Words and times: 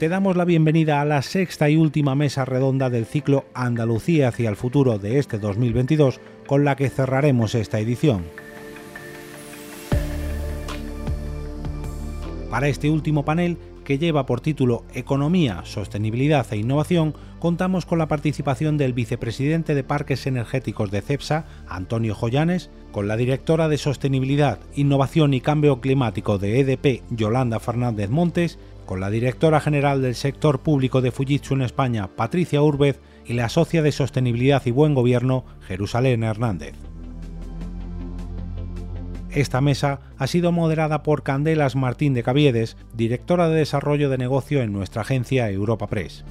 te 0.00 0.08
damos 0.08 0.34
la 0.34 0.46
bienvenida 0.46 1.02
a 1.02 1.04
la 1.04 1.20
sexta 1.20 1.68
y 1.68 1.76
última 1.76 2.14
mesa 2.14 2.46
redonda 2.46 2.88
del 2.88 3.04
ciclo 3.04 3.44
Andalucía 3.52 4.28
hacia 4.28 4.48
el 4.48 4.56
futuro 4.56 4.98
de 4.98 5.18
este 5.18 5.38
2022, 5.38 6.20
con 6.46 6.64
la 6.64 6.74
que 6.74 6.88
cerraremos 6.88 7.54
esta 7.54 7.78
edición. 7.80 8.24
Para 12.48 12.68
este 12.68 12.88
último 12.88 13.26
panel, 13.26 13.58
que 13.84 13.98
lleva 13.98 14.24
por 14.24 14.40
título 14.40 14.84
Economía, 14.94 15.62
Sostenibilidad 15.64 16.46
e 16.50 16.56
Innovación, 16.56 17.14
contamos 17.38 17.84
con 17.84 17.98
la 17.98 18.08
participación 18.08 18.78
del 18.78 18.94
vicepresidente 18.94 19.74
de 19.74 19.84
Parques 19.84 20.26
Energéticos 20.26 20.90
de 20.90 21.02
CEPSA, 21.02 21.44
Antonio 21.68 22.14
Joyanes, 22.14 22.70
con 22.92 23.06
la 23.06 23.16
directora 23.16 23.68
de 23.68 23.76
Sostenibilidad, 23.76 24.60
Innovación 24.76 25.34
y 25.34 25.40
Cambio 25.40 25.80
Climático 25.80 26.38
de 26.38 26.60
EDP, 26.60 27.02
Yolanda 27.10 27.60
Fernández 27.60 28.08
Montes, 28.10 28.58
con 28.90 28.98
la 28.98 29.08
directora 29.08 29.60
general 29.60 30.02
del 30.02 30.16
sector 30.16 30.62
público 30.62 31.00
de 31.00 31.12
Fujitsu 31.12 31.54
en 31.54 31.62
España, 31.62 32.08
Patricia 32.16 32.60
Urbez, 32.60 32.98
y 33.24 33.34
la 33.34 33.48
socia 33.48 33.82
de 33.82 33.92
Sostenibilidad 33.92 34.66
y 34.66 34.72
Buen 34.72 34.94
Gobierno, 34.94 35.44
Jerusalén 35.60 36.24
Hernández. 36.24 36.74
Esta 39.30 39.60
mesa 39.60 40.00
ha 40.18 40.26
sido 40.26 40.50
moderada 40.50 41.04
por 41.04 41.22
Candelas 41.22 41.76
Martín 41.76 42.14
de 42.14 42.24
Caviedes, 42.24 42.76
directora 42.92 43.48
de 43.48 43.58
Desarrollo 43.58 44.10
de 44.10 44.18
Negocio 44.18 44.60
en 44.60 44.72
nuestra 44.72 45.02
agencia 45.02 45.48
Europa 45.50 45.86
Press. 45.86 46.24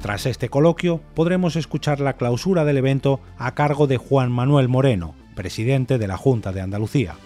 Tras 0.00 0.24
este 0.24 0.48
coloquio, 0.48 1.02
podremos 1.12 1.54
escuchar 1.54 2.00
la 2.00 2.14
clausura 2.14 2.64
del 2.64 2.78
evento 2.78 3.20
a 3.36 3.54
cargo 3.54 3.86
de 3.86 3.98
Juan 3.98 4.32
Manuel 4.32 4.68
Moreno, 4.68 5.14
presidente 5.36 5.98
de 5.98 6.08
la 6.08 6.16
Junta 6.16 6.50
de 6.50 6.62
Andalucía. 6.62 7.16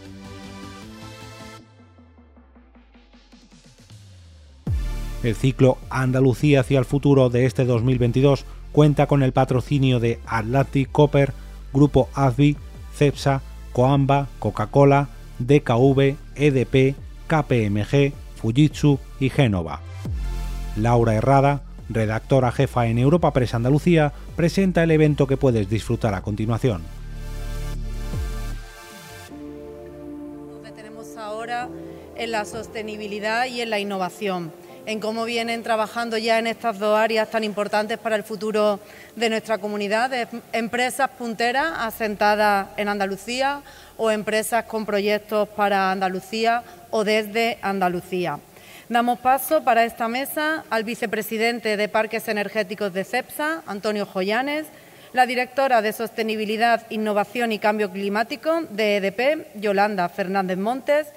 El 5.22 5.36
ciclo 5.36 5.78
Andalucía 5.88 6.60
hacia 6.60 6.80
el 6.80 6.84
futuro 6.84 7.30
de 7.30 7.46
este 7.46 7.64
2022 7.64 8.44
cuenta 8.72 9.06
con 9.06 9.22
el 9.22 9.32
patrocinio 9.32 10.00
de 10.00 10.18
Atlantic 10.26 10.90
Copper, 10.90 11.32
Grupo 11.72 12.08
ASBI, 12.14 12.56
CEPSA, 12.94 13.40
Coamba, 13.72 14.26
Coca-Cola, 14.40 15.08
DKV, 15.38 16.16
EDP, 16.34 16.96
KPMG, 17.28 18.12
Fujitsu 18.34 18.98
y 19.20 19.30
Génova. 19.30 19.80
Laura 20.76 21.14
Herrada, 21.14 21.62
redactora 21.88 22.50
jefa 22.50 22.86
en 22.88 22.98
Europa 22.98 23.32
Press 23.32 23.54
Andalucía, 23.54 24.12
presenta 24.34 24.82
el 24.82 24.90
evento 24.90 25.28
que 25.28 25.36
puedes 25.36 25.68
disfrutar 25.68 26.14
a 26.14 26.22
continuación. 26.22 26.82
Tenemos 30.74 31.16
ahora 31.16 31.68
en 32.16 32.32
la 32.32 32.44
sostenibilidad 32.44 33.46
y 33.46 33.60
en 33.60 33.70
la 33.70 33.78
innovación 33.78 34.50
en 34.86 35.00
cómo 35.00 35.24
vienen 35.24 35.62
trabajando 35.62 36.18
ya 36.18 36.38
en 36.38 36.46
estas 36.46 36.78
dos 36.78 36.98
áreas 36.98 37.30
tan 37.30 37.44
importantes 37.44 37.98
para 37.98 38.16
el 38.16 38.24
futuro 38.24 38.80
de 39.16 39.30
nuestra 39.30 39.58
comunidad, 39.58 40.10
empresas 40.52 41.08
punteras 41.10 41.72
asentadas 41.78 42.68
en 42.76 42.88
Andalucía 42.88 43.62
o 43.96 44.10
empresas 44.10 44.64
con 44.64 44.84
proyectos 44.84 45.48
para 45.50 45.92
Andalucía 45.92 46.62
o 46.90 47.04
desde 47.04 47.58
Andalucía. 47.62 48.38
Damos 48.88 49.20
paso 49.20 49.62
para 49.62 49.84
esta 49.84 50.08
mesa 50.08 50.64
al 50.68 50.84
vicepresidente 50.84 51.76
de 51.76 51.88
Parques 51.88 52.28
Energéticos 52.28 52.92
de 52.92 53.04
CEPSA, 53.04 53.62
Antonio 53.66 54.04
Joyanes, 54.04 54.66
la 55.12 55.26
directora 55.26 55.82
de 55.82 55.92
Sostenibilidad, 55.92 56.86
Innovación 56.90 57.52
y 57.52 57.58
Cambio 57.58 57.90
Climático 57.90 58.62
de 58.70 58.96
EDP, 58.96 59.46
Yolanda 59.54 60.08
Fernández 60.08 60.58
Montes, 60.58 61.08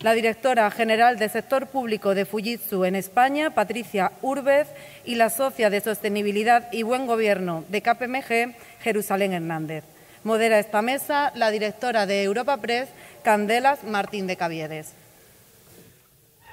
la 0.00 0.12
directora 0.12 0.70
general 0.70 1.18
del 1.18 1.30
sector 1.30 1.66
público 1.66 2.14
de 2.14 2.24
Fujitsu 2.24 2.84
en 2.84 2.94
España, 2.94 3.50
Patricia 3.50 4.12
Urbez, 4.22 4.68
y 5.04 5.16
la 5.16 5.30
socia 5.30 5.70
de 5.70 5.80
Sostenibilidad 5.80 6.72
y 6.72 6.82
Buen 6.82 7.06
Gobierno 7.06 7.64
de 7.68 7.82
KPMG, 7.82 8.54
Jerusalén 8.80 9.32
Hernández. 9.32 9.84
Modera 10.22 10.58
esta 10.58 10.82
mesa 10.82 11.32
la 11.34 11.50
directora 11.50 12.06
de 12.06 12.22
Europa 12.22 12.56
Press, 12.58 12.88
Candelas 13.22 13.82
Martín 13.84 14.26
de 14.26 14.36
Caviedes. 14.36 14.92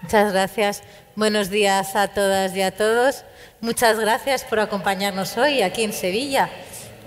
Muchas 0.01 0.33
gracias. 0.33 0.83
Buenos 1.15 1.49
días 1.49 1.95
a 1.95 2.07
todas 2.09 2.55
y 2.55 2.61
a 2.61 2.71
todos. 2.71 3.23
Muchas 3.61 3.99
gracias 3.99 4.43
por 4.43 4.59
acompañarnos 4.59 5.37
hoy 5.37 5.61
aquí 5.61 5.83
en 5.83 5.93
Sevilla. 5.93 6.49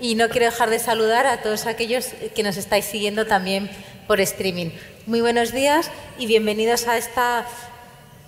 Y 0.01 0.15
no 0.15 0.29
quiero 0.29 0.45
dejar 0.45 0.69
de 0.69 0.79
saludar 0.79 1.27
a 1.27 1.41
todos 1.41 1.65
aquellos 1.65 2.07
que 2.33 2.43
nos 2.43 2.55
estáis 2.55 2.85
siguiendo 2.85 3.27
también 3.27 3.69
por 4.07 4.21
streaming. 4.21 4.69
Muy 5.05 5.19
buenos 5.19 5.51
días 5.51 5.91
y 6.17 6.25
bienvenidos 6.25 6.87
a 6.87 6.97
esta 6.97 7.45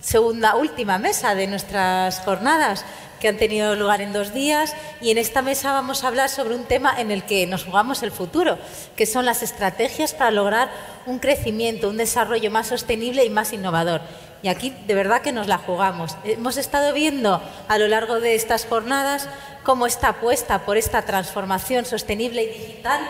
segunda, 0.02 0.56
última 0.56 0.98
mesa 0.98 1.34
de 1.34 1.48
nuestras 1.48 2.20
jornadas 2.20 2.84
que 3.22 3.30
han 3.30 3.38
tenido 3.38 3.76
lugar 3.76 4.02
en 4.02 4.12
dos 4.12 4.34
días 4.34 4.76
y 5.00 5.12
en 5.12 5.18
esta 5.18 5.42
mesa 5.42 5.72
vamos 5.72 6.04
a 6.04 6.10
hablar 6.10 6.28
sobre 6.28 6.56
un 6.56 6.66
tema 6.66 7.00
en 7.00 7.10
el 7.10 7.24
que 7.24 7.48
nos 7.48 7.64
jugamos 7.64 8.04
el 8.04 8.12
futuro, 8.12 8.58
que 8.98 9.06
son 9.06 9.26
las 9.26 9.42
estrategias 9.42 10.14
para 10.14 10.32
lograr 10.32 10.72
un 11.06 11.20
crecimiento, 11.20 11.88
un 11.88 11.98
desarrollo 11.98 12.52
más 12.52 12.68
sostenible 12.68 13.24
y 13.24 13.30
más 13.30 13.54
innovador. 13.54 14.02
Y 14.44 14.48
aquí 14.48 14.76
de 14.88 14.96
verdad 14.96 15.22
que 15.22 15.32
nos 15.32 15.48
la 15.48 15.58
jugamos. 15.58 16.18
Hemos 16.24 16.58
estado 16.58 16.94
viendo 16.94 17.42
a 17.68 17.78
lo 17.78 17.88
largo 17.88 18.20
de 18.20 18.36
estas 18.36 18.66
jornadas 18.66 19.30
cómo 19.64 19.86
esta 19.86 20.10
apuesta 20.10 20.66
por 20.66 20.78
esta 20.78 21.04
transformación 21.04 21.86
sostenible 21.86 22.44
y 22.44 22.48
digital 22.48 23.02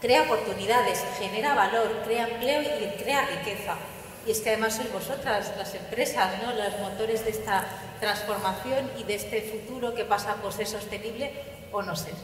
crea 0.00 0.22
oportunidades, 0.22 1.04
genera 1.20 1.54
valor, 1.54 2.02
crea 2.04 2.26
empleo 2.26 2.60
y 2.62 3.02
crea 3.02 3.24
riqueza. 3.26 3.76
Y 4.26 4.32
es 4.32 4.40
que 4.40 4.50
además 4.50 4.74
sois 4.74 4.92
vosotras, 4.92 5.52
las 5.56 5.74
empresas, 5.74 6.42
¿no? 6.42 6.52
los 6.52 6.78
motores 6.78 7.24
de 7.24 7.30
esta 7.30 7.64
transformación 8.00 8.90
y 8.98 9.04
de 9.04 9.14
este 9.14 9.42
futuro 9.42 9.94
que 9.94 10.04
pasa 10.04 10.34
por 10.36 10.52
ser 10.52 10.66
sostenible 10.66 11.32
o 11.70 11.82
no 11.82 11.94
ser. 11.94 12.14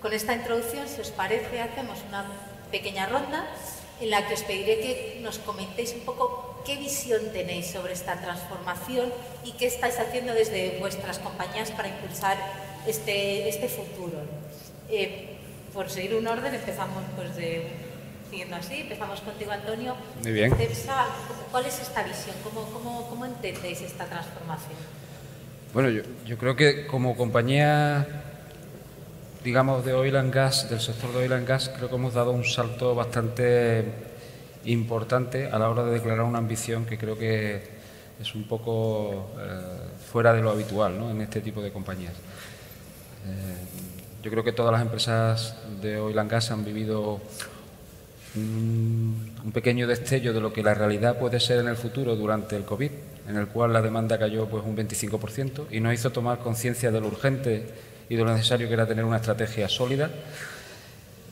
Con 0.00 0.12
esta 0.12 0.32
introducción, 0.32 0.88
si 0.88 1.00
os 1.00 1.10
parece, 1.10 1.60
hacemos 1.60 1.98
una 2.08 2.24
pequeña 2.70 3.06
ronda 3.06 3.44
en 4.00 4.10
la 4.10 4.26
que 4.26 4.34
os 4.34 4.42
pediré 4.42 4.80
que 4.80 5.20
nos 5.22 5.38
comentéis 5.38 5.92
un 5.92 6.00
poco 6.00 6.51
qué 6.64 6.76
visión 6.76 7.20
tenéis 7.32 7.66
sobre 7.66 7.92
esta 7.92 8.20
transformación 8.20 9.12
y 9.44 9.52
qué 9.52 9.66
estáis 9.66 9.98
haciendo 9.98 10.34
desde 10.34 10.78
vuestras 10.78 11.18
compañías 11.18 11.70
para 11.70 11.88
impulsar 11.88 12.36
este, 12.86 13.48
este 13.48 13.68
futuro. 13.68 14.18
Eh, 14.88 15.36
por 15.72 15.88
seguir 15.90 16.14
un 16.14 16.26
orden, 16.26 16.54
empezamos 16.54 17.02
pues 17.16 17.34
de, 17.36 17.66
siguiendo 18.30 18.56
así, 18.56 18.80
empezamos 18.82 19.20
contigo 19.20 19.52
Antonio. 19.52 19.96
Muy 20.22 20.32
bien. 20.32 20.54
¿Cuál 21.50 21.66
es 21.66 21.80
esta 21.80 22.02
visión? 22.02 22.36
¿Cómo, 22.44 22.64
cómo, 22.72 23.08
cómo 23.08 23.24
entendéis 23.24 23.80
esta 23.80 24.04
transformación? 24.06 24.78
Bueno, 25.72 25.88
yo, 25.88 26.02
yo, 26.26 26.36
creo 26.36 26.54
que 26.54 26.86
como 26.86 27.16
compañía, 27.16 28.06
digamos, 29.42 29.84
de 29.84 29.94
oil 29.94 30.16
and 30.16 30.34
gas, 30.34 30.68
del 30.68 30.80
sector 30.80 31.12
de 31.12 31.20
oil 31.20 31.32
and 31.32 31.48
gas, 31.48 31.70
creo 31.74 31.88
que 31.88 31.94
hemos 31.94 32.12
dado 32.12 32.32
un 32.32 32.44
salto 32.44 32.94
bastante 32.94 34.11
importante 34.64 35.48
a 35.50 35.58
la 35.58 35.68
hora 35.68 35.84
de 35.84 35.92
declarar 35.92 36.24
una 36.24 36.38
ambición 36.38 36.84
que 36.84 36.98
creo 36.98 37.18
que 37.18 37.62
es 38.20 38.34
un 38.34 38.44
poco 38.44 39.30
eh, 39.38 39.60
fuera 40.10 40.32
de 40.32 40.42
lo 40.42 40.50
habitual 40.50 40.94
en 41.10 41.20
este 41.20 41.40
tipo 41.40 41.60
de 41.62 41.72
compañías. 41.72 42.12
Eh, 42.12 43.82
yo 44.22 44.30
creo 44.30 44.44
que 44.44 44.52
todas 44.52 44.72
las 44.72 44.82
empresas 44.82 45.56
de 45.80 45.98
oil 45.98 46.18
and 46.18 46.30
gas 46.30 46.50
han 46.50 46.64
vivido 46.64 47.20
un 48.34 49.50
pequeño 49.52 49.86
destello 49.86 50.32
de 50.32 50.40
lo 50.40 50.52
que 50.52 50.62
la 50.62 50.74
realidad 50.74 51.18
puede 51.18 51.38
ser 51.38 51.58
en 51.58 51.68
el 51.68 51.76
futuro 51.76 52.16
durante 52.16 52.56
el 52.56 52.64
COVID, 52.64 52.90
en 53.28 53.36
el 53.36 53.48
cual 53.48 53.72
la 53.72 53.82
demanda 53.82 54.18
cayó 54.18 54.46
pues 54.46 54.64
un 54.64 54.76
25% 54.76 55.66
y 55.70 55.80
nos 55.80 55.92
hizo 55.94 56.10
tomar 56.10 56.38
conciencia 56.38 56.90
de 56.90 57.00
lo 57.00 57.08
urgente 57.08 57.66
y 58.08 58.16
de 58.16 58.24
lo 58.24 58.32
necesario 58.32 58.68
que 58.68 58.74
era 58.74 58.86
tener 58.86 59.04
una 59.04 59.16
estrategia 59.16 59.68
sólida. 59.68 60.10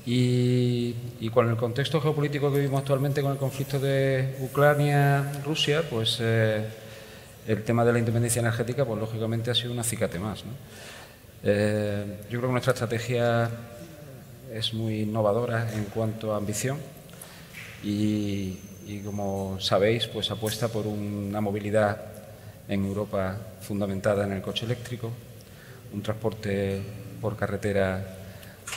Y, 0.06 1.28
con 1.32 1.48
el 1.48 1.56
contexto 1.56 2.00
geopolítico 2.00 2.50
que 2.50 2.58
vivimos 2.58 2.80
actualmente 2.80 3.22
con 3.22 3.32
el 3.32 3.38
conflicto 3.38 3.78
de 3.78 4.36
Ucrania-Rusia, 4.40 5.82
pues 5.88 6.18
eh, 6.20 6.66
el 7.46 7.62
tema 7.62 7.84
de 7.84 7.92
la 7.92 7.98
independencia 7.98 8.40
energética, 8.40 8.84
pues 8.84 8.98
lógicamente 8.98 9.50
ha 9.50 9.54
sido 9.54 9.72
un 9.72 9.78
acicate 9.78 10.18
más. 10.18 10.42
Eh, 11.42 12.18
yo 12.24 12.38
creo 12.38 12.48
que 12.48 12.52
nuestra 12.52 12.72
estrategia 12.72 13.50
es 14.52 14.74
muy 14.74 15.02
innovadora 15.02 15.72
en 15.72 15.84
cuanto 15.84 16.34
a 16.34 16.38
ambición 16.38 16.78
y, 17.82 18.58
como 19.04 19.58
sabéis, 19.60 20.06
pues 20.06 20.30
apuesta 20.30 20.68
por 20.68 20.86
una 20.86 21.40
movilidad 21.40 22.04
en 22.68 22.84
Europa 22.84 23.36
fundamentada 23.60 24.24
en 24.24 24.32
el 24.32 24.42
coche 24.42 24.66
eléctrico, 24.66 25.10
un 25.92 26.02
transporte 26.02 26.80
por 27.20 27.36
carretera 27.36 28.19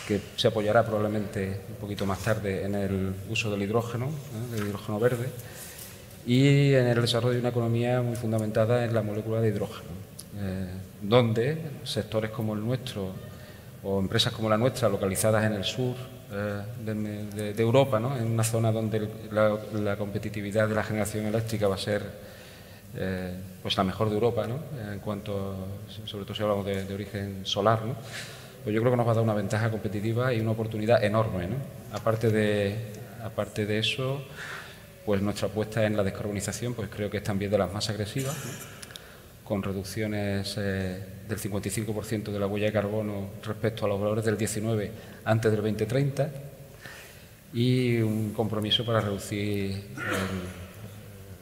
que 0.07 0.19
se 0.35 0.47
apoyará 0.47 0.83
probablemente 0.83 1.61
un 1.69 1.75
poquito 1.75 2.05
más 2.05 2.19
tarde 2.19 2.65
en 2.65 2.75
el 2.75 3.13
uso 3.29 3.49
del 3.51 3.61
hidrógeno, 3.63 4.07
¿eh? 4.07 4.55
del 4.55 4.67
hidrógeno 4.67 4.99
verde, 4.99 5.29
y 6.25 6.73
en 6.73 6.87
el 6.87 7.01
desarrollo 7.01 7.33
de 7.33 7.39
una 7.39 7.49
economía 7.49 8.01
muy 8.01 8.15
fundamentada 8.15 8.83
en 8.85 8.93
la 8.93 9.01
molécula 9.01 9.41
de 9.41 9.49
hidrógeno. 9.49 9.91
Eh, 10.35 10.67
donde 11.01 11.57
sectores 11.83 12.31
como 12.31 12.53
el 12.53 12.65
nuestro 12.65 13.11
o 13.83 13.99
empresas 13.99 14.33
como 14.33 14.49
la 14.49 14.57
nuestra, 14.57 14.89
localizadas 14.89 15.43
en 15.43 15.53
el 15.53 15.63
sur 15.63 15.95
eh, 16.31 16.61
de, 16.85 17.61
Europa, 17.61 17.97
en 17.97 18.31
una 18.31 18.43
zona 18.43 18.71
donde 18.71 19.09
la, 19.31 19.95
competitividad 19.97 20.67
de 20.67 20.75
la 20.75 20.83
generación 20.83 21.25
eléctrica 21.25 21.67
va 21.67 21.75
a 21.75 21.77
ser 21.77 22.33
pues 23.61 23.75
la 23.75 23.83
mejor 23.83 24.07
de 24.09 24.13
Europa, 24.13 24.45
¿no? 24.47 24.59
En 24.91 24.99
cuanto, 24.99 25.55
sobre 26.05 26.25
todo 26.25 26.35
si 26.35 26.43
hablamos 26.43 26.63
de, 26.63 26.85
de 26.85 26.93
origen 26.93 27.41
solar, 27.43 27.83
¿no? 27.83 27.95
Pues 28.63 28.73
yo 28.73 28.81
creo 28.81 28.91
que 28.91 28.97
nos 28.97 29.07
va 29.07 29.11
a 29.11 29.15
dar 29.15 29.23
una 29.23 29.33
ventaja 29.33 29.69
competitiva 29.69 30.33
y 30.33 30.39
una 30.39 30.51
oportunidad 30.51 31.03
enorme, 31.03 31.47
¿no? 31.47 31.55
Aparte 31.91 32.29
de, 32.29 32.75
aparte 33.23 33.65
de 33.65 33.79
eso, 33.79 34.23
pues 35.05 35.21
nuestra 35.21 35.47
apuesta 35.47 35.85
en 35.85 35.97
la 35.97 36.03
descarbonización, 36.03 36.73
pues 36.73 36.89
creo 36.89 37.09
que 37.09 37.17
es 37.17 37.23
también 37.23 37.51
de 37.51 37.57
las 37.57 37.73
más 37.73 37.89
agresivas, 37.89 38.35
con 39.43 39.61
reducciones 39.61 40.55
eh, 40.57 41.03
del 41.27 41.37
55% 41.37 42.31
de 42.31 42.39
la 42.39 42.47
huella 42.47 42.67
de 42.67 42.73
carbono 42.73 43.31
respecto 43.45 43.85
a 43.85 43.89
los 43.89 43.99
valores 43.99 44.23
del 44.23 44.37
19 44.37 44.91
antes 45.25 45.51
del 45.51 45.61
2030 45.61 46.29
y 47.53 47.97
un 47.99 48.33
compromiso 48.33 48.85
para 48.85 49.01
reducir 49.01 49.83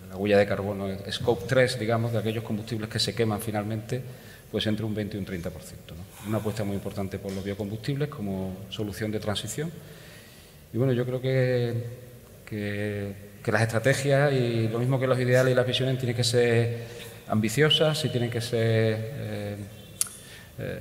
la 0.09 0.17
huella 0.17 0.37
de 0.37 0.45
carbono 0.45 0.87
scope 1.09 1.45
3, 1.47 1.79
digamos, 1.79 2.11
de 2.11 2.17
aquellos 2.17 2.43
combustibles 2.43 2.89
que 2.89 2.99
se 2.99 3.13
queman 3.13 3.39
finalmente, 3.39 4.01
pues 4.51 4.65
entre 4.67 4.85
un 4.85 4.93
20 4.93 5.17
y 5.17 5.19
un 5.19 5.25
30%. 5.25 5.51
Una 6.27 6.37
apuesta 6.37 6.63
muy 6.63 6.75
importante 6.75 7.17
por 7.17 7.31
los 7.31 7.43
biocombustibles 7.43 8.09
como 8.09 8.55
solución 8.69 9.11
de 9.11 9.19
transición. 9.19 9.71
Y 10.73 10.77
bueno, 10.77 10.93
yo 10.93 11.05
creo 11.05 11.21
que, 11.21 11.73
que, 12.45 13.51
las 13.51 13.61
estrategias 13.63 14.31
y 14.31 14.67
lo 14.67 14.79
mismo 14.79 14.99
que 14.99 15.07
los 15.07 15.19
ideales 15.19 15.51
y 15.51 15.55
las 15.55 15.65
visiones 15.65 15.97
tienen 15.97 16.15
que 16.15 16.23
ser 16.23 16.85
ambiciosas 17.27 18.03
y 18.05 18.09
tienen 18.09 18.29
que 18.29 18.41
ser... 18.41 18.59
Eh, 18.59 19.55
eh, 20.59 20.79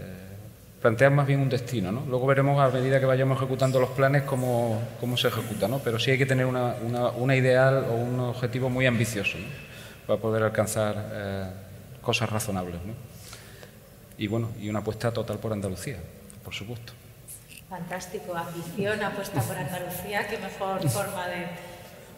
plantean 0.80 1.14
más 1.14 1.26
bien 1.26 1.40
un 1.40 1.48
destino. 1.48 1.92
¿no? 1.92 2.04
Luego 2.08 2.26
veremos 2.26 2.60
a 2.60 2.70
medida 2.70 2.98
que 3.00 3.06
vayamos 3.06 3.36
ejecutando 3.38 3.78
los 3.80 3.90
planes 3.90 4.22
cómo, 4.22 4.80
cómo 4.98 5.16
se 5.16 5.28
ejecuta, 5.28 5.68
¿no? 5.68 5.78
pero 5.78 5.98
sí 5.98 6.10
hay 6.10 6.18
que 6.18 6.26
tener 6.26 6.46
una, 6.46 6.74
una, 7.16 7.36
ideal 7.36 7.86
o 7.90 7.94
un 7.94 8.18
objetivo 8.20 8.70
muy 8.70 8.86
ambicioso 8.86 9.36
para 10.06 10.20
poder 10.20 10.42
alcanzar 10.42 11.10
eh, 11.12 11.44
cosas 12.00 12.30
razonables. 12.30 12.80
Y 14.20 14.26
bueno, 14.26 14.50
y 14.60 14.68
una 14.68 14.80
apuesta 14.80 15.10
total 15.10 15.38
por 15.38 15.50
Andalucía, 15.50 15.96
por 16.44 16.52
supuesto. 16.52 16.92
Fantástico, 17.70 18.36
ambición, 18.36 19.02
apuesta 19.02 19.40
por 19.40 19.56
Andalucía, 19.56 20.28
qué 20.28 20.36
mejor 20.36 20.86
forma 20.90 21.26
de, 21.26 21.46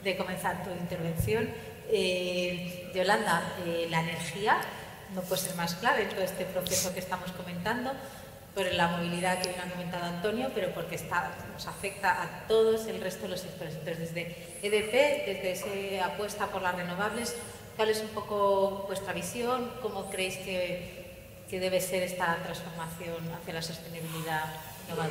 de 0.02 0.16
comenzar 0.16 0.64
tu 0.64 0.70
intervención. 0.70 1.48
Eh, 1.88 2.90
Yolanda, 2.92 3.54
eh, 3.64 3.86
la 3.88 4.00
energía 4.00 4.56
no 5.14 5.20
puede 5.20 5.42
ser 5.42 5.54
más 5.54 5.76
clave 5.76 6.02
en 6.02 6.08
todo 6.08 6.22
este 6.22 6.44
proceso 6.44 6.92
que 6.92 6.98
estamos 6.98 7.30
comentando 7.30 7.92
por 8.52 8.66
la 8.72 8.88
movilidad 8.88 9.40
que 9.40 9.50
bien 9.50 9.60
ha 9.60 9.70
comentado 9.70 10.04
Antonio, 10.04 10.50
pero 10.56 10.74
porque 10.74 10.96
está, 10.96 11.30
nos 11.52 11.68
afecta 11.68 12.20
a 12.20 12.48
todos 12.48 12.88
el 12.88 13.00
resto 13.00 13.22
de 13.22 13.28
los 13.28 13.40
sectores. 13.42 13.76
Entonces, 13.76 14.12
desde 14.12 14.22
EDP, 14.60 15.24
desde 15.24 15.52
esa 15.52 16.06
apuesta 16.06 16.48
por 16.48 16.62
las 16.62 16.74
renovables, 16.74 17.36
¿cuál 17.76 17.90
es 17.90 18.00
un 18.00 18.08
poco 18.08 18.86
vuestra 18.88 19.12
visión? 19.12 19.70
¿Cómo 19.80 20.10
creéis 20.10 20.38
que, 20.38 21.01
que 21.52 21.60
debe 21.60 21.82
ser 21.82 22.02
esta 22.02 22.42
transformación 22.42 23.30
hacia 23.38 23.52
la 23.52 23.60
sostenibilidad 23.60 24.44
global? 24.88 25.10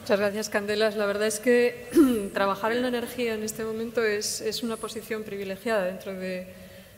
Muchas 0.00 0.20
gracias, 0.20 0.48
Candelas. 0.48 0.94
La 0.94 1.04
verdad 1.04 1.26
es 1.26 1.40
que 1.40 1.90
trabajar 2.32 2.70
en 2.70 2.82
la 2.82 2.88
energía 2.88 3.34
en 3.34 3.42
este 3.42 3.64
momento 3.64 4.04
es, 4.04 4.40
es 4.40 4.62
una 4.62 4.76
posición 4.76 5.24
privilegiada 5.24 5.82
dentro 5.82 6.14
de 6.14 6.46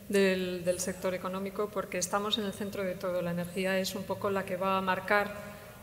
del, 0.09 0.79
sector 0.79 1.13
económico 1.13 1.69
porque 1.71 1.97
estamos 1.97 2.37
en 2.37 2.45
el 2.45 2.53
centro 2.53 2.83
de 2.83 2.95
todo. 2.95 3.21
La 3.21 3.31
energía 3.31 3.79
es 3.79 3.95
un 3.95 4.03
poco 4.03 4.29
la 4.29 4.43
que 4.43 4.57
va 4.57 4.77
a 4.77 4.81
marcar 4.81 5.33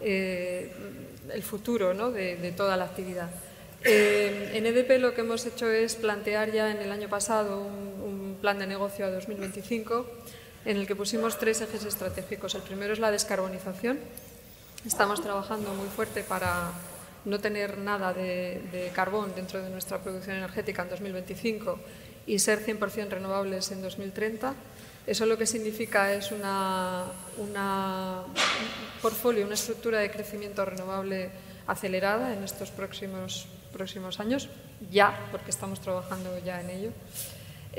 eh, 0.01 0.73
el 1.33 1.43
futuro 1.43 2.13
de, 2.13 2.53
toda 2.57 2.77
la 2.77 2.85
actividad. 2.85 3.29
Eh, 3.83 4.53
en 4.55 4.67
EDP 4.67 5.01
lo 5.01 5.15
que 5.15 5.21
hemos 5.21 5.47
hecho 5.47 5.71
es 5.71 5.95
plantear 5.95 6.51
ya 6.53 6.71
en 6.71 6.79
el 6.79 6.91
año 6.91 7.09
pasado 7.09 7.61
un, 7.61 8.17
plan 8.41 8.59
de 8.59 8.67
negocio 8.67 9.07
a 9.07 9.11
2025 9.11 10.07
en 10.67 10.77
el 10.77 10.87
que 10.87 10.97
pusimos 10.97 11.39
tres 11.39 11.61
ejes 11.61 11.85
estratégicos. 11.85 12.55
El 12.57 12.63
primero 12.63 12.93
es 12.93 12.99
la 12.99 13.13
descarbonización. 13.13 13.99
Estamos 14.85 15.23
trabajando 15.23 15.73
muy 15.73 15.87
fuerte 15.89 16.23
para 16.25 16.73
no 17.25 17.39
tener 17.39 17.79
nada 17.79 18.13
de, 18.13 18.61
de 18.73 18.91
carbón 18.95 19.33
dentro 19.35 19.63
de 19.63 19.71
nuestra 19.71 19.99
producción 20.03 20.37
energética 20.37 20.83
en 20.83 20.91
2025 20.91 21.79
y 22.27 22.41
ser 22.41 22.67
100% 22.67 23.09
renovables 23.11 23.71
en 23.71 23.81
2030. 23.81 24.55
Eso 25.07 25.25
lo 25.25 25.39
que 25.39 25.47
significa 25.47 26.13
es 26.13 26.33
una, 26.33 27.05
una, 27.39 28.25
un 28.27 29.01
portfolio, 29.01 29.47
una 29.47 29.55
estructura 29.55 30.01
de 30.01 30.11
crecimiento 30.11 30.65
renovable 30.65 31.31
acelerada 31.69 32.35
en 32.35 32.43
estos 32.43 32.73
próximos, 32.73 33.47
próximos 33.73 34.19
años, 34.19 34.49
ya, 34.91 35.29
porque 35.31 35.53
estamos 35.53 35.81
trabajando 35.81 36.37
ya 36.45 36.61
en 36.61 36.71
ello. 36.71 36.91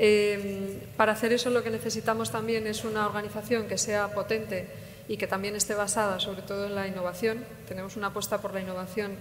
Eh, 0.00 0.78
para 0.96 1.12
hacer 1.12 1.32
eso 1.32 1.50
lo 1.50 1.64
que 1.64 1.70
necesitamos 1.70 2.30
también 2.30 2.68
es 2.68 2.84
una 2.84 3.04
organización 3.04 3.66
que 3.66 3.76
sea 3.76 4.14
potente 4.14 4.68
y 5.08 5.16
que 5.16 5.26
también 5.26 5.56
esté 5.56 5.74
basada 5.74 6.20
sobre 6.20 6.42
todo 6.42 6.66
en 6.66 6.74
la 6.74 6.86
innovación. 6.86 7.44
Tenemos 7.66 7.96
una 7.96 8.08
apuesta 8.08 8.40
por 8.40 8.54
la 8.54 8.60
innovación 8.60 9.16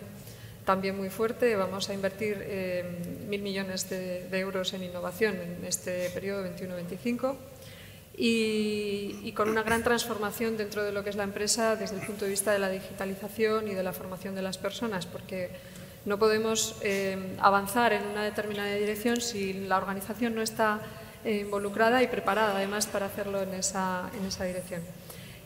también 0.65 0.95
muy 0.97 1.09
fuerte. 1.09 1.55
Vamos 1.55 1.89
a 1.89 1.93
invertir 1.93 2.37
eh, 2.41 2.83
mil 3.27 3.41
millones 3.41 3.89
de, 3.89 4.27
euros 4.33 4.73
en 4.73 4.83
innovación 4.83 5.35
en 5.35 5.65
este 5.65 6.09
periodo 6.11 6.45
21-25 6.45 7.35
y, 8.17 9.31
con 9.31 9.49
una 9.49 9.63
gran 9.63 9.83
transformación 9.83 10.57
dentro 10.57 10.83
de 10.83 10.91
lo 10.91 11.03
que 11.03 11.11
es 11.11 11.15
la 11.15 11.23
empresa 11.23 11.75
desde 11.75 11.95
el 11.95 12.05
punto 12.05 12.25
de 12.25 12.31
vista 12.31 12.51
de 12.51 12.59
la 12.59 12.69
digitalización 12.69 13.67
y 13.67 13.75
de 13.75 13.83
la 13.83 13.93
formación 13.93 14.35
de 14.35 14.41
las 14.41 14.57
personas, 14.57 15.05
porque 15.05 15.51
no 16.07 16.17
podemos 16.17 16.77
eh, 16.83 17.35
avanzar 17.37 17.91
en 17.91 18.05
una 18.07 18.23
determinada 18.23 18.73
dirección 18.73 19.19
si 19.19 19.51
la 19.51 19.75
organización 19.75 20.35
no 20.35 20.41
está 20.41 20.79
eh, 21.25 21.39
involucrada 21.43 22.01
y 22.01 22.07
preparada 22.07 22.55
además 22.55 22.87
para 22.87 23.07
hacerlo 23.07 23.41
en 23.43 23.53
esa, 23.53 24.09
en 24.17 24.25
esa 24.25 24.45
dirección. 24.45 24.81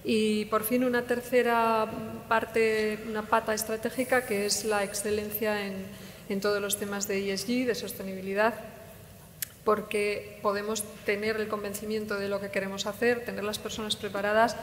Y 0.03 0.45
por 0.45 0.63
fin 0.63 0.83
una 0.83 1.01
tercera 1.01 1.87
parte, 2.29 2.99
una 3.09 3.23
pata 3.23 3.55
estratégica 3.55 4.27
que 4.27 4.45
es 4.45 4.63
la 4.63 4.83
excelencia 4.83 5.65
en, 5.65 5.83
en 6.29 6.41
todos 6.41 6.61
los 6.61 6.77
temas 6.77 7.07
de 7.07 7.33
ESG, 7.33 7.65
de 7.65 7.73
sostenibilidad, 7.73 8.53
porque 9.65 10.37
podemos 10.43 10.83
tener 11.05 11.37
el 11.37 11.47
convencimiento 11.47 12.19
de 12.19 12.29
lo 12.29 12.39
que 12.39 12.51
queremos 12.51 12.85
hacer, 12.85 13.25
tener 13.25 13.43
las 13.43 13.57
personas 13.57 13.95
preparadas, 13.95 14.55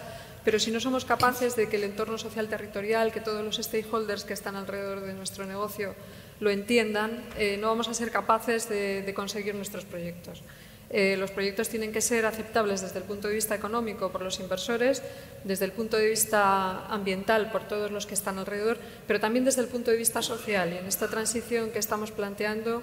pero 0.45 0.59
si 0.59 0.71
no 0.71 0.81
somos 0.81 1.05
capaces 1.05 1.57
de 1.57 1.69
que 1.69 1.77
el 1.77 1.85
entorno 1.85 2.19
social 2.19 2.49
territorial, 2.49 3.13
que 3.13 3.21
todos 3.21 3.45
los 3.45 3.57
stakeholders 3.57 4.25
que 4.25 4.35
están 4.35 4.57
alrededor 4.57 5.01
de 5.01 5.15
nuestro 5.15 5.45
negocio 5.47 5.95
lo 6.41 6.51
entiendan, 6.51 7.25
eh, 7.37 7.57
no 7.61 7.69
vamos 7.69 7.89
a 7.89 7.95
ser 7.95 8.11
capaces 8.11 8.69
de, 8.69 9.13
conseguir 9.15 9.55
nuestros 9.55 9.85
proyectos. 9.85 10.43
Eh, 10.91 11.17
los 11.19 11.31
proyectos 11.31 11.69
tienen 11.69 11.93
que 11.93 12.01
ser 12.01 12.25
aceptables 12.25 12.81
desde 12.81 12.99
el 12.99 13.05
punto 13.05 13.29
de 13.29 13.35
vista 13.35 13.55
económico 13.55 14.11
por 14.11 14.23
los 14.23 14.41
inversores, 14.41 15.03
desde 15.45 15.67
el 15.67 15.73
punto 15.73 15.99
de 15.99 16.09
vista 16.09 16.87
ambiental 16.87 17.51
por 17.51 17.69
todos 17.69 17.91
los 17.91 18.07
que 18.07 18.15
están 18.15 18.39
alrededor, 18.39 18.79
pero 19.07 19.21
también 19.21 19.45
desde 19.45 19.61
el 19.61 19.69
punto 19.69 19.91
de 19.91 19.99
vista 19.99 20.23
social. 20.23 20.73
Y 20.73 20.79
en 20.79 20.87
esta 20.87 21.09
transición 21.09 21.71
que 21.71 21.79
estamos 21.79 22.11
planteando, 22.11 22.83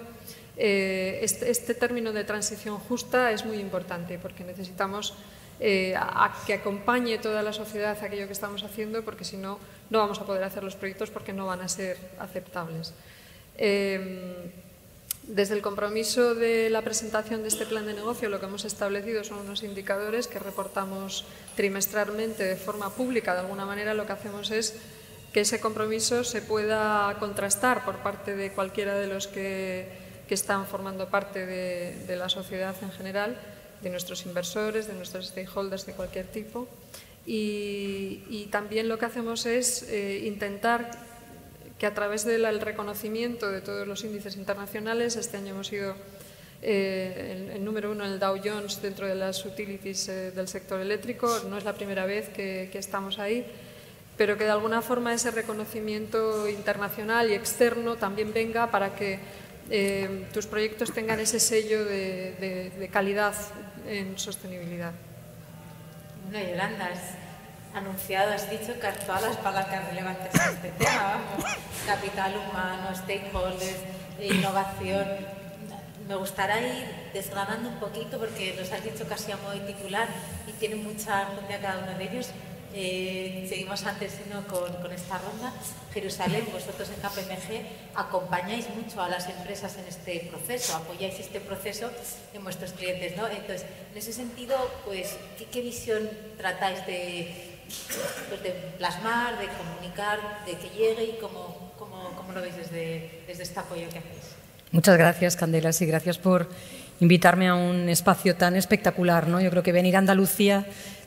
eh, 0.57 1.19
este, 1.21 1.49
este, 1.49 1.73
término 1.73 2.13
de 2.13 2.23
transición 2.23 2.77
justa 2.77 3.31
es 3.31 3.43
muy 3.43 3.57
importante 3.57 4.17
porque 4.17 4.43
necesitamos 4.43 5.15
eh, 5.59 5.95
que 6.45 6.53
acompañe 6.53 7.17
toda 7.17 7.41
la 7.41 7.53
sociedad 7.53 7.97
aquello 8.01 8.27
que 8.27 8.33
estamos 8.33 8.63
haciendo 8.63 9.03
porque 9.03 9.23
si 9.23 9.37
no, 9.37 9.59
no 9.89 9.99
vamos 9.99 10.19
a 10.19 10.25
poder 10.25 10.43
hacer 10.43 10.63
los 10.63 10.75
proyectos 10.75 11.09
porque 11.09 11.33
no 11.33 11.45
van 11.45 11.61
a 11.61 11.69
ser 11.69 11.97
aceptables. 12.19 12.93
Desde 15.27 15.55
el 15.55 15.63
compromiso 15.63 16.35
de 16.35 16.69
la 16.69 16.83
presentación 16.83 17.41
de 17.41 17.47
este 17.47 17.65
plan 17.65 17.87
de 17.87 17.95
negocio, 17.95 18.29
lo 18.29 18.39
que 18.39 18.45
hemos 18.45 18.63
establecido 18.63 19.23
son 19.23 19.39
unos 19.39 19.63
indicadores 19.63 20.27
que 20.27 20.37
reportamos 20.37 21.25
trimestralmente 21.55 22.43
de 22.43 22.55
forma 22.55 22.91
pública. 22.91 23.33
De 23.33 23.39
alguna 23.39 23.65
manera, 23.65 23.95
lo 23.95 24.05
que 24.05 24.13
hacemos 24.13 24.51
es 24.51 24.75
que 25.33 25.41
ese 25.41 25.59
compromiso 25.59 26.23
se 26.23 26.43
pueda 26.43 27.15
contrastar 27.19 27.85
por 27.85 27.97
parte 27.97 28.35
de 28.35 28.51
cualquiera 28.51 28.93
de 28.95 29.07
los 29.07 29.27
que, 29.27 30.05
están 30.29 30.67
formando 30.67 31.09
parte 31.09 31.45
de, 31.45 32.15
la 32.15 32.29
sociedad 32.29 32.75
en 32.83 32.91
general, 32.91 33.35
de 33.85 33.91
nuestros 33.91 34.25
inversores, 34.25 34.87
de 34.87 34.95
nuestros 34.95 35.27
stakeholders 35.27 35.85
de 35.85 35.93
cualquier 35.93 36.25
tipo. 36.25 36.67
Y, 37.25 38.47
también 38.51 38.89
lo 38.89 38.97
que 38.97 39.05
hacemos 39.05 39.45
es 39.45 39.83
eh, 39.83 40.23
intentar 40.25 40.91
que 41.77 41.85
a 41.85 41.93
través 41.93 42.25
del 42.25 42.61
reconocimiento 42.61 43.51
de 43.51 43.61
todos 43.61 43.87
los 43.87 44.03
índices 44.03 44.37
internacionales, 44.37 45.15
este 45.15 45.37
año 45.37 45.53
hemos 45.53 45.67
sido 45.67 45.95
eh, 46.61 47.51
el, 47.53 47.63
número 47.63 47.91
uno 47.91 48.05
en 48.05 48.13
el 48.13 48.19
Dow 48.19 48.39
Jones 48.43 48.81
dentro 48.81 49.07
de 49.07 49.13
las 49.13 49.45
utilities 49.45 50.09
eh, 50.09 50.31
del 50.31 50.47
sector 50.47 50.79
eléctrico, 50.81 51.27
no 51.49 51.57
es 51.57 51.63
la 51.63 51.73
primera 51.73 52.05
vez 52.05 52.29
que, 52.29 52.71
estamos 52.73 53.19
ahí, 53.19 53.45
pero 54.17 54.37
que 54.37 54.45
de 54.45 54.51
alguna 54.51 54.81
forma 54.81 55.13
ese 55.13 55.29
reconocimiento 55.29 56.49
internacional 56.49 57.29
y 57.29 57.33
externo 57.33 57.97
también 57.97 58.33
venga 58.33 58.71
para 58.71 58.95
que 58.95 59.19
eh, 59.69 60.27
tus 60.31 60.45
proyectos 60.45 60.91
tengan 60.93 61.19
ese 61.19 61.39
sello 61.39 61.83
de, 61.85 62.89
calidad 62.91 63.33
en 63.87 64.17
sostenibilidad. 64.17 64.91
Bueno, 66.29 66.49
Yolanda, 66.49 66.89
anunciado, 67.73 68.33
has 68.33 68.49
dicho 68.49 68.73
que 68.79 68.87
todas 69.05 69.21
las 69.21 69.37
palancas 69.37 69.87
relevantes 69.89 70.33
en 70.33 70.55
este 70.55 70.69
tema, 70.71 71.21
vamos, 71.29 71.45
capital 71.85 72.33
humano, 72.37 72.95
stakeholders, 72.95 73.79
innovación. 74.19 75.07
me 76.07 76.15
gustaría 76.15 76.79
ir 76.79 76.85
desgranando 77.13 77.69
un 77.69 77.79
poquito 77.79 78.19
porque 78.19 78.55
nos 78.57 78.71
has 78.71 78.83
dicho 78.83 79.07
casi 79.07 79.31
a 79.31 79.37
modo 79.37 79.59
titular 79.61 80.07
y 80.47 80.51
tiene 80.53 80.75
mucha 80.75 81.21
a 81.21 81.61
cada 81.61 81.83
uno 81.83 81.97
de 81.97 82.03
ellos. 82.05 82.29
Eh, 82.77 83.45
seguimos 83.47 83.85
antes 83.85 84.11
con, 84.49 84.73
con, 84.81 84.91
esta 84.91 85.17
ronda. 85.17 85.53
Jerusalén, 85.93 86.43
vosotros 86.51 86.89
en 86.89 86.95
KPMG 86.95 87.95
acompañáis 87.95 88.65
mucho 88.75 89.01
a 89.01 89.07
las 89.07 89.29
empresas 89.29 89.77
en 89.77 89.85
este 89.87 90.27
proceso, 90.29 90.75
apoyáis 90.75 91.17
este 91.17 91.39
proceso 91.39 91.89
en 92.33 92.43
vuestros 92.43 92.73
clientes, 92.73 93.15
¿no? 93.15 93.27
Entonces, 93.29 93.65
en 93.93 93.97
ese 93.97 94.11
sentido, 94.11 94.57
pues, 94.83 95.15
¿qué, 95.49 95.61
visión 95.61 96.09
tratáis 96.37 96.85
de, 96.85 97.61
pues, 98.27 98.43
de, 98.43 98.51
plasmar, 98.77 99.39
de 99.39 99.47
comunicar, 99.47 100.43
de 100.45 100.57
que 100.57 100.67
llegue 100.77 101.15
y 101.15 101.17
cómo, 101.21 101.71
cómo, 101.79 102.11
cómo 102.17 102.33
lo 102.33 102.41
veis 102.41 102.57
desde, 102.57 103.23
desde 103.25 103.43
este 103.43 103.57
apoyo 103.57 103.87
que 103.87 103.99
hacéis? 103.99 104.35
Muchas 104.71 104.97
gracias, 104.97 105.37
Candelas, 105.37 105.81
y 105.81 105.85
gracias 105.85 106.17
por 106.17 106.49
invitarme 106.99 107.47
a 107.47 107.55
un 107.55 107.87
espacio 107.87 108.35
tan 108.35 108.57
espectacular. 108.57 109.27
¿no? 109.27 109.39
Yo 109.39 109.49
creo 109.49 109.63
que 109.63 109.71
venir 109.71 109.95
a 109.95 109.99
Andalucía 109.99 110.65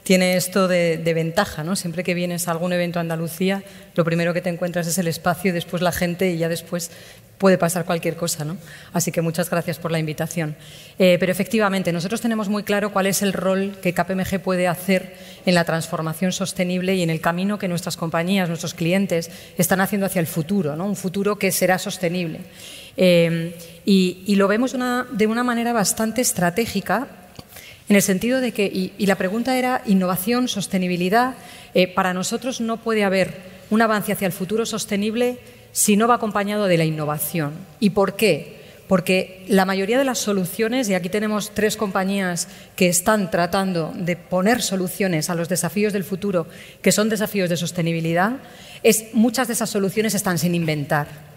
tiene 0.09 0.38
esto 0.38 0.69
de, 0.69 1.12
ventaja, 1.15 1.65
¿no? 1.65 1.77
Siempre 1.77 2.03
que 2.03 2.15
vienes 2.15 2.49
a 2.49 2.53
algún 2.53 2.73
evento 2.73 2.99
a 2.99 3.03
Andalucía, 3.03 3.62
lo 3.95 4.07
primero 4.07 4.33
que 4.33 4.41
te 4.41 4.49
encuentras 4.49 4.87
es 4.87 4.97
el 4.97 5.07
espacio 5.07 5.50
y 5.50 5.53
después 5.53 5.83
la 5.83 5.93
gente 5.93 6.31
y 6.31 6.38
ya 6.38 6.49
después 6.49 6.91
puede 7.37 7.59
pasar 7.59 7.85
cualquier 7.85 8.17
cosa, 8.17 8.47
¿no? 8.47 8.57
Así 8.95 9.12
que 9.12 9.21
muchas 9.21 9.50
gracias 9.50 9.79
por 9.79 9.93
la 9.93 9.99
invitación. 9.99 10.57
Eh, 10.99 11.19
pero 11.21 11.31
efectivamente, 11.31 11.93
nosotros 11.93 12.23
tenemos 12.23 12.49
muy 12.49 12.62
claro 12.62 12.91
cuál 12.91 13.05
es 13.05 13.21
el 13.21 13.35
rol 13.35 13.77
que 13.83 13.93
KPMG 13.93 14.41
puede 14.41 14.67
hacer 14.67 15.15
en 15.45 15.55
la 15.55 15.65
transformación 15.65 16.33
sostenible 16.33 16.95
y 16.95 17.03
en 17.03 17.11
el 17.11 17.21
camino 17.21 17.59
que 17.59 17.69
nuestras 17.69 17.99
compañías, 17.99 18.49
nuestros 18.49 18.73
clientes 18.73 19.31
están 19.59 19.83
haciendo 19.83 20.07
hacia 20.07 20.21
el 20.21 20.27
futuro, 20.27 20.75
¿no? 20.75 20.87
Un 20.87 20.97
futuro 20.97 21.38
que 21.38 21.53
será 21.53 21.79
sostenible. 21.79 22.41
Eh, 22.97 23.55
y, 23.85 24.35
lo 24.37 24.49
vemos 24.49 24.73
de 24.73 25.27
una 25.27 25.45
manera 25.45 25.75
bastante 25.75 26.23
estratégica 26.23 27.09
en 27.88 27.97
el 27.97 28.02
sentido 28.02 28.40
de 28.40 28.52
que, 28.52 28.66
y, 28.66 29.07
la 29.07 29.16
pregunta 29.16 29.57
era, 29.57 29.83
innovación, 29.87 30.49
sostenibilidad, 30.49 31.35
eh, 31.75 31.88
para 31.88 32.12
nosotros 32.12 32.61
no 32.61 32.76
puede 32.76 33.04
haber 33.04 33.59
un 33.71 33.80
avance 33.80 34.12
hacia 34.12 34.26
el 34.26 34.33
futuro 34.33 34.66
sostenible 34.66 35.38
si 35.73 35.97
no 35.97 36.09
va 36.09 36.16
acompañado 36.16 36.66
de 36.66 36.76
la 36.76 36.85
innovación. 36.85 37.52
¿Y 37.80 37.90
por 37.90 38.16
qué? 38.16 38.59
Porque 38.88 39.45
la 39.49 39.64
mayoría 39.64 39.99
de 39.99 40.04
las 40.04 40.18
soluciones, 40.18 40.88
y 40.88 40.95
aquí 40.95 41.09
tenemos 41.09 41.52
tres 41.54 41.76
compañías 41.76 42.49
que 42.76 42.88
están 42.88 43.30
tratando 43.30 43.92
de 43.95 44.16
poner 44.16 44.62
soluciones 44.62 45.30
a 45.30 45.35
los 45.35 45.49
desafíos 45.49 45.92
del 45.92 46.04
futuro, 46.04 46.47
que 46.83 46.92
son 46.92 47.09
desafíos 47.09 47.49
de 47.49 47.57
sostenibilidad, 47.57 48.33
es, 48.83 49.07
muchas 49.12 49.49
de 49.49 49.54
esas 49.54 49.71
soluciones 49.71 50.14
están 50.14 50.38
sin 50.38 50.54
inventar. 50.54 51.28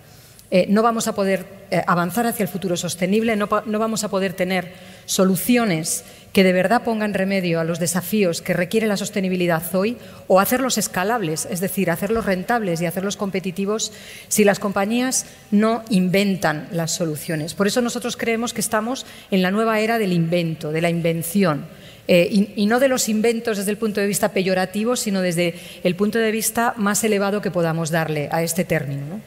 Eh, 0.53 0.65
no 0.67 0.83
vamos 0.83 1.07
a 1.07 1.15
poder 1.15 1.45
eh, 1.71 1.81
avanzar 1.87 2.27
hacia 2.27 2.43
el 2.43 2.49
futuro 2.49 2.75
sostenible, 2.75 3.37
no, 3.37 3.47
vamos 3.47 4.03
a 4.03 4.09
poder 4.09 4.33
tener 4.33 4.73
soluciones 5.05 6.03
que 6.33 6.43
de 6.43 6.53
verdad 6.53 6.83
pongan 6.83 7.13
remedio 7.13 7.59
a 7.59 7.63
los 7.63 7.79
desafíos 7.79 8.41
que 8.41 8.53
requiere 8.53 8.87
la 8.87 8.97
sostenibilidad 8.97 9.63
hoy 9.75 9.97
o 10.27 10.39
hacerlos 10.39 10.77
escalables, 10.77 11.47
es 11.49 11.59
decir, 11.59 11.91
hacerlos 11.91 12.25
rentables 12.25 12.81
y 12.81 12.85
hacerlos 12.85 13.17
competitivos 13.17 13.91
si 14.27 14.43
las 14.43 14.59
compañías 14.59 15.25
no 15.51 15.83
inventan 15.89 16.67
las 16.71 16.91
soluciones. 16.91 17.53
Por 17.53 17.67
eso 17.67 17.81
nosotros 17.81 18.17
creemos 18.17 18.53
que 18.53 18.61
estamos 18.61 19.05
en 19.29 19.41
la 19.41 19.51
nueva 19.51 19.79
era 19.79 19.97
del 19.97 20.13
invento, 20.13 20.71
de 20.71 20.81
la 20.81 20.89
invención. 20.89 21.65
Eh, 22.07 22.47
y, 22.55 22.65
no 22.65 22.79
de 22.79 22.87
los 22.87 23.07
inventos 23.09 23.57
desde 23.57 23.71
el 23.71 23.77
punto 23.77 24.01
de 24.01 24.07
vista 24.07 24.29
peyorativo, 24.29 24.95
sino 24.95 25.21
desde 25.21 25.53
el 25.83 25.95
punto 25.95 26.17
de 26.17 26.31
vista 26.31 26.73
más 26.75 27.03
elevado 27.03 27.41
que 27.41 27.51
podamos 27.51 27.91
darle 27.91 28.27
a 28.31 28.43
este 28.43 28.65
término. 28.65 29.21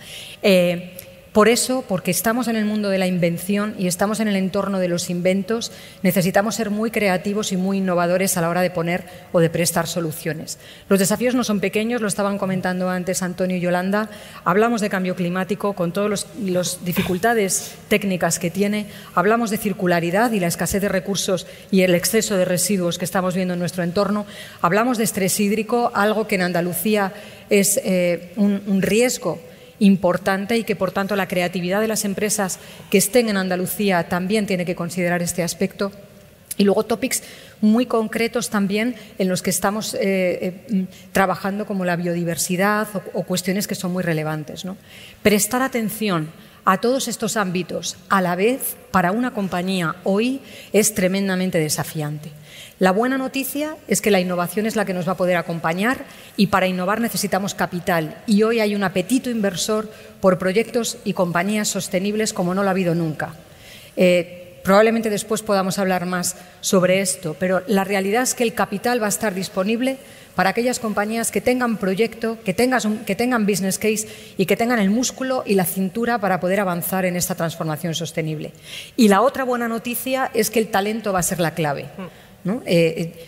Por 1.35 1.49
eso, 1.49 1.83
porque 1.89 2.13
estamos 2.13 2.47
en 2.47 2.55
el 2.55 2.65
mundo 2.65 2.91
de 2.91 2.99
la 2.99 3.09
invención 3.09 3.75
y 3.77 3.89
estamos 3.89 4.21
en 4.21 4.29
el 4.29 4.37
entorno 4.37 4.79
de 4.79 4.87
los 4.87 5.11
inventos, 5.11 5.73
necesitamos 6.05 6.55
ser 6.55 6.71
muy 6.71 6.93
creativos 6.93 7.51
y 7.51 7.57
muy 7.57 7.79
innovadores 7.79 8.37
a 8.37 8.41
la 8.41 8.49
hora 8.49 8.63
de 8.63 8.71
poner 8.71 9.03
o 9.33 9.41
de 9.41 9.51
prestar 9.51 9.89
soluciones. 9.89 10.61
Los 10.89 11.01
desafíos 11.01 11.35
no 11.35 11.43
son 11.43 11.59
pequeños, 11.59 12.01
lo 12.01 12.07
estaban 12.07 12.39
comentando 12.39 12.89
antes 12.89 13.21
Antonio 13.21 13.57
y 13.57 13.61
Yolanda. 13.61 14.11
Hablamos 14.45 14.81
de 14.81 14.89
cambio 14.89 15.17
climático 15.17 15.73
con 15.73 15.93
todas 15.93 16.29
las 16.39 16.85
dificultades 16.85 17.75
técnicas 17.89 18.39
que 18.39 18.53
tiene. 18.53 18.87
Hablamos 19.17 19.51
de 19.51 19.59
circularidad 19.59 20.31
y 20.31 20.39
la 20.39 20.47
escasez 20.47 20.83
de 20.83 20.89
recursos 20.89 21.49
y 21.73 21.81
el 21.81 21.97
exceso 21.97 22.37
de 22.37 22.45
residuos 22.45 22.97
que 22.97 23.07
estamos 23.07 23.35
viendo 23.35 23.55
en 23.55 23.61
nuestro 23.61 23.83
entorno. 23.83 24.25
Hablamos 24.63 24.99
de 24.99 25.05
estrés 25.05 25.41
hídrico, 25.41 25.91
algo 25.97 26.29
que 26.29 26.37
en 26.37 26.43
Andalucía 26.43 27.13
es 27.51 27.81
eh, 27.83 28.35
un 28.37 28.81
riesgo 28.83 29.41
importante 29.85 30.57
y 30.57 30.65
que, 30.65 30.77
por 30.77 30.93
tanto, 30.93 31.15
la 31.15 31.29
creatividad 31.29 31.81
de 31.81 31.89
las 31.89 32.05
empresas 32.05 32.59
que 32.91 32.99
estén 32.99 33.29
en 33.29 33.37
Andalucía 33.37 34.09
también 34.09 34.47
tiene 34.47 34.65
que 34.65 34.75
considerar 34.75 35.23
este 35.23 35.43
aspecto. 35.43 35.93
Y 36.57 36.65
luego 36.65 36.85
topics 36.85 37.23
muy 37.61 37.87
concretos 37.87 38.49
también 38.49 38.95
en 39.19 39.29
los 39.29 39.43
que 39.43 39.51
estamos 39.51 39.95
eh, 39.95 40.01
eh, 40.03 40.87
trabajando, 41.13 41.67
como 41.67 41.85
la 41.85 41.97
biodiversidad 41.97 42.89
o, 43.13 43.23
cuestiones 43.25 43.67
que 43.67 43.75
son 43.75 43.93
muy 43.93 44.03
relevantes. 44.03 44.65
Prestar 45.23 45.63
atención 45.63 46.31
a 46.65 46.81
todos 46.81 47.09
estos 47.09 47.37
ámbitos 47.37 47.97
a 48.09 48.23
la 48.23 48.37
vez 48.37 48.77
para 48.91 49.13
una 49.13 49.33
compañía 49.33 49.97
hoy 50.05 50.41
es 50.73 50.95
tremendamente 50.95 51.59
desafiante. 51.59 52.31
La 52.81 52.91
buena 52.91 53.19
noticia 53.19 53.77
es 53.87 54.01
que 54.01 54.11
la 54.11 54.21
innovación 54.21 54.67
es 54.67 54.75
la 54.75 54.85
que 54.85 54.95
nos 54.95 55.07
va 55.07 55.13
a 55.13 55.17
poder 55.17 55.37
acompañar 55.37 56.05
y 56.37 56.49
para 56.49 56.67
innovar 56.67 57.01
necesitamos 57.01 57.55
capital. 57.55 58.17
Y 58.27 58.43
hoy 58.43 58.59
hay 58.59 58.75
un 58.75 58.83
apetito 58.83 59.31
inversor 59.31 59.89
por 60.21 60.39
proyectos 60.39 60.99
y 61.05 61.13
compañías 61.13 61.69
sostenibles 61.69 62.33
como 62.33 62.53
no 62.53 62.63
lo 62.63 62.69
ha 62.69 62.73
habido 62.73 62.95
nunca. 62.97 63.35
Eh, 63.97 64.61
probablemente 64.65 65.09
después 65.09 65.43
podamos 65.43 65.79
hablar 65.79 66.05
más 66.07 66.37
sobre 66.61 67.01
esto, 67.01 67.37
pero 67.39 67.63
la 67.69 67.85
realidad 67.85 68.23
es 68.23 68.35
que 68.35 68.43
el 68.43 68.55
capital 68.55 69.01
va 69.01 69.07
a 69.07 69.11
estar 69.11 69.35
disponible 69.35 69.99
para 70.35 70.51
aquellas 70.51 70.81
compañías 70.81 71.31
que 71.31 71.41
tengan 71.41 71.77
proyecto, 71.77 72.39
que, 72.45 72.57
que 72.57 73.15
tengan 73.15 73.47
business 73.47 73.79
case 73.79 74.09
y 74.37 74.47
que 74.47 74.57
tengan 74.57 74.81
el 74.81 74.91
músculo 74.91 75.45
y 75.47 75.55
la 75.55 75.65
cintura 75.65 76.19
para 76.19 76.41
poder 76.41 76.59
avanzar 76.59 77.05
en 77.05 77.15
esta 77.15 77.37
transformación 77.37 77.95
sostenible. 77.95 78.53
Y 78.97 79.07
la 79.07 79.21
otra 79.21 79.45
buena 79.45 79.69
noticia 79.69 80.33
es 80.35 80.51
que 80.51 80.59
el 80.59 80.69
talento 80.73 81.13
va 81.13 81.21
a 81.21 81.23
ser 81.23 81.39
la 81.39 81.55
clave. 81.55 81.87
Eh, 82.45 82.61
eh, 82.67 83.27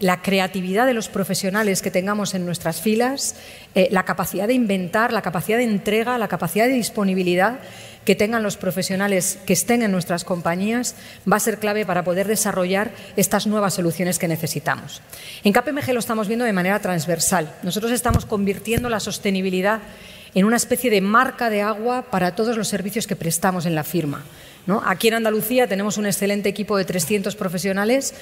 la, 0.00 0.22
creatividad 0.22 0.86
de 0.86 0.94
los 0.94 1.08
profesionales 1.08 1.82
que 1.82 1.90
tengamos 1.90 2.34
en 2.34 2.44
nuestras 2.44 2.80
filas, 2.80 3.34
eh, 3.74 3.88
la 3.90 4.04
capacidad 4.04 4.46
de 4.46 4.54
inventar, 4.54 5.12
la 5.12 5.22
capacidad 5.22 5.58
de 5.58 5.64
entrega, 5.64 6.18
la 6.18 6.28
capacidad 6.28 6.66
de 6.66 6.74
disponibilidad 6.74 7.58
que 8.04 8.14
tengan 8.14 8.42
los 8.42 8.56
profesionales 8.56 9.38
que 9.44 9.52
estén 9.52 9.82
en 9.82 9.92
nuestras 9.92 10.24
compañías 10.24 10.94
va 11.30 11.36
a 11.36 11.40
ser 11.40 11.58
clave 11.58 11.84
para 11.84 12.04
poder 12.04 12.26
desarrollar 12.26 12.92
estas 13.16 13.46
nuevas 13.46 13.74
soluciones 13.74 14.18
que 14.18 14.28
necesitamos. 14.28 15.02
En 15.44 15.52
KPMG 15.52 15.92
lo 15.92 15.98
estamos 15.98 16.28
viendo 16.28 16.44
de 16.44 16.52
manera 16.52 16.78
transversal. 16.80 17.52
Nosotros 17.62 17.92
estamos 17.92 18.24
convirtiendo 18.24 18.88
la 18.88 19.00
sostenibilidad 19.00 19.80
en 20.34 20.44
una 20.44 20.56
especie 20.56 20.90
de 20.90 21.00
marca 21.00 21.50
de 21.50 21.62
agua 21.62 22.02
para 22.02 22.34
todos 22.34 22.56
los 22.56 22.68
servicios 22.68 23.06
que 23.06 23.16
prestamos 23.16 23.66
en 23.66 23.74
la 23.74 23.84
firma. 23.84 24.24
Aquí 24.84 25.08
en 25.08 25.14
Andalucía 25.14 25.66
tenemos 25.66 25.96
un 25.96 26.04
excelente 26.04 26.50
equipo 26.50 26.76
de 26.76 26.84
300 26.84 27.34
profesionales, 27.36 28.14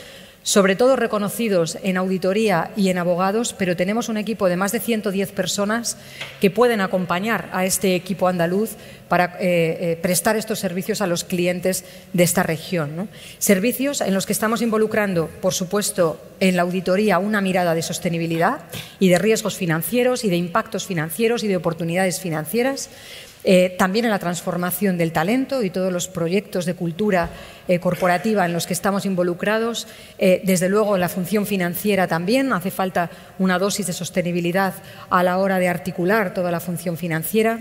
sobre 0.44 0.76
todo 0.76 0.94
reconocidos 0.94 1.76
en 1.82 1.96
auditoría 1.96 2.70
y 2.76 2.88
en 2.88 2.98
abogados, 2.98 3.52
pero 3.52 3.74
tenemos 3.74 4.08
un 4.08 4.16
equipo 4.16 4.48
de 4.48 4.56
más 4.56 4.70
de 4.70 4.78
110 4.78 5.32
personas 5.32 5.96
que 6.40 6.52
pueden 6.52 6.80
acompañar 6.80 7.50
a 7.52 7.64
este 7.64 7.96
equipo 7.96 8.28
andaluz 8.28 8.76
para 9.08 9.36
eh, 9.40 9.40
eh, 9.40 9.98
prestar 10.00 10.36
estos 10.36 10.60
servicios 10.60 11.00
a 11.00 11.08
los 11.08 11.24
clientes 11.24 11.84
de 12.12 12.22
esta 12.22 12.44
región. 12.44 13.08
Servicios 13.38 14.00
en 14.00 14.14
los 14.14 14.24
que 14.24 14.32
estamos 14.32 14.62
involucrando, 14.62 15.28
por 15.40 15.52
supuesto, 15.52 16.20
en 16.38 16.54
la 16.54 16.62
auditoría 16.62 17.18
una 17.18 17.40
mirada 17.40 17.74
de 17.74 17.82
sostenibilidad 17.82 18.60
y 19.00 19.08
de 19.08 19.18
riesgos 19.18 19.56
financieros 19.56 20.22
y 20.22 20.30
de 20.30 20.36
impactos 20.36 20.86
financieros 20.86 21.42
y 21.42 21.48
de 21.48 21.56
oportunidades 21.56 22.20
financieras, 22.20 22.88
eh, 23.48 23.76
también 23.78 24.04
en 24.04 24.10
la 24.10 24.18
transformación 24.18 24.98
del 24.98 25.12
talento 25.12 25.62
y 25.62 25.70
todos 25.70 25.92
los 25.92 26.08
proyectos 26.08 26.66
de 26.66 26.74
cultura 26.74 27.30
eh, 27.68 27.78
corporativa 27.78 28.44
en 28.44 28.52
los 28.52 28.66
que 28.66 28.72
estamos 28.72 29.06
involucrados. 29.06 29.86
Eh, 30.18 30.42
desde 30.42 30.68
luego, 30.68 30.96
en 30.96 31.00
la 31.00 31.08
función 31.08 31.46
financiera 31.46 32.08
también 32.08 32.52
hace 32.52 32.72
falta 32.72 33.08
una 33.38 33.60
dosis 33.60 33.86
de 33.86 33.92
sostenibilidad 33.92 34.74
a 35.10 35.22
la 35.22 35.38
hora 35.38 35.60
de 35.60 35.68
articular 35.68 36.34
toda 36.34 36.50
la 36.50 36.58
función 36.58 36.96
financiera 36.96 37.60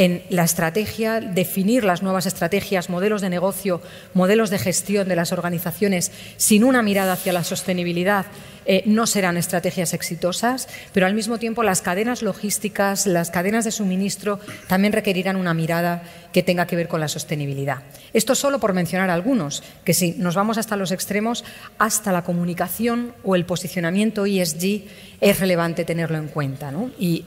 en 0.00 0.22
la 0.30 0.44
estrategia, 0.44 1.20
definir 1.20 1.84
las 1.84 2.02
nuevas 2.02 2.24
estrategias, 2.24 2.88
modelos 2.88 3.20
de 3.20 3.28
negocio, 3.28 3.82
modelos 4.14 4.48
de 4.48 4.58
gestión 4.58 5.06
de 5.08 5.14
las 5.14 5.30
organizaciones 5.30 6.10
sin 6.38 6.64
una 6.64 6.80
mirada 6.80 7.12
hacia 7.12 7.34
la 7.34 7.44
sostenibilidad 7.44 8.24
eh, 8.64 8.82
no 8.86 9.06
serán 9.06 9.36
estrategias 9.36 9.92
exitosas, 9.92 10.68
pero 10.94 11.04
al 11.04 11.14
mismo 11.14 11.38
tiempo 11.38 11.62
las 11.62 11.82
cadenas 11.82 12.22
logísticas, 12.22 13.06
las 13.06 13.30
cadenas 13.30 13.64
de 13.64 13.72
suministro 13.72 14.38
también 14.68 14.92
requerirán 14.92 15.36
una 15.36 15.54
mirada 15.54 16.02
que 16.32 16.42
tenga 16.42 16.66
que 16.66 16.76
ver 16.76 16.88
con 16.88 17.00
la 17.00 17.08
sostenibilidad. 17.08 17.82
Esto 18.12 18.34
solo 18.34 18.58
por 18.60 18.72
mencionar 18.72 19.10
algunos, 19.10 19.62
que 19.84 19.94
si 19.94 20.12
nos 20.12 20.34
vamos 20.34 20.58
hasta 20.58 20.76
los 20.76 20.92
extremos, 20.92 21.44
hasta 21.78 22.12
la 22.12 22.22
comunicación 22.22 23.12
o 23.24 23.34
el 23.34 23.44
posicionamiento 23.44 24.26
ESG 24.26 24.84
es 25.20 25.40
relevante 25.40 25.84
tenerlo 25.84 26.18
en 26.18 26.28
cuenta. 26.28 26.72
Y 26.98 27.24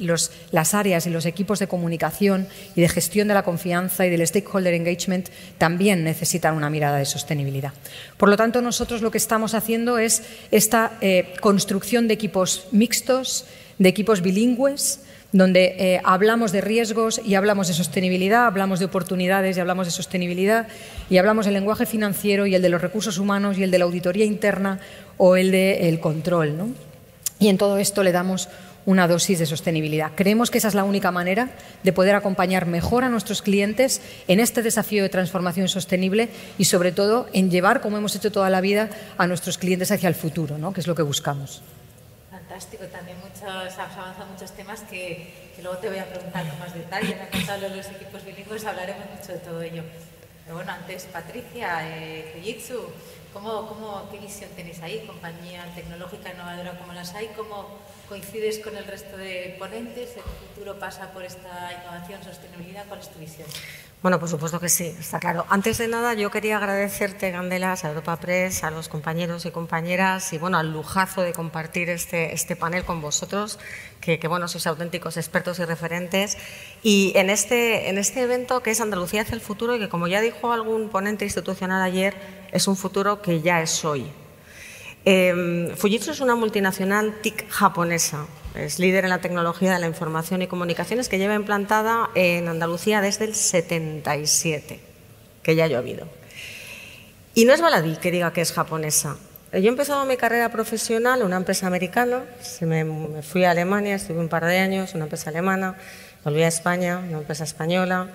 las 0.51 0.73
áreas 0.73 1.05
y 1.05 1.09
los 1.09 1.25
equipos 1.25 1.59
de 1.59 1.67
comunicación 1.67 2.47
y 2.75 2.81
de 2.81 2.89
gestión 2.89 3.27
de 3.27 3.33
la 3.33 3.43
confianza 3.43 4.05
y 4.05 4.09
del 4.09 4.25
stakeholder 4.25 4.73
engagement 4.73 5.29
también 5.57 6.03
necesitan 6.03 6.55
una 6.55 6.69
mirada 6.69 6.97
de 6.97 7.05
sostenibilidad. 7.05 7.73
Por 8.17 8.29
lo 8.29 8.37
tanto, 8.37 8.61
nosotros 8.61 9.01
lo 9.01 9.11
que 9.11 9.17
estamos 9.17 9.53
haciendo 9.53 9.97
es 9.97 10.23
esta 10.51 10.97
eh, 11.01 11.33
construcción 11.41 12.07
de 12.07 12.15
equipos 12.15 12.65
mixtos, 12.71 13.45
de 13.77 13.89
equipos 13.89 14.21
bilingües, 14.21 14.99
donde 15.33 15.75
eh, 15.79 16.01
hablamos 16.05 16.51
de 16.51 16.61
riesgos 16.61 17.19
y 17.25 17.35
hablamos 17.35 17.67
de 17.67 17.73
sostenibilidad, 17.73 18.45
hablamos 18.45 18.79
de 18.79 18.85
oportunidades 18.85 19.57
y 19.57 19.59
hablamos 19.59 19.87
de 19.87 19.91
sostenibilidad, 19.91 20.67
y 21.09 21.17
hablamos 21.17 21.45
del 21.45 21.55
lenguaje 21.55 21.85
financiero 21.85 22.45
y 22.45 22.55
el 22.55 22.61
de 22.61 22.69
los 22.69 22.81
recursos 22.81 23.17
humanos 23.17 23.57
y 23.57 23.63
el 23.63 23.71
de 23.71 23.79
la 23.79 23.85
auditoría 23.85 24.25
interna 24.25 24.79
o 25.17 25.35
el 25.35 25.51
del 25.51 25.99
control. 25.99 26.55
¿no? 26.55 26.69
Y 27.39 27.49
en 27.49 27.57
todo 27.57 27.79
esto 27.79 28.03
le 28.03 28.11
damos 28.11 28.47
una 28.85 29.07
dosis 29.07 29.39
de 29.39 29.45
sostenibilidad. 29.45 30.11
Creemos 30.13 30.51
que 30.51 30.59
esa 30.59 30.67
es 30.67 30.75
la 30.75 30.83
única 30.83 31.09
manera 31.09 31.49
de 31.83 31.93
poder 31.93 32.15
acompañar 32.15 32.67
mejor 32.67 33.03
a 33.03 33.09
nuestros 33.09 33.41
clientes 33.41 34.01
en 34.27 34.39
este 34.39 34.61
desafío 34.61 35.01
de 35.01 35.09
transformación 35.09 35.67
sostenible 35.67 36.29
y, 36.57 36.65
sobre 36.65 36.91
todo, 36.91 37.27
en 37.33 37.49
llevar, 37.49 37.81
como 37.81 37.97
hemos 37.97 38.15
hecho 38.15 38.31
toda 38.31 38.49
la 38.49 38.61
vida, 38.61 38.89
a 39.17 39.25
nuestros 39.25 39.57
clientes 39.57 39.91
hacia 39.91 40.09
el 40.09 40.15
futuro, 40.15 40.57
¿no? 40.57 40.73
que 40.73 40.81
es 40.81 40.87
lo 40.87 40.95
que 40.95 41.01
buscamos 41.01 41.63
fantástico. 42.53 42.85
También 42.85 43.17
muchos, 43.19 43.43
has 43.43 43.79
avanzado 43.79 44.27
muchos 44.27 44.51
temas 44.51 44.81
que, 44.81 45.51
que, 45.55 45.61
luego 45.63 45.77
te 45.79 45.89
voy 45.89 45.97
a 45.97 46.05
preguntar 46.05 46.47
con 46.47 46.59
más 46.59 46.73
detalle. 46.73 47.13
En 47.13 47.21
el 47.21 47.29
caso 47.29 47.59
de 47.59 47.69
los 47.69 47.87
equipos 47.87 48.23
bilingües 48.23 48.65
hablaremos 48.65 49.05
mucho 49.09 49.31
de 49.33 49.39
todo 49.39 49.61
ello. 49.61 49.83
Pero 50.43 50.57
bueno, 50.57 50.71
antes 50.71 51.05
Patricia, 51.05 51.79
eh, 51.81 52.31
Fujitsu, 52.33 52.91
¿cómo, 53.33 53.67
cómo, 53.67 54.07
qué 54.11 54.19
visión 54.19 54.51
tenéis 54.55 54.81
ahí? 54.83 55.03
Compañía 55.07 55.65
tecnológica 55.73 56.31
innovadora 56.31 56.77
como 56.77 56.93
las 56.93 57.15
hay, 57.15 57.27
¿cómo 57.35 57.65
coincides 58.07 58.59
con 58.59 58.77
el 58.77 58.85
resto 58.85 59.17
de 59.17 59.55
ponentes? 59.57 60.15
¿El 60.17 60.23
futuro 60.23 60.77
pasa 60.77 61.11
por 61.11 61.23
esta 61.23 61.71
innovación, 61.73 62.23
sostenibilidad? 62.23 62.85
¿Cuál 62.87 62.99
es 62.99 63.09
tu 63.09 63.19
visión? 63.19 63.47
Bueno, 64.03 64.19
por 64.19 64.27
supuesto 64.27 64.59
que 64.59 64.67
sí, 64.67 64.93
está 64.99 65.17
claro. 65.17 65.45
Antes 65.47 65.77
de 65.77 65.87
nada, 65.87 66.13
yo 66.13 66.29
quería 66.29 66.57
agradecerte, 66.57 67.31
Gandelas, 67.31 67.85
a 67.85 67.87
Europa 67.87 68.17
Press, 68.17 68.65
a 68.65 68.69
los 68.69 68.89
compañeros 68.89 69.45
y 69.45 69.51
compañeras 69.51 70.33
y 70.33 70.37
bueno, 70.37 70.57
al 70.57 70.73
lujazo 70.73 71.21
de 71.21 71.31
compartir 71.31 71.89
este, 71.89 72.33
este 72.33 72.57
panel 72.57 72.83
con 72.83 72.99
vosotros, 72.99 73.59
que, 74.01 74.19
que, 74.19 74.27
bueno, 74.27 74.49
sois 74.49 74.67
auténticos 74.67 75.15
expertos 75.15 75.57
y 75.59 75.63
referentes. 75.63 76.37
Y 76.83 77.13
en 77.15 77.29
este, 77.29 77.87
en 77.87 77.97
este 77.97 78.23
evento 78.23 78.61
que 78.61 78.71
es 78.71 78.81
Andalucía 78.81 79.21
hacia 79.21 79.35
el 79.35 79.41
futuro 79.41 79.73
y 79.77 79.79
que, 79.79 79.87
como 79.87 80.09
ya 80.09 80.19
dijo 80.19 80.51
algún 80.51 80.89
ponente 80.89 81.23
institucional 81.23 81.81
ayer, 81.81 82.13
es 82.51 82.67
un 82.67 82.75
futuro 82.75 83.21
que 83.21 83.39
ya 83.39 83.61
es 83.61 83.85
hoy. 83.85 84.11
Eh, 85.05 85.73
Fujitsu 85.77 86.11
es 86.11 86.19
una 86.19 86.35
multinacional 86.35 87.21
TIC 87.21 87.49
japonesa 87.49 88.27
es 88.55 88.79
líder 88.79 89.03
en 89.03 89.09
la 89.09 89.19
tecnología 89.19 89.73
de 89.73 89.79
la 89.79 89.87
información 89.87 90.41
y 90.41 90.47
comunicaciones 90.47 91.09
que 91.09 91.17
lleva 91.17 91.35
implantada 91.35 92.09
en 92.15 92.47
Andalucía 92.47 93.01
desde 93.01 93.25
el 93.25 93.35
77, 93.35 94.79
que 95.41 95.55
ya 95.55 95.65
ha 95.65 95.67
llovido. 95.67 96.07
Y 97.33 97.45
no 97.45 97.53
es 97.53 97.61
baladí 97.61 97.95
que 97.97 98.11
diga 98.11 98.31
que 98.31 98.41
es 98.41 98.53
japonesa. 98.53 99.17
Yo 99.51 99.59
he 99.59 99.67
empezado 99.67 100.05
mi 100.05 100.17
carrera 100.17 100.49
profesional 100.49 101.21
en 101.21 101.27
una 101.27 101.37
empresa 101.37 101.67
americana, 101.67 102.23
me, 102.61 103.21
fui 103.21 103.43
a 103.43 103.51
Alemania, 103.51 103.95
estuve 103.95 104.17
un 104.17 104.29
par 104.29 104.45
de 104.45 104.57
años, 104.57 104.95
una 104.95 105.03
empresa 105.03 105.29
alemana, 105.29 105.75
volví 106.23 106.41
a 106.41 106.47
España, 106.47 106.99
una 106.99 107.19
empresa 107.19 107.43
española, 107.43 108.09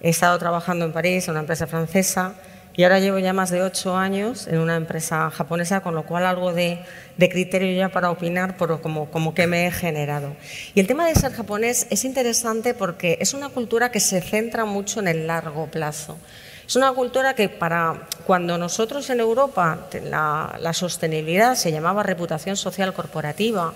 he 0.00 0.10
estado 0.10 0.38
trabajando 0.38 0.84
en 0.84 0.92
París, 0.92 1.26
una 1.26 1.40
empresa 1.40 1.66
francesa, 1.66 2.34
y 2.76 2.82
ahora 2.82 2.98
llevo 2.98 3.18
ya 3.18 3.32
más 3.32 3.50
de 3.50 3.62
ocho 3.62 3.96
años 3.96 4.48
en 4.48 4.58
una 4.58 4.76
empresa 4.76 5.30
japonesa, 5.30 5.80
con 5.80 5.94
lo 5.94 6.04
cual 6.04 6.26
algo 6.26 6.52
de, 6.52 6.80
criterio 7.16 7.76
ya 7.76 7.88
para 7.90 8.10
opinar 8.10 8.56
por 8.56 8.80
como, 8.80 9.10
como 9.10 9.32
que 9.32 9.46
me 9.46 9.66
he 9.66 9.70
generado. 9.70 10.34
Y 10.74 10.80
el 10.80 10.86
tema 10.86 11.06
de 11.06 11.14
ser 11.14 11.32
japonés 11.32 11.86
es 11.90 12.04
interesante 12.04 12.74
porque 12.74 13.18
es 13.20 13.32
una 13.32 13.48
cultura 13.48 13.90
que 13.90 14.00
se 14.00 14.20
centra 14.20 14.64
mucho 14.64 15.00
en 15.00 15.08
el 15.08 15.26
largo 15.26 15.68
plazo. 15.68 16.18
Es 16.66 16.74
una 16.76 16.92
cultura 16.92 17.34
que 17.34 17.48
para 17.48 18.08
cuando 18.26 18.58
nosotros 18.58 19.08
en 19.10 19.20
Europa 19.20 19.86
la, 20.02 20.56
la 20.60 20.72
sostenibilidad 20.72 21.54
se 21.54 21.70
llamaba 21.70 22.02
reputación 22.02 22.56
social 22.56 22.92
corporativa, 22.92 23.74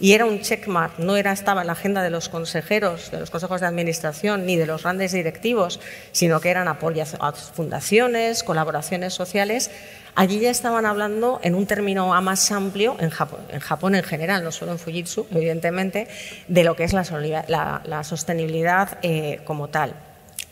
y 0.00 0.14
era 0.14 0.24
un 0.24 0.40
checkmark, 0.40 0.98
no 0.98 1.16
era, 1.16 1.30
estaba 1.30 1.60
en 1.60 1.66
la 1.66 1.74
agenda 1.74 2.02
de 2.02 2.08
los 2.08 2.30
consejeros, 2.30 3.10
de 3.10 3.20
los 3.20 3.30
consejos 3.30 3.60
de 3.60 3.66
administración, 3.66 4.46
ni 4.46 4.56
de 4.56 4.64
los 4.64 4.82
grandes 4.82 5.12
directivos, 5.12 5.78
sino 6.10 6.40
que 6.40 6.48
eran 6.48 6.68
apoyos 6.68 7.16
a 7.20 7.32
fundaciones, 7.32 8.42
colaboraciones 8.42 9.12
sociales. 9.12 9.70
Allí 10.14 10.40
ya 10.40 10.50
estaban 10.50 10.86
hablando 10.86 11.38
en 11.42 11.54
un 11.54 11.66
término 11.66 12.18
más 12.22 12.50
amplio, 12.50 12.96
en 12.98 13.10
Japón, 13.10 13.40
en, 13.50 13.60
Japón 13.60 13.94
en 13.94 14.02
general, 14.02 14.42
no 14.42 14.52
solo 14.52 14.72
en 14.72 14.78
Fujitsu, 14.78 15.26
evidentemente, 15.30 16.08
de 16.48 16.64
lo 16.64 16.74
que 16.74 16.84
es 16.84 16.94
la, 16.94 18.02
sostenibilidad 18.02 18.98
eh, 19.02 19.40
como 19.44 19.68
tal. 19.68 19.94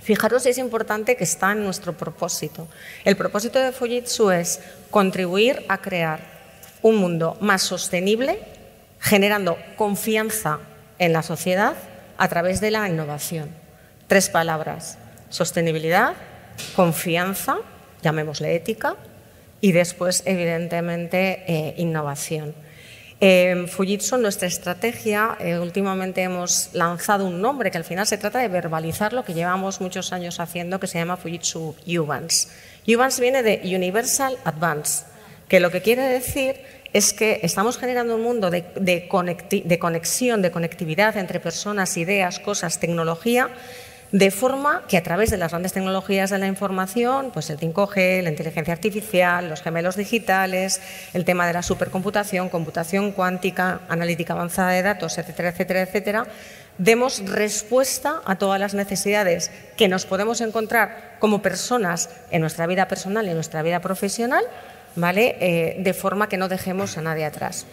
Fijaros, 0.02 0.44
es 0.44 0.58
importante 0.58 1.16
que 1.16 1.24
está 1.24 1.52
en 1.52 1.64
nuestro 1.64 1.94
propósito. 1.94 2.68
El 3.04 3.16
propósito 3.16 3.58
de 3.58 3.72
Fujitsu 3.72 4.30
es 4.30 4.60
contribuir 4.90 5.64
a 5.68 5.78
crear 5.78 6.20
un 6.82 6.96
mundo 6.96 7.36
más 7.40 7.62
sostenible 7.62 8.57
generando 8.98 9.58
confianza 9.76 10.58
en 10.98 11.12
la 11.12 11.22
sociedad 11.22 11.74
a 12.16 12.28
través 12.28 12.60
de 12.60 12.70
la 12.70 12.88
innovación. 12.88 13.50
Tres 14.06 14.28
palabras, 14.28 14.98
sostenibilidad, 15.28 16.14
confianza, 16.74 17.58
llamémosle 18.02 18.54
ética, 18.54 18.96
y 19.60 19.72
después, 19.72 20.22
evidentemente, 20.24 21.44
eh, 21.46 21.74
innovación. 21.78 22.54
En 23.20 23.66
Fujitsu, 23.66 24.16
nuestra 24.16 24.46
estrategia, 24.46 25.36
eh, 25.40 25.58
últimamente 25.58 26.22
hemos 26.22 26.70
lanzado 26.72 27.26
un 27.26 27.42
nombre 27.42 27.72
que 27.72 27.78
al 27.78 27.84
final 27.84 28.06
se 28.06 28.16
trata 28.16 28.38
de 28.38 28.46
verbalizar 28.46 29.12
lo 29.12 29.24
que 29.24 29.34
llevamos 29.34 29.80
muchos 29.80 30.12
años 30.12 30.38
haciendo, 30.38 30.78
que 30.78 30.86
se 30.86 30.98
llama 30.98 31.16
Fujitsu 31.16 31.74
Uvans. 31.84 32.48
Uvans 32.86 33.18
viene 33.18 33.42
de 33.42 33.60
Universal 33.64 34.38
Advance, 34.44 35.04
que 35.48 35.58
lo 35.58 35.72
que 35.72 35.82
quiere 35.82 36.02
decir 36.02 36.60
es 36.92 37.12
que 37.12 37.40
estamos 37.42 37.78
generando 37.78 38.16
un 38.16 38.22
mundo 38.22 38.50
de, 38.50 39.08
conexión, 39.08 40.42
de 40.42 40.50
conectividad 40.50 41.16
entre 41.16 41.40
personas, 41.40 41.96
ideas, 41.96 42.38
cosas, 42.38 42.80
tecnología, 42.80 43.50
de 44.10 44.30
forma 44.30 44.84
que 44.88 44.96
a 44.96 45.02
través 45.02 45.30
de 45.30 45.36
las 45.36 45.50
grandes 45.50 45.74
tecnologías 45.74 46.30
de 46.30 46.38
la 46.38 46.46
información, 46.46 47.30
pues 47.30 47.50
el 47.50 47.58
5G, 47.58 48.22
la 48.22 48.30
inteligencia 48.30 48.72
artificial, 48.72 49.50
los 49.50 49.60
gemelos 49.60 49.96
digitales, 49.96 50.80
el 51.12 51.26
tema 51.26 51.46
de 51.46 51.52
la 51.52 51.62
supercomputación, 51.62 52.48
computación 52.48 53.12
cuántica, 53.12 53.80
analítica 53.90 54.32
avanzada 54.32 54.70
de 54.70 54.82
datos, 54.82 55.18
etcétera, 55.18 55.50
etcétera, 55.50 55.82
etcétera, 55.82 56.26
demos 56.78 57.22
respuesta 57.28 58.22
a 58.24 58.36
todas 58.36 58.58
las 58.58 58.72
necesidades 58.72 59.50
que 59.76 59.88
nos 59.88 60.06
podemos 60.06 60.40
encontrar 60.40 61.16
como 61.18 61.42
personas 61.42 62.08
en 62.30 62.40
nuestra 62.40 62.66
vida 62.66 62.88
personal 62.88 63.26
y 63.26 63.30
en 63.30 63.34
nuestra 63.34 63.62
vida 63.62 63.80
profesional 63.80 64.44
¿vale? 64.98 65.36
Eh, 65.40 65.76
de 65.78 65.94
forma 65.94 66.28
que 66.28 66.36
no 66.36 66.48
dejemos 66.48 66.98
a 66.98 67.02
nadie 67.02 67.24
atrás. 67.24 67.66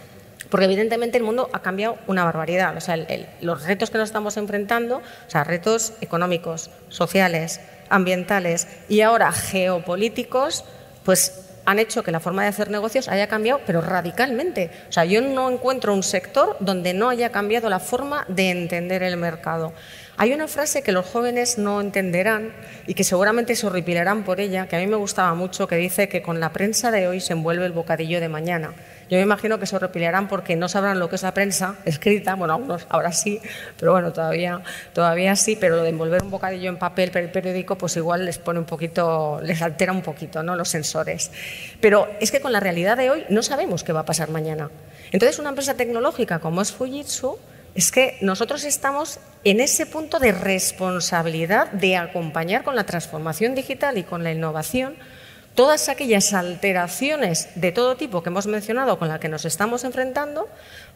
Porque 0.49 0.65
evidentemente 0.65 1.17
el 1.17 1.23
mundo 1.23 1.49
ha 1.53 1.61
cambiado 1.61 1.97
una 2.07 2.23
barbaridad. 2.23 2.77
O 2.77 2.81
sea, 2.81 2.97
los 3.41 3.63
retos 3.63 3.89
que 3.89 3.97
nos 3.97 4.09
estamos 4.09 4.37
enfrentando, 4.37 4.97
o 4.97 5.29
sea, 5.29 5.43
retos 5.43 5.93
económicos, 6.01 6.69
sociales, 6.89 7.59
ambientales 7.89 8.67
y 8.87 9.01
ahora 9.01 9.31
geopolíticos, 9.31 10.63
pues 11.03 11.44
han 11.65 11.79
hecho 11.79 12.03
que 12.03 12.11
la 12.11 12.19
forma 12.19 12.43
de 12.43 12.49
hacer 12.49 12.69
negocios 12.69 13.07
haya 13.07 13.27
cambiado, 13.27 13.61
pero 13.65 13.81
radicalmente. 13.81 14.71
O 14.89 14.91
sea, 14.91 15.05
yo 15.05 15.21
no 15.21 15.49
encuentro 15.49 15.93
un 15.93 16.03
sector 16.03 16.57
donde 16.59 16.93
no 16.93 17.09
haya 17.09 17.31
cambiado 17.31 17.69
la 17.69 17.79
forma 17.79 18.25
de 18.27 18.51
entender 18.51 19.03
el 19.03 19.17
mercado. 19.17 19.73
Hay 20.17 20.31
una 20.31 20.47
frase 20.47 20.81
que 20.81 20.91
los 20.91 21.05
jóvenes 21.05 21.57
no 21.57 21.81
entenderán 21.81 22.53
y 22.87 22.93
que 22.93 23.03
seguramente 23.03 23.55
se 23.55 23.67
horripilarán 23.67 24.23
por 24.23 24.39
ella, 24.39 24.67
que 24.67 24.77
a 24.77 24.79
mí 24.79 24.87
me 24.87 24.95
gustaba 24.95 25.33
mucho, 25.33 25.67
que 25.67 25.75
dice 25.75 26.07
que 26.07 26.21
con 26.21 26.39
la 26.39 26.53
prensa 26.53 26.91
de 26.91 27.07
hoy 27.07 27.19
se 27.19 27.33
envuelve 27.33 27.65
el 27.65 27.73
bocadillo 27.73 28.21
de 28.21 28.29
mañana. 28.29 28.73
Yo 29.09 29.17
me 29.17 29.23
imagino 29.23 29.59
que 29.59 29.65
se 29.65 29.75
horripilarán 29.75 30.27
porque 30.27 30.55
no 30.55 30.67
sabrán 30.67 30.99
lo 30.99 31.09
que 31.09 31.15
es 31.15 31.23
la 31.23 31.33
prensa 31.33 31.75
escrita, 31.85 32.35
bueno, 32.35 32.55
algunos 32.55 32.87
ahora 32.89 33.11
sí, 33.11 33.39
pero 33.77 33.91
bueno, 33.91 34.11
todavía, 34.11 34.61
todavía 34.93 35.35
sí, 35.35 35.57
pero 35.59 35.75
lo 35.75 35.83
de 35.83 35.89
envolver 35.89 36.23
un 36.23 36.31
bocadillo 36.31 36.69
en 36.69 36.77
papel 36.77 37.11
periódico, 37.11 37.77
pues 37.77 37.95
igual 37.97 38.25
les 38.25 38.39
pone 38.39 38.59
un 38.59 38.65
poquito, 38.65 39.39
les 39.43 39.61
altera 39.61 39.91
un 39.91 40.01
poquito, 40.01 40.41
¿no? 40.41 40.55
Los 40.55 40.69
sensores. 40.69 41.31
Pero 41.79 42.07
es 42.19 42.31
que 42.31 42.41
con 42.41 42.51
la 42.51 42.59
realidad 42.59 42.97
de 42.97 43.09
hoy 43.11 43.25
no 43.29 43.43
sabemos 43.43 43.83
qué 43.83 43.93
va 43.93 44.01
a 44.01 44.05
pasar 44.05 44.29
mañana. 44.29 44.71
Entonces, 45.11 45.39
una 45.39 45.49
empresa 45.49 45.75
tecnológica 45.75 46.39
como 46.39 46.61
es 46.61 46.71
Fujitsu, 46.71 47.37
es 47.75 47.91
que 47.91 48.17
nosotros 48.21 48.63
estamos 48.63 49.19
en 49.43 49.59
ese 49.59 49.85
punto 49.85 50.17
de 50.17 50.31
responsabilidad 50.31 51.71
de 51.71 51.97
acompañar 51.97 52.63
con 52.63 52.75
la 52.75 52.85
transformación 52.85 53.53
digital 53.53 53.97
y 53.97 54.03
con 54.03 54.23
la 54.23 54.31
innovación 54.31 54.95
todas 55.55 55.87
aquellas 55.89 56.33
alteraciones 56.33 57.49
de 57.55 57.71
todo 57.71 57.95
tipo 57.95 58.21
que 58.21 58.29
hemos 58.29 58.45
mencionado 58.45 58.99
con 58.99 59.07
las 59.07 59.19
que 59.19 59.29
nos 59.29 59.45
estamos 59.45 59.85
enfrentando 59.85 60.47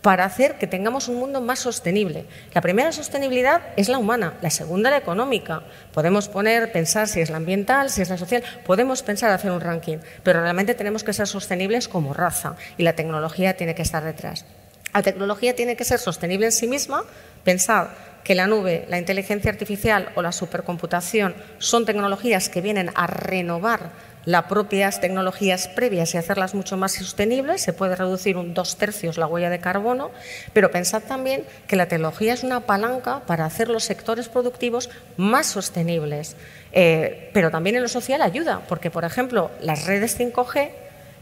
para 0.02 0.26
hacer 0.26 0.58
que 0.58 0.68
tengamos 0.68 1.08
un 1.08 1.16
mundo 1.16 1.42
más 1.42 1.60
sostenible. 1.60 2.26
La 2.54 2.62
primera 2.62 2.92
sostenibilidad 2.92 3.62
es 3.78 3.90
la 3.90 3.98
humana, 3.98 4.36
la 4.42 4.50
segunda 4.50 4.90
la 4.90 4.98
económica. 4.98 5.64
Podemos 5.94 6.28
poner, 6.28 6.72
pensar 6.72 7.08
si 7.08 7.22
es 7.22 7.30
la 7.30 7.38
ambiental, 7.38 7.90
si 7.90 8.02
es 8.02 8.10
la 8.10 8.18
social, 8.18 8.44
podemos 8.66 9.02
pensar 9.02 9.32
hacer 9.32 9.52
un 9.52 9.62
ranking, 9.62 9.98
pero 10.24 10.42
realmente 10.42 10.76
tenemos 10.76 11.04
que 11.04 11.14
ser 11.14 11.28
sostenibles 11.28 11.88
como 11.88 12.14
raza 12.14 12.56
y 12.78 12.84
la 12.84 12.94
tecnología 12.94 13.56
tiene 13.56 13.76
que 13.76 13.82
estar 13.82 14.04
detrás. 14.04 14.46
La 14.94 15.04
tecnología 15.04 15.56
tiene 15.56 15.76
que 15.76 15.86
ser 15.86 16.00
sostenible 16.00 16.48
en 16.48 16.52
sí 16.52 16.68
misma, 16.68 17.04
pensar 17.44 18.10
que 18.24 18.36
la 18.36 18.48
nube, 18.48 18.86
la 18.90 18.98
inteligencia 18.98 19.52
artificial 19.52 20.12
o 20.16 20.22
la 20.22 20.32
supercomputación 20.32 21.36
son 21.58 21.86
tecnologías 21.86 22.50
que 22.50 22.62
vienen 22.62 22.92
a 22.96 23.08
renovar 23.08 23.92
las 24.30 24.44
propias 24.44 25.02
tecnologías 25.02 25.68
previas 25.68 26.14
y 26.14 26.20
hacerlas 26.20 26.54
mucho 26.54 26.78
más 26.78 26.92
sostenibles. 26.92 27.64
Se 27.64 27.74
puede 27.74 27.96
reducir 27.96 28.38
un 28.38 28.54
dos 28.54 28.78
tercios 28.78 29.18
la 29.18 29.26
huella 29.26 29.50
de 29.50 29.58
carbono, 29.58 30.12
pero 30.54 30.70
pensad 30.70 31.02
también 31.02 31.46
que 31.66 31.76
la 31.76 31.88
tecnología 31.88 32.34
es 32.34 32.44
una 32.44 32.60
palanca 32.60 33.24
para 33.26 33.46
hacer 33.46 33.70
los 33.70 33.86
sectores 33.86 34.30
productivos 34.30 34.92
más 35.18 35.48
sostenibles. 35.48 36.36
Eh, 36.74 37.32
pero 37.34 37.50
también 37.50 37.78
en 37.78 37.82
lo 37.82 37.88
social 37.88 38.22
ayuda, 38.22 38.62
porque, 38.70 38.92
por 38.92 39.04
ejemplo, 39.04 39.50
las 39.62 39.88
redes 39.88 40.20
5G 40.20 40.70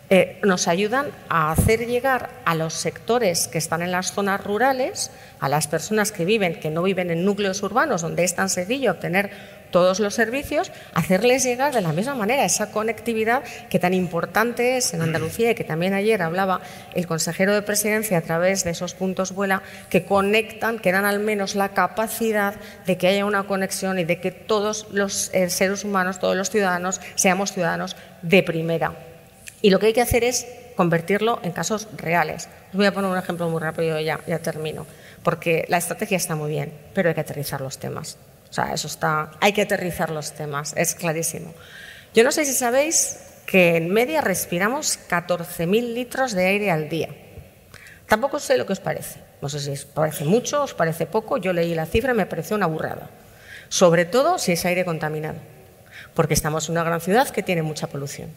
eh, 0.09 0.39
nos 0.43 0.67
ayudan 0.67 1.07
a 1.29 1.51
hacer 1.51 1.85
llegar 1.85 2.29
a 2.43 2.55
los 2.55 2.73
sectores 2.73 3.47
que 3.47 3.57
están 3.57 3.81
en 3.81 3.91
las 3.93 4.11
zonas 4.11 4.41
rurales, 4.41 5.11
a 5.39 5.47
las 5.47 5.67
personas 5.67 6.13
que 6.13 6.25
viven, 6.25 6.59
que 6.59 6.71
no 6.71 6.83
viven 6.83 7.09
en 7.11 7.23
núcleos 7.23 7.61
urbanos, 7.63 8.01
donde 8.01 8.25
es 8.25 8.35
tan 8.35 8.49
sencillo 8.49 8.91
obtener 8.91 9.31
todos 9.71 9.99
los 9.99 10.13
servicios, 10.13 10.71
hacerles 10.93 11.43
llegar 11.43 11.73
de 11.73 11.81
la 11.81 11.93
misma 11.93 12.15
manera 12.15 12.45
esa 12.45 12.71
conectividad 12.71 13.43
que 13.69 13.79
tan 13.79 13.93
importante 13.93 14.77
es 14.77 14.93
en 14.93 15.01
Andalucía 15.01 15.51
y 15.51 15.55
que 15.55 15.63
también 15.63 15.93
ayer 15.93 16.21
hablaba 16.21 16.61
el 16.93 17.07
consejero 17.07 17.53
de 17.53 17.61
presidencia 17.61 18.17
a 18.17 18.21
través 18.21 18.63
de 18.63 18.71
esos 18.71 18.93
puntos 18.93 19.33
vuela 19.33 19.61
que 19.89 20.05
conectan, 20.05 20.79
que 20.79 20.91
dan 20.91 21.05
al 21.05 21.19
menos 21.19 21.55
la 21.55 21.69
capacidad 21.69 22.55
de 22.85 22.97
que 22.97 23.07
haya 23.07 23.25
una 23.25 23.43
conexión 23.43 23.99
y 23.99 24.03
de 24.03 24.19
que 24.19 24.31
todos 24.31 24.87
los 24.91 25.33
eh, 25.33 25.49
seres 25.49 25.83
humanos, 25.83 26.19
todos 26.19 26.35
los 26.35 26.49
ciudadanos, 26.49 27.01
seamos 27.15 27.51
ciudadanos 27.51 27.95
de 28.21 28.43
primera. 28.43 28.93
Y 29.61 29.69
lo 29.69 29.79
que 29.79 29.87
hay 29.87 29.93
que 29.93 30.01
hacer 30.01 30.23
es 30.23 30.47
convertirlo 30.75 31.39
en 31.43 31.51
casos 31.51 31.87
reales. 31.97 32.47
Os 32.69 32.77
voy 32.77 32.85
a 32.85 32.93
poner 32.93 33.09
un 33.09 33.17
ejemplo 33.17 33.49
muy 33.49 33.59
rápido 33.59 33.99
ya, 33.99 34.19
ya 34.27 34.39
termino, 34.39 34.85
porque 35.23 35.65
la 35.67 35.77
estrategia 35.77 36.17
está 36.17 36.35
muy 36.35 36.51
bien, 36.51 36.71
pero 36.93 37.09
hay 37.09 37.15
que 37.15 37.21
aterrizar 37.21 37.61
los 37.61 37.79
temas. 37.79 38.17
O 38.49 38.53
sea, 38.53 38.73
eso 38.73 38.87
está, 38.87 39.31
hay 39.41 39.53
que 39.53 39.61
aterrizar 39.61 40.09
los 40.09 40.33
temas, 40.33 40.73
es 40.75 40.95
clarísimo. 40.95 41.53
Yo 42.13 42.23
no 42.23 42.31
sé 42.31 42.45
si 42.45 42.53
sabéis 42.53 43.19
que 43.45 43.77
en 43.77 43.89
media 43.89 44.21
respiramos 44.21 44.99
14.000 45.09 45.93
litros 45.93 46.33
de 46.33 46.45
aire 46.45 46.71
al 46.71 46.89
día. 46.89 47.09
Tampoco 48.07 48.39
sé 48.39 48.57
lo 48.57 48.65
que 48.65 48.73
os 48.73 48.79
parece. 48.79 49.19
No 49.41 49.49
sé 49.49 49.59
si 49.59 49.71
os 49.71 49.85
parece 49.85 50.23
mucho, 50.23 50.63
os 50.63 50.73
parece 50.73 51.05
poco. 51.05 51.37
Yo 51.37 51.53
leí 51.53 51.75
la 51.75 51.85
cifra 51.85 52.13
y 52.13 52.15
me 52.15 52.25
pareció 52.25 52.55
una 52.55 52.65
burrada. 52.65 53.09
Sobre 53.69 54.05
todo 54.05 54.37
si 54.39 54.53
es 54.53 54.65
aire 54.65 54.85
contaminado, 54.85 55.39
porque 56.13 56.33
estamos 56.33 56.67
en 56.67 56.73
una 56.73 56.83
gran 56.83 57.01
ciudad 57.01 57.29
que 57.29 57.43
tiene 57.43 57.61
mucha 57.61 57.87
polución. 57.87 58.33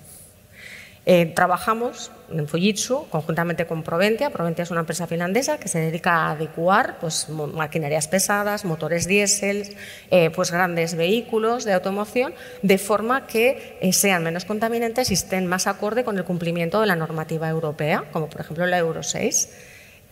Eh, 1.07 1.33
trabajamos 1.35 2.11
en 2.31 2.47
Fujitsu 2.47 3.07
conjuntamente 3.09 3.67
con 3.67 3.83
Proventia. 3.83 4.31
Proventia 4.31 4.65
es 4.65 4.71
una 4.71 4.81
empresa 4.81 5.07
finlandesa 5.07 5.59
que 5.59 5.69
se 5.69 5.79
dedica 5.79 6.13
a 6.13 6.33
adecuar 6.33 6.99
pues, 7.01 7.29
maquinarias 7.31 8.07
pesadas, 8.07 8.67
motores 8.67 9.07
diésel, 9.07 9.77
eh, 10.11 10.31
pues, 10.31 10.51
grandes 10.51 10.95
vehículos 10.95 11.65
de 11.65 11.73
automoción, 11.73 12.35
de 12.63 12.77
forma 12.77 13.27
que 13.27 13.79
eh, 13.81 13.93
sean 13.95 14.23
menos 14.23 14.45
contaminantes 14.45 15.11
y 15.11 15.15
estén 15.15 15.47
más 15.47 15.67
acorde 15.67 16.05
con 16.05 16.19
el 16.19 16.25
cumplimiento 16.25 16.81
de 16.81 16.87
la 16.87 16.97
normativa 16.97 17.49
europea, 17.49 18.05
como 18.13 18.29
por 18.29 18.43
ejemplo 18.43 18.67
la 18.67 18.79
Euro 18.79 19.03
6. 19.03 19.49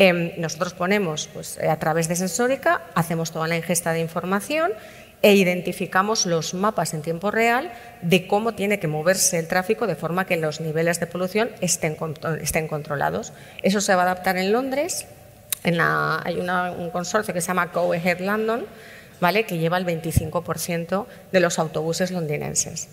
Em, 0.00 0.32
nosotros 0.38 0.74
ponemos, 0.74 1.28
pues, 1.34 1.58
a 1.58 1.76
través 1.76 2.08
de 2.08 2.16
Sensórica, 2.16 2.82
hacemos 2.94 3.32
toda 3.32 3.48
la 3.48 3.56
ingesta 3.56 3.92
de 3.92 4.00
información 4.00 4.72
e 5.22 5.34
identificamos 5.34 6.26
los 6.26 6.54
mapas 6.54 6.94
en 6.94 7.02
tiempo 7.02 7.30
real 7.30 7.72
de 8.02 8.26
cómo 8.26 8.54
tiene 8.54 8.78
que 8.78 8.86
moverse 8.86 9.38
el 9.38 9.48
tráfico 9.48 9.86
de 9.86 9.96
forma 9.96 10.26
que 10.26 10.36
los 10.36 10.60
niveles 10.60 11.00
de 11.00 11.06
polución 11.06 11.50
estén, 11.60 11.96
estén 12.40 12.68
controlados. 12.68 13.32
Eso 13.62 13.80
se 13.80 13.94
va 13.94 14.02
a 14.02 14.04
adaptar 14.04 14.36
en 14.36 14.52
Londres. 14.52 15.06
En 15.64 15.80
hay 15.80 16.36
un 16.36 16.90
consorcio 16.90 17.34
que 17.34 17.40
se 17.40 17.48
llama 17.48 17.66
Go 17.66 17.92
Ahead 17.92 18.20
London, 18.20 18.64
¿vale? 19.20 19.44
que 19.44 19.58
lleva 19.58 19.76
el 19.76 19.86
25% 19.86 21.06
de 21.32 21.40
los 21.40 21.58
autobuses 21.58 22.12
londinenses. 22.12 22.88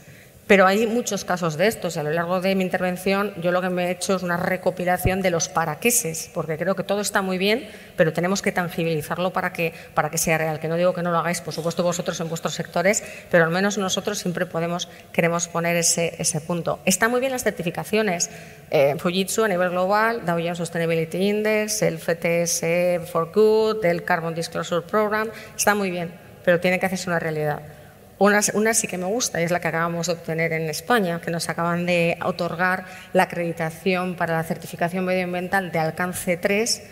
Pero 0.48 0.68
hay 0.68 0.86
muchos 0.86 1.26
casos 1.26 1.58
de 1.58 1.66
estos 1.66 1.96
y 1.96 2.00
a 2.00 2.04
lo 2.04 2.12
largo 2.12 2.40
de 2.40 2.54
mi 2.54 2.64
intervención 2.64 3.34
yo 3.42 3.52
lo 3.52 3.62
que 3.62 3.70
me 3.72 3.88
he 3.88 3.92
hecho 3.92 4.16
es 4.16 4.22
una 4.22 4.38
recopilación 4.38 5.24
de 5.24 5.32
los 5.32 5.50
paraqueses, 5.50 6.30
porque 6.36 6.56
creo 6.56 6.76
que 6.76 6.84
todo 6.84 7.02
está 7.02 7.24
muy 7.24 7.40
bien, 7.40 7.68
pero 7.96 8.14
tenemos 8.14 8.44
que 8.44 8.52
tangibilizarlo 8.52 9.34
para 9.34 9.52
que, 9.52 9.74
para 9.96 10.12
que 10.12 10.20
sea 10.20 10.38
real. 10.38 10.60
Que 10.60 10.68
no 10.68 10.76
digo 10.76 10.94
que 10.94 11.02
no 11.02 11.12
lo 11.12 11.18
hagáis, 11.18 11.42
por 11.42 11.52
supuesto, 11.52 11.82
vosotros 11.82 12.20
en 12.20 12.30
vuestros 12.30 12.54
sectores, 12.54 13.04
pero 13.32 13.44
al 13.44 13.50
menos 13.50 13.80
nosotros 13.80 14.20
siempre 14.20 14.46
podemos, 14.46 14.88
queremos 15.12 15.48
poner 15.48 15.78
ese, 15.78 16.14
ese 16.20 16.40
punto. 16.42 16.80
Están 16.86 17.10
muy 17.10 17.22
bien 17.22 17.32
las 17.32 17.44
certificaciones. 17.44 18.30
Eh, 18.70 18.96
Fujitsu 19.00 19.46
a 19.46 19.48
nivel 19.48 19.72
global, 19.72 20.26
Dow 20.28 20.38
Jones 20.38 20.60
Sustainability 20.60 21.18
Index, 21.18 21.82
el 21.82 21.98
FTS 21.98 23.10
for 23.12 23.32
Good, 23.34 23.84
el 23.84 24.04
Carbon 24.04 24.36
Disclosure 24.36 24.86
Program, 24.86 25.28
está 25.58 25.74
muy 25.74 25.90
bien, 25.90 26.14
pero 26.44 26.60
tiene 26.60 26.80
que 26.80 26.86
hacerse 26.86 27.10
una 27.10 27.18
realidad. 27.18 27.62
Una, 28.18 28.42
sí 28.74 28.88
que 28.88 28.98
me 28.98 29.06
gusta 29.06 29.42
y 29.42 29.44
es 29.44 29.52
la 29.52 29.60
que 29.60 29.68
acabamos 29.68 30.08
de 30.08 30.14
obtener 30.14 30.54
en 30.54 30.70
España, 30.70 31.20
que 31.20 31.32
nos 31.32 31.50
acaban 31.50 31.86
de 31.86 32.18
otorgar 32.24 32.86
la 33.12 33.24
acreditación 33.24 34.16
para 34.16 34.38
la 34.38 34.44
certificación 34.44 35.04
medioambiental 35.04 35.70
de 35.72 35.80
alcance 35.80 36.38
3, 36.38 36.84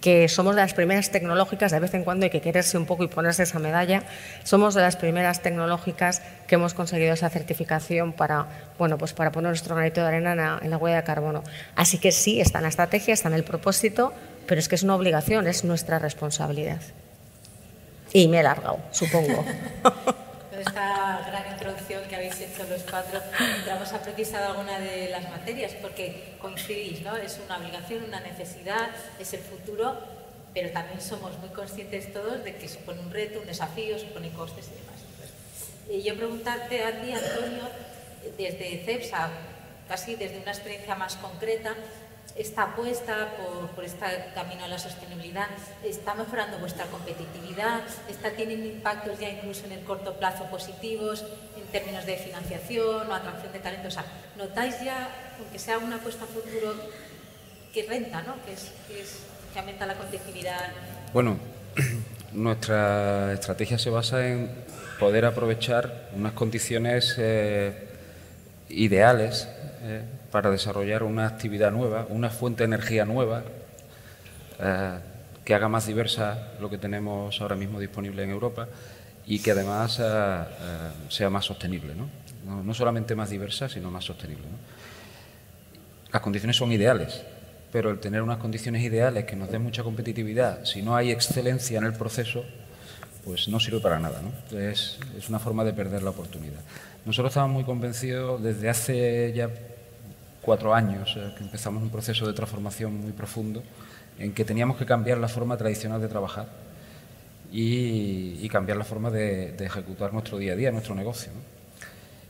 que 0.00 0.26
somos 0.30 0.56
de 0.56 0.62
las 0.62 0.72
primeras 0.72 1.10
tecnológicas, 1.10 1.70
de 1.70 1.80
vez 1.80 1.92
en 1.92 2.02
cuando 2.02 2.24
hay 2.24 2.30
que 2.30 2.40
quererse 2.40 2.78
un 2.78 2.86
poco 2.86 3.04
y 3.04 3.08
ponerse 3.08 3.42
esa 3.42 3.58
medalla, 3.58 4.04
somos 4.42 4.74
de 4.74 4.80
las 4.80 4.96
primeras 4.96 5.42
tecnológicas 5.42 6.22
que 6.46 6.54
hemos 6.54 6.72
conseguido 6.72 7.12
esa 7.12 7.28
certificación 7.28 8.14
para, 8.14 8.46
bueno, 8.78 8.96
pues 8.96 9.12
para 9.12 9.32
poner 9.32 9.50
nuestro 9.50 9.74
granito 9.74 10.00
de 10.00 10.06
arena 10.06 10.60
en 10.62 10.70
la 10.70 10.78
huella 10.78 10.96
de 10.96 11.04
carbono. 11.04 11.44
Así 11.76 11.98
que 11.98 12.10
sí, 12.10 12.40
está 12.40 12.60
en 12.60 12.62
la 12.62 12.70
estrategia, 12.70 13.12
está 13.12 13.28
en 13.28 13.34
el 13.34 13.44
propósito, 13.44 14.14
pero 14.46 14.58
es 14.58 14.68
que 14.68 14.76
es 14.76 14.82
una 14.82 14.96
obligación, 14.96 15.46
es 15.46 15.62
nuestra 15.64 15.98
responsabilidad. 15.98 16.80
Y 18.14 18.28
me 18.28 18.40
he 18.40 18.42
largado, 18.42 18.78
supongo. 18.92 19.44
esta 20.60 21.24
gran 21.26 21.52
introducción 21.52 22.04
que 22.04 22.16
habéis 22.16 22.40
hecho 22.40 22.64
los 22.64 22.82
cuatro, 22.82 23.20
entramos 23.56 23.92
a 23.92 24.02
precisar 24.02 24.42
alguna 24.42 24.78
de 24.78 25.08
las 25.10 25.28
materias, 25.30 25.72
porque 25.80 26.34
coincidís, 26.40 27.02
¿no? 27.02 27.16
Es 27.16 27.40
una 27.44 27.58
obligación, 27.58 28.04
una 28.04 28.20
necesidad, 28.20 28.90
es 29.18 29.32
el 29.32 29.40
futuro, 29.40 29.98
pero 30.54 30.70
también 30.70 31.00
somos 31.00 31.38
muy 31.38 31.48
conscientes 31.50 32.12
todos 32.12 32.44
de 32.44 32.56
que 32.56 32.68
supone 32.68 33.00
un 33.00 33.10
reto, 33.10 33.40
un 33.40 33.46
desafío, 33.46 33.98
supone 33.98 34.30
costes 34.30 34.66
y 34.68 34.80
demás. 34.80 35.00
Y 35.90 36.02
yo 36.02 36.16
preguntarte 36.16 36.84
a 36.84 37.00
ti, 37.00 37.12
Antonio, 37.12 37.62
desde 38.36 38.82
CEPSA, 38.84 39.30
casi 39.88 40.14
desde 40.14 40.38
una 40.38 40.52
experiencia 40.52 40.94
más 40.94 41.16
concreta, 41.16 41.74
esta 42.36 42.62
apuesta 42.62 43.36
por, 43.74 43.84
este 43.84 44.06
camino 44.34 44.64
a 44.64 44.68
la 44.68 44.78
sostenibilidad 44.78 45.46
está 45.84 46.14
mejorando 46.14 46.58
vuestra 46.58 46.86
competitividad, 46.86 47.82
está 48.08 48.30
teniendo 48.30 48.66
impactos 48.66 49.18
ya 49.18 49.28
incluso 49.30 49.66
en 49.66 49.72
el 49.72 49.84
corto 49.84 50.14
plazo 50.14 50.44
positivos 50.44 51.24
en 51.56 51.66
términos 51.72 52.06
de 52.06 52.16
financiación 52.16 53.10
o 53.10 53.14
atracción 53.14 53.52
de 53.52 53.58
talento. 53.58 53.88
O 53.88 53.90
sea, 53.90 54.04
¿notáis 54.36 54.80
ya, 54.82 55.08
aunque 55.38 55.58
sea 55.58 55.78
una 55.78 55.96
apuesta 55.96 56.26
futuro, 56.26 56.74
que 57.72 57.84
renta, 57.84 58.22
¿no? 58.22 58.34
que, 58.44 58.52
es, 58.52 58.72
que, 59.52 59.58
aumenta 59.58 59.86
la 59.86 59.94
competitividad? 59.94 60.72
Bueno, 61.12 61.38
nuestra 62.32 63.32
estrategia 63.32 63.78
se 63.78 63.90
basa 63.90 64.26
en 64.26 64.50
poder 64.98 65.24
aprovechar 65.24 66.10
unas 66.14 66.32
condiciones 66.32 67.14
eh, 67.18 67.88
ideales. 68.68 69.48
Eh, 69.82 70.02
para 70.30 70.50
desarrollar 70.50 71.02
una 71.02 71.26
actividad 71.26 71.72
nueva, 71.72 72.06
una 72.08 72.30
fuente 72.30 72.62
de 72.62 72.66
energía 72.66 73.04
nueva, 73.04 73.42
eh, 74.58 74.98
que 75.44 75.54
haga 75.54 75.68
más 75.68 75.86
diversa 75.86 76.52
lo 76.60 76.70
que 76.70 76.78
tenemos 76.78 77.40
ahora 77.40 77.56
mismo 77.56 77.80
disponible 77.80 78.22
en 78.22 78.30
Europa 78.30 78.68
y 79.26 79.40
que 79.40 79.50
además 79.50 79.98
eh, 79.98 80.04
eh, 80.04 80.90
sea 81.08 81.30
más 81.30 81.44
sostenible. 81.44 81.94
¿no? 81.94 82.62
¿no? 82.62 82.74
solamente 82.74 83.14
más 83.14 83.30
diversa, 83.30 83.68
sino 83.68 83.90
más 83.90 84.04
sostenible. 84.04 84.44
Las 86.12 86.22
condiciones 86.22 86.56
son 86.56 86.72
ideales, 86.72 87.22
pero 87.72 87.90
el 87.90 87.98
tener 87.98 88.22
unas 88.22 88.38
condiciones 88.38 88.82
ideales 88.82 89.24
que 89.24 89.36
nos 89.36 89.50
den 89.50 89.62
mucha 89.62 89.82
competitividad, 89.82 90.64
si 90.64 90.82
no 90.82 90.96
hay 90.96 91.10
excelencia 91.10 91.78
en 91.78 91.84
el 91.84 91.92
proceso, 91.92 92.44
pues 93.24 93.48
no 93.48 93.60
sirve 93.60 93.80
para 93.80 93.98
nada. 93.98 94.20
¿no? 94.22 94.58
Es, 94.58 94.98
es 95.16 95.28
una 95.28 95.38
forma 95.38 95.64
de 95.64 95.72
perder 95.72 96.02
la 96.02 96.10
oportunidad. 96.10 96.60
Nosotros 97.04 97.30
estamos 97.30 97.50
muy 97.50 97.64
convencidos 97.64 98.42
desde 98.42 98.68
hace 98.68 99.32
ya 99.34 99.48
cuatro 100.42 100.74
años 100.74 101.18
que 101.36 101.44
empezamos 101.44 101.82
un 101.82 101.90
proceso 101.90 102.26
de 102.26 102.32
transformación 102.32 103.00
muy 103.00 103.12
profundo 103.12 103.62
en 104.18 104.32
que 104.32 104.44
teníamos 104.44 104.76
que 104.76 104.86
cambiar 104.86 105.18
la 105.18 105.28
forma 105.28 105.56
tradicional 105.56 106.00
de 106.00 106.08
trabajar 106.08 106.46
y, 107.52 108.48
cambiar 108.48 108.76
la 108.76 108.84
forma 108.84 109.10
de, 109.10 109.56
ejecutar 109.64 110.12
nuestro 110.12 110.38
día 110.38 110.52
a 110.52 110.56
día, 110.56 110.70
nuestro 110.70 110.94
negocio. 110.94 111.32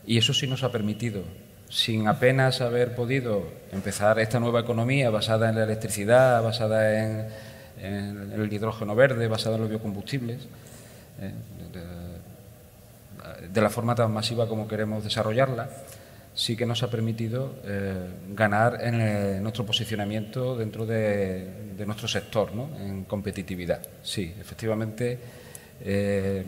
Y 0.05 0.17
eso 0.17 0.33
sí 0.33 0.47
nos 0.47 0.63
ha 0.63 0.71
permitido 0.71 1.23
sin 1.69 2.07
apenas 2.07 2.59
haber 2.61 2.95
podido 2.95 3.43
empezar 3.71 4.19
esta 4.19 4.39
nueva 4.39 4.59
economía 4.59 5.09
basada 5.09 5.49
en 5.49 5.55
la 5.55 5.63
electricidad, 5.63 6.43
basada 6.43 7.25
en, 7.79 8.31
el 8.33 8.51
hidrógeno 8.51 8.93
verde, 8.93 9.27
basada 9.27 9.55
en 9.55 9.61
los 9.61 9.69
biocombustibles, 9.69 10.47
eh, 11.19 11.31
de, 13.51 13.61
la 13.61 13.69
forma 13.69 13.95
tan 13.95 14.11
masiva 14.11 14.47
como 14.47 14.67
queremos 14.67 15.03
desarrollarla, 15.03 15.69
sí 16.33 16.55
que 16.55 16.65
nos 16.65 16.81
ha 16.83 16.89
permitido 16.89 17.55
eh, 17.65 18.09
ganar 18.29 18.79
en, 18.81 19.41
nuestro 19.43 19.65
posicionamiento 19.65 20.55
dentro 20.55 20.85
de, 20.85 21.71
nuestro 21.85 22.07
sector, 22.07 22.53
¿no? 22.53 22.69
en 22.77 23.05
competitividad. 23.05 23.81
Sí, 24.03 24.33
efectivamente, 24.39 25.19
eh, 25.81 26.43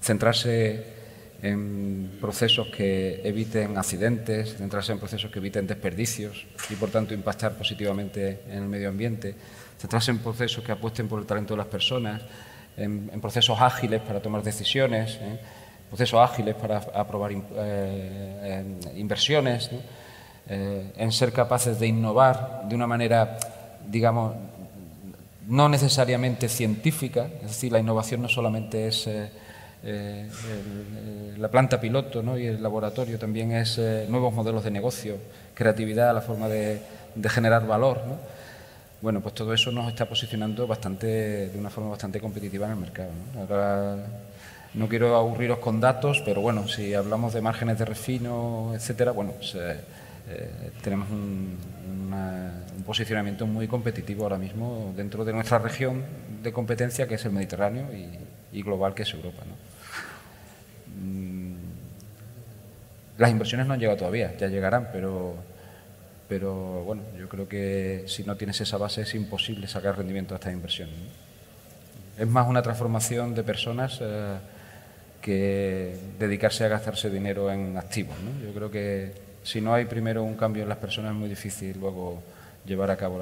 centrarse 0.00 1.02
en 1.42 2.18
procesos 2.20 2.68
que 2.68 3.20
eviten 3.24 3.76
accidentes, 3.76 4.56
centrarse 4.56 4.92
en 4.92 4.98
procesos 4.98 5.30
que 5.30 5.40
eviten 5.40 5.66
desperdicios 5.66 6.46
y, 6.70 6.74
por 6.74 6.90
tanto, 6.90 7.14
impactar 7.14 7.52
positivamente 7.58 8.42
en 8.48 8.62
el 8.62 8.68
medio 8.68 8.88
ambiente, 8.88 9.34
centrarse 9.78 10.12
en 10.12 10.18
procesos 10.18 10.64
que 10.64 10.72
apuesten 10.72 11.08
por 11.08 11.20
el 11.20 11.26
talento 11.26 11.54
de 11.54 11.58
las 11.58 11.66
personas, 11.66 12.22
en, 12.76 13.20
procesos 13.20 13.60
ágiles 13.60 14.00
para 14.00 14.22
tomar 14.22 14.42
decisiones, 14.42 15.18
¿eh? 15.20 15.38
Procesos 15.92 16.18
ágiles 16.18 16.54
para 16.54 16.78
aprobar 16.78 17.32
eh, 17.32 18.64
inversiones, 18.96 19.70
eh, 20.48 20.90
en 20.96 21.12
ser 21.12 21.32
capaces 21.32 21.78
de 21.78 21.86
innovar 21.86 22.62
de 22.66 22.74
una 22.74 22.86
manera, 22.86 23.36
digamos, 23.86 24.34
no 25.48 25.68
necesariamente 25.68 26.48
científica, 26.48 27.28
es 27.42 27.48
decir, 27.48 27.70
la 27.70 27.78
innovación 27.78 28.22
no 28.22 28.28
solamente 28.30 28.88
es 28.88 29.06
eh, 29.84 30.28
la 31.38 31.48
planta 31.48 31.80
piloto 31.80 32.22
¿no? 32.22 32.38
y 32.38 32.46
el 32.46 32.62
laboratorio 32.62 33.18
también 33.18 33.50
es 33.50 33.78
eh, 33.78 34.06
nuevos 34.08 34.32
modelos 34.32 34.62
de 34.62 34.70
negocio, 34.70 35.16
creatividad, 35.54 36.14
la 36.14 36.20
forma 36.20 36.48
de, 36.48 36.80
generar 37.28 37.66
valor. 37.66 38.02
¿no? 38.06 38.16
Bueno, 39.00 39.20
pues 39.20 39.34
todo 39.34 39.52
eso 39.52 39.72
nos 39.72 39.88
está 39.88 40.06
posicionando 40.08 40.66
bastante, 40.66 41.48
de 41.48 41.58
una 41.58 41.68
forma 41.68 41.90
bastante 41.90 42.20
competitiva 42.20 42.66
en 42.66 42.72
el 42.72 42.78
mercado. 42.78 43.10
No 44.74 44.88
quiero 44.88 45.16
aburriros 45.16 45.58
con 45.58 45.80
datos, 45.80 46.22
pero 46.24 46.40
bueno, 46.40 46.66
si 46.68 46.94
hablamos 46.94 47.34
de 47.34 47.40
márgenes 47.40 47.78
de 47.78 47.84
refino, 47.84 48.72
etcétera, 48.74 49.12
bueno, 49.12 49.32
pues, 49.32 49.54
eh, 49.54 49.80
tenemos 50.82 51.10
un, 51.10 51.58
posicionamiento 52.86 53.46
muy 53.46 53.68
competitivo 53.68 54.24
ahora 54.24 54.38
mismo 54.38 54.92
dentro 54.96 55.24
de 55.24 55.32
nuestra 55.32 55.58
región 55.58 56.02
de 56.42 56.52
competencia, 56.52 57.06
que 57.06 57.14
es 57.14 57.24
el 57.24 57.32
Mediterráneo, 57.32 57.86
y, 57.92 58.08
y 58.58 58.62
global, 58.62 58.92
que 58.92 59.02
es 59.02 59.14
Europa. 59.14 59.42
¿no? 59.46 59.54
Mm, 61.00 61.54
las 63.18 63.30
inversiones 63.30 63.66
no 63.66 63.74
han 63.74 63.80
llegado 63.80 63.98
todavía, 63.98 64.36
ya 64.36 64.48
llegarán, 64.48 64.88
pero, 64.92 65.36
pero 66.28 66.82
bueno, 66.84 67.02
yo 67.18 67.28
creo 67.28 67.48
que 67.48 68.04
si 68.06 68.24
no 68.24 68.36
tienes 68.36 68.60
esa 68.60 68.76
base 68.78 69.02
es 69.02 69.14
imposible 69.14 69.68
sacar 69.68 69.96
rendimiento 69.96 70.34
a 70.34 70.38
estas 70.38 70.52
inversiones. 70.52 70.94
Es 72.18 72.26
más 72.26 72.48
una 72.48 72.62
transformación 72.62 73.34
de 73.34 73.42
personas 73.42 73.98
eh, 74.02 74.36
que 75.22 75.96
dedicarse 76.18 76.64
a 76.64 76.68
gastarse 76.68 77.08
dinero 77.08 77.50
en 77.50 77.78
activos. 77.78 78.16
Yo 78.44 78.52
creo 78.52 78.70
que 78.70 79.12
si 79.42 79.60
no 79.60 79.72
hay 79.72 79.86
primero 79.86 80.22
un 80.22 80.34
cambio 80.34 80.64
en 80.64 80.68
las 80.68 80.78
personas 80.78 81.12
es 81.12 81.16
muy 81.16 81.28
difícil 81.28 81.78
luego 81.80 82.22
llevar 82.66 82.90
a 82.90 82.96
cabo 82.96 83.20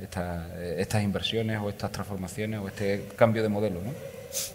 estas 0.00 1.02
inversiones 1.02 1.60
o 1.60 1.68
estas 1.68 1.92
transformaciones 1.92 2.60
o 2.60 2.68
este 2.68 3.06
cambio 3.16 3.42
de 3.42 3.48
modelo. 3.48 3.80
¿no? 3.82 3.92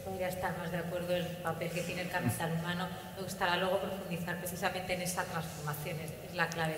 podría 0.03 0.29
estar 0.29 0.57
más 0.57 0.71
de 0.71 0.77
acuerdo 0.79 1.15
en 1.15 1.25
el 1.25 1.37
papel 1.37 1.69
que 1.69 1.81
tiene 1.81 2.01
el 2.01 2.09
capital 2.09 2.51
humano. 2.59 2.87
Me 3.15 3.23
gustaría 3.23 3.57
luego 3.57 3.79
profundizar 3.79 4.37
precisamente 4.39 4.93
en 4.93 5.01
esa 5.01 5.23
transformación, 5.23 5.97
es, 5.99 6.35
la 6.35 6.49
clave. 6.49 6.75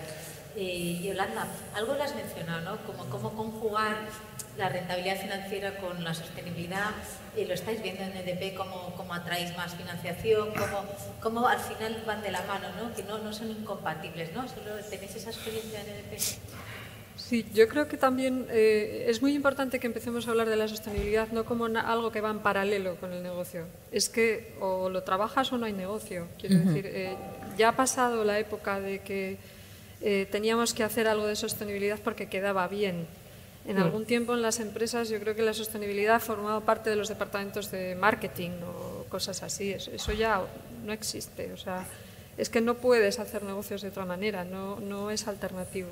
Eh, 0.56 1.00
Yolanda, 1.02 1.46
algo 1.74 1.94
lo 1.94 2.02
has 2.02 2.14
mencionado, 2.14 2.60
¿no? 2.62 2.86
Como 2.86 3.04
cómo 3.06 3.32
conjugar 3.34 3.96
la 4.56 4.68
rentabilidad 4.68 5.16
financiera 5.20 5.76
con 5.78 6.02
la 6.04 6.14
sostenibilidad. 6.14 6.90
y 7.36 7.44
lo 7.44 7.54
estáis 7.54 7.80
viendo 7.82 8.02
en 8.02 8.16
EDP, 8.16 8.56
cómo, 8.56 8.92
cómo 8.96 9.14
atraéis 9.14 9.56
más 9.56 9.74
financiación, 9.74 10.48
cómo, 10.50 10.84
cómo, 11.22 11.46
al 11.46 11.60
final 11.60 12.02
van 12.04 12.22
de 12.22 12.32
la 12.32 12.42
mano, 12.42 12.66
¿no? 12.76 12.94
que 12.94 13.04
no, 13.04 13.18
no 13.18 13.32
son 13.32 13.50
incompatibles. 13.50 14.32
¿no? 14.34 14.48
Solo 14.48 14.76
tenéis 14.90 15.14
esa 15.14 15.30
experiencia 15.30 15.80
en 15.80 15.86
EDP. 15.88 16.20
Sí, 17.16 17.46
yo 17.54 17.68
creo 17.68 17.86
que 17.86 17.96
también 17.96 18.46
eh, 18.50 19.04
es 19.06 19.22
muy 19.22 19.34
importante 19.34 19.78
que 19.78 19.86
empecemos 19.86 20.26
a 20.26 20.30
hablar 20.30 20.48
de 20.48 20.56
la 20.56 20.66
sostenibilidad 20.66 21.28
no 21.28 21.44
como 21.44 21.66
algo 21.66 22.10
que 22.10 22.20
va 22.20 22.30
en 22.30 22.40
paralelo 22.40 22.96
con 22.96 23.12
el 23.12 23.22
negocio. 23.22 23.66
Es 23.92 24.08
que 24.08 24.54
o 24.58 24.88
lo 24.88 25.02
trabajas 25.04 25.52
o 25.52 25.58
no 25.58 25.66
hay 25.66 25.72
negocio. 25.72 26.26
Quiero 26.38 26.58
decir, 26.58 26.86
eh, 26.86 27.16
ya 27.56 27.68
ha 27.68 27.76
pasado 27.76 28.24
la 28.24 28.38
época 28.38 28.80
de 28.80 29.00
que 29.00 29.38
eh, 30.02 30.26
teníamos 30.30 30.72
que 30.72 30.82
hacer 30.82 31.06
algo 31.08 31.26
de 31.26 31.36
sostenibilidad 31.36 31.98
porque 32.02 32.28
quedaba 32.28 32.66
bien. 32.68 33.06
En 33.66 33.78
algún 33.78 34.06
tiempo 34.06 34.34
en 34.34 34.40
las 34.40 34.58
empresas 34.58 35.10
yo 35.10 35.20
creo 35.20 35.36
que 35.36 35.42
la 35.42 35.52
sostenibilidad 35.52 36.20
formaba 36.20 36.60
parte 36.60 36.88
de 36.88 36.96
los 36.96 37.08
departamentos 37.08 37.70
de 37.70 37.94
marketing 37.94 38.50
o 38.66 39.04
cosas 39.08 39.42
así. 39.42 39.70
Eso, 39.70 40.12
ya 40.12 40.42
no 40.84 40.92
existe. 40.92 41.52
O 41.52 41.58
sea, 41.58 41.86
es 42.38 42.48
que 42.48 42.62
no 42.62 42.76
puedes 42.76 43.20
hacer 43.20 43.42
negocios 43.42 43.82
de 43.82 43.88
otra 43.88 44.06
manera, 44.06 44.44
no, 44.44 44.80
no 44.80 45.10
es 45.10 45.28
alternativo. 45.28 45.88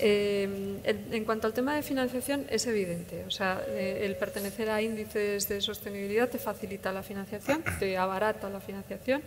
Eh, 0.00 0.80
en, 0.82 1.24
cuanto 1.24 1.46
al 1.46 1.52
tema 1.52 1.76
de 1.76 1.82
financiación, 1.82 2.46
es 2.50 2.66
evidente. 2.66 3.24
O 3.26 3.30
sea, 3.30 3.62
eh, 3.68 4.00
el 4.04 4.16
pertenecer 4.16 4.68
a 4.68 4.82
índices 4.82 5.48
de 5.48 5.60
sostenibilidad 5.60 6.28
te 6.28 6.38
facilita 6.38 6.92
la 6.92 7.04
financiación, 7.04 7.62
te 7.78 7.96
abarata 7.96 8.50
la 8.50 8.60
financiación 8.60 9.22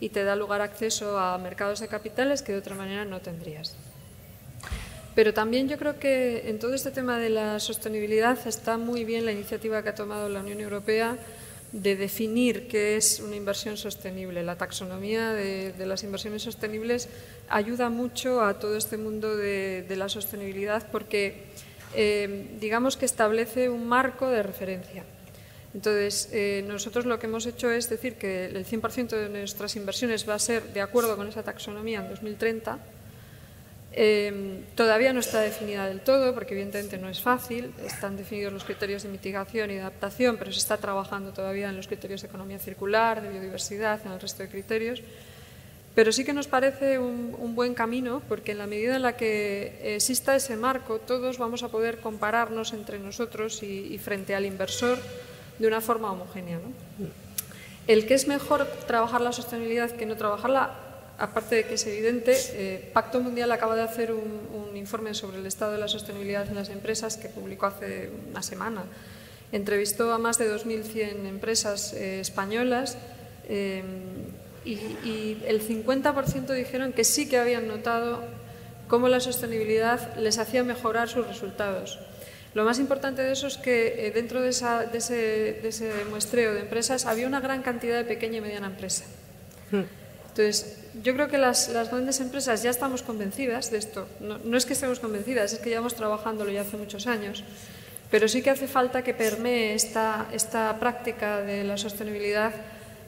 y 0.00 0.08
te 0.08 0.24
da 0.24 0.34
lugar 0.34 0.62
acceso 0.62 1.18
a 1.18 1.36
mercados 1.38 1.80
de 1.80 1.88
capitales 1.88 2.42
que 2.42 2.52
de 2.52 2.58
otra 2.58 2.74
manera 2.74 3.04
no 3.04 3.20
tendrías. 3.20 3.76
Pero 5.14 5.34
también 5.34 5.68
yo 5.68 5.76
creo 5.76 5.98
que 5.98 6.48
en 6.48 6.58
todo 6.58 6.74
este 6.74 6.90
tema 6.90 7.18
de 7.18 7.30
la 7.30 7.60
sostenibilidad 7.60 8.38
está 8.46 8.78
muy 8.78 9.04
bien 9.04 9.26
la 9.26 9.32
iniciativa 9.32 9.82
que 9.82 9.90
ha 9.90 9.94
tomado 9.94 10.28
la 10.28 10.40
Unión 10.40 10.60
Europea 10.60 11.18
de 11.72 11.94
definir 11.94 12.68
qué 12.68 12.96
es 12.96 13.20
una 13.20 13.36
inversión 13.36 13.76
sostenible. 13.76 14.42
La 14.42 14.56
taxonomía 14.56 15.32
de, 15.32 15.74
las 15.78 16.02
inversiones 16.02 16.42
sostenibles 16.42 17.08
ayuda 17.48 17.90
mucho 17.90 18.42
a 18.42 18.58
todo 18.58 18.76
este 18.76 18.96
mundo 18.96 19.36
de, 19.36 19.84
la 19.96 20.08
sostenibilidad 20.08 20.86
porque 20.90 21.44
eh, 21.94 22.56
digamos 22.60 22.96
que 22.96 23.04
establece 23.04 23.68
un 23.68 23.86
marco 23.86 24.28
de 24.28 24.42
referencia. 24.42 25.04
Entonces, 25.72 26.28
eh, 26.32 26.64
nosotros 26.66 27.06
lo 27.06 27.18
que 27.18 27.26
hemos 27.26 27.46
hecho 27.46 27.70
es 27.70 27.88
decir 27.88 28.16
que 28.16 28.46
el 28.46 28.66
100% 28.66 29.08
de 29.10 29.28
nuestras 29.28 29.76
inversiones 29.76 30.28
va 30.28 30.34
a 30.34 30.38
ser 30.38 30.72
de 30.72 30.80
acuerdo 30.80 31.16
con 31.16 31.28
esa 31.28 31.42
taxonomía 31.42 32.00
en 32.00 32.08
2030 32.08 32.78
Em, 33.92 34.62
todavía 34.76 35.12
no 35.12 35.18
está 35.18 35.40
definida 35.40 35.86
del 35.88 36.00
todo, 36.00 36.32
porque 36.32 36.54
evidentemente 36.54 36.96
no 36.98 37.08
es 37.08 37.20
fácil. 37.20 37.72
Están 37.84 38.16
definidos 38.16 38.52
los 38.52 38.64
criterios 38.64 39.02
de 39.02 39.08
mitigación 39.08 39.70
y 39.70 39.74
de 39.74 39.80
adaptación, 39.80 40.36
pero 40.38 40.52
se 40.52 40.58
está 40.58 40.76
trabajando 40.76 41.32
todavía 41.32 41.70
en 41.70 41.76
los 41.76 41.88
criterios 41.88 42.22
de 42.22 42.28
economía 42.28 42.58
circular, 42.58 43.20
de 43.20 43.30
biodiversidad, 43.30 44.00
en 44.06 44.12
el 44.12 44.20
resto 44.20 44.42
de 44.42 44.48
criterios. 44.48 45.02
Pero 45.92 46.12
sí 46.12 46.24
que 46.24 46.32
nos 46.32 46.46
parece 46.46 47.00
un, 47.00 47.54
buen 47.56 47.74
camino, 47.74 48.22
porque 48.28 48.52
en 48.52 48.58
la 48.58 48.68
medida 48.68 48.94
en 48.94 49.02
la 49.02 49.16
que 49.16 49.96
exista 49.96 50.36
ese 50.36 50.56
marco, 50.56 51.00
todos 51.00 51.36
vamos 51.38 51.64
a 51.64 51.68
poder 51.68 51.98
compararnos 51.98 52.72
entre 52.72 53.00
nosotros 53.00 53.64
y, 53.64 53.98
frente 53.98 54.36
al 54.36 54.46
inversor 54.46 54.98
de 55.60 55.68
una 55.68 55.80
forma 55.80 56.10
homogénea. 56.10 56.58
El 57.86 58.06
que 58.06 58.14
es 58.14 58.26
mejor 58.26 58.66
trabajar 58.86 59.20
la 59.20 59.32
sostenibilidad 59.32 59.90
que 59.90 60.06
no 60.06 60.16
trabajarla, 60.16 60.74
aparte 61.18 61.56
de 61.56 61.66
que 61.66 61.74
es 61.74 61.86
evidente, 61.86 62.34
eh, 62.52 62.90
Pacto 62.92 63.20
Mundial 63.20 63.52
acaba 63.52 63.76
de 63.76 63.82
hacer 63.82 64.12
un, 64.12 64.40
informe 64.74 65.12
sobre 65.12 65.38
el 65.38 65.44
estado 65.44 65.72
de 65.72 65.78
la 65.78 65.88
sostenibilidad 65.88 66.48
en 66.48 66.54
las 66.54 66.70
empresas 66.70 67.18
que 67.18 67.28
publicó 67.28 67.66
hace 67.66 68.10
una 68.30 68.42
semana. 68.42 68.84
Entrevistó 69.52 70.10
a 70.14 70.16
más 70.16 70.38
de 70.38 70.50
2.100 70.50 71.26
empresas 71.26 71.92
eh, 71.92 72.20
españolas 72.20 72.96
eh, 73.46 73.82
y, 74.64 75.36
el 75.46 75.60
50% 75.60 76.54
dijeron 76.54 76.94
que 76.94 77.04
sí 77.04 77.28
que 77.28 77.36
habían 77.36 77.68
notado 77.68 78.22
cómo 78.88 79.08
la 79.08 79.20
sostenibilidad 79.20 80.16
les 80.16 80.38
hacía 80.38 80.64
mejorar 80.64 81.10
sus 81.10 81.26
resultados. 81.26 81.98
Lo 82.54 82.64
más 82.64 82.78
importante 82.78 83.22
de 83.22 83.32
eso 83.32 83.46
es 83.46 83.58
que 83.58 84.10
dentro 84.14 84.40
de, 84.40 84.48
esa, 84.48 84.84
de, 84.84 84.98
ese, 84.98 85.14
de, 85.62 85.68
ese, 85.68 85.92
muestreo 86.10 86.52
de 86.52 86.60
empresas 86.60 87.06
había 87.06 87.26
una 87.26 87.40
gran 87.40 87.62
cantidad 87.62 87.96
de 87.96 88.04
pequeña 88.04 88.38
y 88.38 88.40
mediana 88.40 88.66
empresa. 88.66 89.04
Hmm. 89.70 89.84
Entonces, 90.30 90.78
yo 91.02 91.14
creo 91.14 91.28
que 91.28 91.38
las, 91.38 91.68
grandes 91.68 92.20
empresas 92.20 92.62
ya 92.62 92.70
estamos 92.70 93.02
convencidas 93.02 93.70
de 93.70 93.78
esto. 93.78 94.06
No, 94.20 94.56
es 94.56 94.66
que 94.66 94.72
estemos 94.72 95.00
convencidas, 95.00 95.52
es 95.52 95.58
que 95.58 95.70
llevamos 95.70 95.94
trabajándolo 95.94 96.50
ya 96.50 96.62
hace 96.62 96.76
muchos 96.76 97.06
años. 97.06 97.44
Pero 98.10 98.26
sí 98.26 98.42
que 98.42 98.50
hace 98.50 98.66
falta 98.66 99.02
que 99.02 99.14
permee 99.14 99.74
esta, 99.74 100.26
esta 100.32 100.78
práctica 100.80 101.42
de 101.42 101.62
la 101.62 101.76
sostenibilidad 101.76 102.52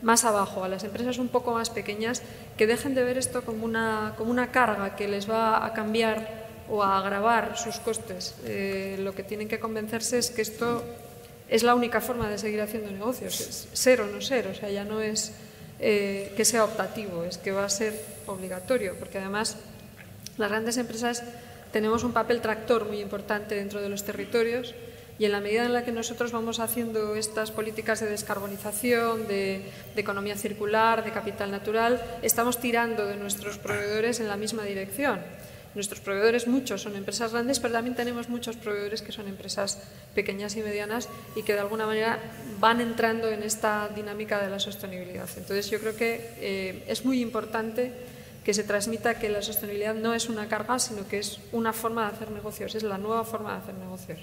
más 0.02 0.24
abajo, 0.24 0.64
a 0.64 0.68
las 0.68 0.84
empresas 0.84 1.18
un 1.18 1.28
poco 1.28 1.52
más 1.52 1.70
pequeñas, 1.70 2.22
que 2.56 2.66
dejen 2.66 2.94
de 2.94 3.04
ver 3.04 3.18
esto 3.18 3.42
como 3.42 3.64
una, 3.64 4.14
como 4.16 4.30
una 4.30 4.50
carga 4.50 4.96
que 4.96 5.08
les 5.08 5.30
va 5.30 5.64
a 5.64 5.72
cambiar 5.72 6.41
o 6.72 6.82
a 6.82 6.96
agravar 6.96 7.58
sus 7.58 7.76
costes. 7.76 8.34
Eh, 8.44 8.96
lo 8.98 9.14
que 9.14 9.22
tienen 9.22 9.46
que 9.46 9.60
convencerse 9.60 10.16
es 10.16 10.30
que 10.30 10.40
esto 10.40 10.82
es 11.48 11.62
la 11.62 11.74
única 11.74 12.00
forma 12.00 12.30
de 12.30 12.38
seguir 12.38 12.62
haciendo 12.62 12.90
negocios, 12.90 13.40
es 13.40 13.68
ser 13.74 14.00
o 14.00 14.06
no 14.06 14.22
ser, 14.22 14.46
o 14.46 14.54
sea, 14.54 14.70
ya 14.70 14.82
no 14.82 15.02
es 15.02 15.32
eh, 15.80 16.32
que 16.34 16.46
sea 16.46 16.64
optativo, 16.64 17.24
es 17.24 17.36
que 17.36 17.52
va 17.52 17.66
a 17.66 17.68
ser 17.68 17.92
obligatorio, 18.26 18.96
porque 18.98 19.18
además 19.18 19.56
Las 20.38 20.48
grandes 20.48 20.78
empresas 20.78 21.22
tenemos 21.72 22.04
un 22.04 22.12
papel 22.12 22.40
tractor 22.40 22.86
muy 22.86 23.00
importante 23.00 23.54
dentro 23.54 23.82
de 23.82 23.90
los 23.90 24.02
territorios 24.02 24.74
y 25.18 25.26
en 25.26 25.32
la 25.32 25.40
medida 25.40 25.66
en 25.66 25.74
la 25.74 25.84
que 25.84 25.92
nosotros 25.92 26.32
vamos 26.32 26.58
haciendo 26.58 27.16
estas 27.16 27.50
políticas 27.50 28.00
de 28.00 28.08
descarbonización, 28.08 29.28
de, 29.28 29.60
economía 29.94 30.36
circular, 30.36 31.04
de 31.04 31.12
capital 31.12 31.50
natural, 31.50 32.00
estamos 32.22 32.60
tirando 32.60 33.04
de 33.04 33.16
nuestros 33.16 33.58
proveedores 33.58 34.20
en 34.20 34.28
la 34.28 34.38
misma 34.38 34.64
dirección. 34.64 35.20
Nuestros 35.74 36.00
proveedores, 36.00 36.46
muchos 36.46 36.82
son 36.82 36.96
empresas 36.96 37.32
grandes, 37.32 37.58
pero 37.58 37.72
también 37.72 37.96
tenemos 37.96 38.28
muchos 38.28 38.56
proveedores 38.56 39.00
que 39.00 39.10
son 39.10 39.26
empresas 39.26 39.78
pequeñas 40.14 40.54
y 40.56 40.60
medianas 40.60 41.08
y 41.34 41.42
que 41.42 41.54
de 41.54 41.60
alguna 41.60 41.86
manera 41.86 42.18
van 42.60 42.80
entrando 42.80 43.28
en 43.28 43.42
esta 43.42 43.88
dinámica 43.88 44.42
de 44.42 44.50
la 44.50 44.58
sostenibilidad. 44.58 45.28
Entonces, 45.36 45.70
yo 45.70 45.80
creo 45.80 45.96
que 45.96 46.34
eh, 46.40 46.84
es 46.88 47.04
muy 47.04 47.22
importante 47.22 47.92
que 48.44 48.52
se 48.54 48.64
transmita 48.64 49.18
que 49.18 49.28
la 49.28 49.40
sostenibilidad 49.40 49.94
no 49.94 50.14
es 50.14 50.28
una 50.28 50.48
carga, 50.48 50.78
sino 50.78 51.06
que 51.06 51.18
es 51.18 51.38
una 51.52 51.72
forma 51.72 52.08
de 52.08 52.16
hacer 52.16 52.30
negocios, 52.30 52.74
es 52.74 52.82
la 52.82 52.98
nueva 52.98 53.24
forma 53.24 53.52
de 53.52 53.58
hacer 53.58 53.74
negocios. 53.74 54.20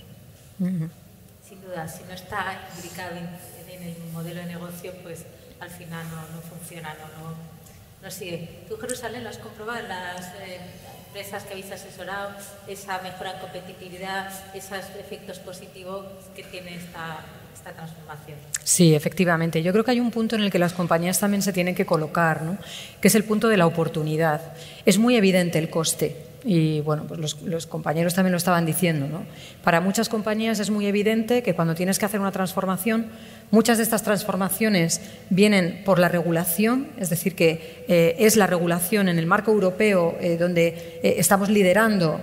Sin 0.57 1.61
duda, 1.61 1.87
si 1.87 2.03
no 2.03 2.13
está 2.13 2.69
implicado 2.75 3.15
en, 3.15 3.27
el 3.81 3.95
modelo 4.11 4.41
de 4.41 4.47
negocio, 4.47 4.93
pues 5.03 5.25
al 5.59 5.69
final 5.69 6.05
no, 6.09 6.41
funciona, 6.41 6.93
no, 6.95 7.33
no, 8.01 8.11
sigue. 8.11 8.65
Tú, 8.67 8.77
Jerusalén, 8.77 9.23
lo 9.23 9.29
has 9.29 9.37
comprobado 9.37 9.87
las 9.87 10.27
eh, 10.41 10.59
empresas 11.09 11.43
que 11.43 11.53
habéis 11.53 11.71
asesorado, 11.71 12.31
esa 12.67 13.01
mejora 13.01 13.33
en 13.33 13.39
competitividad, 13.39 14.31
esos 14.53 14.77
efectos 14.99 15.39
positivos 15.39 16.05
que 16.35 16.43
tiene 16.43 16.75
esta, 16.75 17.19
esta 17.53 17.71
transformación. 17.71 18.37
Sí, 18.63 18.93
efectivamente. 18.93 19.63
Yo 19.63 19.71
creo 19.71 19.83
que 19.83 19.91
hay 19.91 19.99
un 19.99 20.11
punto 20.11 20.35
en 20.35 20.43
el 20.43 20.51
que 20.51 20.59
las 20.59 20.73
compañías 20.73 21.19
también 21.19 21.41
se 21.41 21.51
tienen 21.51 21.73
que 21.75 21.85
colocar, 21.85 22.43
¿no? 22.43 22.57
que 23.01 23.07
es 23.07 23.15
el 23.15 23.23
punto 23.23 23.47
de 23.47 23.57
la 23.57 23.65
oportunidad. 23.65 24.53
Es 24.85 24.99
muy 24.99 25.15
evidente 25.15 25.57
el 25.57 25.69
coste 25.69 26.28
y 26.43 26.81
bueno, 26.81 27.05
pues 27.07 27.41
los, 27.41 27.65
compañeros 27.67 28.13
también 28.13 28.31
lo 28.31 28.37
estaban 28.37 28.65
diciendo. 28.65 29.07
¿no? 29.07 29.25
Para 29.63 29.81
muchas 29.81 30.09
compañías 30.09 30.59
es 30.59 30.69
muy 30.69 30.85
evidente 30.85 31.43
que 31.43 31.53
cuando 31.53 31.75
tienes 31.75 31.99
que 31.99 32.05
hacer 32.05 32.19
una 32.19 32.31
transformación, 32.31 33.07
muchas 33.51 33.77
de 33.77 33.83
estas 33.83 34.03
transformaciones 34.03 35.01
vienen 35.29 35.81
por 35.85 35.99
la 35.99 36.07
regulación, 36.07 36.87
es 36.97 37.09
decir, 37.09 37.35
que 37.35 37.83
eh, 37.87 38.15
es 38.19 38.37
la 38.37 38.47
regulación 38.47 39.09
en 39.09 39.19
el 39.19 39.25
marco 39.25 39.51
europeo 39.51 40.17
eh, 40.21 40.37
donde 40.37 40.99
eh, 41.03 41.15
estamos 41.17 41.49
liderando 41.49 42.19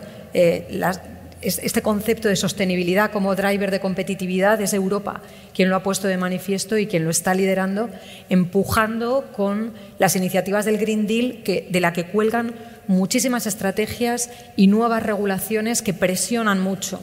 este 1.41 1.81
concepto 1.81 2.29
de 2.29 2.37
sostenibilidad 2.37 3.11
como 3.11 3.35
driver 3.35 3.71
de 3.71 3.81
competitividad 3.81 4.61
es 4.61 4.75
Europa 4.75 5.23
quien 5.57 5.71
lo 5.71 5.77
ha 5.77 5.83
puesto 5.83 6.07
de 6.07 6.19
manifiesto 6.19 6.77
y 6.77 6.87
quien 6.87 7.05
lo 7.05 7.11
está 7.11 7.33
liderando, 7.33 7.89
empujando 8.29 9.25
con 9.35 9.73
las 9.99 10.15
iniciativas 10.15 10.67
del 10.67 10.77
Green 10.77 11.07
Deal 11.07 11.43
que, 11.43 11.67
de 11.71 11.81
la 11.81 11.95
que 11.95 12.05
cuelgan 12.05 12.55
muchísimas 12.89 13.47
estrategias 13.47 14.31
y 14.57 14.67
nuevas 14.67 15.03
regulaciones 15.03 15.83
que 15.83 15.95
presionan 15.95 16.61
mucho, 16.61 17.01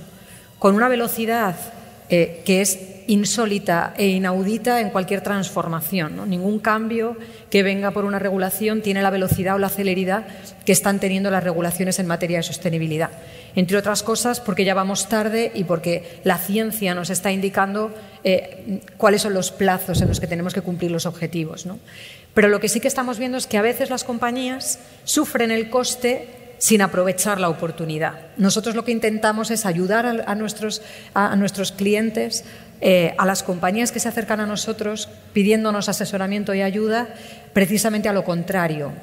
con 0.59 0.75
una 0.75 0.87
velocidad 0.87 1.55
eh, 2.09 2.41
que 2.45 2.61
es 2.61 2.79
insólita 3.07 3.93
e 3.97 4.07
inaudita 4.07 4.79
en 4.79 4.89
cualquier 4.89 5.21
transformación. 5.21 6.29
Ningún 6.29 6.59
cambio 6.59 7.17
que 7.49 7.63
venga 7.63 7.91
por 7.91 8.05
una 8.05 8.19
regulación 8.19 8.81
tiene 8.81 9.01
la 9.01 9.09
velocidad 9.09 9.55
o 9.55 9.59
la 9.59 9.69
celeridad 9.69 10.25
que 10.65 10.71
están 10.71 10.99
teniendo 10.99 11.29
las 11.31 11.43
regulaciones 11.43 11.99
en 11.99 12.07
materia 12.07 12.37
de 12.37 12.43
sostenibilidad. 12.43 13.09
Entre 13.55 13.77
otras 13.77 14.03
cosas, 14.03 14.39
porque 14.39 14.65
ya 14.65 14.73
vamos 14.73 15.09
tarde 15.09 15.51
y 15.53 15.63
porque 15.63 16.21
la 16.23 16.37
ciencia 16.37 16.95
nos 16.95 17.09
está 17.09 17.31
indicando 17.31 17.93
eh, 18.23 18.81
cuáles 18.97 19.21
son 19.21 19.33
los 19.33 19.51
plazos 19.51 20.01
en 20.01 20.07
los 20.07 20.19
que 20.19 20.27
tenemos 20.27 20.53
que 20.53 20.61
cumplir 20.61 20.91
los 20.91 21.05
objetivos. 21.05 21.67
Pero 22.33 22.47
lo 22.47 22.59
que 22.59 22.69
sí 22.69 22.79
que 22.79 22.87
estamos 22.87 23.19
viendo 23.19 23.37
es 23.37 23.47
que 23.47 23.57
a 23.57 23.61
veces 23.61 23.89
las 23.89 24.03
compañías 24.03 24.79
sufren 25.03 25.51
el 25.51 25.69
coste 25.69 26.55
sin 26.63 26.81
aprovechar 26.81 27.41
la 27.41 27.49
oportunidad. 27.49 28.13
Nosotros 28.37 28.73
lo 28.73 28.85
que 28.85 28.93
intentamos 28.93 29.51
es 29.51 29.65
ayudar 29.65 30.05
a, 30.05 30.35
nuestros, 30.35 30.81
a, 31.13 31.35
nuestros, 31.35 31.73
clientes, 31.73 32.45
eh, 32.79 33.13
a 33.17 33.25
las 33.25 33.43
compañías 33.43 33.91
que 33.91 33.99
se 33.99 34.07
acercan 34.07 34.39
a 34.39 34.45
nosotros 34.45 35.09
pidiéndonos 35.33 35.89
asesoramiento 35.89 36.53
y 36.53 36.61
ayuda, 36.61 37.09
precisamente 37.51 38.07
a 38.07 38.13
lo 38.13 38.23
contrario. 38.23 38.93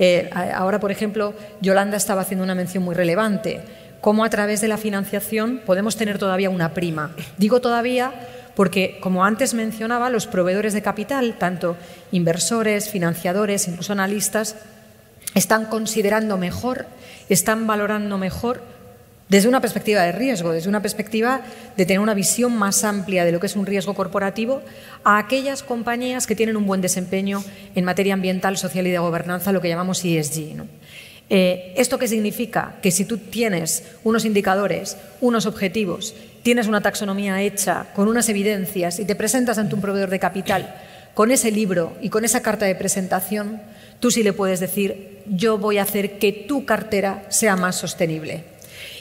Eh, 0.00 0.28
ahora, 0.32 0.80
por 0.80 0.90
ejemplo, 0.90 1.34
Yolanda 1.60 1.96
estaba 1.96 2.22
haciendo 2.22 2.42
una 2.42 2.56
mención 2.56 2.82
muy 2.82 2.96
relevante, 2.96 3.60
cómo 4.00 4.24
a 4.24 4.30
través 4.30 4.60
de 4.60 4.68
la 4.68 4.76
financiación 4.76 5.62
podemos 5.64 5.96
tener 5.96 6.18
todavía 6.18 6.50
una 6.50 6.74
prima. 6.74 7.14
Digo 7.38 7.60
todavía 7.60 8.12
porque, 8.56 8.98
como 9.00 9.24
antes 9.24 9.52
mencionaba, 9.52 10.08
los 10.08 10.26
proveedores 10.26 10.72
de 10.72 10.82
capital, 10.82 11.36
tanto 11.38 11.76
inversores, 12.10 12.88
financiadores, 12.88 13.68
incluso 13.68 13.92
analistas, 13.92 14.56
están 15.34 15.66
considerando 15.66 16.38
mejor, 16.38 16.86
están 17.28 17.66
valorando 17.66 18.16
mejor 18.16 18.62
desde 19.28 19.48
una 19.48 19.60
perspectiva 19.60 20.02
de 20.02 20.12
riesgo, 20.12 20.52
desde 20.52 20.70
una 20.70 20.80
perspectiva 20.80 21.42
de 21.76 21.84
tener 21.84 22.00
una 22.00 22.14
visión 22.14 22.56
más 22.56 22.82
amplia 22.82 23.26
de 23.26 23.32
lo 23.32 23.40
que 23.40 23.46
es 23.46 23.56
un 23.56 23.66
riesgo 23.66 23.92
corporativo, 23.92 24.62
a 25.04 25.18
aquellas 25.18 25.62
compañías 25.62 26.26
que 26.26 26.36
tienen 26.36 26.56
un 26.56 26.66
buen 26.66 26.80
desempeño 26.80 27.44
en 27.74 27.84
materia 27.84 28.14
ambiental, 28.14 28.56
social 28.56 28.86
y 28.86 28.90
de 28.90 28.98
gobernanza, 28.98 29.52
lo 29.52 29.60
que 29.60 29.68
llamamos 29.68 30.02
ESG. 30.02 30.64
Eh, 31.28 31.74
¿Esto 31.76 31.98
qué 31.98 32.06
significa? 32.06 32.76
Que 32.82 32.90
si 32.90 33.04
tú 33.04 33.18
tienes 33.18 33.82
unos 34.04 34.24
indicadores, 34.24 34.96
unos 35.20 35.46
objetivos 35.46 36.14
tienes 36.46 36.68
una 36.68 36.80
taxonomía 36.80 37.42
hecha 37.42 37.88
con 37.92 38.06
unas 38.06 38.28
evidencias 38.28 39.00
y 39.00 39.04
te 39.04 39.16
presentas 39.16 39.58
ante 39.58 39.74
un 39.74 39.80
proveedor 39.80 40.10
de 40.10 40.20
capital 40.20 40.76
con 41.12 41.32
ese 41.32 41.50
libro 41.50 41.96
y 42.00 42.08
con 42.08 42.24
esa 42.24 42.40
carta 42.40 42.66
de 42.66 42.76
presentación, 42.76 43.60
tú 43.98 44.12
sí 44.12 44.22
le 44.22 44.32
puedes 44.32 44.60
decir, 44.60 45.24
yo 45.26 45.58
voy 45.58 45.78
a 45.78 45.82
hacer 45.82 46.20
que 46.20 46.30
tu 46.30 46.64
cartera 46.64 47.24
sea 47.30 47.56
más 47.56 47.74
sostenible. 47.74 48.44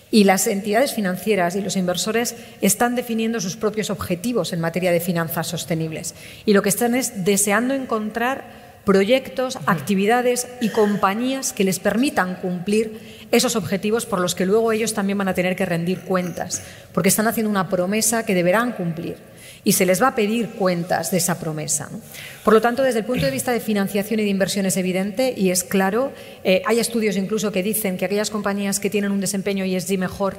Y 0.10 0.24
las 0.24 0.48
entidades 0.48 0.96
financieras 0.96 1.56
y 1.56 1.62
los 1.62 1.76
inversores 1.76 2.36
están 2.62 2.96
definiendo 2.96 3.40
sus 3.40 3.58
propios 3.58 3.92
objetivos 3.92 4.52
en 4.52 4.60
materia 4.60 4.92
de 4.92 5.00
finanzas 5.00 5.46
sostenibles. 5.46 6.16
Y 6.48 6.54
lo 6.54 6.64
que 6.64 6.70
están 6.70 6.96
es 6.96 7.26
deseando 7.26 7.76
encontrar 7.76 8.65
proyectos, 8.86 9.58
actividades 9.66 10.48
y 10.62 10.70
compañías 10.70 11.54
que 11.54 11.64
les 11.64 11.80
permitan 11.80 12.36
cumplir 12.36 13.28
esos 13.32 13.56
objetivos 13.56 14.06
por 14.06 14.20
los 14.20 14.36
que 14.36 14.46
luego 14.46 14.72
ellos 14.72 14.94
también 14.94 15.18
van 15.18 15.28
a 15.28 15.34
tener 15.34 15.56
que 15.56 15.66
rendir 15.66 16.02
cuentas, 16.02 16.64
porque 16.94 17.10
están 17.10 17.28
haciendo 17.28 17.50
una 17.50 17.70
promesa 17.70 18.26
que 18.26 18.36
deberán 18.36 18.72
cumplir 18.72 19.18
y 19.66 19.74
se 19.74 19.86
les 19.86 20.02
va 20.02 20.10
a 20.10 20.16
pedir 20.16 20.52
cuentas 20.52 21.12
de 21.12 21.18
esa 21.18 21.40
promesa. 21.40 21.90
Por 22.44 22.54
lo 22.54 22.62
tanto, 22.62 22.84
desde 22.84 23.00
el 23.00 23.06
punto 23.06 23.26
de 23.26 23.32
vista 23.32 23.52
de 23.52 23.60
financiación 23.60 24.20
y 24.20 24.24
de 24.24 24.30
inversión 24.30 24.68
es 24.68 24.78
evidente 24.78 25.34
y 25.36 25.50
es 25.50 25.64
claro. 25.64 26.14
Eh, 26.44 26.62
hay 26.66 26.80
estudios 26.80 27.18
incluso 27.18 27.52
que 27.52 27.64
dicen 27.64 27.98
que 27.98 28.06
aquellas 28.06 28.30
compañías 28.30 28.80
que 28.80 28.92
tienen 28.92 29.12
un 29.12 29.20
desempeño 29.20 29.66
ESG 29.66 29.98
mejor 29.98 30.38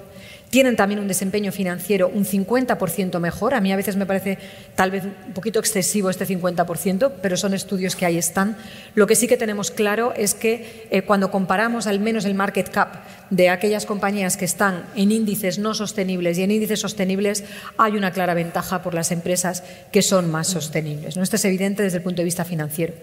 tienen 0.50 0.76
también 0.76 1.00
un 1.00 1.08
desempeño 1.08 1.50
financiero 1.50 2.08
un 2.08 2.24
50% 2.24 3.18
mejor. 3.18 3.54
A 3.54 3.60
mí 3.60 3.72
a 3.72 3.76
veces 3.76 3.96
me 3.96 4.06
parece 4.06 4.38
tal 4.76 4.92
vez 4.92 5.04
un 5.04 5.32
poquito 5.34 5.58
excesivo 5.58 6.08
este 6.08 6.26
50%, 6.26 7.12
pero 7.20 7.36
son 7.36 7.52
estudios 7.52 7.96
que 7.96 8.06
ahí 8.06 8.16
están. 8.16 8.56
Lo 8.94 9.06
que 9.06 9.16
sí 9.16 9.26
que 9.26 9.36
tenemos 9.36 9.72
claro 9.72 10.12
es 10.16 10.34
que 10.34 10.86
eh, 10.90 11.02
cuando 11.02 11.32
comparamos 11.32 11.86
al 11.86 11.98
menos 11.98 12.24
el 12.24 12.34
market 12.34 12.70
cap 12.70 12.94
de 13.30 13.48
aquellas 13.48 13.86
compañías 13.86 14.36
que 14.36 14.44
están 14.44 14.84
en 14.94 15.10
índices 15.10 15.58
no 15.58 15.74
sostenibles 15.74 16.38
y 16.38 16.42
en 16.42 16.50
índices 16.50 16.80
sostenibles, 16.80 17.44
hay 17.76 17.96
una 17.96 18.12
clara 18.12 18.34
ventaja 18.34 18.82
por 18.82 18.94
las 18.94 19.10
empresas 19.10 19.64
que 19.90 20.02
son 20.02 20.30
más 20.30 20.46
sostenibles. 20.46 21.16
¿no? 21.16 21.22
Esto 21.22 21.36
es 21.36 21.44
evidente 21.44 21.82
desde 21.82 21.98
el 21.98 22.02
punto 22.02 22.18
de 22.18 22.24
vista 22.24 22.44
financiero. 22.44 22.94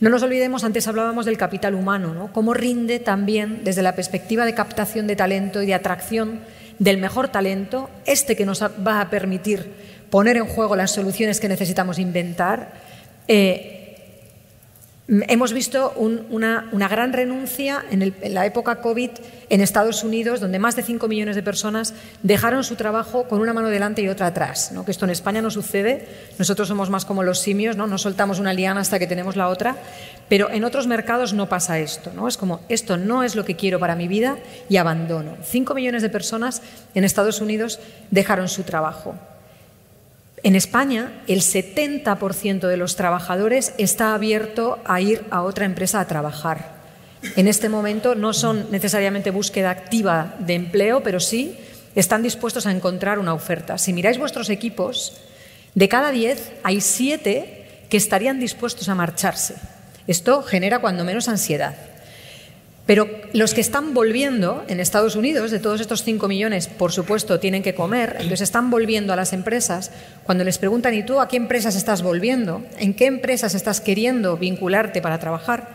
No 0.00 0.10
nos 0.10 0.22
olvidemos, 0.22 0.64
antes 0.64 0.88
hablábamos 0.88 1.26
del 1.26 1.38
capital 1.38 1.74
humano, 1.74 2.14
¿no? 2.14 2.32
cómo 2.32 2.54
rinde 2.54 2.98
también 2.98 3.60
desde 3.64 3.82
la 3.82 3.94
perspectiva 3.94 4.44
de 4.44 4.54
captación 4.54 5.06
de 5.06 5.16
talento 5.16 5.62
y 5.62 5.66
de 5.66 5.74
atracción 5.74 6.40
del 6.78 6.98
mejor 6.98 7.28
talento, 7.28 7.88
este 8.06 8.36
que 8.36 8.46
nos 8.46 8.62
va 8.62 9.00
a 9.00 9.10
permitir 9.10 9.70
poner 10.10 10.36
en 10.36 10.46
juego 10.46 10.76
las 10.76 10.90
soluciones 10.90 11.40
que 11.40 11.48
necesitamos 11.48 11.98
inventar. 11.98 12.72
Eh, 13.28 13.81
hemos 15.08 15.52
visto 15.52 15.92
una, 15.96 16.70
gran 16.88 17.12
renuncia 17.12 17.84
en, 17.90 18.14
la 18.32 18.46
época 18.46 18.80
COVID 18.80 19.10
en 19.50 19.60
Estados 19.60 20.04
Unidos, 20.04 20.40
donde 20.40 20.58
más 20.58 20.76
de 20.76 20.82
5 20.82 21.08
millones 21.08 21.36
de 21.36 21.42
personas 21.42 21.92
dejaron 22.22 22.62
su 22.62 22.76
trabajo 22.76 23.24
con 23.24 23.40
una 23.40 23.52
mano 23.52 23.68
delante 23.68 24.02
y 24.02 24.08
otra 24.08 24.28
atrás. 24.28 24.72
Que 24.84 24.90
esto 24.90 25.04
en 25.04 25.10
España 25.10 25.42
no 25.42 25.50
sucede. 25.50 26.06
Nosotros 26.38 26.68
somos 26.68 26.88
más 26.88 27.04
como 27.04 27.22
los 27.22 27.40
simios, 27.40 27.76
¿no? 27.76 27.86
no 27.86 27.98
soltamos 27.98 28.38
una 28.38 28.52
liana 28.52 28.80
hasta 28.80 28.98
que 28.98 29.06
tenemos 29.06 29.36
la 29.36 29.48
otra. 29.48 29.76
Pero 30.28 30.50
en 30.50 30.64
otros 30.64 30.86
mercados 30.86 31.34
no 31.34 31.48
pasa 31.48 31.78
esto, 31.78 32.12
¿no? 32.14 32.28
Es 32.28 32.36
como, 32.36 32.60
esto 32.68 32.96
no 32.96 33.22
es 33.22 33.34
lo 33.34 33.44
que 33.44 33.56
quiero 33.56 33.78
para 33.78 33.96
mi 33.96 34.08
vida 34.08 34.38
y 34.68 34.76
abandono. 34.76 35.36
Cinco 35.44 35.74
millones 35.74 36.02
de 36.02 36.08
personas 36.08 36.62
en 36.94 37.04
Estados 37.04 37.40
Unidos 37.40 37.80
dejaron 38.10 38.48
su 38.48 38.62
trabajo. 38.62 39.14
En 40.44 40.56
España, 40.56 41.22
el 41.28 41.40
70% 41.40 42.66
de 42.66 42.76
los 42.76 42.96
trabajadores 42.96 43.74
está 43.78 44.12
abierto 44.12 44.80
a 44.84 45.00
ir 45.00 45.24
a 45.30 45.42
otra 45.42 45.66
empresa 45.66 46.00
a 46.00 46.08
trabajar. 46.08 46.82
En 47.36 47.46
este 47.46 47.68
momento 47.68 48.16
no 48.16 48.32
son 48.32 48.68
necesariamente 48.72 49.30
búsqueda 49.30 49.70
activa 49.70 50.34
de 50.40 50.54
empleo, 50.54 51.04
pero 51.04 51.20
sí 51.20 51.56
están 51.94 52.22
dispuestos 52.24 52.66
a 52.66 52.72
encontrar 52.72 53.20
una 53.20 53.34
oferta. 53.34 53.78
Si 53.78 53.92
miráis 53.92 54.18
vuestros 54.18 54.50
equipos, 54.50 55.20
de 55.76 55.88
cada 55.88 56.10
diez 56.10 56.52
hay 56.64 56.80
siete 56.80 57.86
que 57.88 57.96
estarían 57.96 58.40
dispuestos 58.40 58.88
a 58.88 58.96
marcharse. 58.96 59.54
Esto 60.08 60.42
genera 60.42 60.80
cuando 60.80 61.04
menos 61.04 61.28
ansiedad. 61.28 61.76
Pero 62.92 63.08
los 63.32 63.54
que 63.54 63.62
están 63.62 63.94
volviendo 63.94 64.66
en 64.68 64.78
Estados 64.78 65.16
Unidos, 65.16 65.50
de 65.50 65.60
todos 65.60 65.80
estos 65.80 66.04
5 66.04 66.28
millones, 66.28 66.66
por 66.66 66.92
supuesto, 66.92 67.40
tienen 67.40 67.62
que 67.62 67.74
comer, 67.74 68.16
entonces 68.18 68.42
están 68.42 68.68
volviendo 68.68 69.14
a 69.14 69.16
las 69.16 69.32
empresas. 69.32 69.90
Cuando 70.24 70.44
les 70.44 70.58
preguntan, 70.58 70.92
¿y 70.92 71.02
tú 71.02 71.18
a 71.18 71.26
qué 71.26 71.38
empresas 71.38 71.74
estás 71.74 72.02
volviendo? 72.02 72.62
¿En 72.76 72.92
qué 72.92 73.06
empresas 73.06 73.54
estás 73.54 73.80
queriendo 73.80 74.36
vincularte 74.36 75.00
para 75.00 75.18
trabajar? 75.18 75.74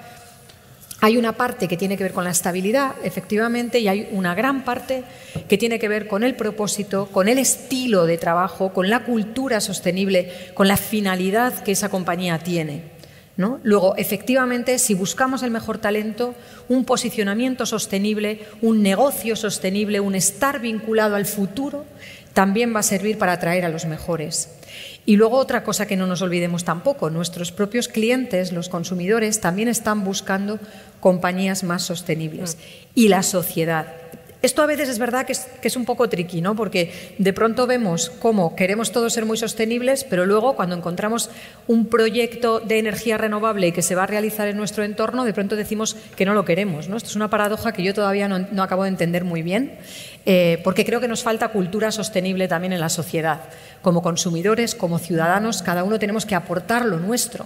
Hay 1.01 1.17
una 1.17 1.33
parte 1.33 1.67
que 1.67 1.75
tiene 1.75 1.97
que 1.97 2.03
ver 2.03 2.13
con 2.13 2.23
la 2.23 2.29
estabilidad, 2.29 2.91
efectivamente, 3.01 3.79
y 3.79 3.87
hay 3.87 4.09
una 4.11 4.35
gran 4.35 4.63
parte 4.63 5.03
que 5.49 5.57
tiene 5.57 5.79
que 5.79 5.87
ver 5.87 6.07
con 6.07 6.21
el 6.23 6.35
propósito, 6.35 7.07
con 7.07 7.29
el 7.29 7.39
estilo 7.39 8.05
de 8.05 8.19
trabajo, 8.19 8.73
con 8.73 8.91
la 8.91 9.05
cultura 9.05 9.59
sostenible, 9.59 10.31
con 10.53 10.67
la 10.67 10.77
finalidad 10.77 11.63
que 11.63 11.71
esa 11.71 11.89
compañía 11.89 12.37
tiene. 12.37 12.96
Luego, 13.37 13.95
efectivamente, 13.97 14.79
si 14.79 14.95
buscamos 14.95 15.43
el 15.43 15.51
mejor 15.51 15.77
talento, 15.77 16.33
un 16.69 16.85
posicionamiento 16.85 17.65
sostenible, 17.67 18.41
un 18.61 18.81
negocio 18.81 19.35
sostenible, 19.35 19.99
un 19.99 20.15
estar 20.15 20.59
vinculado 20.59 21.15
al 21.15 21.27
futuro, 21.27 21.85
también 22.33 22.73
va 22.75 22.79
a 22.79 22.83
servir 22.83 23.17
para 23.17 23.33
atraer 23.33 23.65
a 23.65 23.69
los 23.69 23.85
mejores. 23.85 24.49
Y 25.05 25.15
luego 25.15 25.37
otra 25.37 25.63
cosa 25.63 25.85
que 25.85 25.95
no 25.95 26.07
nos 26.07 26.21
olvidemos 26.21 26.63
tampoco, 26.63 27.09
nuestros 27.09 27.51
propios 27.51 27.87
clientes, 27.87 28.51
los 28.51 28.69
consumidores, 28.69 29.39
también 29.39 29.69
están 29.69 30.03
buscando 30.03 30.59
compañías 30.99 31.63
más 31.63 31.83
sostenibles. 31.83 32.57
Y 32.93 33.07
la 33.07 33.23
sociedad. 33.23 33.87
Esto 34.41 34.61
a 34.61 34.67
veces 34.67 34.87
es 34.87 34.99
verdad 34.99 35.25
que 35.25 35.33
es, 35.33 35.75
un 35.75 35.85
poco 35.85 36.09
tricky, 36.09 36.41
¿no? 36.41 36.55
Porque 36.55 37.15
de 37.17 37.33
pronto 37.33 37.65
vemos 37.65 38.11
cómo 38.19 38.55
queremos 38.55 38.91
todos 38.91 39.13
ser 39.13 39.25
muy 39.25 39.37
sostenibles, 39.37 40.03
pero 40.03 40.27
luego 40.27 40.55
cuando 40.55 40.75
encontramos 40.75 41.31
un 41.65 41.87
proyecto 41.87 42.59
de 42.59 42.77
energía 42.77 43.17
renovable 43.17 43.73
que 43.73 43.81
se 43.81 43.95
va 43.95 44.03
a 44.03 44.07
realizar 44.07 44.47
en 44.47 44.57
nuestro 44.57 44.83
entorno, 44.83 45.25
de 45.25 45.33
pronto 45.33 45.55
decimos 45.55 45.95
que 46.15 46.25
no 46.25 46.35
lo 46.35 46.45
queremos, 46.45 46.87
¿no? 46.87 46.97
Esto 46.97 47.09
es 47.09 47.15
una 47.15 47.31
paradoja 47.31 47.71
que 47.71 47.81
yo 47.81 47.95
todavía 47.95 48.27
no, 48.27 48.63
acabo 48.63 48.83
de 48.83 48.89
entender 48.89 49.23
muy 49.23 49.41
bien, 49.41 49.79
eh, 50.25 50.61
porque 50.63 50.85
creo 50.85 50.99
que 50.99 51.07
nos 51.07 51.23
falta 51.23 51.47
cultura 51.47 51.91
sostenible 51.91 52.47
también 52.47 52.73
en 52.73 52.79
la 52.79 52.89
sociedad. 52.89 53.41
Como 53.81 54.03
consumidores, 54.03 54.75
como 54.75 54.99
ciudadanos, 54.99 55.63
cada 55.63 55.83
uno 55.83 55.97
tenemos 55.97 56.25
que 56.25 56.35
aportar 56.35 56.85
lo 56.85 56.99
nuestro. 56.99 57.45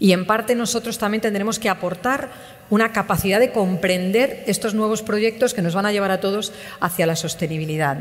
Y 0.00 0.12
en 0.12 0.26
parte 0.26 0.54
nosotros 0.54 0.98
también 0.98 1.20
tendremos 1.20 1.58
que 1.58 1.68
aportar 1.68 2.30
una 2.74 2.92
capacidad 2.92 3.38
de 3.38 3.52
comprender 3.52 4.42
estos 4.48 4.74
nuevos 4.74 5.02
proyectos 5.02 5.54
que 5.54 5.62
nos 5.62 5.74
van 5.74 5.86
a 5.86 5.92
llevar 5.92 6.10
a 6.10 6.18
todos 6.18 6.52
hacia 6.80 7.06
la 7.06 7.14
sostenibilidad. 7.14 7.96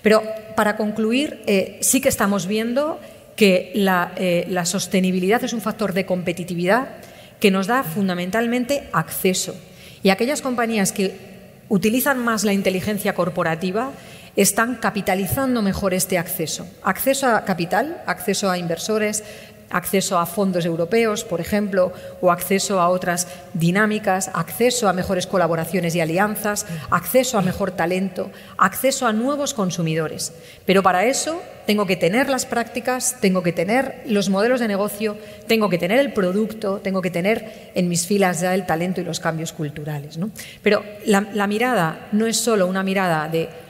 Pero 0.00 0.22
para 0.56 0.78
concluir, 0.78 1.42
eh, 1.46 1.78
sí 1.82 2.00
que 2.00 2.08
estamos 2.08 2.46
viendo 2.46 2.98
que 3.36 3.72
eh, 3.74 4.46
la, 4.48 4.64
sostenibilidad 4.64 5.44
es 5.44 5.52
un 5.52 5.60
factor 5.60 5.92
de 5.92 6.06
competitividad 6.06 6.88
que 7.38 7.50
nos 7.50 7.66
da 7.66 7.84
fundamentalmente 7.84 8.88
acceso. 8.92 9.54
Y 10.02 10.08
aquellas 10.08 10.40
compañías 10.40 10.92
que 10.92 11.12
utilizan 11.68 12.18
más 12.18 12.44
la 12.44 12.54
inteligencia 12.54 13.14
corporativa 13.14 13.92
están 14.34 14.76
capitalizando 14.76 15.60
mejor 15.60 15.92
este 15.92 16.16
acceso. 16.16 16.66
Acceso 16.82 17.26
a 17.26 17.44
capital, 17.44 18.02
acceso 18.06 18.50
a 18.50 18.56
inversores, 18.56 19.24
acceso 19.70 20.18
a 20.18 20.26
fondos 20.26 20.64
europeos, 20.64 21.24
por 21.24 21.40
ejemplo, 21.40 21.92
o 22.20 22.30
acceso 22.30 22.80
a 22.80 22.88
otras 22.88 23.28
dinámicas, 23.54 24.30
acceso 24.34 24.88
a 24.88 24.92
mejores 24.92 25.26
colaboraciones 25.26 25.94
y 25.94 26.00
alianzas, 26.00 26.66
acceso 26.90 27.38
a 27.38 27.42
mejor 27.42 27.70
talento, 27.70 28.30
acceso 28.58 29.06
a 29.06 29.12
nuevos 29.12 29.54
consumidores. 29.54 30.32
Pero 30.64 30.82
para 30.82 31.04
eso 31.04 31.42
tengo 31.66 31.86
que 31.86 31.96
tener 31.96 32.28
las 32.28 32.46
prácticas, 32.46 33.16
tengo 33.20 33.42
que 33.42 33.52
tener 33.52 34.02
los 34.06 34.28
modelos 34.28 34.60
de 34.60 34.68
negocio, 34.68 35.16
tengo 35.46 35.68
que 35.68 35.78
tener 35.78 35.98
el 35.98 36.12
producto, 36.12 36.80
tengo 36.82 37.02
que 37.02 37.10
tener 37.10 37.70
en 37.74 37.88
mis 37.88 38.06
filas 38.06 38.40
ya 38.40 38.54
el 38.54 38.66
talento 38.66 39.00
y 39.00 39.04
los 39.04 39.20
cambios 39.20 39.52
culturales. 39.52 40.18
Pero 40.62 40.84
la, 41.04 41.26
la 41.32 41.46
mirada 41.46 42.08
no 42.12 42.26
es 42.26 42.36
solo 42.36 42.66
una 42.66 42.82
mirada 42.82 43.28
de 43.28 43.65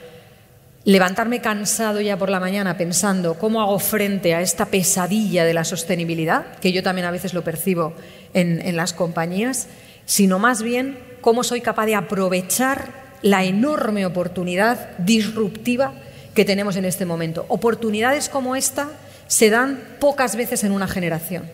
levantarme 0.87 1.41
cansado 1.41 1.99
ya 1.99 2.15
por 2.15 2.29
la 2.29 2.39
mañana 2.39 2.77
pensando 2.77 3.33
cómo 3.33 3.61
hago 3.61 3.77
frente 3.77 4.33
a 4.33 4.39
esta 4.39 4.67
pesadilla 4.67 5.43
de 5.43 5.53
la 5.53 5.65
sostenibilidad, 5.65 6.55
que 6.61 6.71
yo 6.71 6.81
también 6.81 7.05
a 7.05 7.11
veces 7.11 7.33
lo 7.33 7.43
percibo 7.43 7.93
en, 8.33 8.73
las 8.73 8.93
compañías, 8.93 9.67
sino 10.05 10.39
más 10.39 10.63
bien 10.63 10.97
cómo 11.19 11.43
soy 11.43 11.59
capaz 11.59 11.87
de 11.87 11.95
aprovechar 11.95 12.93
la 13.21 13.43
enorme 13.43 14.05
oportunidad 14.05 14.97
disruptiva 14.97 15.91
que 16.33 16.45
tenemos 16.45 16.77
en 16.77 16.85
este 16.85 17.05
momento. 17.05 17.45
Oportunidades 17.49 18.29
como 18.29 18.55
esta 18.55 18.87
se 19.27 19.49
dan 19.49 19.83
pocas 19.99 20.37
veces 20.37 20.63
en 20.63 20.71
una 20.71 20.87
generación. 20.87 21.51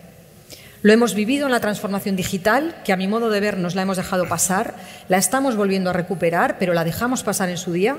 Lo 0.82 0.92
hemos 0.92 1.14
vivido 1.14 1.46
en 1.46 1.52
la 1.52 1.58
transformación 1.58 2.14
digital, 2.14 2.76
que 2.84 2.92
a 2.92 2.96
mi 2.96 3.08
modo 3.08 3.30
de 3.30 3.40
ver 3.40 3.58
nos 3.58 3.74
la 3.74 3.82
hemos 3.82 3.96
dejado 3.96 4.28
pasar, 4.28 4.74
la 5.08 5.18
estamos 5.18 5.56
volviendo 5.56 5.90
a 5.90 5.92
recuperar, 5.92 6.56
pero 6.60 6.72
la 6.72 6.84
dejamos 6.84 7.24
pasar 7.24 7.48
en 7.48 7.56
su 7.56 7.72
día. 7.72 7.96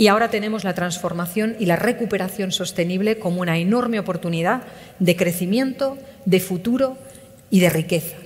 Y 0.00 0.08
ahora 0.08 0.30
tenemos 0.30 0.64
la 0.64 0.72
transformación 0.72 1.56
y 1.58 1.66
la 1.66 1.76
recuperación 1.76 2.52
sostenible 2.52 3.18
como 3.18 3.42
una 3.42 3.58
enorme 3.58 4.00
oportunidad 4.00 4.62
de 4.98 5.14
crecimiento, 5.14 5.98
de 6.24 6.40
futuro 6.40 6.96
y 7.50 7.60
de 7.60 7.68
riqueza. 7.68 8.16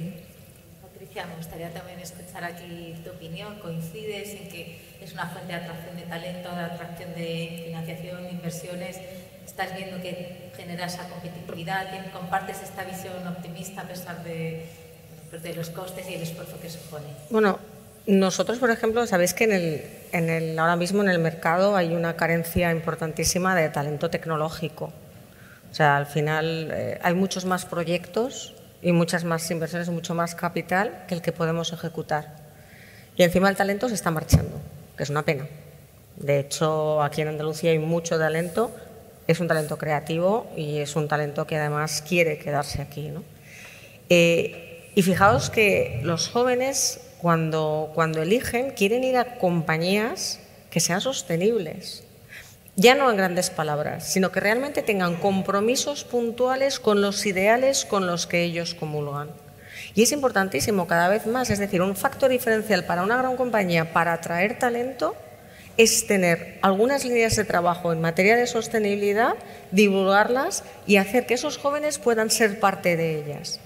Patricia, 0.81 1.27
me 1.27 1.35
gustaría 1.35 1.71
también 1.71 1.99
escuchar 1.99 2.45
aquí 2.45 2.95
tu 3.03 3.11
opinión. 3.11 3.59
¿Coincides 3.59 4.41
en 4.41 4.49
que 4.51 4.79
es 5.03 5.13
una 5.15 5.27
fuente 5.27 5.49
de 5.49 5.59
atracción 5.59 5.97
de 5.97 6.03
talento, 6.03 6.49
de 6.55 6.63
atracción 6.63 7.13
de 7.17 7.63
financiación, 7.67 8.23
de 8.23 8.31
inversiones? 8.31 9.01
¿Estás 9.45 9.75
viendo 9.77 10.01
que 10.01 10.53
genera 10.57 10.87
esa 10.87 11.09
competitividad? 11.09 11.89
¿Compartes 12.13 12.63
esta 12.63 12.85
visión 12.85 13.27
optimista 13.27 13.81
a 13.81 13.89
pesar 13.89 14.23
de, 14.23 14.65
de 15.43 15.55
los 15.57 15.71
costes 15.71 16.09
y 16.09 16.15
el 16.15 16.23
esfuerzo 16.23 16.57
que 16.61 16.71
supone? 16.71 17.09
Bueno, 17.31 17.59
nosotros, 18.07 18.59
por 18.59 18.71
ejemplo, 18.71 19.07
sabéis 19.07 19.33
que 19.33 19.45
en 19.45 19.53
el, 19.53 19.85
en 20.13 20.29
el, 20.29 20.59
ahora 20.59 20.77
mismo 20.77 21.03
en 21.03 21.09
el 21.09 21.19
mercado 21.19 21.75
hay 21.75 21.95
una 21.95 22.17
carencia 22.17 22.71
importantísima 22.71 23.55
de 23.55 23.71
talento 23.71 24.11
tecnológico. 24.11 24.93
O 25.71 25.75
sea, 25.75 25.97
al 25.97 26.07
final 26.07 26.71
eh, 26.73 26.99
hay 27.03 27.15
muchos 27.15 27.47
más 27.47 27.65
proyectos 27.65 28.55
y 28.83 28.93
muchas 28.93 29.25
más 29.25 29.51
inversiones, 29.51 29.89
mucho 29.89 30.15
más 30.15 30.35
capital 30.35 31.05
que 31.09 31.15
el 31.15 31.23
que 31.23 31.33
podemos 31.33 31.73
ejecutar. 31.73 32.37
Y 33.17 33.23
encima 33.23 33.49
el 33.49 33.57
talento 33.57 33.89
se 33.89 33.95
está 33.95 34.11
marchando, 34.11 34.61
que 34.97 35.03
es 35.03 35.11
una 35.11 35.23
pena. 35.23 35.47
De 36.17 36.39
hecho, 36.39 37.03
aquí 37.03 37.23
en 37.23 37.29
Andalucía 37.29 37.71
hay 37.71 37.79
mucho 37.79 38.19
talento, 38.19 38.71
es 39.27 39.41
un 39.41 39.49
talento 39.49 39.79
creativo 39.79 40.47
y 40.57 40.79
es 40.79 40.95
un 40.95 41.09
talento 41.09 41.47
que 41.47 41.57
además 41.57 42.05
quiere 42.07 42.39
quedarse 42.39 42.83
aquí. 42.83 43.09
¿no? 43.09 43.25
Eh, 44.11 44.91
y 44.95 45.03
fijaos 45.03 45.49
que 45.49 46.01
los 46.05 46.29
jóvenes 46.29 47.01
cuando, 47.25 47.91
cuando 47.95 48.21
eligen, 48.21 48.73
quieren 48.73 49.03
ir 49.03 49.17
a 49.17 49.39
compañías 49.39 50.41
que 50.69 50.79
sean 50.79 51.01
sostenibles. 51.01 52.05
Ya 52.77 52.95
no 52.95 53.09
en 53.11 53.17
grandes 53.17 53.49
palabras, 53.49 54.13
sino 54.13 54.31
que 54.31 54.41
realmente 54.41 54.83
tengan 54.83 55.17
compromisos 55.17 56.05
puntuales 56.05 56.79
con 56.79 57.01
los 57.01 57.25
ideales 57.25 57.87
con 57.87 58.07
los 58.07 58.27
que 58.27 58.43
ellos 58.43 58.75
comulgan. 58.75 59.31
Y 59.95 60.03
es 60.03 60.13
importantísimo 60.13 60.87
cada 60.87 61.09
vez 61.09 61.27
más, 61.27 61.49
es 61.49 61.59
decir, 61.59 61.81
un 61.81 61.97
factor 61.97 62.29
diferencial 62.29 62.85
para 62.85 63.03
una 63.03 63.17
gran 63.17 63.39
compañía 63.39 63.95
para 63.95 64.13
atraer 64.13 64.59
talento 64.59 65.17
es 65.79 66.07
tener 66.07 66.59
algunas 66.61 67.07
líneas 67.07 67.37
de 67.37 67.45
trabajo 67.47 67.95
en 67.95 68.03
materia 68.03 68.37
de 68.37 68.47
sostenibilidad, 68.47 69.33
divulgarlas 69.71 70.63
y 70.87 70.97
hacer 70.97 71.25
que 71.25 71.33
esos 71.33 71.57
jóvenes 71.57 71.99
puedan 71.99 72.29
ser 72.29 72.61
parte 72.61 72.99
de 72.99 73.19
ellas. 73.19 73.61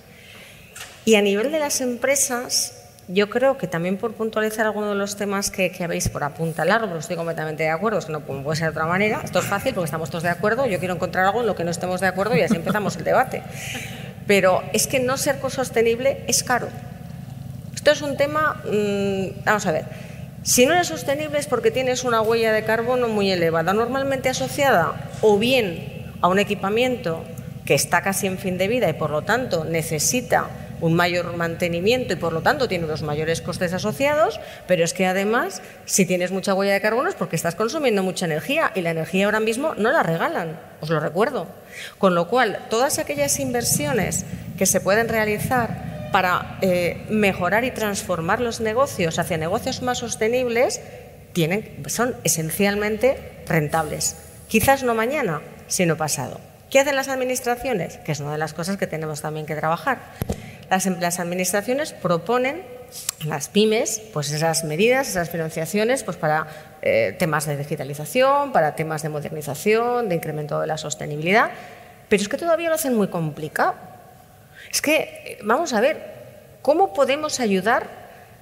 Y 1.05 1.17
a 1.17 1.23
nivel 1.23 1.51
de 1.51 1.59
las 1.59 1.81
empresas, 1.81 2.78
yo 3.09 3.31
creo 3.31 3.57
que 3.57 3.67
también 3.67 3.97
por 3.97 4.13
puntualizar 4.13 4.67
algunos 4.67 4.91
de 4.91 4.97
los 4.97 5.17
temas 5.17 5.51
que, 5.51 5.73
habéis 5.83 6.11
por 6.11 6.25
apuntalar, 6.25 6.83
pero 6.83 6.99
estoy 6.99 7.17
completamente 7.17 7.63
de 7.63 7.71
acuerdo, 7.71 7.99
es 7.99 8.09
no 8.11 8.21
puede 8.21 8.57
ser 8.57 8.67
de 8.67 8.71
otra 8.73 8.87
manera. 8.87 9.23
Esto 9.25 9.39
es 9.39 9.47
fácil 9.47 9.73
porque 9.73 9.87
estamos 9.87 10.11
todos 10.11 10.25
de 10.25 10.29
acuerdo. 10.29 10.67
Yo 10.67 10.79
quiero 10.79 10.95
encontrar 10.95 11.25
algo 11.25 11.41
en 11.41 11.47
lo 11.47 11.57
que 11.57 11.65
no 11.65 11.71
estemos 11.71 12.01
de 12.01 12.07
acuerdo 12.07 12.37
y 12.37 12.43
así 12.43 12.57
empezamos 12.57 12.97
el 12.97 13.05
debate. 13.05 13.43
Pero 14.27 14.63
es 14.75 14.87
que 14.87 15.01
no 15.01 15.17
ser 15.17 15.39
sostenible 15.49 16.23
es 16.29 16.45
caro. 16.45 16.69
Esto 17.75 17.93
es 17.93 18.03
un 18.03 18.19
tema, 18.19 18.61
mm, 18.65 19.45
vamos 19.45 19.67
a 19.67 19.73
ver, 19.73 19.87
si 20.43 20.67
no 20.67 20.75
eres 20.75 20.89
sostenible 20.89 21.39
es 21.39 21.47
porque 21.47 21.71
tienes 21.71 22.05
una 22.05 22.21
huella 22.21 22.53
de 22.53 22.65
carbono 22.65 23.09
muy 23.09 23.31
elevada, 23.31 23.73
normalmente 23.73 24.29
asociada 24.29 25.11
o 25.23 25.39
bien 25.39 26.13
a 26.21 26.29
un 26.29 26.39
equipamiento 26.39 27.25
que 27.65 27.75
está 27.75 28.03
casi 28.03 28.27
en 28.27 28.37
fin 28.37 28.59
de 28.59 28.69
vida 28.69 28.89
y 28.91 28.93
por 28.93 29.11
lo 29.11 29.23
tanto 29.23 29.65
necesita 29.65 30.49
un 30.81 30.95
mayor 30.95 31.37
mantenimiento 31.37 32.13
y 32.13 32.17
por 32.17 32.33
lo 32.33 32.43
tanto 32.43 32.69
tiene 32.69 32.85
unos 32.85 33.03
mayores 33.03 33.41
costes 33.41 33.73
asociados, 33.73 34.41
pero 34.67 34.85
es 34.85 34.95
que 34.95 35.07
además 35.07 35.63
si 35.85 36.07
tienes 36.07 36.31
mucha 36.31 36.55
huella 36.55 36.73
de 36.73 36.81
carbono 36.81 37.09
es 37.09 37.15
porque 37.15 37.37
estás 37.37 37.55
consumiendo 37.55 38.03
mucha 38.03 38.27
energía 38.27 38.73
y 38.75 38.83
la 38.83 38.91
energía 38.91 39.27
ahora 39.27 39.41
mismo 39.41 39.75
no 39.77 39.91
la 39.93 40.03
regalan, 40.03 40.59
os 40.81 40.91
lo 40.91 41.01
recuerdo. 41.01 41.47
Con 41.99 42.15
lo 42.15 42.29
cual, 42.29 42.67
todas 42.71 42.99
aquellas 42.99 43.39
inversiones 43.41 44.25
que 44.57 44.67
se 44.67 44.81
pueden 44.81 45.09
realizar 45.09 46.11
para 46.13 46.59
eh, 46.63 47.05
mejorar 47.11 47.65
y 47.65 47.71
transformar 47.71 48.41
los 48.41 48.61
negocios 48.61 49.19
hacia 49.19 49.37
negocios 49.37 49.83
más 49.83 49.99
sostenibles 49.99 50.81
son 51.87 52.17
esencialmente 52.25 53.43
rentables. 53.47 54.17
Quizás 54.49 54.83
no 54.83 54.95
mañana, 54.95 55.41
sino 55.69 55.97
pasado. 55.97 56.41
¿Qué 56.71 56.81
hacen 56.81 56.97
las 56.97 57.09
administraciones? 57.09 57.99
Que 57.99 58.13
es 58.13 58.21
una 58.21 58.33
de 58.33 58.39
las 58.39 58.55
cosas 58.55 58.77
que 58.77 58.87
tenemos 58.87 59.21
también 59.21 59.47
que 59.47 59.55
trabajar. 59.55 59.99
Las, 60.71 61.19
administraciones 61.19 61.93
proponen 61.95 62.63
las 63.25 63.49
pymes, 63.49 64.03
pues 64.13 64.31
esas 64.31 64.65
medidas, 64.65 65.09
esas 65.09 65.31
financiaciones, 65.31 66.03
pues 66.05 66.17
para 66.17 66.47
eh, 66.83 67.17
temas 67.19 67.47
de 67.47 67.57
digitalización, 67.57 68.53
para 68.53 68.77
temas 68.77 69.03
de 69.03 69.09
modernización, 69.09 70.09
de 70.09 70.15
incremento 70.15 70.61
de 70.61 70.67
la 70.67 70.77
sostenibilidad, 70.77 71.51
pero 72.09 72.23
es 72.23 72.29
que 72.29 72.37
todavía 72.37 72.69
lo 72.69 72.75
hacen 72.75 72.95
muy 72.95 73.09
complicado. 73.09 73.75
Es 74.71 74.83
que, 74.83 74.97
eh, 74.97 75.39
vamos 75.43 75.73
a 75.73 75.81
ver, 75.81 76.03
¿cómo 76.61 76.93
podemos 76.93 77.41
ayudar 77.41 77.87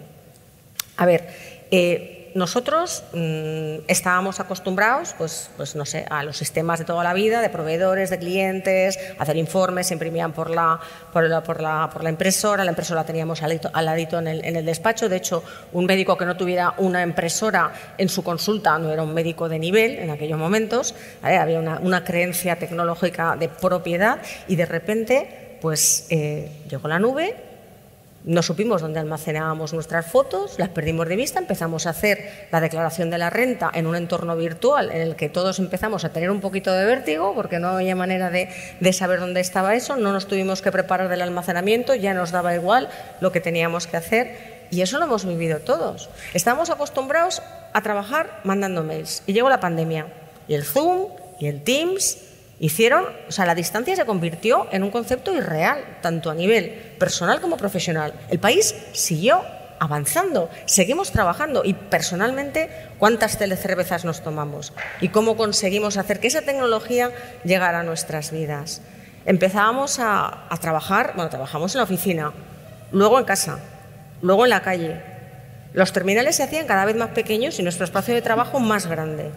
A 0.97 1.05
ver, 1.05 1.29
eh, 1.71 2.14
nosotros 2.35 3.03
mm, 3.13 3.85
estábamos 3.87 4.41
acostumbrados, 4.41 5.15
pues, 5.17 5.49
pues 5.55 5.73
no 5.75 5.85
sé, 5.85 6.05
a 6.09 6.21
los 6.21 6.35
sistemas 6.35 6.79
de 6.79 6.85
toda 6.85 7.01
la 7.01 7.13
vida, 7.13 7.41
de 7.41 7.49
proveedores, 7.49 8.09
de 8.09 8.19
clientes, 8.19 8.99
hacer 9.17 9.37
informes, 9.37 9.87
se 9.87 9.93
imprimían 9.93 10.33
por 10.33 10.49
la, 10.49 10.77
por 11.13 11.23
la, 11.29 11.41
por 11.41 11.61
la, 11.61 11.89
por 11.91 12.03
la 12.03 12.09
impresora, 12.09 12.65
la 12.65 12.71
impresora 12.71 13.01
la 13.01 13.05
teníamos 13.05 13.41
al 13.41 13.59
ladito, 13.85 14.19
en, 14.19 14.27
el, 14.27 14.43
en, 14.43 14.57
el, 14.57 14.65
despacho. 14.65 15.07
De 15.07 15.15
hecho, 15.15 15.43
un 15.71 15.85
médico 15.85 16.17
que 16.17 16.25
no 16.25 16.35
tuviera 16.35 16.73
una 16.77 17.01
impresora 17.01 17.71
en 17.97 18.09
su 18.09 18.21
consulta 18.21 18.77
no 18.79 18.91
era 18.91 19.01
un 19.01 19.13
médico 19.13 19.47
de 19.47 19.57
nivel 19.57 19.93
en 19.93 20.09
aquellos 20.09 20.37
momentos. 20.37 20.93
Había 21.21 21.57
una, 21.59 21.79
una, 21.79 22.03
creencia 22.03 22.57
tecnológica 22.57 23.37
de 23.37 23.47
propiedad 23.47 24.19
y 24.49 24.57
de 24.57 24.65
repente, 24.65 25.57
pues 25.61 26.07
eh, 26.09 26.51
llegó 26.69 26.89
la 26.89 26.99
nube 26.99 27.44
no 28.25 28.41
supimos 28.41 28.81
dónde 28.81 28.99
almacenábamos 28.99 29.73
nuestras 29.73 30.07
fotos, 30.07 30.55
las 30.57 30.69
perdimos 30.69 31.07
de 31.07 31.15
vista, 31.15 31.39
empezamos 31.39 31.85
a 31.85 31.91
hacer 31.91 32.47
la 32.51 32.59
declaración 32.59 33.11
de 33.11 33.19
la 33.19 33.29
renta 33.29 33.69
en 33.73 33.85
un 33.85 33.95
entorno 33.95 34.35
virtual 34.35 34.91
en 34.91 35.01
el 35.01 35.15
que 35.15 35.29
todos 35.29 35.59
empezamos 35.59 36.05
a 36.05 36.09
tener 36.09 36.31
un 36.31 36.41
poquito 36.41 36.73
de 36.73 36.85
vértigo 36.85 37.33
porque 37.35 37.59
no 37.59 37.69
había 37.69 37.95
manera 37.95 38.31
de, 38.31 38.49
saber 38.93 39.19
dónde 39.19 39.41
estaba 39.41 39.75
eso, 39.75 39.95
no 39.95 40.11
nos 40.11 40.27
tuvimos 40.27 40.61
que 40.61 40.71
preparar 40.71 41.07
del 41.07 41.21
almacenamiento, 41.21 41.93
ya 41.93 42.13
nos 42.13 42.31
daba 42.31 42.55
igual 42.55 42.89
lo 43.21 43.31
que 43.31 43.41
teníamos 43.41 43.85
que 43.87 43.97
hacer 43.97 44.67
y 44.71 44.81
eso 44.81 44.97
lo 44.97 45.05
hemos 45.05 45.25
vivido 45.25 45.59
todos. 45.59 46.09
Estamos 46.33 46.69
acostumbrados 46.69 47.43
a 47.73 47.81
trabajar 47.81 48.41
mandando 48.43 48.83
mails 48.83 49.21
y 49.27 49.33
llegó 49.33 49.49
la 49.49 49.59
pandemia 49.59 50.07
y 50.47 50.55
el 50.55 50.63
Zoom 50.63 51.09
y 51.39 51.47
el 51.47 51.61
Teams 51.63 52.17
hicieron, 52.59 53.05
o 53.27 53.31
sea, 53.31 53.45
la 53.45 53.55
distancia 53.55 53.95
se 53.95 54.05
convirtió 54.05 54.67
en 54.71 54.83
un 54.83 54.91
concepto 54.91 55.33
irreal, 55.33 55.97
tanto 56.01 56.29
a 56.29 56.35
nivel 56.35 56.69
personal 56.97 57.41
como 57.41 57.57
profesional. 57.57 58.13
El 58.29 58.39
país 58.39 58.75
siguió 58.93 59.41
avanzando, 59.79 60.49
seguimos 60.65 61.11
trabajando 61.11 61.63
y 61.65 61.73
personalmente 61.73 62.69
cuántas 62.97 63.37
telecervezas 63.37 64.05
nos 64.05 64.23
tomamos 64.23 64.73
y 65.01 65.09
cómo 65.09 65.35
conseguimos 65.35 65.97
hacer 65.97 66.19
que 66.19 66.27
esa 66.27 66.41
tecnología 66.43 67.11
llegara 67.43 67.81
a 67.81 67.83
nuestras 67.83 68.31
vidas. 68.31 68.81
Empezábamos 69.25 69.99
a, 69.99 70.45
a 70.49 70.57
trabajar, 70.57 71.13
bueno, 71.15 71.29
trabajamos 71.29 71.73
en 71.75 71.79
la 71.79 71.83
oficina, 71.83 72.31
luego 72.91 73.19
en 73.19 73.25
casa, 73.25 73.59
luego 74.21 74.45
en 74.45 74.51
la 74.51 74.61
calle. 74.61 75.01
Los 75.73 75.91
terminales 75.91 76.37
se 76.37 76.43
hacían 76.43 76.67
cada 76.67 76.85
vez 76.85 76.95
más 76.95 77.09
pequeños 77.09 77.59
y 77.59 77.63
nuestro 77.63 77.83
espacio 77.83 78.13
de 78.13 78.21
trabajo 78.21 78.59
más 78.59 78.87
grande. 78.87 79.31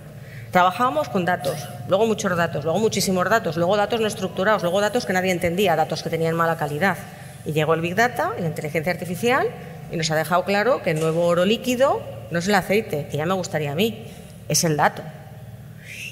Trabajábamos 0.51 1.11
con 1.11 1.27
datos, 1.27 1.69
luego 1.89 2.07
muchos 2.07 2.35
datos, 2.35 2.65
luego 2.65 2.79
muchísimos 2.79 3.29
datos, 3.29 3.59
luego 3.59 3.77
datos 3.77 4.01
no 4.01 4.07
estructurados, 4.07 4.63
luego 4.63 4.81
datos 4.81 5.05
que 5.05 5.13
nadie 5.13 5.31
entendía, 5.31 5.77
datos 5.77 6.03
que 6.03 6.09
tenían 6.09 6.35
mala 6.35 6.57
calidad. 6.57 6.97
Y 7.45 7.53
llegó 7.53 7.75
el 7.75 7.83
Big 7.83 7.95
Data 7.95 8.33
la 8.39 8.47
inteligencia 8.47 8.93
artificial 8.93 9.47
y 9.93 9.97
nos 9.97 10.11
ha 10.11 10.17
dejado 10.17 10.45
claro 10.45 10.83
que 10.83 10.93
el 10.93 11.01
nuevo 11.01 11.27
oro 11.27 11.45
líquido 11.45 12.01
no 12.31 12.39
es 12.39 12.49
el 12.49 12.55
aceite, 12.55 13.09
que 13.11 13.19
ya 13.19 13.27
me 13.27 13.35
gustaría 13.35 13.73
a 13.73 13.75
mí, 13.75 14.07
es 14.49 14.65
el 14.65 14.77
dato. 14.79 15.03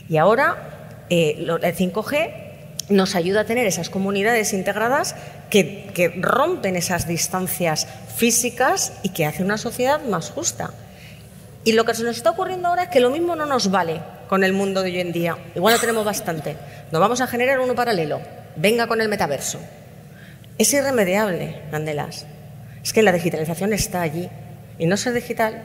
Y 0.08 0.18
ahora 0.18 1.04
eh, 1.08 1.36
el 1.38 1.74
5G 1.74 2.46
nos 2.90 3.14
ayuda 3.14 3.40
a 3.40 3.44
tener 3.44 3.66
esas 3.66 3.88
comunidades 3.88 4.52
integradas 4.52 5.16
que, 5.48 5.90
que 5.94 6.08
rompen 6.08 6.76
esas 6.76 7.08
distancias 7.08 7.88
físicas 8.14 8.92
y 9.02 9.08
que 9.10 9.24
hacen 9.24 9.46
una 9.46 9.58
sociedad 9.58 10.02
más 10.04 10.30
justa. 10.30 10.70
Y 11.66 11.72
lo 11.72 11.84
que 11.84 11.94
se 11.94 12.04
nos 12.04 12.16
está 12.16 12.30
ocurriendo 12.30 12.68
ahora 12.68 12.84
es 12.84 12.90
que 12.90 13.00
lo 13.00 13.10
mismo 13.10 13.34
no 13.34 13.44
nos 13.44 13.72
vale 13.72 14.00
con 14.28 14.44
el 14.44 14.52
mundo 14.52 14.82
de 14.84 14.90
hoy 14.90 15.00
en 15.00 15.10
día. 15.10 15.36
Igual 15.56 15.74
lo 15.74 15.80
tenemos 15.80 16.04
bastante. 16.04 16.56
Nos 16.92 17.00
vamos 17.00 17.20
a 17.20 17.26
generar 17.26 17.58
uno 17.58 17.74
paralelo. 17.74 18.20
Venga 18.54 18.86
con 18.86 19.00
el 19.00 19.08
metaverso. 19.08 19.58
Es 20.58 20.72
irremediable, 20.72 21.62
Candelas. 21.72 22.24
Es 22.84 22.92
que 22.92 23.02
la 23.02 23.10
digitalización 23.10 23.72
está 23.72 24.02
allí. 24.02 24.28
Y 24.78 24.86
no 24.86 24.96
ser 24.96 25.12
digital 25.14 25.60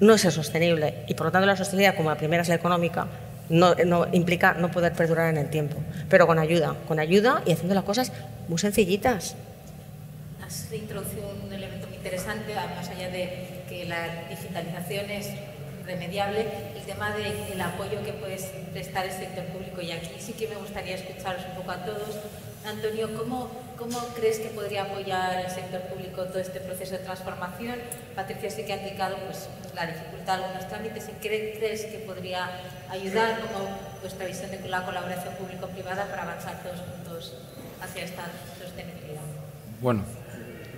no 0.00 0.14
es 0.14 0.22
sostenible. 0.22 1.04
Y 1.06 1.14
por 1.14 1.26
lo 1.26 1.30
tanto 1.30 1.46
la 1.46 1.54
sostenibilidad, 1.54 1.94
como 1.94 2.10
la 2.10 2.18
primera 2.18 2.42
es 2.42 2.48
la 2.48 2.56
económica, 2.56 3.06
no, 3.48 3.76
implica 4.12 4.54
no 4.54 4.72
poder 4.72 4.94
perdurar 4.94 5.30
en 5.30 5.36
el 5.36 5.48
tiempo. 5.48 5.76
Pero 6.08 6.26
con 6.26 6.40
ayuda, 6.40 6.74
con 6.88 6.98
ayuda 6.98 7.42
y 7.46 7.52
haciendo 7.52 7.76
las 7.76 7.84
cosas 7.84 8.10
muy 8.48 8.58
sencillitas. 8.58 9.36
Has 10.44 10.72
introducido 10.72 11.32
un 11.44 11.52
elemento 11.52 11.86
muy 11.86 11.98
interesante, 11.98 12.52
más 12.52 12.88
allá 12.88 13.10
de 13.10 13.55
la 13.88 14.28
digitalización 14.28 15.10
es 15.10 15.30
remediable, 15.86 16.46
el 16.76 16.82
tema 16.82 17.14
del 17.14 17.60
apoyo 17.60 18.02
que 18.04 18.12
puede 18.12 18.36
prestar 18.72 19.06
el 19.06 19.12
sector 19.12 19.44
público. 19.46 19.80
Y 19.80 19.92
aquí 19.92 20.16
sí 20.18 20.32
que 20.32 20.48
me 20.48 20.56
gustaría 20.56 20.96
escucharos 20.96 21.42
un 21.50 21.56
poco 21.56 21.70
a 21.70 21.84
todos. 21.84 22.18
Antonio, 22.66 23.16
¿cómo, 23.16 23.48
cómo 23.78 23.98
crees 24.16 24.40
que 24.40 24.48
podría 24.48 24.82
apoyar 24.82 25.44
el 25.44 25.50
sector 25.50 25.82
público 25.82 26.24
todo 26.24 26.40
este 26.40 26.60
proceso 26.60 26.92
de 26.92 26.98
transformación? 26.98 27.76
Patricia 28.16 28.50
sí 28.50 28.64
que 28.64 28.72
ha 28.72 28.76
indicado 28.78 29.16
pues, 29.26 29.48
la 29.74 29.86
dificultad 29.86 30.38
de 30.38 30.44
algunos 30.44 30.68
trámites. 30.68 31.08
¿En 31.08 31.16
qué 31.16 31.54
crees 31.58 31.84
que 31.84 31.98
podría 32.00 32.50
ayudar 32.90 33.40
como 33.40 33.68
vuestra 34.00 34.26
visión 34.26 34.50
de 34.50 34.58
la 34.68 34.84
colaboración 34.84 35.34
público-privada 35.34 36.06
para 36.06 36.22
avanzar 36.24 36.60
todos 36.62 36.80
juntos 36.80 37.34
hacia 37.80 38.02
esta 38.02 38.24
sostenibilidad? 38.60 39.22
Bueno, 39.80 40.02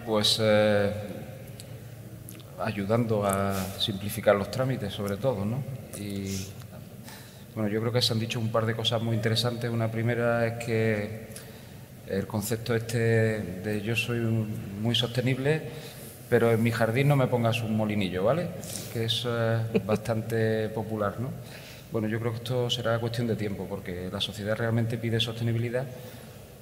pues 0.04 0.38
eh, 0.42 1.17
ayudando 2.60 3.24
a 3.24 3.54
simplificar 3.78 4.36
los 4.36 4.50
trámites, 4.50 4.92
sobre 4.92 5.16
todo, 5.16 5.44
¿no? 5.44 5.62
Y 5.98 6.46
bueno, 7.54 7.68
yo 7.68 7.80
creo 7.80 7.92
que 7.92 8.02
se 8.02 8.12
han 8.12 8.20
dicho 8.20 8.38
un 8.38 8.50
par 8.50 8.66
de 8.66 8.74
cosas 8.74 9.02
muy 9.02 9.16
interesantes. 9.16 9.70
Una 9.70 9.90
primera 9.90 10.46
es 10.46 10.64
que 10.64 11.28
el 12.08 12.26
concepto 12.26 12.74
este 12.74 12.98
de 12.98 13.82
yo 13.82 13.96
soy 13.96 14.20
muy 14.20 14.94
sostenible, 14.94 15.62
pero 16.28 16.52
en 16.52 16.62
mi 16.62 16.70
jardín 16.70 17.08
no 17.08 17.16
me 17.16 17.26
pongas 17.26 17.62
un 17.62 17.76
molinillo, 17.76 18.24
¿vale? 18.24 18.48
Que 18.92 19.04
es 19.04 19.26
bastante 19.86 20.68
popular, 20.68 21.20
¿no? 21.20 21.30
Bueno, 21.90 22.06
yo 22.06 22.20
creo 22.20 22.32
que 22.32 22.38
esto 22.38 22.68
será 22.68 22.98
cuestión 22.98 23.26
de 23.26 23.36
tiempo, 23.36 23.66
porque 23.68 24.10
la 24.12 24.20
sociedad 24.20 24.56
realmente 24.56 24.98
pide 24.98 25.18
sostenibilidad, 25.20 25.86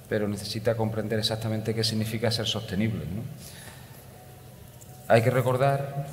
pero 0.07 0.27
necesita 0.27 0.75
comprender 0.75 1.19
exactamente 1.19 1.75
qué 1.75 1.83
significa 1.83 2.31
ser 2.31 2.47
sostenible, 2.47 3.03
¿no? 3.13 3.66
Hay 5.09 5.21
que 5.21 5.29
recordar 5.29 6.05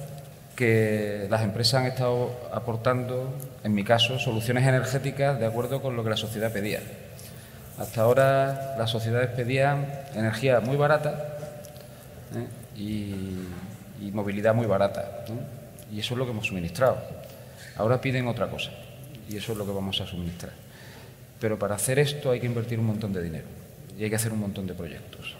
que 0.54 1.26
las 1.28 1.42
empresas 1.42 1.80
han 1.80 1.86
estado 1.86 2.30
aportando, 2.52 3.34
en 3.64 3.74
mi 3.74 3.82
caso, 3.82 4.20
soluciones 4.20 4.66
energéticas 4.66 5.40
de 5.40 5.46
acuerdo 5.46 5.82
con 5.82 5.96
lo 5.96 6.04
que 6.04 6.10
la 6.10 6.16
sociedad 6.16 6.52
pedía. 6.52 6.80
Hasta 7.76 8.02
ahora 8.02 8.76
las 8.78 8.90
sociedades 8.90 9.30
pedían 9.30 9.86
energía 10.14 10.60
muy 10.60 10.76
barata 10.76 11.38
¿eh? 12.36 12.78
y, 12.80 14.06
y 14.06 14.12
movilidad 14.12 14.54
muy 14.54 14.66
barata. 14.66 15.24
Y 15.92 15.98
eso 15.98 16.14
es 16.14 16.18
lo 16.18 16.24
que 16.24 16.30
hemos 16.30 16.46
suministrado. 16.46 16.98
Ahora 17.76 18.00
piden 18.00 18.28
otra 18.28 18.48
cosa 18.48 18.70
y 19.28 19.36
eso 19.36 19.52
es 19.52 19.58
lo 19.58 19.66
que 19.66 19.72
vamos 19.72 20.00
a 20.00 20.06
suministrar. 20.06 20.52
Pero 21.40 21.58
para 21.58 21.74
hacer 21.74 21.98
esto 21.98 22.30
hay 22.30 22.38
que 22.38 22.46
invertir 22.46 22.78
un 22.78 22.86
montón 22.86 23.12
de 23.12 23.22
dinero 23.22 23.46
y 23.98 24.04
hay 24.04 24.10
que 24.10 24.16
hacer 24.16 24.32
un 24.32 24.40
montón 24.40 24.68
de 24.68 24.74
proyectos. 24.74 25.34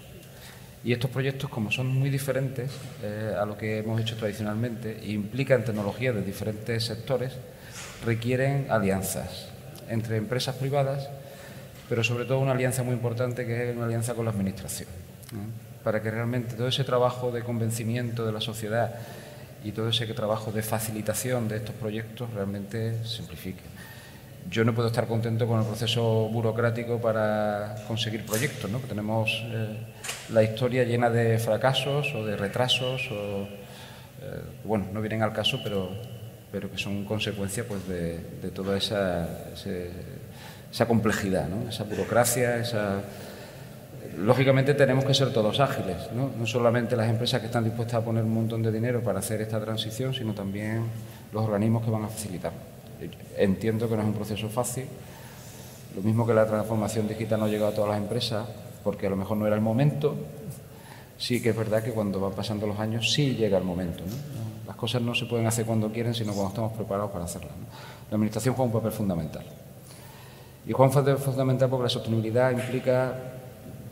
Y 0.85 0.93
estos 0.93 1.11
proyectos, 1.11 1.49
como 1.49 1.73
son 1.73 1.87
muy 1.87 2.11
diferentes 2.11 2.71
eh, 3.03 3.35
a 3.41 3.47
lo 3.47 3.57
que 3.57 3.79
hemos 3.79 3.99
hecho 3.99 4.17
tradicionalmente 4.17 5.01
e 5.03 5.13
implican 5.13 5.65
tecnología 5.65 6.13
de 6.13 6.23
diferentes 6.23 6.85
sectores, 6.85 7.33
requieren 8.05 8.67
alianzas 8.69 9.49
entre 9.89 10.19
empresas 10.19 10.57
privadas, 10.57 11.09
pero 11.89 12.05
sobre 12.05 12.27
todo 12.27 12.41
una 12.41 12.53
alianza 12.53 12.83
muy 12.83 12.93
importante 12.93 13.47
que 13.47 13.71
es 13.71 13.77
una 13.77 13.87
alianza 13.87 14.13
con 14.13 14.27
la 14.27 14.31
Administración, 14.31 14.89
para 15.83 16.03
que 16.03 16.11
realmente 16.11 16.55
todo 16.55 16.69
ese 16.69 16.85
trabajo 16.85 17.33
de 17.33 17.43
convencimiento 17.43 18.27
de 18.27 18.33
la 18.33 18.43
sociedad 18.43 18.95
y 19.65 19.73
todo 19.73 19.89
ese 19.89 20.07
trabajo 20.13 20.53
de 20.53 20.63
facilitación 20.63 21.49
de 21.49 21.57
estos 21.57 21.75
proyectos 21.77 22.31
realmente 22.35 23.03
simplifique 23.07 23.74
yo 24.51 24.65
no 24.65 24.75
puedo 24.75 24.89
estar 24.89 25.07
contento 25.07 25.47
con 25.47 25.61
el 25.61 25.67
proceso 25.67 26.29
burocrático 26.29 27.01
para 27.01 27.77
conseguir 27.87 28.27
proyectos, 28.27 28.71
¿no? 28.71 28.79
tenemos 28.81 29.31
eh, 29.47 29.79
la 30.33 30.43
historia 30.43 30.85
llena 30.85 31.11
de 31.11 31.39
fracasos 31.39 32.15
o 32.15 32.25
de 32.25 32.37
retrasos, 32.37 33.11
o, 33.11 33.43
eh, 33.43 34.43
bueno, 34.65 34.87
no 34.93 35.01
vienen 35.01 35.23
al 35.23 35.33
caso, 35.33 35.61
pero, 35.63 35.91
pero 36.53 36.71
que 36.71 36.79
son 36.79 37.05
consecuencia 37.05 37.65
pues, 37.67 37.87
de, 37.89 38.51
toda 38.55 38.77
esa, 38.77 39.29
esa 40.71 40.87
complejidad, 40.87 41.49
esa 41.69 41.85
burocracia, 41.85 42.59
esa... 42.59 43.03
Lógicamente 44.19 44.75
tenemos 44.75 45.05
que 45.05 45.15
ser 45.15 45.33
todos 45.33 45.59
ágiles, 45.59 46.13
¿no? 46.15 46.31
no 46.39 46.47
solamente 46.47 46.95
las 46.95 47.09
empresas 47.09 47.41
que 47.41 47.47
están 47.47 47.65
dispuestas 47.65 48.01
a 48.01 48.05
poner 48.05 48.23
un 48.23 48.33
montón 48.33 48.63
de 48.63 48.71
dinero 48.71 49.03
para 49.03 49.19
hacer 49.19 49.41
esta 49.41 49.59
transición, 49.59 50.15
sino 50.15 50.35
también 50.35 50.85
los 51.33 51.43
organismos 51.43 51.85
que 51.85 51.91
van 51.91 52.05
a 52.05 52.09
facilitarlo. 52.09 52.74
Entiendo 53.37 53.89
que 53.89 53.97
no 53.97 54.03
es 54.03 54.09
un 54.09 54.15
proceso 54.15 54.49
fácil. 54.49 54.87
Lo 55.97 56.03
mismo 56.03 56.27
que 56.27 56.35
la 56.35 56.47
transformación 56.47 57.07
digital 57.07 57.41
no 57.41 57.47
ha 57.47 57.49
llegado 57.49 57.73
a 57.73 57.75
todas 57.75 57.91
las 57.91 57.99
empresas, 57.99 58.47
porque 58.83 59.07
a 59.07 59.11
lo 59.11 59.17
mejor 59.17 59.37
no 59.37 59.47
era 59.47 59.55
el 59.55 59.63
momento. 59.63 60.15
Sí 61.17 61.41
que 61.41 61.51
es 61.51 61.57
verdad 61.57 61.83
que 61.83 61.93
cuando 61.93 62.21
van 62.21 62.33
pasando 62.33 62.67
los 62.67 62.79
años 62.79 63.13
sí 63.13 63.35
llega 63.35 63.59
el 63.59 63.65
momento. 63.65 64.03
Las 64.67 64.77
cosas 64.77 65.03
no 65.03 65.15
se 65.15 65.27
pueden 65.27 65.47
hacer 65.47 65.65
cuando 65.65 65.91
quieren, 65.91 66.15
sino 66.15 66.33
cuando 66.33 66.49
estamos 66.49 66.73
preparados 66.73 67.11
para 67.11 67.25
hacerlas. 67.25 67.53
La 68.11 68.17
Administración 68.17 68.55
juega 68.55 68.67
un 68.67 68.73
papel 68.73 68.93
fundamental. 68.93 69.45
Y 70.67 70.73
juega 70.73 70.89
un 70.91 70.95
papel 70.95 71.17
fundamental 71.19 71.69
porque 71.69 71.85
la 71.85 71.89
sostenibilidad 71.91 72.51
implica, 72.51 73.15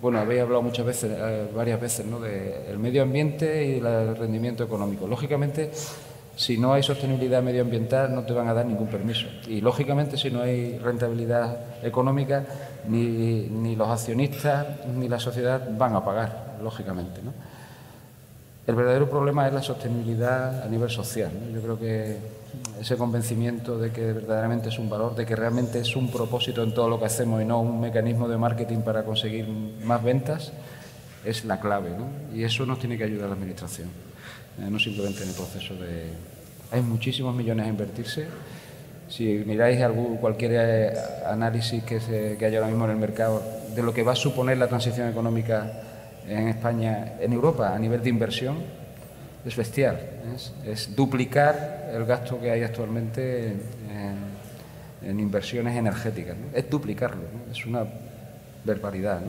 bueno, 0.00 0.18
habéis 0.18 0.42
hablado 0.42 0.62
muchas 0.62 0.86
veces, 0.86 1.12
eh, 1.14 1.48
varias 1.54 1.80
veces, 1.80 2.06
¿no? 2.06 2.18
del 2.18 2.78
medio 2.78 3.02
ambiente 3.02 3.64
y 3.64 3.80
del 3.80 4.16
rendimiento 4.16 4.64
económico. 4.64 5.06
Lógicamente, 5.06 5.70
si 6.36 6.58
no 6.58 6.72
hay 6.72 6.82
sostenibilidad 6.82 7.42
medioambiental 7.42 8.14
no 8.14 8.22
te 8.22 8.32
van 8.32 8.48
a 8.48 8.54
dar 8.54 8.66
ningún 8.66 8.88
permiso. 8.88 9.26
Y 9.46 9.60
lógicamente 9.60 10.16
si 10.16 10.30
no 10.30 10.42
hay 10.42 10.78
rentabilidad 10.78 11.84
económica, 11.84 12.44
ni, 12.88 13.76
los 13.76 13.88
accionistas 13.88 14.66
ni 14.96 15.08
la 15.08 15.20
sociedad 15.20 15.68
van 15.76 15.94
a 15.94 16.04
pagar, 16.04 16.56
lógicamente. 16.62 17.20
El 18.66 18.74
verdadero 18.74 19.08
problema 19.10 19.46
es 19.46 19.52
la 19.52 19.62
sostenibilidad 19.62 20.62
a 20.62 20.68
nivel 20.68 20.90
social. 20.90 21.30
Yo 21.52 21.60
creo 21.60 21.78
que 21.78 22.16
ese 22.80 22.96
convencimiento 22.96 23.78
de 23.78 23.90
que 23.90 24.12
verdaderamente 24.12 24.68
es 24.68 24.78
un 24.78 24.88
valor, 24.88 25.14
de 25.14 25.26
que 25.26 25.36
realmente 25.36 25.80
es 25.80 25.96
un 25.96 26.10
propósito 26.10 26.62
en 26.62 26.72
todo 26.72 26.88
lo 26.88 26.98
que 26.98 27.06
hacemos 27.06 27.42
y 27.42 27.44
no 27.44 27.60
un 27.60 27.80
mecanismo 27.80 28.28
de 28.28 28.36
marketing 28.38 28.78
para 28.78 29.04
conseguir 29.04 29.48
más 29.48 30.02
ventas, 30.02 30.52
es 31.24 31.44
la 31.44 31.60
clave. 31.60 31.90
Y 32.34 32.44
eso 32.44 32.66
nos 32.66 32.78
tiene 32.78 32.96
que 32.96 33.04
ayudar 33.04 33.28
la 33.28 33.34
Administración. 33.34 34.11
Eh, 34.58 34.68
no 34.68 34.78
simplemente 34.78 35.22
en 35.22 35.30
el 35.30 35.34
proceso 35.34 35.74
de... 35.74 36.10
Hay 36.70 36.82
muchísimos 36.82 37.34
millones 37.34 37.66
a 37.66 37.68
invertirse. 37.68 38.26
Si 39.08 39.24
miráis 39.46 39.80
algún, 39.82 40.16
cualquier 40.16 40.52
eh, 40.54 40.92
análisis 41.26 41.82
que, 41.84 42.00
se, 42.00 42.36
haya 42.44 42.58
ahora 42.58 42.68
mismo 42.68 42.84
en 42.84 42.92
el 42.92 42.96
mercado 42.96 43.42
de 43.74 43.82
lo 43.82 43.92
que 43.92 44.02
va 44.02 44.12
a 44.12 44.16
suponer 44.16 44.58
la 44.58 44.68
transición 44.68 45.08
económica 45.08 45.70
en 46.28 46.48
España, 46.48 47.14
en 47.20 47.32
Europa, 47.32 47.74
a 47.74 47.78
nivel 47.78 48.02
de 48.02 48.08
inversión, 48.08 48.56
es 49.44 49.56
bestial. 49.56 49.98
Es, 50.66 50.94
duplicar 50.94 51.90
el 51.92 52.04
gasto 52.04 52.40
que 52.40 52.50
hay 52.50 52.62
actualmente 52.62 53.54
en, 55.02 55.20
inversiones 55.20 55.76
energéticas. 55.76 56.36
Es 56.54 56.70
duplicarlo, 56.70 57.22
es 57.50 57.66
una 57.66 57.84
barbaridad. 58.64 59.20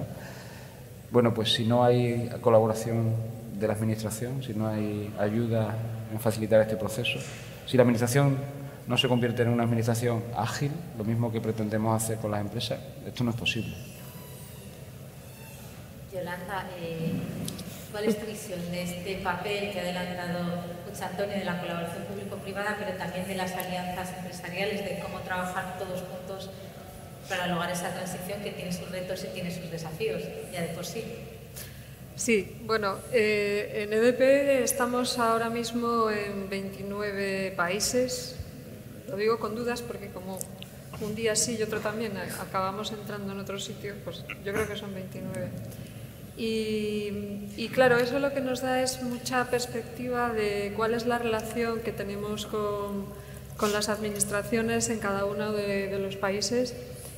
Bueno, 1.12 1.34
pues 1.34 1.52
si 1.52 1.66
no 1.66 1.84
hay 1.84 2.30
colaboración 2.42 3.16
de 3.60 3.68
la 3.68 3.74
Administración, 3.74 4.44
si 4.44 4.54
no 4.54 4.68
hay 4.68 5.14
ayuda 5.20 5.76
en 6.12 6.20
facilitar 6.20 6.62
este 6.62 6.76
proceso. 6.76 7.20
Si 7.66 7.78
la 7.78 7.84
Administración 7.84 8.38
no 8.88 8.98
se 8.98 9.08
convierte 9.08 9.44
en 9.44 9.50
una 9.50 9.64
Administración 9.64 10.24
ágil, 10.36 10.72
lo 10.98 11.04
mismo 11.04 11.32
que 11.32 11.40
pretendemos 11.40 12.02
hacer 12.02 12.18
con 12.18 12.32
las 12.32 12.42
empresas, 12.42 12.80
esto 13.06 13.24
no 13.24 13.32
es 13.32 13.38
posible. 13.38 13.74
Yolanda, 16.14 16.68
eh, 16.80 17.14
¿cuál 17.92 18.06
es 18.06 18.20
tu 18.20 18.26
visión 18.26 18.60
de 18.72 18.84
este 18.84 19.16
papel 19.24 19.72
que 19.72 19.80
ha 19.80 19.84
adelantado 19.84 20.40
José 20.90 21.06
Antonio 21.06 21.38
de 21.38 21.46
la 21.46 21.60
colaboración 21.60 22.04
público-privada, 22.04 22.76
pero 22.78 22.98
también 22.98 23.28
de 23.28 23.36
las 23.36 23.52
alianzas 23.54 24.14
empresariales, 24.18 24.84
de 24.84 25.00
cómo 25.00 25.20
trabajar 25.22 25.78
todos 25.80 26.04
juntos 26.04 26.52
para 27.28 27.48
lograr 27.48 27.72
esa 27.72 27.94
transición 27.94 28.42
que 28.42 28.52
tiene 28.52 28.72
sus 28.72 28.92
retos 28.92 29.24
y 29.24 29.34
tiene 29.34 29.50
sus 29.50 29.72
desafíos, 29.72 30.22
ya 30.52 30.62
de 30.62 30.68
por 30.68 30.86
sí? 30.86 31.04
Sí, 32.16 32.58
bueno, 32.66 32.98
eh, 33.12 33.84
en 33.84 33.94
EDP 33.94 34.64
estamos 34.64 35.18
ahora 35.18 35.50
mismo 35.50 36.12
en 36.12 36.48
29 36.48 37.54
países. 37.58 38.36
Lo 39.10 39.18
digo 39.18 39.40
con 39.40 39.56
dudas 39.56 39.82
porque 39.82 40.10
como 40.10 40.38
un 41.02 41.16
día 41.16 41.36
sí 41.36 41.58
y 41.60 41.64
otro 41.64 41.80
también 41.80 42.14
acabamos 42.40 42.92
entrando 42.92 43.34
en 43.34 43.40
otro 43.40 43.60
sitio, 43.60 43.96
pues 44.04 44.24
yo 44.46 44.54
creo 44.54 44.68
que 44.68 44.76
son 44.76 44.94
29. 44.94 45.50
Y, 46.38 47.70
claro, 47.74 47.98
eso 47.98 48.20
lo 48.20 48.34
que 48.34 48.42
nos 48.42 48.62
da 48.62 48.82
es 48.82 49.02
mucha 49.02 49.50
perspectiva 49.50 50.32
de 50.34 50.74
cuál 50.76 50.94
es 50.94 51.06
la 51.06 51.18
relación 51.18 51.80
que 51.82 51.92
tenemos 51.92 52.46
con, 52.46 53.06
las 53.72 53.88
administraciones 53.88 54.90
en 54.90 55.00
cada 55.00 55.24
uno 55.24 55.54
de 55.54 55.98
los 56.00 56.18
países 56.18 56.76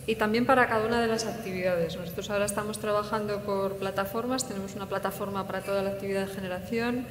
y 0.07 0.15
también 0.15 0.45
para 0.45 0.67
cada 0.67 0.85
una 0.85 1.01
de 1.01 1.07
las 1.07 1.25
actividades. 1.25 1.95
Nosotros 1.95 2.29
ahora 2.29 2.45
estamos 2.45 2.79
trabajando 2.79 3.41
por 3.41 3.77
plataformas, 3.77 4.47
tenemos 4.47 4.75
una 4.75 4.87
plataforma 4.87 5.47
para 5.47 5.61
toda 5.61 5.81
la 5.81 5.91
actividad 5.91 6.27
de 6.27 6.33
generación, 6.33 7.05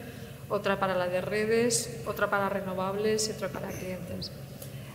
otra 0.49 0.78
para 0.78 0.95
la 0.95 1.09
de 1.09 1.20
redes, 1.20 2.03
otra 2.07 2.30
para 2.30 2.49
renovables 2.49 3.28
y 3.28 3.32
otra 3.32 3.49
para 3.49 3.68
clientes. 3.68 4.30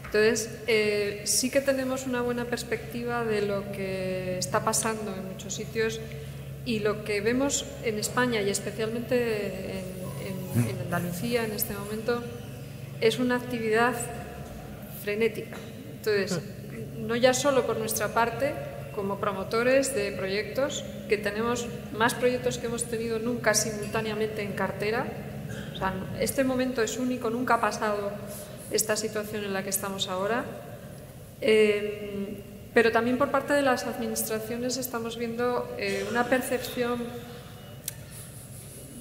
Entonces, 0.06 0.50
eh, 0.68 1.22
sí 1.26 1.52
que 1.52 1.62
tenemos 1.62 2.08
una 2.08 2.22
buena 2.22 2.46
perspectiva 2.46 3.24
de 3.24 3.42
lo 3.42 3.72
que 3.72 4.40
está 4.40 4.64
pasando 4.64 5.14
en 5.14 5.28
muchos 5.28 5.54
sitios 5.54 6.00
y 6.66 6.80
lo 6.80 7.04
que 7.04 7.22
vemos 7.22 7.66
en 7.84 8.00
España 8.00 8.42
y 8.42 8.50
especialmente 8.50 9.80
en, 9.80 10.68
en 10.68 10.82
Andalucía 10.82 11.46
en 11.46 11.52
este 11.52 11.74
momento 11.74 12.24
es 13.02 13.20
una 13.20 13.36
actividad 13.36 13.94
frenética. 15.04 15.58
Entonces, 15.98 16.40
no 17.10 17.16
ya 17.16 17.34
solo 17.34 17.66
por 17.66 17.78
nuestra 17.78 18.10
parte, 18.10 18.54
como 18.94 19.18
promotores 19.18 19.96
de 19.96 20.12
proyectos, 20.12 20.86
que 21.10 21.18
tenemos 21.18 21.66
más 21.92 22.14
proyectos 22.14 22.60
que 22.60 22.68
hemos 22.68 22.86
tenido 22.86 23.18
nunca 23.18 23.56
simultáneamente 23.56 24.44
en 24.44 24.54
cartera. 24.54 25.08
este 26.20 26.44
momento 26.44 26.84
es 26.84 27.00
único, 27.00 27.32
nunca 27.32 27.56
ha 27.56 27.62
pasado 27.62 28.12
esta 28.70 28.96
situación 28.96 29.44
en 29.44 29.54
la 29.54 29.64
que 29.64 29.72
estamos 29.72 30.08
ahora. 30.08 30.46
Eh, 31.42 32.44
pero 32.76 32.92
también 32.92 33.18
por 33.18 33.32
parte 33.32 33.54
de 33.54 33.64
las 33.64 33.88
administraciones 33.88 34.78
estamos 34.78 35.18
viendo 35.18 35.68
eh, 35.80 36.06
una 36.12 36.26
percepción, 36.26 37.02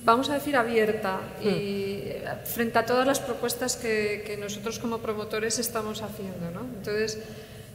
vamos 0.02 0.30
a 0.30 0.34
decir, 0.34 0.56
abierta 0.56 1.20
y 1.42 2.04
hmm. 2.06 2.46
frente 2.46 2.78
a 2.78 2.86
todas 2.86 3.06
las 3.06 3.20
propuestas 3.20 3.76
que, 3.76 4.38
nosotros 4.40 4.78
como 4.78 4.96
promotores 4.96 5.58
estamos 5.58 6.00
haciendo. 6.00 6.50
¿no? 6.50 6.60
Entonces, 6.78 7.18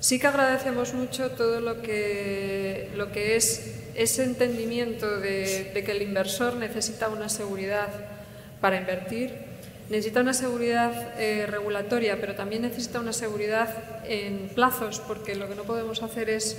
Sí 0.03 0.19
que 0.19 0.27
agradecemos 0.27 0.93
mucho 0.93 1.31
todo 1.31 1.61
lo 1.61 1.81
que, 1.81 2.89
lo 2.93 3.13
que 3.13 3.37
es 3.37 3.73
ese 3.95 4.25
entendimiento 4.25 5.21
de, 5.21 5.71
que 5.73 5.91
el 5.93 6.01
inversor 6.01 6.55
necesita 6.55 7.07
una 7.07 7.29
seguridad 7.29 7.87
para 8.59 8.75
invertir, 8.75 9.33
necesita 9.89 10.19
una 10.19 10.33
seguridad 10.33 11.17
eh, 11.17 11.45
regulatoria, 11.45 12.19
pero 12.19 12.35
también 12.35 12.63
necesita 12.63 12.99
una 12.99 13.13
seguridad 13.13 13.73
en 14.03 14.49
plazos, 14.53 14.99
porque 14.99 15.35
lo 15.35 15.47
que 15.47 15.55
no 15.55 15.63
podemos 15.63 16.03
hacer 16.03 16.29
es 16.29 16.57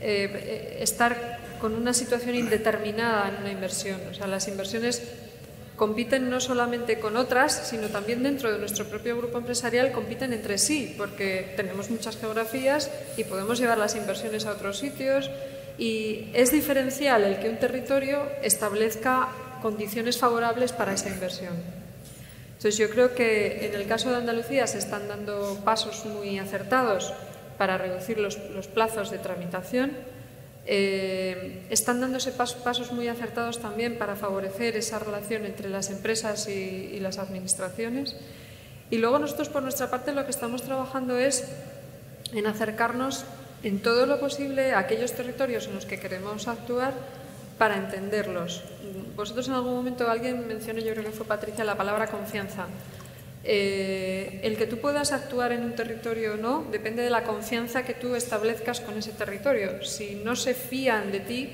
eh, 0.00 0.78
estar 0.80 1.40
con 1.60 1.74
una 1.74 1.92
situación 1.92 2.36
indeterminada 2.36 3.30
en 3.30 3.42
una 3.42 3.50
inversión. 3.50 4.00
O 4.08 4.14
sea, 4.14 4.28
las 4.28 4.46
inversiones 4.46 5.02
compiten 5.78 6.28
no 6.28 6.40
solamente 6.40 6.98
con 6.98 7.16
otras, 7.16 7.68
sino 7.68 7.88
también 7.88 8.22
dentro 8.22 8.52
de 8.52 8.58
nuestro 8.58 8.84
propio 8.84 9.16
grupo 9.16 9.38
empresarial 9.38 9.92
compiten 9.92 10.34
entre 10.34 10.58
sí, 10.58 10.94
porque 10.98 11.54
tenemos 11.56 11.88
muchas 11.88 12.18
geografías 12.18 12.90
y 13.16 13.24
podemos 13.24 13.58
llevar 13.58 13.78
las 13.78 13.96
inversiones 13.96 14.44
a 14.44 14.52
otros 14.52 14.78
sitios 14.78 15.30
y 15.78 16.28
es 16.34 16.52
diferencial 16.52 17.22
el 17.22 17.38
que 17.38 17.48
un 17.48 17.56
territorio 17.56 18.24
establezca 18.42 19.28
condiciones 19.62 20.18
favorables 20.18 20.72
para 20.72 20.92
esa 20.92 21.08
inversión. 21.08 21.54
Entonces 22.48 22.76
yo 22.76 22.90
creo 22.90 23.14
que 23.14 23.66
en 23.66 23.74
el 23.74 23.86
caso 23.86 24.10
de 24.10 24.16
Andalucía 24.16 24.66
se 24.66 24.78
están 24.78 25.06
dando 25.06 25.60
pasos 25.64 26.04
muy 26.06 26.40
acertados 26.40 27.12
para 27.56 27.78
reducir 27.78 28.18
los, 28.18 28.36
plazos 28.74 29.12
de 29.12 29.18
tramitación. 29.18 29.92
Eh, 30.70 31.64
están 31.70 31.98
dándose 32.02 32.30
pasos 32.30 32.92
muy 32.92 33.08
acertados 33.08 33.58
también 33.58 33.96
para 33.96 34.16
favorecer 34.16 34.76
esa 34.76 34.98
relación 34.98 35.46
entre 35.46 35.70
las 35.70 35.88
empresas 35.88 36.46
y, 36.46 37.00
las 37.00 37.16
administraciones. 37.16 38.14
Y 38.90 38.98
luego 38.98 39.18
nosotros, 39.18 39.48
por 39.48 39.62
nuestra 39.62 39.88
parte, 39.88 40.12
lo 40.12 40.26
que 40.26 40.30
estamos 40.30 40.62
trabajando 40.62 41.16
es 41.16 41.48
en 42.34 42.46
acercarnos 42.46 43.24
en 43.62 43.80
todo 43.80 44.04
lo 44.04 44.20
posible 44.20 44.74
a 44.74 44.80
aquellos 44.80 45.14
territorios 45.14 45.66
en 45.68 45.74
los 45.74 45.86
que 45.86 45.98
queremos 45.98 46.48
actuar 46.48 46.92
para 47.56 47.78
entenderlos. 47.78 48.62
Vosotros 49.16 49.48
en 49.48 49.54
algún 49.54 49.74
momento, 49.74 50.10
alguien 50.10 50.46
mencionó, 50.46 50.80
yo 50.80 50.92
creo 50.92 51.04
que 51.04 51.12
fue 51.12 51.24
Patricia, 51.24 51.64
la 51.64 51.78
palabra 51.78 52.08
confianza. 52.08 52.66
Eh, 53.44 54.40
el 54.42 54.56
que 54.56 54.66
tú 54.66 54.78
puedas 54.78 55.12
actuar 55.12 55.52
en 55.52 55.62
un 55.62 55.74
territorio 55.74 56.34
o 56.34 56.36
no 56.36 56.66
depende 56.70 57.02
de 57.02 57.10
la 57.10 57.22
confianza 57.22 57.84
que 57.84 57.94
tú 57.94 58.14
establezcas 58.14 58.80
con 58.80 58.98
ese 58.98 59.12
territorio. 59.12 59.84
Si 59.84 60.16
no 60.16 60.34
se 60.36 60.54
fían 60.54 61.12
de 61.12 61.20
ti, 61.20 61.50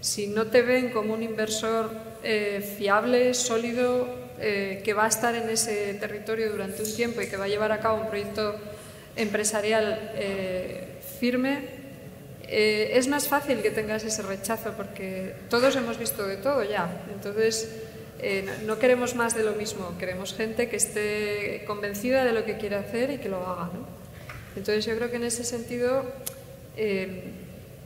si 0.00 0.26
no 0.26 0.46
te 0.46 0.62
ven 0.62 0.90
como 0.90 1.14
un 1.14 1.22
inversor 1.22 1.90
eh, 2.22 2.60
fiable, 2.76 3.34
sólido, 3.34 4.08
eh, 4.40 4.82
que 4.84 4.94
va 4.94 5.04
a 5.04 5.08
estar 5.08 5.34
en 5.34 5.48
ese 5.48 5.94
territorio 5.94 6.50
durante 6.50 6.82
un 6.82 6.94
tiempo 6.94 7.20
y 7.20 7.26
que 7.26 7.36
va 7.36 7.44
a 7.44 7.48
llevar 7.48 7.72
a 7.72 7.80
cabo 7.80 8.02
un 8.02 8.08
proyecto 8.08 8.54
empresarial 9.16 10.12
firme, 11.18 11.58
es 12.46 13.08
más 13.08 13.26
fácil 13.26 13.62
que 13.62 13.70
tengas 13.70 14.04
ese 14.04 14.22
rechazo 14.22 14.74
porque 14.76 15.34
todos 15.50 15.74
hemos 15.74 15.98
visto 15.98 16.24
de 16.24 16.36
todo 16.36 16.62
ya. 16.62 16.88
Entonces, 17.12 17.87
eh, 18.20 18.44
no 18.66 18.78
queremos 18.78 19.14
más 19.14 19.34
de 19.34 19.44
lo 19.44 19.52
mismo, 19.52 19.96
queremos 19.98 20.34
gente 20.34 20.68
que 20.68 20.76
esté 20.76 21.64
convencida 21.66 22.24
de 22.24 22.32
lo 22.32 22.44
que 22.44 22.56
quiere 22.56 22.76
hacer 22.76 23.10
y 23.10 23.18
que 23.18 23.28
lo 23.28 23.46
haga. 23.46 23.70
Entonces, 24.56 24.84
yo 24.86 24.96
creo 24.96 25.10
que 25.10 25.16
en 25.16 25.24
ese 25.24 25.44
sentido 25.44 26.04
eh, 26.76 27.24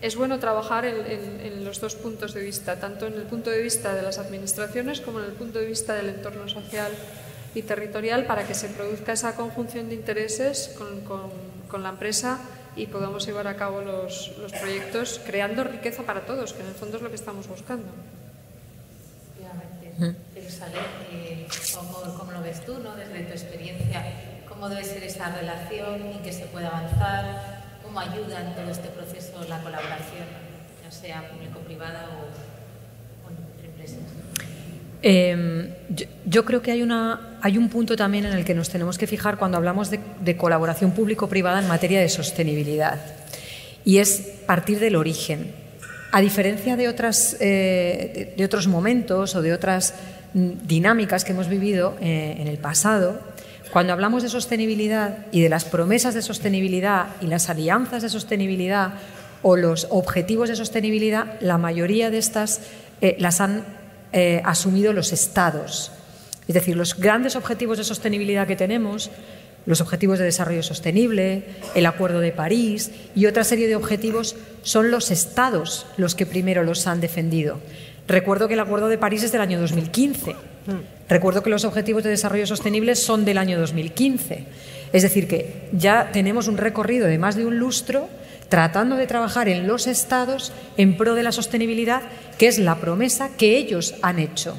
es 0.00 0.16
bueno 0.16 0.38
trabajar 0.38 0.84
en, 0.84 1.64
los 1.64 1.80
dos 1.80 1.94
puntos 1.94 2.34
de 2.34 2.42
vista, 2.42 2.80
tanto 2.80 3.06
en 3.06 3.14
el 3.14 3.22
punto 3.22 3.50
de 3.50 3.62
vista 3.62 3.94
de 3.94 4.02
las 4.02 4.18
administraciones 4.18 5.00
como 5.00 5.20
en 5.20 5.26
el 5.26 5.32
punto 5.32 5.58
de 5.58 5.66
vista 5.66 5.94
del 5.94 6.08
entorno 6.08 6.48
social 6.48 6.90
y 7.54 7.62
territorial 7.62 8.26
para 8.26 8.46
que 8.46 8.54
se 8.54 8.68
produzca 8.68 9.12
esa 9.12 9.36
conjunción 9.36 9.88
de 9.88 9.94
intereses 9.94 10.74
con 11.68 11.82
la 11.82 11.88
empresa 11.90 12.40
y 12.74 12.86
podamos 12.86 13.26
llevar 13.26 13.46
a 13.46 13.56
cabo 13.56 13.82
los, 13.82 14.32
proyectos 14.60 15.20
creando 15.24 15.64
riqueza 15.64 16.02
para 16.04 16.24
todos, 16.24 16.52
que 16.52 16.62
en 16.62 16.68
el 16.68 16.74
fondo 16.74 16.96
es 16.96 17.02
lo 17.02 17.10
que 17.10 17.16
estamos 17.16 17.48
buscando. 17.48 17.86
Eh, 20.00 21.46
¿cómo, 21.74 22.18
¿cómo, 22.18 22.32
lo 22.32 22.42
ves 22.42 22.64
tú, 22.64 22.78
¿no? 22.78 22.96
desde 22.96 23.24
tu 23.24 23.32
experiencia? 23.32 24.04
¿Cómo 24.48 24.68
debe 24.68 24.84
ser 24.84 25.02
esa 25.02 25.34
relación 25.34 26.12
y 26.14 26.22
que 26.22 26.32
se 26.32 26.46
pueda 26.46 26.68
avanzar? 26.68 27.62
¿Cómo 27.82 28.00
ayuda 28.00 28.40
en 28.40 28.54
todo 28.54 28.70
este 28.70 28.88
proceso 28.88 29.44
la 29.48 29.62
colaboración, 29.62 30.26
ya 30.82 30.90
sea 30.90 31.28
público-privada 31.30 32.08
o, 32.10 33.26
o 33.26 33.30
entre 33.30 33.68
empresas? 33.68 34.22
Eh, 35.02 35.74
yo, 36.24 36.44
creo 36.44 36.62
que 36.62 36.70
hay, 36.70 36.82
una, 36.82 37.38
hay 37.42 37.58
un 37.58 37.68
punto 37.68 37.96
también 37.96 38.24
en 38.24 38.32
el 38.32 38.44
que 38.44 38.54
nos 38.54 38.70
tenemos 38.70 38.98
que 38.98 39.06
fijar 39.06 39.36
cuando 39.36 39.56
hablamos 39.56 39.90
de, 39.90 40.36
colaboración 40.36 40.92
público-privada 40.92 41.60
en 41.60 41.68
materia 41.68 42.00
de 42.00 42.08
sostenibilidad, 42.08 43.00
y 43.84 43.98
es 43.98 44.32
partir 44.46 44.78
del 44.78 44.94
origen. 44.96 45.61
A 46.14 46.20
diferencia 46.20 46.76
eh, 46.76 48.34
de, 48.36 48.44
otros 48.44 48.68
momentos 48.68 49.34
o 49.34 49.40
de 49.40 49.54
otras 49.54 49.94
mm, 50.34 50.68
dinámicas 50.68 51.24
que 51.24 51.32
hemos 51.32 51.48
vivido 51.48 51.96
eh, 52.02 52.36
en 52.38 52.48
el 52.48 52.58
pasado, 52.58 53.18
cuando 53.72 53.94
hablamos 53.94 54.22
de 54.22 54.28
sostenibilidad 54.28 55.24
y 55.32 55.40
de 55.40 55.48
las 55.48 55.64
promesas 55.64 56.12
de 56.12 56.20
sostenibilidad 56.20 57.06
y 57.22 57.28
las 57.28 57.48
alianzas 57.48 58.02
de 58.02 58.10
sostenibilidad 58.10 58.92
o 59.40 59.56
los 59.56 59.86
objetivos 59.88 60.50
de 60.50 60.56
sostenibilidad, 60.56 61.40
la 61.40 61.56
mayoría 61.56 62.10
de 62.10 62.18
estas 62.18 62.60
eh, 63.00 63.16
las 63.18 63.40
han 63.40 63.64
asumido 64.44 64.92
los 64.92 65.10
estados. 65.14 65.90
Es 66.46 66.52
decir, 66.52 66.76
los 66.76 66.98
grandes 66.98 67.34
objetivos 67.34 67.78
de 67.78 67.84
sostenibilidad 67.84 68.46
que 68.46 68.56
tenemos, 68.56 69.10
los 69.66 69.80
objetivos 69.80 70.18
de 70.18 70.24
desarrollo 70.24 70.62
sostenible, 70.62 71.44
el 71.74 71.86
Acuerdo 71.86 72.20
de 72.20 72.32
París 72.32 72.90
y 73.14 73.26
otra 73.26 73.44
serie 73.44 73.68
de 73.68 73.76
objetivos, 73.76 74.36
son 74.62 74.90
los 74.90 75.10
estados 75.10 75.86
los 75.96 76.14
que 76.14 76.26
primero 76.26 76.64
los 76.64 76.86
han 76.86 77.00
defendido. 77.00 77.60
Recuerdo 78.08 78.48
que 78.48 78.54
el 78.54 78.60
Acuerdo 78.60 78.88
de 78.88 78.98
París 78.98 79.22
es 79.22 79.32
del 79.32 79.40
año 79.40 79.60
2015. 79.60 80.34
Recuerdo 81.08 81.42
que 81.42 81.50
los 81.50 81.64
objetivos 81.64 82.02
de 82.02 82.10
desarrollo 82.10 82.46
sostenible 82.46 82.94
son 82.96 83.24
del 83.24 83.38
año 83.38 83.58
2015. 83.58 84.46
Es 84.92 85.02
decir, 85.02 85.28
que 85.28 85.68
ya 85.72 86.10
tenemos 86.12 86.48
un 86.48 86.56
recorrido 86.56 87.06
de 87.06 87.18
más 87.18 87.36
de 87.36 87.46
un 87.46 87.58
lustro 87.58 88.08
tratando 88.48 88.96
de 88.96 89.06
trabajar 89.06 89.48
en 89.48 89.66
los 89.66 89.86
estados 89.86 90.52
en 90.76 90.96
pro 90.96 91.14
de 91.14 91.22
la 91.22 91.32
sostenibilidad, 91.32 92.02
que 92.38 92.48
es 92.48 92.58
la 92.58 92.76
promesa 92.76 93.30
que 93.36 93.56
ellos 93.56 93.94
han 94.02 94.18
hecho. 94.18 94.58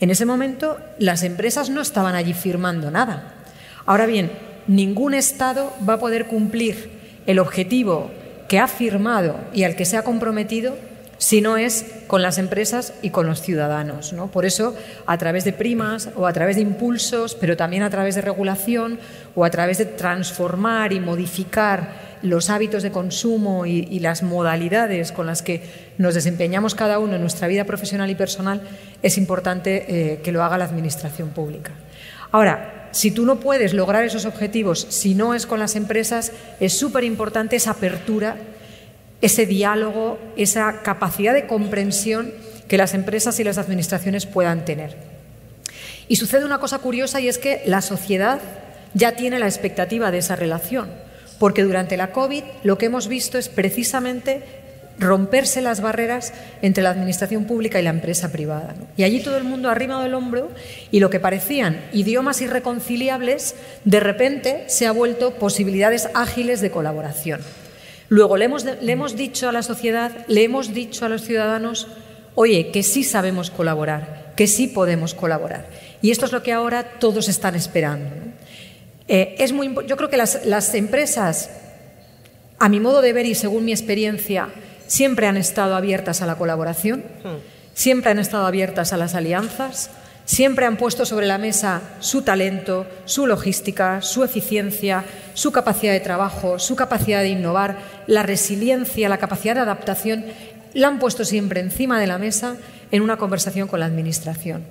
En 0.00 0.10
ese 0.10 0.26
momento 0.26 0.78
las 0.98 1.22
empresas 1.22 1.70
no 1.70 1.80
estaban 1.80 2.14
allí 2.14 2.32
firmando 2.32 2.90
nada. 2.90 3.34
Ahora 3.88 4.04
bien, 4.04 4.30
ningún 4.66 5.14
estado 5.14 5.72
va 5.88 5.94
a 5.94 5.98
poder 5.98 6.26
cumplir 6.26 6.90
el 7.24 7.38
objetivo 7.38 8.10
que 8.46 8.58
ha 8.58 8.68
firmado 8.68 9.40
y 9.54 9.64
al 9.64 9.76
que 9.76 9.86
se 9.86 9.96
ha 9.96 10.02
comprometido 10.02 10.76
si 11.16 11.40
no 11.40 11.56
es 11.56 11.86
con 12.06 12.20
las 12.20 12.36
empresas 12.36 12.92
y 13.00 13.08
con 13.08 13.26
los 13.26 13.40
ciudadanos. 13.40 14.12
¿no? 14.12 14.30
Por 14.30 14.44
eso, 14.44 14.76
a 15.06 15.16
través 15.16 15.46
de 15.46 15.54
primas 15.54 16.10
o 16.16 16.26
a 16.26 16.34
través 16.34 16.56
de 16.56 16.62
impulsos, 16.62 17.34
pero 17.34 17.56
también 17.56 17.82
a 17.82 17.88
través 17.88 18.14
de 18.14 18.20
regulación 18.20 18.98
o 19.34 19.46
a 19.46 19.48
través 19.48 19.78
de 19.78 19.86
transformar 19.86 20.92
y 20.92 21.00
modificar 21.00 22.18
los 22.20 22.50
hábitos 22.50 22.82
de 22.82 22.90
consumo 22.90 23.64
y, 23.64 24.00
las 24.00 24.22
modalidades 24.22 25.12
con 25.12 25.26
las 25.26 25.40
que 25.40 25.62
nos 25.96 26.14
desempeñamos 26.14 26.74
cada 26.74 26.98
uno 26.98 27.14
en 27.14 27.22
nuestra 27.22 27.48
vida 27.48 27.64
profesional 27.64 28.10
y 28.10 28.16
personal, 28.16 28.60
es 29.02 29.16
importante 29.16 29.86
eh, 29.88 30.20
que 30.20 30.30
lo 30.30 30.44
haga 30.44 30.58
la 30.58 30.66
Administración 30.66 31.30
pública. 31.30 31.72
Ahora, 32.32 32.77
si 32.90 33.10
tú 33.10 33.24
no 33.24 33.40
puedes 33.40 33.74
lograr 33.74 34.04
esos 34.04 34.24
objetivos 34.24 34.86
si 34.88 35.14
no 35.14 35.34
es 35.34 35.46
con 35.46 35.58
las 35.60 35.76
empresas, 35.76 36.32
es 36.60 36.72
súper 36.72 37.04
importante 37.04 37.56
esa 37.56 37.72
apertura, 37.72 38.36
ese 39.20 39.46
diálogo, 39.46 40.18
esa 40.36 40.82
capacidad 40.82 41.34
de 41.34 41.46
comprensión 41.46 42.32
que 42.68 42.78
las 42.78 42.94
empresas 42.94 43.38
y 43.40 43.44
las 43.44 43.58
administraciones 43.58 44.26
puedan 44.26 44.64
tener. 44.64 44.96
Y 46.08 46.16
sucede 46.16 46.44
una 46.44 46.58
cosa 46.58 46.78
curiosa 46.78 47.20
y 47.20 47.28
es 47.28 47.38
que 47.38 47.62
la 47.66 47.82
sociedad 47.82 48.40
ya 48.94 49.12
tiene 49.12 49.38
la 49.38 49.46
expectativa 49.46 50.10
de 50.10 50.18
esa 50.18 50.36
relación 50.36 50.88
porque 51.38 51.62
durante 51.62 51.96
la 51.96 52.12
COVID 52.12 52.42
lo 52.64 52.78
que 52.78 52.86
hemos 52.86 53.08
visto 53.08 53.38
es 53.38 53.48
precisamente 53.48 54.42
romperse 54.98 55.60
las 55.60 55.80
barreras 55.80 56.32
entre 56.62 56.82
la 56.82 56.90
administración 56.90 57.44
pública 57.44 57.78
y 57.78 57.82
la 57.82 57.90
empresa 57.90 58.32
privada. 58.32 58.74
Y 58.96 59.04
allí 59.04 59.20
todo 59.20 59.36
el 59.36 59.44
mundo 59.44 59.68
ha 59.68 59.72
arrimado 59.72 60.04
el 60.04 60.14
hombro 60.14 60.50
y 60.90 61.00
lo 61.00 61.10
que 61.10 61.20
parecían 61.20 61.80
idiomas 61.92 62.40
irreconciliables, 62.40 63.54
de 63.84 64.00
repente 64.00 64.64
se 64.66 64.86
ha 64.86 64.92
vuelto 64.92 65.34
posibilidades 65.34 66.08
ágiles 66.14 66.60
de 66.60 66.70
colaboración. 66.70 67.40
Luego 68.08 68.36
le 68.36 68.46
hemos, 68.46 68.64
le 68.64 68.92
hemos 68.92 69.16
dicho 69.16 69.48
a 69.48 69.52
la 69.52 69.62
sociedad, 69.62 70.24
le 70.28 70.44
hemos 70.44 70.72
dicho 70.72 71.04
a 71.04 71.08
los 71.08 71.22
ciudadanos, 71.22 71.88
oye, 72.34 72.70
que 72.70 72.82
sí 72.82 73.04
sabemos 73.04 73.50
colaborar, 73.50 74.32
que 74.36 74.46
sí 74.46 74.68
podemos 74.68 75.14
colaborar. 75.14 75.66
Y 76.00 76.10
esto 76.10 76.26
es 76.26 76.32
lo 76.32 76.42
que 76.42 76.52
ahora 76.52 76.98
todos 76.98 77.28
están 77.28 77.54
esperando. 77.54 78.08
Eh, 79.08 79.36
es 79.38 79.52
muy, 79.52 79.74
yo 79.86 79.96
creo 79.96 80.10
que 80.10 80.16
las, 80.16 80.74
empresas, 80.74 81.50
a 82.58 82.68
mi 82.68 82.78
modo 82.78 83.00
de 83.00 83.12
ver 83.12 83.26
y 83.26 83.34
según 83.34 83.64
mi 83.64 83.72
experiencia, 83.72 84.48
siempre 84.88 85.28
han 85.28 85.36
estado 85.36 85.76
abiertas 85.76 86.20
a 86.20 86.26
la 86.26 86.34
colaboración, 86.34 87.04
siempre 87.74 88.10
han 88.10 88.18
estado 88.18 88.46
abiertas 88.46 88.92
a 88.92 88.96
las 88.96 89.14
alianzas, 89.14 89.90
siempre 90.24 90.66
han 90.66 90.76
puesto 90.76 91.06
sobre 91.06 91.26
la 91.26 91.38
mesa 91.38 91.80
su 92.00 92.22
talento, 92.22 92.86
su 93.04 93.28
logística, 93.28 94.02
su 94.02 94.24
eficiencia, 94.24 95.04
su 95.34 95.52
capacidad 95.52 95.92
de 95.92 96.00
trabajo, 96.00 96.58
su 96.58 96.74
capacidad 96.74 97.22
de 97.22 97.28
innovar, 97.28 97.78
la 98.08 98.24
resiliencia, 98.24 99.08
la 99.08 99.18
capacidad 99.18 99.54
de 99.54 99.60
adaptación, 99.60 100.24
la 100.74 100.88
han 100.88 100.98
puesto 100.98 101.24
siempre 101.24 101.60
encima 101.60 102.00
de 102.00 102.08
la 102.08 102.18
mesa 102.18 102.56
en 102.90 103.02
una 103.02 103.16
conversación 103.16 103.68
con 103.68 103.80
la 103.80 103.86
Administración. 103.86 104.64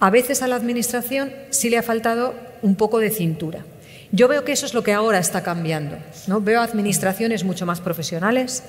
A 0.00 0.10
veces 0.10 0.42
a 0.42 0.48
la 0.48 0.56
Administración 0.56 1.32
sí 1.50 1.70
le 1.70 1.78
ha 1.78 1.82
faltado 1.82 2.34
un 2.62 2.76
poco 2.76 2.98
de 2.98 3.10
cintura. 3.10 3.64
Yo 4.10 4.26
veo 4.26 4.44
que 4.44 4.52
eso 4.52 4.64
es 4.64 4.72
lo 4.72 4.82
que 4.82 4.94
ahora 4.94 5.18
está 5.18 5.42
cambiando. 5.42 5.98
¿no? 6.26 6.40
Veo 6.40 6.62
administraciones 6.62 7.44
mucho 7.44 7.66
más 7.66 7.80
profesionales, 7.80 8.62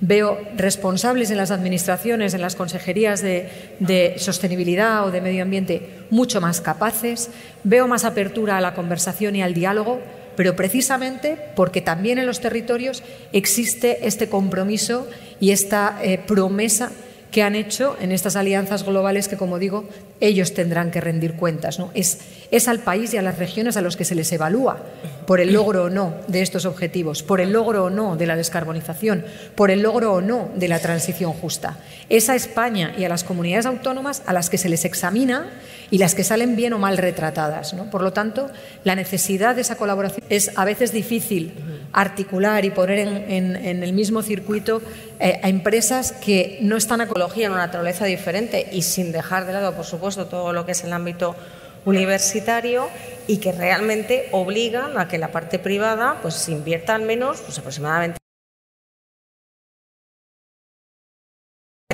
veo 0.00 0.38
responsables 0.56 1.30
en 1.30 1.38
las 1.38 1.50
administraciones, 1.50 2.34
en 2.34 2.42
las 2.42 2.56
consejerías 2.56 3.22
de, 3.22 4.14
sostenibilidad 4.18 5.06
o 5.06 5.10
de 5.10 5.22
medio 5.22 5.42
ambiente 5.42 6.04
mucho 6.10 6.40
más 6.40 6.60
capaces, 6.60 7.30
veo 7.64 7.88
más 7.88 8.04
apertura 8.04 8.58
a 8.58 8.60
la 8.60 8.74
conversación 8.74 9.34
y 9.34 9.42
al 9.42 9.54
diálogo, 9.54 10.00
pero 10.36 10.56
precisamente 10.56 11.38
porque 11.56 11.80
también 11.80 12.18
en 12.18 12.26
los 12.26 12.40
territorios 12.40 13.02
existe 13.32 14.06
este 14.06 14.28
compromiso 14.28 15.08
y 15.40 15.50
esta 15.50 15.98
eh, 16.02 16.18
promesa 16.18 16.92
que 17.32 17.42
han 17.42 17.56
hecho 17.56 17.96
en 18.00 18.12
estas 18.12 18.36
alianzas 18.36 18.84
globales 18.84 19.26
que, 19.26 19.38
como 19.38 19.58
digo, 19.58 19.88
ellos 20.20 20.54
tendrán 20.54 20.90
que 20.90 21.00
rendir 21.00 21.34
cuentas. 21.34 21.78
¿no? 21.78 21.90
Es, 21.94 22.20
es 22.50 22.68
al 22.68 22.80
país 22.80 23.12
y 23.14 23.16
a 23.16 23.22
las 23.22 23.38
regiones 23.38 23.76
a 23.76 23.80
los 23.80 23.96
que 23.96 24.04
se 24.04 24.14
les 24.14 24.30
evalúa 24.30 24.78
por 25.26 25.40
el 25.40 25.52
logro 25.52 25.84
o 25.84 25.90
no 25.90 26.14
de 26.28 26.42
estos 26.42 26.64
objetivos, 26.64 27.22
por 27.22 27.40
el 27.40 27.52
logro 27.52 27.84
o 27.84 27.90
no 27.90 28.16
de 28.16 28.26
la 28.26 28.36
descarbonización, 28.36 29.24
por 29.54 29.70
el 29.70 29.82
logro 29.82 30.14
o 30.14 30.20
no 30.20 30.50
de 30.54 30.68
la 30.68 30.78
transición 30.78 31.32
justa. 31.32 31.78
Es 32.08 32.28
a 32.28 32.34
España 32.34 32.94
y 32.96 33.04
a 33.04 33.08
las 33.08 33.24
comunidades 33.24 33.66
autónomas 33.66 34.22
a 34.26 34.32
las 34.32 34.50
que 34.50 34.58
se 34.58 34.68
les 34.68 34.84
examina 34.84 35.50
y 35.90 35.98
las 35.98 36.14
que 36.14 36.24
salen 36.24 36.56
bien 36.56 36.72
o 36.72 36.78
mal 36.78 36.96
retratadas. 36.96 37.74
Por 37.90 38.02
lo 38.02 38.12
tanto, 38.12 38.50
la 38.82 38.94
necesidad 38.94 39.54
de 39.54 39.60
esa 39.60 39.76
colaboración 39.76 40.24
es 40.30 40.50
a 40.56 40.64
veces 40.64 40.90
difícil 40.90 41.52
articular 41.92 42.64
y 42.64 42.70
poner 42.70 42.98
en, 42.98 43.56
el 43.56 43.92
mismo 43.92 44.22
circuito 44.22 44.80
eh, 45.20 45.38
a 45.42 45.50
empresas 45.50 46.12
que 46.12 46.58
no 46.62 46.78
están 46.78 47.02
a 47.02 47.04
ecología 47.04 47.46
en 47.46 47.52
una 47.52 47.66
naturaleza 47.66 48.06
diferente 48.06 48.70
y 48.72 48.82
sin 48.82 49.12
dejar 49.12 49.46
de 49.46 49.52
lado, 49.52 49.74
por 49.74 49.84
supuesto, 49.84 50.26
todo 50.26 50.54
lo 50.54 50.64
que 50.64 50.72
es 50.72 50.82
el 50.82 50.94
ámbito 50.94 51.36
universitario 51.84 52.88
y 53.26 53.38
que 53.38 53.52
realmente 53.52 54.28
obligan 54.32 54.98
a 54.98 55.08
que 55.08 55.18
la 55.18 55.32
parte 55.32 55.58
privada 55.58 56.18
pues 56.22 56.48
invierta 56.48 56.94
al 56.94 57.02
menos 57.02 57.40
pues 57.40 57.58
aproximadamente 57.58 58.18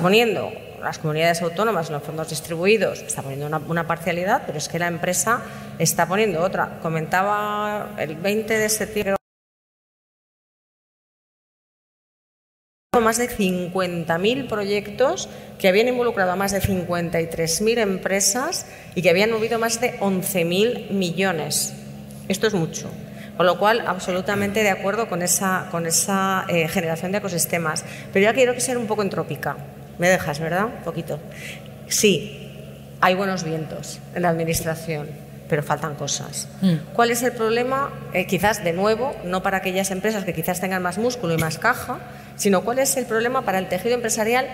poniendo 0.01 0.51
las 0.81 0.97
comunidades 0.99 1.41
autónomas 1.41 1.89
los 1.89 2.03
fondos 2.03 2.29
distribuidos 2.29 3.01
está 3.01 3.21
poniendo 3.21 3.47
una, 3.67 3.87
parcialidad, 3.87 4.43
pero 4.45 4.57
es 4.57 4.69
que 4.69 4.79
la 4.79 4.87
empresa 4.87 5.41
está 5.77 6.07
poniendo 6.07 6.41
otra. 6.41 6.79
Comentaba 6.81 7.95
el 7.97 8.15
20 8.15 8.57
de 8.57 8.69
septiembre 8.69 9.18
más 13.01 13.17
de 13.17 13.29
50.000 13.29 14.47
proyectos 14.47 15.29
que 15.57 15.67
habían 15.67 15.87
involucrado 15.87 16.31
a 16.31 16.35
más 16.35 16.51
de 16.51 16.61
53.000 16.61 17.79
empresas 17.79 18.65
y 18.95 19.01
que 19.01 19.09
habían 19.09 19.31
movido 19.31 19.59
más 19.59 19.81
de 19.81 19.99
11.000 19.99 20.91
millones. 20.91 21.73
Esto 22.27 22.47
es 22.47 22.53
mucho. 22.53 22.89
Con 23.37 23.45
lo 23.45 23.57
cual, 23.57 23.83
absolutamente 23.87 24.63
de 24.63 24.69
acuerdo 24.69 25.07
con 25.07 25.21
esa, 25.21 25.67
con 25.71 25.85
esa 25.85 26.45
eh, 26.49 26.67
generación 26.67 27.11
de 27.11 27.19
ecosistemas. 27.19 27.85
Pero 28.11 28.25
yo 28.25 28.33
quiero 28.33 28.53
que 28.53 28.59
sea 28.59 28.77
un 28.77 28.87
poco 28.87 29.01
entrópica. 29.01 29.55
Me 29.97 30.09
dejas, 30.09 30.39
¿verdad? 30.39 30.65
Un 30.65 30.83
poquito. 30.83 31.19
Sí, 31.87 32.49
hay 33.01 33.15
buenos 33.15 33.43
vientos 33.43 33.99
en 34.13 34.23
la 34.23 34.29
Administración, 34.29 35.07
pero 35.49 35.63
faltan 35.63 35.95
cosas. 35.95 36.47
Mm. 36.61 36.93
¿Cuál 36.93 37.11
es 37.11 37.23
el 37.23 37.33
problema? 37.33 37.91
Eh, 38.13 38.27
quizás, 38.27 38.63
de 38.63 38.71
nuevo, 38.71 39.15
no 39.25 39.43
para 39.43 39.57
aquellas 39.57 39.91
empresas 39.91 40.23
que 40.23 40.33
quizás 40.33 40.61
tengan 40.61 40.81
más 40.83 40.97
músculo 40.97 41.33
y 41.33 41.37
más 41.37 41.57
caja, 41.57 41.99
sino 42.35 42.61
cuál 42.61 42.79
es 42.79 42.95
el 42.95 43.05
problema 43.05 43.41
para 43.41 43.57
el 43.57 43.67
tejido 43.67 43.95
empresarial 43.95 44.47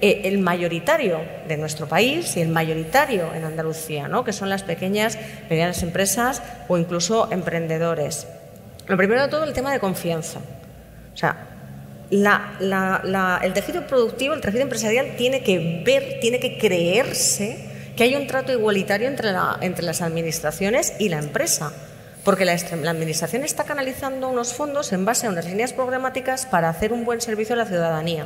eh, 0.00 0.22
el 0.24 0.38
mayoritario 0.38 1.20
de 1.46 1.56
nuestro 1.56 1.86
país 1.86 2.36
y 2.36 2.40
el 2.40 2.48
mayoritario 2.48 3.34
en 3.34 3.44
Andalucía, 3.44 4.08
¿no? 4.08 4.24
que 4.24 4.32
son 4.32 4.48
las 4.48 4.62
pequeñas, 4.62 5.18
medianas 5.50 5.82
empresas 5.82 6.42
o 6.68 6.78
incluso 6.78 7.30
emprendedores. 7.30 8.26
Lo 8.86 8.96
primero 8.96 9.22
de 9.22 9.28
todo, 9.28 9.44
el 9.44 9.52
tema 9.52 9.72
de 9.72 9.80
confianza. 9.80 10.38
O 11.12 11.16
sea, 11.16 11.36
el 12.10 13.52
tejido 13.52 13.86
productivo, 13.86 14.34
el 14.34 14.40
tejido 14.40 14.62
empresarial 14.62 15.16
tiene 15.16 15.42
que 15.42 15.82
ver, 15.84 16.20
tiene 16.20 16.40
que 16.40 16.58
creerse 16.58 17.67
que 17.98 18.04
hay 18.04 18.14
un 18.14 18.28
trato 18.28 18.52
igualitario 18.52 19.08
entre, 19.08 19.32
las 19.82 20.02
administraciones 20.02 20.92
y 21.00 21.08
la 21.08 21.18
empresa 21.18 21.72
porque 22.22 22.44
la, 22.44 22.52
Administración 22.52 23.42
está 23.42 23.64
canalizando 23.64 24.28
unos 24.28 24.54
fondos 24.54 24.92
en 24.92 25.04
base 25.04 25.26
a 25.26 25.30
unas 25.30 25.46
líneas 25.46 25.72
programáticas 25.72 26.46
para 26.46 26.68
hacer 26.68 26.92
un 26.92 27.04
buen 27.04 27.20
servicio 27.20 27.56
a 27.56 27.58
la 27.58 27.66
ciudadanía. 27.66 28.24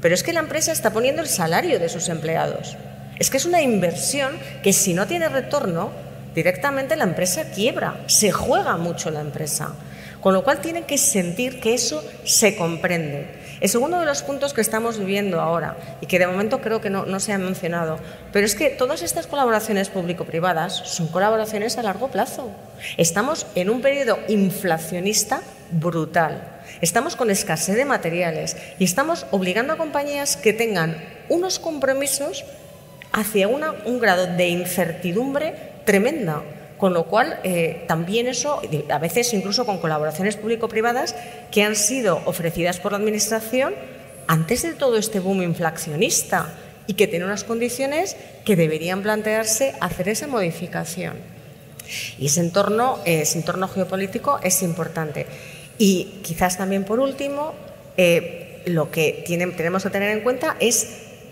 Pero 0.00 0.14
es 0.14 0.22
que 0.22 0.32
la 0.32 0.40
empresa 0.40 0.72
está 0.72 0.90
poniendo 0.90 1.20
el 1.20 1.28
salario 1.28 1.78
de 1.78 1.90
sus 1.90 2.08
empleados. 2.08 2.78
Es 3.18 3.28
que 3.28 3.36
es 3.36 3.44
una 3.44 3.60
inversión 3.60 4.38
que 4.62 4.72
si 4.72 4.94
no 4.94 5.06
tiene 5.06 5.28
retorno, 5.28 5.90
directamente 6.34 6.96
la 6.96 7.04
empresa 7.04 7.50
quiebra, 7.50 8.04
se 8.06 8.32
juega 8.32 8.78
mucho 8.78 9.10
la 9.10 9.20
empresa. 9.20 9.74
Con 10.22 10.32
lo 10.32 10.44
cual 10.44 10.62
tienen 10.62 10.84
que 10.84 10.96
sentir 10.96 11.60
que 11.60 11.74
eso 11.74 12.02
se 12.24 12.56
comprende. 12.56 13.43
El 13.60 13.68
segundo 13.68 14.00
de 14.00 14.06
los 14.06 14.22
puntos 14.22 14.52
que 14.52 14.60
estamos 14.60 14.98
viviendo 14.98 15.40
ahora 15.40 15.76
y 16.00 16.06
que 16.06 16.18
de 16.18 16.26
momento 16.26 16.60
creo 16.60 16.80
que 16.80 16.90
no, 16.90 17.20
se 17.20 17.32
ha 17.32 17.38
mencionado, 17.38 17.98
pero 18.32 18.46
es 18.46 18.54
que 18.54 18.70
todas 18.70 19.02
estas 19.02 19.26
colaboraciones 19.26 19.88
público-privadas 19.88 20.74
son 20.74 21.08
colaboraciones 21.08 21.78
a 21.78 21.82
largo 21.82 22.08
plazo. 22.08 22.50
Estamos 22.96 23.46
en 23.54 23.70
un 23.70 23.80
periodo 23.80 24.18
inflacionista 24.28 25.40
brutal. 25.70 26.62
Estamos 26.80 27.16
con 27.16 27.30
escasez 27.30 27.76
de 27.76 27.84
materiales 27.84 28.56
y 28.78 28.84
estamos 28.84 29.26
obligando 29.30 29.72
a 29.72 29.76
compañías 29.76 30.36
que 30.36 30.52
tengan 30.52 30.96
unos 31.28 31.58
compromisos 31.58 32.44
hacia 33.12 33.48
un 33.48 34.00
grado 34.00 34.26
de 34.26 34.48
incertidumbre 34.48 35.54
tremenda. 35.84 36.42
Con 36.78 36.92
lo 36.92 37.04
cual, 37.04 37.38
eh, 37.44 37.84
también 37.86 38.26
eso, 38.26 38.60
a 38.90 38.98
veces 38.98 39.32
incluso 39.32 39.64
con 39.64 39.78
colaboraciones 39.78 40.36
público-privadas 40.36 41.14
que 41.50 41.62
han 41.62 41.76
sido 41.76 42.20
ofrecidas 42.24 42.80
por 42.80 42.92
la 42.92 42.98
Administración 42.98 43.74
antes 44.26 44.62
de 44.62 44.72
todo 44.72 44.96
este 44.96 45.20
boom 45.20 45.42
inflacionista 45.42 46.52
y 46.86 46.94
que 46.94 47.06
tienen 47.06 47.28
unas 47.28 47.44
condiciones 47.44 48.16
que 48.44 48.56
deberían 48.56 49.02
plantearse 49.02 49.74
hacer 49.80 50.08
esa 50.08 50.26
modificación. 50.26 51.14
Y 52.18 52.26
ese 52.26 52.40
entorno, 52.40 52.98
ese 53.04 53.38
entorno 53.38 53.68
geopolítico 53.68 54.40
es 54.42 54.62
importante. 54.62 55.26
Y 55.78 56.20
quizás 56.22 56.58
también 56.58 56.84
por 56.84 56.98
último, 56.98 57.54
eh, 57.96 58.62
lo 58.66 58.90
que 58.90 59.24
tenemos 59.26 59.82
que 59.82 59.90
tener 59.90 60.10
en 60.16 60.22
cuenta 60.22 60.56
es 60.60 60.88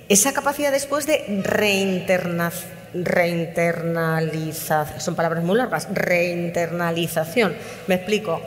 esa 0.09 0.33
capacidad 0.33 0.71
después 0.71 1.07
de 1.07 1.25
reinternación 1.43 2.82
reinternalización, 2.95 5.01
son 5.01 5.15
palabras 5.15 5.45
muy 5.45 5.57
largas, 5.57 5.89
reinternalización. 5.93 7.55
Me 7.87 7.97
explico, 7.97 8.41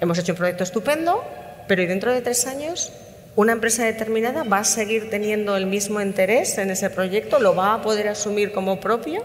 hemos 0.00 0.18
hecho 0.18 0.32
un 0.32 0.38
proyecto 0.38 0.64
estupendo, 0.64 1.22
pero 1.68 1.82
¿y 1.82 1.86
dentro 1.86 2.12
de 2.12 2.22
tres 2.22 2.46
años 2.46 2.92
una 3.36 3.52
empresa 3.52 3.84
determinada 3.84 4.42
va 4.42 4.58
a 4.58 4.64
seguir 4.64 5.08
teniendo 5.10 5.56
el 5.56 5.66
mismo 5.66 6.00
interés 6.00 6.58
en 6.58 6.70
ese 6.70 6.90
proyecto? 6.90 7.38
¿Lo 7.38 7.54
va 7.54 7.74
a 7.74 7.82
poder 7.82 8.08
asumir 8.08 8.52
como 8.52 8.80
propio 8.80 9.22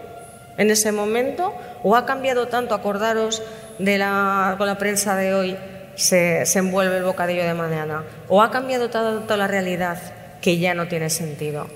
en 0.58 0.70
ese 0.70 0.92
momento? 0.92 1.54
¿O 1.82 1.96
ha 1.96 2.06
cambiado 2.06 2.48
tanto, 2.48 2.74
acordaros 2.74 3.42
de 3.78 3.98
la, 3.98 4.54
con 4.58 4.66
la 4.66 4.78
prensa 4.78 5.16
de 5.16 5.34
hoy, 5.34 5.56
se, 5.96 6.46
se 6.46 6.58
envuelve 6.58 6.98
el 6.98 7.04
bocadillo 7.04 7.44
de 7.44 7.54
mañana? 7.54 8.04
¿O 8.28 8.42
ha 8.42 8.50
cambiado 8.50 8.90
tanto 8.90 9.36
la 9.36 9.46
realidad 9.46 9.98
que 10.40 10.58
ya 10.58 10.74
no 10.74 10.86
tiene 10.86 11.10
sentido? 11.10 11.66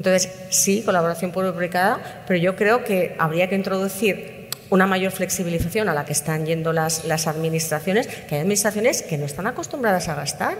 Entonces, 0.00 0.32
sí, 0.48 0.80
colaboración 0.82 1.30
público-privada, 1.30 2.24
pero 2.26 2.40
yo 2.40 2.56
creo 2.56 2.84
que 2.84 3.14
habría 3.18 3.50
que 3.50 3.54
introducir 3.54 4.48
una 4.70 4.86
mayor 4.86 5.12
flexibilización 5.12 5.90
a 5.90 5.94
la 5.94 6.06
que 6.06 6.14
están 6.14 6.46
yendo 6.46 6.72
las, 6.72 7.04
las 7.04 7.26
administraciones, 7.26 8.06
que 8.06 8.36
hay 8.36 8.40
administraciones 8.40 9.02
que 9.02 9.18
no 9.18 9.26
están 9.26 9.46
acostumbradas 9.46 10.08
a 10.08 10.14
gastar, 10.14 10.56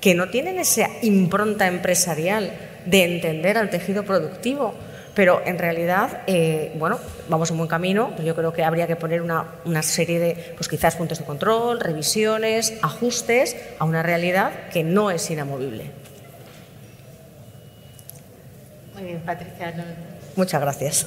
que 0.00 0.14
no 0.14 0.30
tienen 0.30 0.58
esa 0.58 0.88
impronta 1.02 1.66
empresarial 1.66 2.50
de 2.86 3.04
entender 3.04 3.58
al 3.58 3.68
tejido 3.68 4.04
productivo. 4.04 4.74
Pero 5.14 5.42
en 5.44 5.58
realidad, 5.58 6.22
eh, 6.26 6.72
bueno, 6.78 6.98
vamos 7.28 7.50
en 7.50 7.58
buen 7.58 7.68
camino. 7.68 8.14
Yo 8.24 8.34
creo 8.34 8.54
que 8.54 8.64
habría 8.64 8.86
que 8.86 8.96
poner 8.96 9.20
una, 9.20 9.48
una, 9.66 9.82
serie 9.82 10.18
de, 10.18 10.54
pues 10.56 10.66
quizás 10.66 10.96
puntos 10.96 11.18
de 11.18 11.26
control, 11.26 11.78
revisiones, 11.78 12.74
ajustes 12.80 13.54
a 13.78 13.84
una 13.84 14.02
realidad 14.02 14.52
que 14.72 14.82
no 14.82 15.10
es 15.10 15.28
inamovible. 15.30 15.90
Muy 18.98 19.06
bien, 19.06 19.20
Patricia. 19.20 19.72
Muchas 20.34 20.60
gracias. 20.60 21.06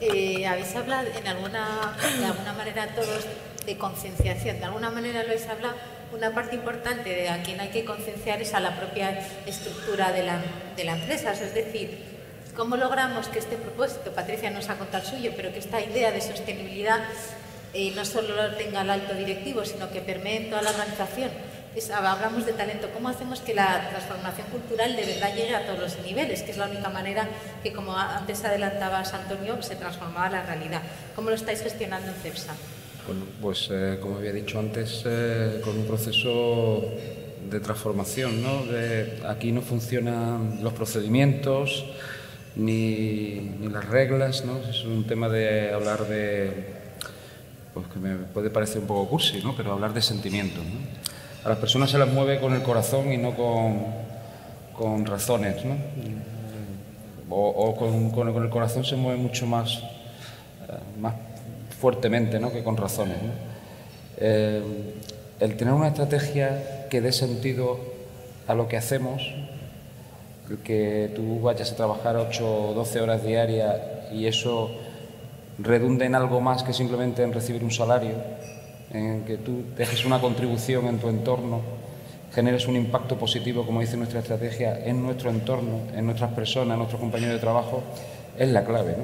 Eh, 0.00 0.46
habéis 0.46 0.74
hablado 0.76 1.08
en 1.18 1.26
alguna, 1.26 1.96
de 2.18 2.24
alguna 2.24 2.52
manera 2.52 2.86
todos 2.94 3.24
de 3.64 3.78
concienciación, 3.78 4.58
de 4.58 4.64
alguna 4.64 4.90
manera 4.90 5.22
lo 5.22 5.30
habéis 5.30 5.48
hablado. 5.48 5.74
Una 6.12 6.32
parte 6.32 6.54
importante 6.54 7.08
de 7.10 7.28
a 7.28 7.42
quien 7.42 7.60
hay 7.60 7.68
que 7.68 7.84
concienciar 7.84 8.40
es 8.42 8.54
a 8.54 8.60
la 8.60 8.76
propia 8.76 9.18
estructura 9.46 10.12
de 10.12 10.22
la, 10.22 10.40
de 10.76 10.84
la 10.84 10.96
empresa, 10.96 11.32
es 11.32 11.54
decir, 11.54 11.98
¿cómo 12.54 12.76
logramos 12.76 13.28
que 13.28 13.38
este 13.38 13.56
propósito, 13.56 14.12
Patricia 14.12 14.50
nos 14.50 14.68
ha 14.68 14.76
contado 14.76 15.02
el 15.02 15.10
suyo, 15.10 15.32
pero 15.34 15.52
que 15.52 15.58
esta 15.58 15.80
idea 15.80 16.12
de 16.12 16.20
sostenibilidad 16.20 17.00
eh, 17.74 17.92
no 17.96 18.04
solo 18.04 18.54
tenga 18.56 18.82
el 18.82 18.90
alto 18.90 19.14
directivo, 19.14 19.64
sino 19.64 19.90
que 19.90 20.00
permee 20.00 20.36
en 20.36 20.50
toda 20.50 20.62
la 20.62 20.70
organización? 20.70 21.30
Hablamos 21.94 22.46
de 22.46 22.52
talento, 22.52 22.88
¿cómo 22.92 23.08
hacemos 23.08 23.40
que 23.40 23.54
la 23.54 23.88
transformación 23.90 24.46
cultural 24.48 24.96
de 24.96 25.04
verdad 25.04 25.34
llegue 25.34 25.54
a 25.54 25.66
todos 25.66 25.78
los 25.78 25.98
niveles? 26.04 26.42
Que 26.42 26.52
es 26.52 26.56
la 26.56 26.66
única 26.66 26.88
manera 26.88 27.28
que, 27.62 27.72
como 27.72 27.96
antes 27.96 28.44
adelantabas, 28.44 29.12
Antonio, 29.12 29.60
se 29.62 29.76
transformaba 29.76 30.30
la 30.30 30.42
realidad. 30.42 30.82
¿Cómo 31.14 31.30
lo 31.30 31.36
estáis 31.36 31.62
gestionando 31.62 32.08
en 32.08 32.14
CEPSA? 32.14 32.54
Bueno, 33.06 33.22
pues 33.40 33.68
eh, 33.70 33.98
como 34.00 34.16
había 34.16 34.32
dicho 34.32 34.58
antes, 34.58 35.02
eh, 35.04 35.60
con 35.62 35.76
un 35.76 35.86
proceso 35.86 36.82
de 37.48 37.60
transformación, 37.60 38.42
¿no? 38.42 38.64
aquí 39.28 39.52
no 39.52 39.62
funcionan 39.62 40.58
los 40.64 40.72
procedimientos 40.72 41.84
ni, 42.56 43.68
las 43.70 43.88
reglas, 43.88 44.44
¿no? 44.44 44.58
Es 44.68 44.84
un 44.84 45.06
tema 45.06 45.28
de 45.28 45.72
hablar 45.72 46.08
de, 46.08 46.50
pues 47.72 47.86
que 47.86 48.00
me 48.00 48.16
puede 48.16 48.50
parecer 48.50 48.80
un 48.80 48.88
poco 48.88 49.08
cursi, 49.08 49.40
¿no? 49.44 49.54
Pero 49.56 49.72
hablar 49.72 49.94
de 49.94 50.02
sentimientos, 50.02 50.64
¿no? 50.64 51.15
A 51.46 51.50
las 51.50 51.58
personas 51.58 51.88
se 51.88 51.96
las 51.96 52.12
mueve 52.12 52.40
con 52.40 52.54
el 52.54 52.62
corazón 52.64 53.12
y 53.12 53.18
no 53.18 53.36
con, 53.36 53.84
con 54.76 55.06
razones, 55.06 55.64
¿no? 55.64 55.76
O, 57.30 57.76
con, 57.76 58.44
el 58.44 58.50
corazón 58.50 58.84
se 58.84 58.96
mueve 58.96 59.22
mucho 59.22 59.46
más, 59.46 59.78
eh, 59.78 60.72
más 60.98 61.14
fuertemente 61.80 62.40
¿no? 62.40 62.50
que 62.50 62.64
con 62.64 62.76
razones. 62.76 63.18
Eh, 64.16 64.60
el 65.38 65.56
tener 65.56 65.72
una 65.72 65.86
estrategia 65.86 66.88
que 66.90 67.00
dé 67.00 67.12
sentido 67.12 67.78
a 68.48 68.54
lo 68.54 68.66
que 68.66 68.76
hacemos, 68.76 69.22
que 70.64 71.12
tú 71.14 71.42
vayas 71.42 71.70
a 71.70 71.76
trabajar 71.76 72.16
8 72.16 72.70
o 72.70 72.74
12 72.74 73.00
horas 73.00 73.22
diarias 73.22 73.76
y 74.12 74.26
eso 74.26 74.72
redunde 75.60 76.06
en 76.06 76.16
algo 76.16 76.40
más 76.40 76.64
que 76.64 76.72
simplemente 76.72 77.22
en 77.22 77.32
recibir 77.32 77.62
un 77.62 77.70
salario, 77.70 78.16
en 78.92 79.24
que 79.24 79.36
tú 79.36 79.64
dejes 79.76 80.04
una 80.04 80.20
contribución 80.20 80.86
en 80.86 80.98
tu 80.98 81.08
entorno, 81.08 81.60
generes 82.34 82.66
un 82.68 82.76
impacto 82.76 83.16
positivo, 83.16 83.64
como 83.64 83.80
dice 83.80 83.96
nuestra 83.96 84.20
estrategia, 84.20 84.84
en 84.84 85.02
nuestro 85.02 85.30
entorno, 85.30 85.80
en 85.94 86.04
nuestras 86.04 86.32
personas, 86.32 86.74
en 86.74 86.78
nuestros 86.78 87.00
compañeros 87.00 87.34
de 87.34 87.40
trabajo, 87.40 87.82
es 88.38 88.48
la 88.50 88.64
clave. 88.64 88.94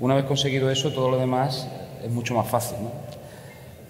Una 0.00 0.14
vez 0.14 0.24
conseguido 0.24 0.70
eso, 0.70 0.92
todo 0.92 1.10
lo 1.10 1.18
demás 1.18 1.66
es 2.04 2.10
mucho 2.10 2.34
más 2.34 2.46
fácil. 2.46 2.78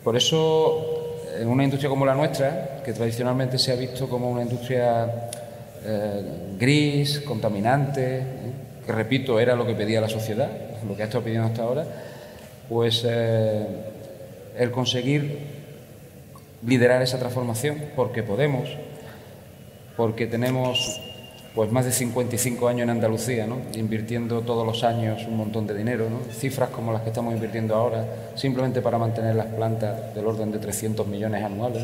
Por 0.02 0.16
eso, 0.16 1.12
en 1.38 1.48
una 1.48 1.64
industria 1.64 1.90
como 1.90 2.06
la 2.06 2.14
nuestra, 2.14 2.82
que 2.84 2.92
tradicionalmente 2.92 3.58
se 3.58 3.72
ha 3.72 3.74
visto 3.74 4.08
como 4.08 4.30
una 4.30 4.42
industria 4.42 5.30
eh, 5.84 6.22
gris, 6.58 7.20
contaminante, 7.20 8.18
¿eh? 8.18 8.24
que 8.86 8.92
repito, 8.92 9.38
era 9.40 9.54
lo 9.54 9.66
que 9.66 9.74
pedía 9.74 10.00
la 10.00 10.08
sociedad, 10.08 10.48
lo 10.86 10.96
que 10.96 11.02
ha 11.02 11.06
estado 11.06 11.24
pidiendo 11.24 11.48
hasta 11.48 11.62
ahora, 11.62 11.84
pues 12.68 13.04
eh, 13.04 13.66
el 14.58 14.70
conseguir 14.70 15.38
liderar 16.66 17.02
esa 17.02 17.18
transformación 17.18 17.82
porque 17.94 18.22
podemos, 18.22 18.68
porque 19.96 20.26
tenemos 20.26 21.00
pues 21.54 21.72
más 21.72 21.86
de 21.86 21.92
55 21.92 22.68
años 22.68 22.82
en 22.82 22.90
Andalucía, 22.90 23.46
¿no? 23.46 23.56
invirtiendo 23.74 24.42
todos 24.42 24.66
los 24.66 24.84
años 24.84 25.24
un 25.26 25.38
montón 25.38 25.66
de 25.66 25.74
dinero, 25.74 26.10
¿no? 26.10 26.20
cifras 26.30 26.68
como 26.68 26.92
las 26.92 27.00
que 27.00 27.08
estamos 27.08 27.32
invirtiendo 27.32 27.74
ahora, 27.74 28.04
simplemente 28.34 28.82
para 28.82 28.98
mantener 28.98 29.34
las 29.34 29.46
plantas 29.46 30.14
del 30.14 30.26
orden 30.26 30.52
de 30.52 30.58
300 30.58 31.06
millones 31.06 31.42
anuales. 31.42 31.82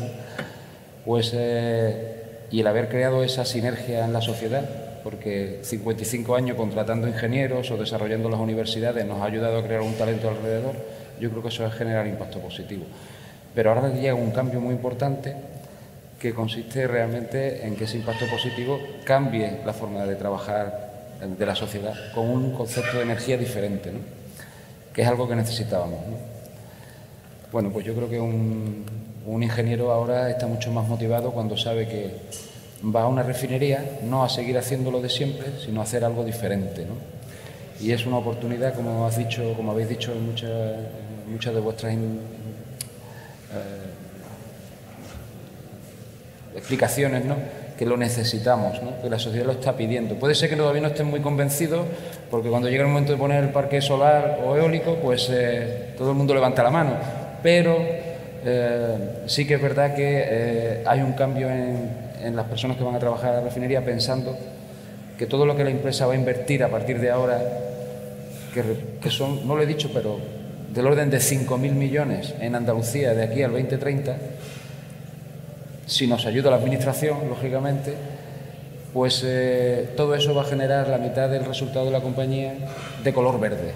Pues, 1.05 1.31
eh, 1.33 2.47
y 2.51 2.59
el 2.59 2.67
haber 2.67 2.87
creado 2.87 3.23
esa 3.23 3.45
sinergia 3.45 4.05
en 4.05 4.13
la 4.13 4.21
sociedad, 4.21 4.63
porque 5.03 5.59
55 5.63 6.35
años 6.35 6.55
contratando 6.55 7.07
ingenieros 7.07 7.71
o 7.71 7.77
desarrollando 7.77 8.29
las 8.29 8.39
universidades 8.39 9.05
nos 9.07 9.21
ha 9.21 9.25
ayudado 9.25 9.57
a 9.57 9.63
crear 9.63 9.81
un 9.81 9.95
talento 9.95 10.29
alrededor, 10.29 10.75
yo 11.23 11.29
creo 11.29 11.41
que 11.41 11.47
eso 11.47 11.65
es 11.65 11.73
generar 11.73 12.05
impacto 12.05 12.39
positivo. 12.39 12.83
Pero 13.55 13.71
ahora 13.71 13.87
llega 13.93 14.13
un 14.13 14.31
cambio 14.31 14.59
muy 14.59 14.73
importante 14.73 15.33
que 16.19 16.33
consiste 16.33 16.85
realmente 16.85 17.65
en 17.65 17.77
que 17.77 17.85
ese 17.85 17.97
impacto 17.97 18.25
positivo 18.27 18.77
cambie 19.05 19.61
la 19.65 19.71
forma 19.71 20.05
de 20.05 20.15
trabajar 20.15 20.91
de 21.21 21.45
la 21.45 21.55
sociedad 21.55 21.93
con 22.13 22.27
un 22.27 22.51
concepto 22.51 22.97
de 22.97 23.03
energía 23.03 23.37
diferente, 23.37 23.91
¿no? 23.91 23.99
que 24.93 25.01
es 25.01 25.07
algo 25.07 25.27
que 25.29 25.35
necesitábamos. 25.35 25.99
Bueno, 27.53 27.69
pues 27.71 27.85
yo 27.85 27.93
creo 27.95 28.09
que 28.09 28.19
un, 28.19 28.83
un 29.25 29.43
ingeniero 29.43 29.93
ahora 29.93 30.29
está 30.29 30.45
mucho 30.45 30.71
más 30.71 30.85
motivado 30.89 31.31
cuando 31.31 31.55
sabe 31.55 31.87
que 31.87 32.11
va 32.93 33.03
a 33.03 33.07
una 33.07 33.23
refinería 33.23 33.99
no 34.03 34.25
a 34.25 34.29
seguir 34.29 34.57
haciendo 34.57 34.91
lo 34.91 35.01
de 35.01 35.09
siempre, 35.09 35.53
sino 35.63 35.79
a 35.79 35.83
hacer 35.83 36.03
algo 36.03 36.25
diferente. 36.25 36.85
¿no? 36.85 36.95
Y 37.83 37.91
es 37.91 38.05
una 38.05 38.17
oportunidad, 38.17 38.75
como, 38.75 39.05
has 39.05 39.17
dicho, 39.17 39.53
como 39.55 39.71
habéis 39.71 39.89
dicho 39.89 40.13
en 40.13 40.25
muchas, 40.25 40.49
muchas 41.27 41.53
de 41.53 41.59
vuestras 41.59 41.93
eh, 41.93 41.97
explicaciones, 46.55 47.25
¿no? 47.25 47.35
que 47.77 47.85
lo 47.85 47.97
necesitamos, 47.97 48.81
¿no? 48.83 49.01
que 49.01 49.09
la 49.09 49.19
sociedad 49.19 49.45
lo 49.45 49.53
está 49.53 49.75
pidiendo. 49.75 50.15
Puede 50.15 50.35
ser 50.35 50.49
que 50.49 50.55
todavía 50.55 50.81
no 50.81 50.89
estén 50.89 51.07
muy 51.07 51.21
convencidos, 51.21 51.85
porque 52.29 52.49
cuando 52.49 52.69
llega 52.69 52.83
el 52.83 52.89
momento 52.89 53.11
de 53.11 53.17
poner 53.17 53.43
el 53.43 53.49
parque 53.49 53.81
solar 53.81 54.39
o 54.45 54.55
eólico, 54.55 54.95
pues 54.97 55.29
eh, 55.31 55.93
todo 55.97 56.11
el 56.11 56.17
mundo 56.17 56.33
levanta 56.33 56.61
la 56.63 56.69
mano. 56.69 56.91
Pero 57.41 57.77
eh, 58.45 59.23
sí 59.25 59.47
que 59.47 59.55
es 59.55 59.61
verdad 59.61 59.95
que 59.95 60.83
hay 60.85 61.01
un 61.01 61.13
cambio 61.13 61.49
en, 61.49 62.03
las 62.35 62.45
personas 62.45 62.77
que 62.77 62.83
van 62.85 62.95
a 62.95 62.99
trabajar 62.99 63.31
en 63.31 63.35
la 63.35 63.41
refinería 63.41 63.83
pensando 63.83 64.37
que 65.17 65.25
todo 65.25 65.45
lo 65.45 65.57
que 65.57 65.65
la 65.65 65.71
empresa 65.71 66.05
va 66.05 66.13
a 66.13 66.15
invertir 66.15 66.63
a 66.63 66.69
partir 66.69 67.01
de 67.01 67.11
ahora, 67.11 67.37
que, 68.53 68.63
que 69.01 69.09
son, 69.09 69.45
no 69.45 69.57
lo 69.57 69.61
he 69.61 69.65
dicho, 69.65 69.91
pero 69.93 70.19
del 70.73 70.87
orden 70.87 71.11
de 71.11 71.17
5.000 71.17 71.71
millones 71.73 72.33
en 72.39 72.55
Andalucía 72.55 73.13
de 73.13 73.23
aquí 73.23 73.43
al 73.43 73.51
2030, 73.51 74.17
si 75.85 76.07
nos 76.07 76.25
ayuda 76.25 76.49
la 76.49 76.55
Administración, 76.55 77.29
lógicamente, 77.29 77.93
pues 78.91 79.21
eh, 79.23 79.89
todo 79.95 80.15
eso 80.15 80.33
va 80.33 80.41
a 80.41 80.45
generar 80.45 80.87
la 80.87 80.97
mitad 80.97 81.29
del 81.29 81.45
resultado 81.45 81.85
de 81.85 81.91
la 81.91 82.01
compañía 82.01 82.55
de 83.03 83.13
color 83.13 83.39
verde. 83.39 83.71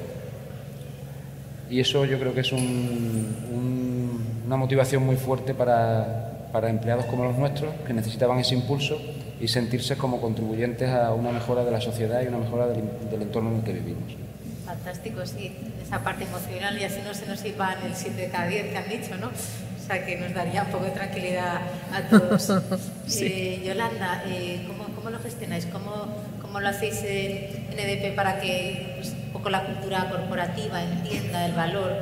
Y 1.70 1.82
eso 1.82 2.04
yo 2.06 2.18
creo 2.18 2.34
que 2.34 2.42
es 2.42 2.52
una 2.52 4.56
motivación 4.56 5.06
muy 5.06 5.18
fuerte 5.18 5.54
para, 5.54 6.50
empleados 6.68 7.06
como 7.06 7.26
los 7.26 7.38
nuestros, 7.38 7.76
que 7.86 7.94
necesitaban 7.94 8.40
ese 8.40 8.56
impulso 8.56 9.00
y 9.40 9.48
sentirse 9.48 9.98
como 9.98 10.20
contribuyentes 10.20 10.90
a 10.90 11.14
una 11.14 11.32
mejora 11.32 11.64
de 11.64 11.70
la 11.70 11.82
sociedad 11.82 12.24
y 12.24 12.28
una 12.28 12.40
mejora 12.40 12.68
del 12.68 13.22
entorno 13.22 13.52
en 13.52 13.58
el 13.58 13.64
que 13.64 13.74
vivimos. 13.74 14.27
Fantástico, 14.68 15.26
sí, 15.26 15.56
esa 15.82 16.04
parte 16.04 16.26
emocional 16.26 16.78
y 16.78 16.84
así 16.84 17.00
no 17.02 17.14
se 17.14 17.26
nos 17.26 17.44
iba 17.46 17.74
en 17.80 17.86
el 17.90 17.96
7 17.96 18.22
de 18.22 18.28
cada 18.28 18.48
10 18.48 18.66
que 18.66 18.78
han 18.78 18.90
dicho, 18.90 19.16
¿no? 19.16 19.28
O 19.28 19.88
sea, 19.88 20.06
que 20.06 20.18
nos 20.18 20.34
daría 20.34 20.64
un 20.64 20.72
poco 20.72 20.84
de 20.84 20.92
tranquilidad 20.92 21.62
a 21.94 22.02
todos. 22.10 22.52
Eh, 23.10 23.64
Yolanda, 23.66 24.24
eh, 24.26 24.68
¿cómo, 24.68 25.10
lo 25.10 25.20
gestionáis? 25.20 25.66
¿Cómo, 25.68 26.08
¿Cómo, 26.42 26.60
lo 26.60 26.68
hacéis 26.68 27.02
en, 27.04 27.80
EDP 27.80 28.14
para 28.14 28.42
que 28.42 28.96
pues, 28.98 29.14
un 29.14 29.32
poco 29.32 29.50
la 29.50 29.64
cultura 29.64 30.10
corporativa 30.10 30.84
entienda 30.84 31.46
el 31.46 31.54
valor 31.54 31.94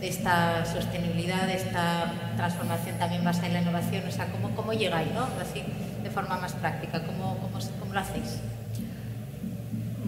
de 0.00 0.08
esta 0.08 0.64
sostenibilidad, 0.64 1.48
de 1.48 1.54
esta 1.54 2.12
transformación 2.36 2.96
también 2.98 3.24
basada 3.24 3.48
en 3.48 3.54
la 3.54 3.60
innovación? 3.62 4.06
O 4.06 4.12
sea, 4.12 4.26
¿cómo, 4.26 4.54
cómo 4.54 4.72
llegáis, 4.72 5.10
no? 5.10 5.22
Así, 5.42 5.64
de 6.04 6.10
forma 6.10 6.36
más 6.36 6.52
práctica, 6.52 7.04
¿cómo, 7.04 7.36
cómo, 7.40 7.58
cómo 7.80 7.92
lo 7.92 7.98
hacéis? 7.98 8.38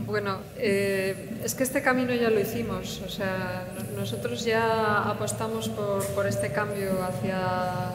Bueno, 0.06 0.38
eh, 0.56 1.40
es 1.42 1.56
que 1.56 1.64
este 1.64 1.82
camino 1.82 2.14
ya 2.14 2.30
lo 2.30 2.38
hicimos, 2.38 3.02
o 3.04 3.08
sea, 3.08 3.64
nosotros 3.96 4.44
ya 4.44 5.02
apostamos 5.02 5.68
por, 5.68 6.26
este 6.28 6.52
cambio 6.52 7.02
hacia 7.02 7.38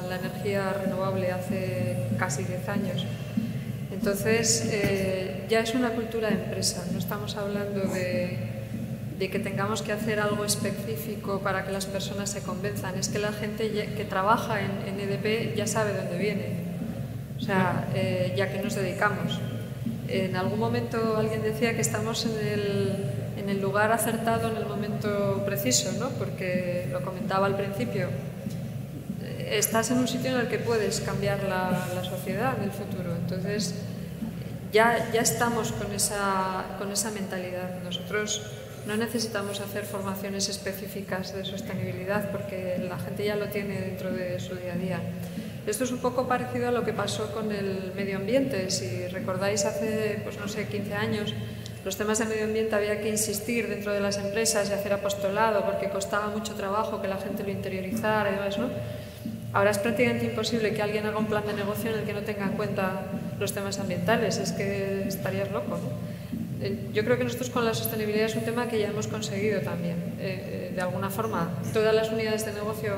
la 0.09 0.17
energía 0.17 0.73
renovable 0.73 1.31
hace 1.31 1.95
casi 2.19 2.43
10 2.43 2.67
años. 2.67 3.05
Entonces, 3.93 4.67
eh, 4.73 5.45
ya 5.47 5.61
es 5.61 5.73
una 5.73 5.91
cultura 5.91 6.27
de 6.27 6.35
empresa, 6.35 6.83
no 6.91 6.99
estamos 6.99 7.37
hablando 7.37 7.79
de, 7.79 8.59
que 9.17 9.39
tengamos 9.39 9.81
que 9.81 9.93
hacer 9.93 10.19
algo 10.19 10.43
específico 10.43 11.39
para 11.39 11.63
que 11.63 11.71
las 11.71 11.85
personas 11.85 12.29
se 12.29 12.41
convenzan, 12.41 12.97
es 12.97 13.07
que 13.07 13.19
la 13.19 13.31
gente 13.31 13.71
que 13.71 14.03
trabaja 14.03 14.59
en, 14.59 14.99
EDP 14.99 15.55
ya 15.55 15.65
sabe 15.65 15.93
dónde 15.93 16.17
viene, 16.17 16.47
o 17.37 17.41
sea, 17.41 17.87
eh, 17.95 18.33
ya 18.35 18.51
que 18.51 18.61
nos 18.61 18.75
dedicamos. 18.75 19.39
En 20.11 20.35
algún 20.35 20.59
momento 20.59 21.15
alguien 21.15 21.41
decía 21.41 21.73
que 21.73 21.81
estamos 21.81 22.25
en 22.25 23.49
el, 23.49 23.61
lugar 23.61 23.91
acertado 23.91 24.49
en 24.49 24.57
el 24.57 24.65
momento 24.65 25.43
preciso, 25.45 25.91
¿no? 25.99 26.09
porque 26.11 26.87
lo 26.91 27.01
comentaba 27.01 27.45
al 27.45 27.55
principio. 27.55 28.09
Estás 29.47 29.91
en 29.91 29.99
un 29.99 30.07
sitio 30.07 30.31
en 30.31 30.41
el 30.41 30.47
que 30.47 30.57
puedes 30.57 30.99
cambiar 31.01 31.43
la, 31.43 32.03
sociedad 32.03 32.57
en 32.57 32.63
el 32.63 32.71
futuro. 32.71 33.15
Entonces, 33.15 33.75
ya, 34.73 35.11
ya 35.13 35.21
estamos 35.21 35.71
con 35.71 35.91
esa, 35.93 36.65
con 36.77 36.91
esa 36.91 37.11
mentalidad. 37.11 37.81
Nosotros 37.83 38.41
no 38.87 38.97
necesitamos 38.97 39.61
hacer 39.61 39.85
formaciones 39.85 40.49
específicas 40.49 41.33
de 41.33 41.45
sostenibilidad 41.45 42.31
porque 42.31 42.77
la 42.89 42.97
gente 42.99 43.25
ya 43.25 43.35
lo 43.35 43.47
tiene 43.47 43.79
dentro 43.79 44.11
de 44.11 44.39
su 44.39 44.55
día 44.55 44.73
a 44.73 44.77
día. 44.77 44.99
Esto 45.67 45.83
es 45.83 45.91
un 45.91 45.99
poco 45.99 46.27
parecido 46.27 46.69
a 46.69 46.71
lo 46.71 46.83
que 46.83 46.91
pasó 46.91 47.31
con 47.33 47.51
el 47.51 47.91
medio 47.95 48.17
ambiente. 48.17 48.71
Si 48.71 49.07
recordáis 49.07 49.65
hace, 49.65 50.19
pues 50.23 50.39
no 50.39 50.47
sé, 50.47 50.67
15 50.67 50.93
años, 50.95 51.33
los 51.85 51.97
temas 51.97 52.19
de 52.19 52.25
medio 52.25 52.45
ambiente 52.45 52.75
había 52.75 52.99
que 53.01 53.09
insistir 53.09 53.67
dentro 53.67 53.91
de 53.91 53.99
las 53.99 54.17
empresas 54.17 54.69
y 54.69 54.73
hacer 54.73 54.93
apostolado 54.93 55.63
porque 55.65 55.89
costaba 55.89 56.27
mucho 56.27 56.53
trabajo 56.55 57.01
que 57.01 57.07
la 57.07 57.17
gente 57.17 57.43
lo 57.43 57.51
interiorizara 57.51 58.29
y 58.29 58.33
demás, 58.33 58.57
¿no? 58.57 58.69
Ahora 59.53 59.71
es 59.71 59.79
prácticamente 59.79 60.25
imposible 60.25 60.73
que 60.73 60.81
alguien 60.81 61.05
haga 61.05 61.17
un 61.17 61.25
plan 61.25 61.45
de 61.45 61.53
negocio 61.53 61.91
en 61.91 61.99
el 61.99 62.05
que 62.05 62.13
no 62.13 62.21
tenga 62.21 62.45
en 62.45 62.53
cuenta 62.53 63.01
los 63.39 63.51
temas 63.53 63.79
ambientales, 63.79 64.37
es 64.37 64.53
que 64.53 65.07
estarías 65.07 65.51
loco. 65.51 65.77
Eh, 66.61 66.89
yo 66.93 67.03
creo 67.03 67.17
que 67.17 67.23
nosotros 67.23 67.49
con 67.49 67.65
la 67.65 67.73
sostenibilidad 67.73 68.27
es 68.27 68.35
un 68.35 68.43
tema 68.43 68.67
que 68.67 68.79
ya 68.79 68.87
hemos 68.87 69.07
conseguido 69.07 69.61
también. 69.61 69.97
Eh, 70.19 70.69
eh, 70.69 70.71
de 70.73 70.81
alguna 70.81 71.09
forma, 71.09 71.49
todas 71.73 71.93
las 71.93 72.11
unidades 72.11 72.45
de 72.45 72.53
negocio 72.53 72.93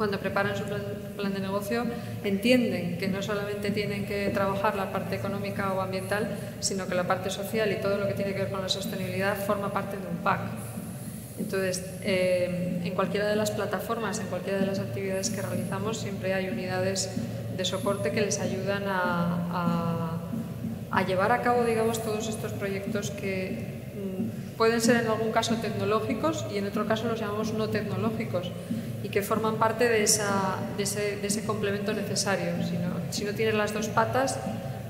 cuando 0.00 0.18
preparan 0.18 0.56
su 0.56 0.64
plan 0.64 1.34
de 1.34 1.40
negocio, 1.40 1.84
entienden 2.24 2.96
que 2.96 3.06
no 3.06 3.20
solamente 3.20 3.70
tienen 3.70 4.06
que 4.06 4.30
trabajar 4.30 4.74
la 4.74 4.90
parte 4.92 5.16
económica 5.16 5.74
o 5.74 5.82
ambiental, 5.82 6.38
sino 6.60 6.86
que 6.86 6.94
la 6.94 7.06
parte 7.06 7.28
social 7.28 7.70
y 7.70 7.82
todo 7.82 7.98
lo 7.98 8.06
que 8.08 8.14
tiene 8.14 8.32
que 8.32 8.44
ver 8.44 8.50
con 8.50 8.62
la 8.62 8.70
sostenibilidad 8.70 9.36
forma 9.36 9.70
parte 9.70 9.98
de 9.98 10.06
un 10.06 10.16
pack. 10.24 10.40
Entonces, 11.38 11.84
eh, 12.00 12.80
en 12.82 12.94
cualquiera 12.94 13.28
de 13.28 13.36
las 13.36 13.50
plataformas, 13.50 14.18
en 14.20 14.28
cualquiera 14.28 14.58
de 14.58 14.64
las 14.64 14.78
actividades 14.78 15.28
que 15.28 15.42
realizamos, 15.42 15.98
siempre 15.98 16.32
hay 16.32 16.48
unidades 16.48 17.10
de 17.54 17.64
soporte 17.66 18.10
que 18.10 18.22
les 18.22 18.40
ayudan 18.40 18.84
a, 18.86 20.16
a 20.90 21.02
llevar 21.02 21.30
a 21.30 21.42
cabo, 21.42 21.64
digamos, 21.64 22.02
todos 22.02 22.26
estos 22.26 22.54
proyectos 22.54 23.10
que 23.10 23.82
mm, 23.94 24.56
pueden 24.56 24.80
ser 24.80 24.96
en 24.96 25.08
algún 25.08 25.30
caso 25.30 25.56
tecnológicos 25.56 26.46
y 26.50 26.56
en 26.56 26.68
otro 26.68 26.86
caso 26.86 27.06
los 27.06 27.20
llamamos 27.20 27.52
no 27.52 27.68
tecnológicos 27.68 28.50
y 29.02 29.08
que 29.08 29.22
forman 29.22 29.56
parte 29.56 29.88
de, 29.88 30.02
esa, 30.02 30.56
de, 30.76 30.82
ese, 30.82 31.16
de 31.16 31.26
ese, 31.26 31.44
complemento 31.44 31.92
necesario. 31.92 32.52
Si 32.64 32.76
no, 32.76 32.90
si 33.10 33.24
no 33.24 33.32
tienes 33.32 33.54
las 33.54 33.72
dos 33.72 33.88
patas, 33.88 34.38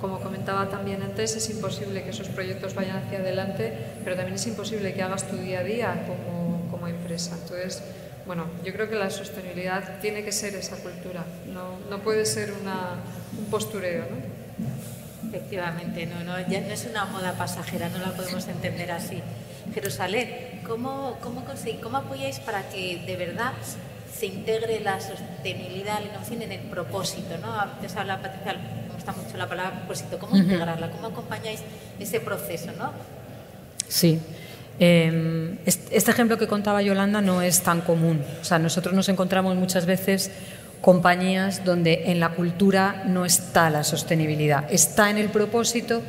como 0.01 0.21
comentaba 0.21 0.69
también 0.69 1.03
antes, 1.03 1.37
es 1.37 1.51
imposible 1.51 2.03
que 2.03 2.11
esos 2.11 2.29
proyectos 2.29 2.75
vayan 2.75 2.97
hacia 2.97 3.19
adelante, 3.19 3.73
pero 4.03 4.17
también 4.17 4.37
es 4.37 4.47
imposible 4.47 4.95
que 4.95 5.03
hagas 5.03 5.29
tu 5.29 5.37
día 5.37 5.61
a 5.61 5.65
día 5.65 6.07
como, 6.07 6.69
como 6.71 6.89
empresa. 6.89 7.37
Entonces, 7.41 7.83
bueno, 8.27 8.47
yo 8.65 8.73
creo 8.73 8.89
que 8.89 8.97
la 8.97 9.11
sostenibilidad 9.11 10.01
tiene 10.01 10.25
que 10.25 10.33
ser 10.33 10.55
esa 10.55 10.77
cultura, 10.77 11.25
no, 11.53 11.79
no 11.91 12.03
puede 12.03 12.25
ser 12.25 12.53
una, 12.61 12.97
un 13.39 13.45
postureo. 13.47 14.05
¿no? 14.11 15.29
Efectivamente, 15.29 16.07
no, 16.07 16.25
no, 16.25 16.41
ya 16.49 16.61
no 16.61 16.73
es 16.73 16.87
una 16.87 17.05
moda 17.05 17.35
pasajera, 17.35 17.89
no 17.89 17.99
la 17.99 18.13
podemos 18.13 18.49
entender 18.49 18.91
así. 18.91 19.23
Jerusalén, 19.75 20.61
¿cómo, 20.67 21.19
cómo, 21.21 21.45
cómo 21.83 21.97
apoyáis 21.99 22.41
para 22.41 22.69
que 22.71 23.05
de 23.07 23.17
verdad 23.17 23.53
se 24.21 24.27
integre 24.27 24.81
la 24.81 25.01
sostenibilidad, 25.01 26.01
la 26.01 26.07
innovación 26.07 26.43
en 26.43 26.53
el 26.53 26.61
propósito? 26.61 27.39
¿no? 27.41 27.59
Antes 27.59 27.97
hablaba 27.97 28.21
Patricia, 28.23 28.53
me 28.53 28.95
gusta 28.95 29.12
mucho 29.12 29.39
la 29.39 29.49
palabra 29.49 29.79
propósito, 29.79 30.18
¿cómo 30.18 30.37
integrarla? 30.37 30.91
¿Cómo 30.91 31.07
acompañáis 31.07 31.61
ese 31.99 32.21
proceso? 32.21 32.71
¿no? 32.79 32.93
Sí. 33.89 34.21
Eh, 34.79 35.57
este 35.64 36.11
ejemplo 36.11 36.37
que 36.37 36.47
contaba 36.47 36.83
Yolanda 36.83 37.23
no 37.23 37.41
es 37.41 37.62
tan 37.62 37.81
común. 37.81 38.23
O 38.43 38.45
sea, 38.45 38.59
nosotros 38.59 38.95
nos 38.95 39.09
encontramos 39.09 39.57
muchas 39.57 39.87
veces 39.87 40.31
compañías 40.83 41.64
donde 41.64 42.05
en 42.07 42.21
la 42.21 42.31
cultura 42.31 43.05
no 43.07 43.25
está 43.25 43.71
la 43.71 43.85
sostenibilidad, 43.85 44.71
está 44.71 45.11
en 45.11 45.18
el 45.18 45.29
propósito, 45.29 46.03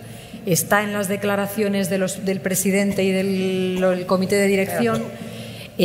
está 0.46 0.84
en 0.84 0.94
las 0.94 1.08
declaraciones 1.08 1.90
de 1.90 1.98
los, 1.98 2.26
del 2.26 2.40
presidente 2.40 3.04
y 3.04 3.12
del, 3.12 3.82
del, 3.82 4.06
comité 4.06 4.36
de 4.36 4.48
dirección, 4.48 5.04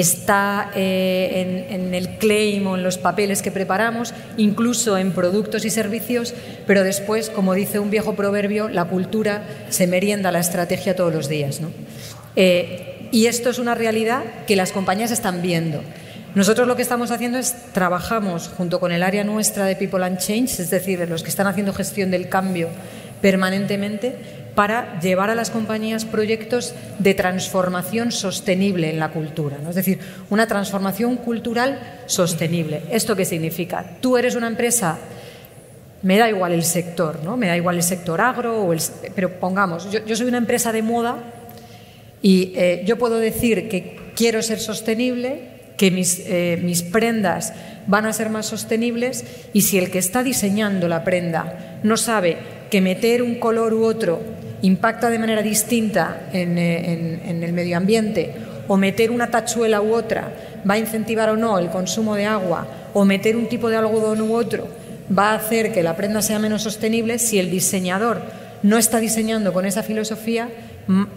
está 0.00 0.70
eh, 0.74 1.66
en, 1.70 1.94
el 1.94 2.18
claim 2.18 2.66
o 2.66 2.76
en 2.76 2.82
los 2.82 2.98
papeles 2.98 3.42
que 3.42 3.50
preparamos, 3.50 4.12
incluso 4.36 4.98
en 4.98 5.12
productos 5.12 5.64
y 5.64 5.70
servicios, 5.70 6.34
pero 6.66 6.82
después, 6.82 7.30
como 7.30 7.54
dice 7.54 7.78
un 7.78 7.90
viejo 7.90 8.14
proverbio, 8.14 8.68
la 8.68 8.84
cultura 8.84 9.44
se 9.70 9.86
merienda 9.86 10.32
la 10.32 10.40
estrategia 10.40 10.96
todos 10.96 11.14
los 11.14 11.28
días. 11.28 11.60
¿no? 11.60 11.70
Eh, 12.36 13.08
y 13.10 13.26
esto 13.26 13.50
es 13.50 13.58
una 13.58 13.74
realidad 13.74 14.22
que 14.46 14.56
las 14.56 14.72
compañías 14.72 15.10
están 15.10 15.42
viendo. 15.42 15.82
Nosotros 16.34 16.68
lo 16.68 16.76
que 16.76 16.82
estamos 16.82 17.10
haciendo 17.10 17.38
es 17.38 17.54
trabajamos 17.72 18.48
junto 18.48 18.78
con 18.78 18.92
el 18.92 19.02
área 19.02 19.24
nuestra 19.24 19.64
de 19.64 19.76
People 19.76 20.04
and 20.04 20.18
Change, 20.18 20.60
es 20.60 20.68
decir, 20.68 21.08
los 21.08 21.22
que 21.22 21.30
están 21.30 21.46
haciendo 21.46 21.72
gestión 21.72 22.10
del 22.10 22.28
cambio 22.28 22.68
permanentemente, 23.22 24.16
para 24.56 24.98
llevar 25.00 25.28
a 25.28 25.34
las 25.34 25.50
compañías 25.50 26.06
proyectos 26.06 26.74
de 26.98 27.12
transformación 27.12 28.10
sostenible 28.10 28.88
en 28.88 28.98
la 28.98 29.10
cultura. 29.10 29.58
¿no? 29.62 29.68
Es 29.68 29.76
decir, 29.76 30.00
una 30.30 30.48
transformación 30.48 31.16
cultural 31.16 31.78
sostenible. 32.06 32.82
¿Esto 32.90 33.14
qué 33.14 33.26
significa? 33.26 33.84
Tú 34.00 34.16
eres 34.16 34.34
una 34.34 34.46
empresa, 34.48 34.98
me 36.02 36.16
da 36.16 36.30
igual 36.30 36.52
el 36.52 36.64
sector, 36.64 37.22
¿no? 37.22 37.36
me 37.36 37.48
da 37.48 37.56
igual 37.56 37.76
el 37.76 37.82
sector 37.82 38.18
agro, 38.22 38.62
o 38.62 38.72
el, 38.72 38.80
pero 39.14 39.38
pongamos, 39.38 39.88
yo, 39.90 40.16
soy 40.16 40.26
una 40.26 40.38
empresa 40.38 40.72
de 40.72 40.80
moda 40.80 41.18
y 42.22 42.54
eh, 42.56 42.82
yo 42.86 42.96
puedo 42.96 43.18
decir 43.18 43.68
que 43.68 43.98
quiero 44.16 44.40
ser 44.40 44.58
sostenible, 44.58 45.50
que 45.76 45.90
mis, 45.90 46.20
eh, 46.20 46.58
mis, 46.62 46.82
prendas 46.82 47.52
van 47.86 48.06
a 48.06 48.12
ser 48.14 48.30
más 48.30 48.46
sostenibles 48.46 49.26
y 49.52 49.60
si 49.60 49.76
el 49.76 49.90
que 49.90 49.98
está 49.98 50.22
diseñando 50.22 50.88
la 50.88 51.04
prenda 51.04 51.78
no 51.82 51.98
sabe 51.98 52.38
que 52.70 52.80
meter 52.80 53.22
un 53.22 53.34
color 53.34 53.74
u 53.74 53.84
otro 53.84 54.35
impacta 54.62 55.10
de 55.10 55.18
manera 55.18 55.42
distinta 55.42 56.28
en, 56.32 56.58
eh, 56.58 57.20
en 57.24 57.42
el 57.42 57.52
medio 57.52 57.76
ambiente 57.76 58.34
o 58.68 58.76
meter 58.76 59.10
una 59.10 59.30
tachuela 59.30 59.80
u 59.80 59.94
otra 59.94 60.32
va 60.68 60.74
a 60.74 60.78
incentivar 60.78 61.30
o 61.30 61.36
no 61.36 61.58
el 61.58 61.68
consumo 61.68 62.16
de 62.16 62.26
agua 62.26 62.66
o 62.94 63.04
meter 63.04 63.36
un 63.36 63.48
tipo 63.48 63.68
de 63.68 63.76
algodón 63.76 64.20
u 64.22 64.34
otro 64.34 64.66
va 65.16 65.32
a 65.32 65.36
hacer 65.36 65.72
que 65.72 65.82
la 65.82 65.96
prenda 65.96 66.22
sea 66.22 66.38
menos 66.38 66.62
sostenible, 66.62 67.18
si 67.18 67.38
el 67.38 67.50
diseñador 67.50 68.22
no 68.62 68.78
está 68.78 68.98
diseñando 68.98 69.52
con 69.52 69.66
esa 69.66 69.82
filosofía, 69.82 70.48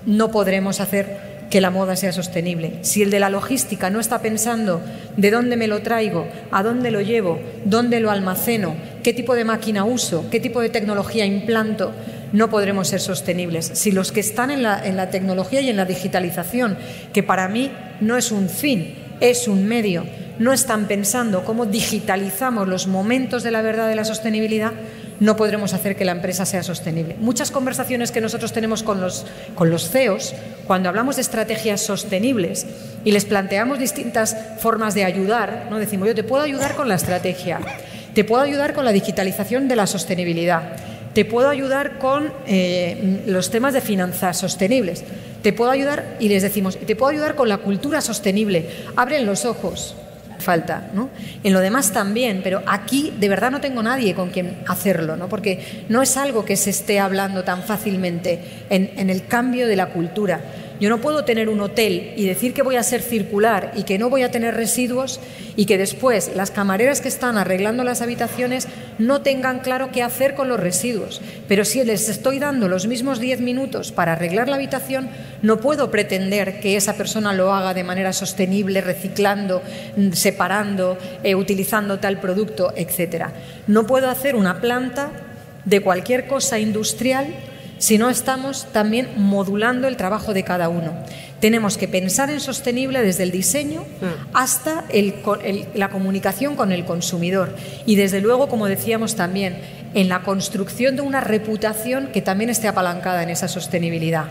no 0.05 0.31
podremos 0.31 0.79
hacer 0.79 1.29
que 1.49 1.61
la 1.61 1.71
moda 1.71 1.95
sea 1.95 2.11
sostenible. 2.11 2.73
Si 2.81 3.01
el 3.01 3.09
de 3.09 3.19
la 3.19 3.29
logística 3.29 3.89
no 3.89 3.99
está 3.99 4.19
pensando 4.19 4.81
de 5.17 5.31
dónde 5.31 5.57
me 5.57 5.67
lo 5.67 5.81
traigo, 5.81 6.27
a 6.51 6.61
dónde 6.61 6.91
lo 6.91 7.01
llevo, 7.01 7.39
dónde 7.65 7.99
lo 7.99 8.11
almaceno, 8.11 8.75
qué 9.01 9.13
tipo 9.13 9.33
de 9.33 9.45
máquina 9.45 9.83
uso, 9.83 10.25
qué 10.29 10.39
tipo 10.39 10.61
de 10.61 10.69
tecnología 10.69 11.25
implanto, 11.25 11.91
no 12.31 12.49
podremos 12.49 12.87
ser 12.87 12.99
sostenibles. 12.99 13.71
Si 13.73 13.91
los 13.91 14.11
que 14.11 14.19
están 14.19 14.51
en 14.51 14.63
la, 14.63 14.85
en 14.85 14.97
la 14.97 15.09
tecnología 15.09 15.61
y 15.61 15.69
en 15.69 15.77
la 15.77 15.85
digitalización, 15.85 16.77
que 17.13 17.23
para 17.23 17.47
mí 17.47 17.71
no 18.01 18.17
es 18.17 18.31
un 18.31 18.49
fin, 18.49 18.95
es 19.19 19.47
un 19.47 19.67
medio, 19.67 20.05
no 20.39 20.53
están 20.53 20.87
pensando 20.87 21.43
cómo 21.43 21.65
digitalizamos 21.65 22.67
los 22.67 22.87
momentos 22.87 23.43
de 23.43 23.51
la 23.51 23.61
verdad 23.61 23.89
de 23.89 23.95
la 23.95 24.05
sostenibilidad, 24.05 24.71
no 25.19 25.35
podremos 25.35 25.73
hacer 25.73 25.95
que 25.95 26.05
la 26.05 26.13
empresa 26.13 26.45
sea 26.45 26.63
sostenible. 26.63 27.17
Muchas 27.19 27.51
conversaciones 27.51 28.11
que 28.11 28.21
nosotros 28.21 28.53
tenemos 28.53 28.83
con 28.83 29.01
los, 29.01 29.25
con 29.53 29.69
los 29.69 29.89
CEOs, 29.89 30.33
cuando 30.65 30.87
hablamos 30.87 31.17
de 31.17 31.23
estrategias 31.23 31.81
sostenibles 31.81 32.65
y 33.03 33.11
les 33.11 33.25
planteamos 33.25 33.79
distintas 33.79 34.35
formas 34.59 34.95
de 34.95 35.03
ayudar, 35.03 35.67
¿no? 35.69 35.77
decimos, 35.77 36.07
yo 36.07 36.15
te 36.15 36.23
puedo 36.23 36.43
ayudar 36.43 36.75
con 36.75 36.87
la 36.87 36.95
estrategia, 36.95 37.59
te 38.13 38.23
puedo 38.23 38.41
ayudar 38.41 38.73
con 38.73 38.85
la 38.85 38.91
digitalización 38.93 39.67
de 39.67 39.75
la 39.75 39.87
sostenibilidad, 39.87 40.73
te 41.13 41.25
puedo 41.25 41.49
ayudar 41.49 41.97
con 41.99 42.31
eh, 42.47 43.23
los 43.25 43.49
temas 43.49 43.73
de 43.73 43.81
finanzas 43.81 44.37
sostenibles, 44.37 45.03
te 45.41 45.53
puedo 45.53 45.71
ayudar, 45.71 46.17
y 46.19 46.29
les 46.29 46.43
decimos, 46.43 46.77
te 46.77 46.95
puedo 46.95 47.11
ayudar 47.11 47.35
con 47.35 47.49
la 47.49 47.57
cultura 47.57 48.01
sostenible, 48.01 48.69
abren 48.95 49.25
los 49.25 49.45
ojos, 49.45 49.95
falta. 50.39 50.89
¿no? 50.93 51.09
En 51.43 51.53
lo 51.53 51.59
demás 51.59 51.91
también, 51.91 52.41
pero 52.43 52.63
aquí 52.65 53.13
de 53.19 53.29
verdad 53.29 53.51
no 53.51 53.61
tengo 53.61 53.83
nadie 53.83 54.15
con 54.15 54.29
quien 54.29 54.57
hacerlo, 54.67 55.15
¿no? 55.15 55.29
porque 55.29 55.85
no 55.89 56.01
es 56.01 56.17
algo 56.17 56.45
que 56.45 56.55
se 56.55 56.69
esté 56.69 56.99
hablando 56.99 57.43
tan 57.43 57.63
fácilmente 57.63 58.39
en, 58.69 58.91
en 58.95 59.09
el 59.09 59.25
cambio 59.27 59.67
de 59.67 59.75
la 59.75 59.87
cultura. 59.87 60.41
Yo 60.79 60.89
no 60.89 61.01
puedo 61.01 61.25
tener 61.25 61.49
un 61.49 61.59
hotel 61.59 62.13
y 62.15 62.25
decir 62.25 62.53
que 62.53 62.61
voy 62.61 62.77
a 62.77 62.83
ser 62.83 63.01
circular 63.01 63.73
y 63.75 63.83
que 63.83 63.97
no 63.97 64.09
voy 64.09 64.23
a 64.23 64.31
tener 64.31 64.55
residuos 64.55 65.19
y 65.57 65.65
que 65.65 65.77
después 65.77 66.31
las 66.35 66.51
camareras 66.51 67.01
que 67.01 67.09
están 67.09 67.37
arreglando 67.37 67.83
las 67.83 68.01
habitaciones 68.01 68.67
no 68.97 69.21
tengan 69.21 69.59
claro 69.59 69.91
qué 69.91 70.03
hacer 70.03 70.35
con 70.35 70.47
los 70.47 70.59
residuos. 70.59 71.21
Pero 71.49 71.65
si 71.65 71.83
les 71.83 72.07
estoy 72.07 72.39
dando 72.39 72.69
los 72.69 72.87
mismos 72.87 73.19
10 73.19 73.41
minutos 73.41 73.91
para 73.91 74.13
arreglar 74.13 74.47
la 74.47 74.55
habitación, 74.55 75.09
no 75.41 75.59
puedo 75.59 75.91
pretender 75.91 76.61
que 76.61 76.77
esa 76.77 76.93
persona 76.93 77.33
lo 77.33 77.53
haga 77.53 77.73
de 77.73 77.83
manera 77.83 78.13
sostenible, 78.13 78.79
reciclando, 78.79 79.61
separando, 80.13 80.97
eh, 81.23 81.35
utilizando 81.35 81.99
tal 81.99 82.21
producto, 82.21 82.71
etc. 82.77 83.25
No 83.67 83.85
puedo 83.85 84.09
hacer 84.09 84.35
una 84.35 84.61
planta 84.61 85.11
de 85.65 85.81
cualquier 85.81 86.27
cosa 86.27 86.57
industrial 86.57 87.27
si 87.79 87.97
no 87.97 88.09
estamos 88.09 88.67
también 88.71 89.09
modulando 89.17 89.87
el 89.87 89.97
trabajo 89.97 90.33
de 90.33 90.43
cada 90.43 90.69
uno. 90.69 90.93
Tenemos 91.39 91.77
que 91.77 91.87
pensar 91.87 92.29
en 92.29 92.41
sostenible 92.41 93.01
desde 93.01 93.23
el 93.23 93.31
diseño 93.31 93.85
hasta 94.33 94.83
el, 94.89 95.15
el, 95.43 95.65
la 95.73 95.89
comunicación 95.89 96.55
con 96.55 96.71
el 96.71 96.85
consumidor. 96.85 97.55
Y 97.85 97.95
desde 97.95 98.21
luego, 98.21 98.49
como 98.49 98.67
decíamos 98.67 99.15
también, 99.15 99.57
en 99.93 100.09
la 100.09 100.21
construcción 100.21 100.95
de 100.95 101.01
una 101.01 101.21
reputación 101.21 102.07
que 102.07 102.21
también 102.21 102.49
esté 102.49 102.67
apalancada 102.67 103.23
en 103.23 103.29
esa 103.29 103.47
sostenibilidad, 103.47 104.25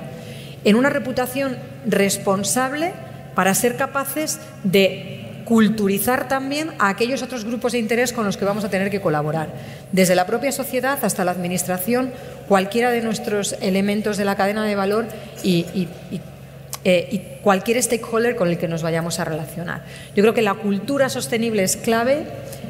en 0.64 0.76
una 0.76 0.90
reputación 0.90 1.56
responsable 1.86 2.92
para 3.34 3.54
ser 3.54 3.76
capaces 3.76 4.38
de 4.62 5.27
culturizar 5.48 6.28
también 6.28 6.72
a 6.78 6.90
aquellos 6.90 7.22
otros 7.22 7.46
grupos 7.46 7.72
de 7.72 7.78
interés 7.78 8.12
con 8.12 8.26
los 8.26 8.36
que 8.36 8.44
vamos 8.44 8.64
a 8.64 8.68
tener 8.68 8.90
que 8.90 9.00
colaborar, 9.00 9.48
desde 9.92 10.14
la 10.14 10.26
propia 10.26 10.52
sociedad 10.52 10.98
hasta 11.02 11.24
la 11.24 11.30
administración, 11.30 12.12
cualquiera 12.46 12.90
de 12.90 13.00
nuestros 13.00 13.56
elementos 13.62 14.18
de 14.18 14.26
la 14.26 14.36
cadena 14.36 14.66
de 14.66 14.74
valor 14.74 15.06
y, 15.42 15.88
eh, 16.84 17.38
cualquier 17.42 17.82
stakeholder 17.82 18.36
con 18.36 18.48
el 18.48 18.58
que 18.58 18.68
nos 18.68 18.82
vayamos 18.82 19.20
a 19.20 19.24
relacionar. 19.24 19.84
Yo 20.14 20.22
creo 20.22 20.34
que 20.34 20.42
la 20.42 20.52
cultura 20.52 21.08
sostenible 21.08 21.62
es 21.62 21.78
clave, 21.78 22.26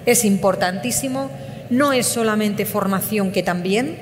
es 0.06 0.24
importantísimo, 0.24 1.30
no 1.70 1.92
es 1.92 2.06
solamente 2.06 2.64
formación 2.64 3.32
que 3.32 3.42
también, 3.42 3.98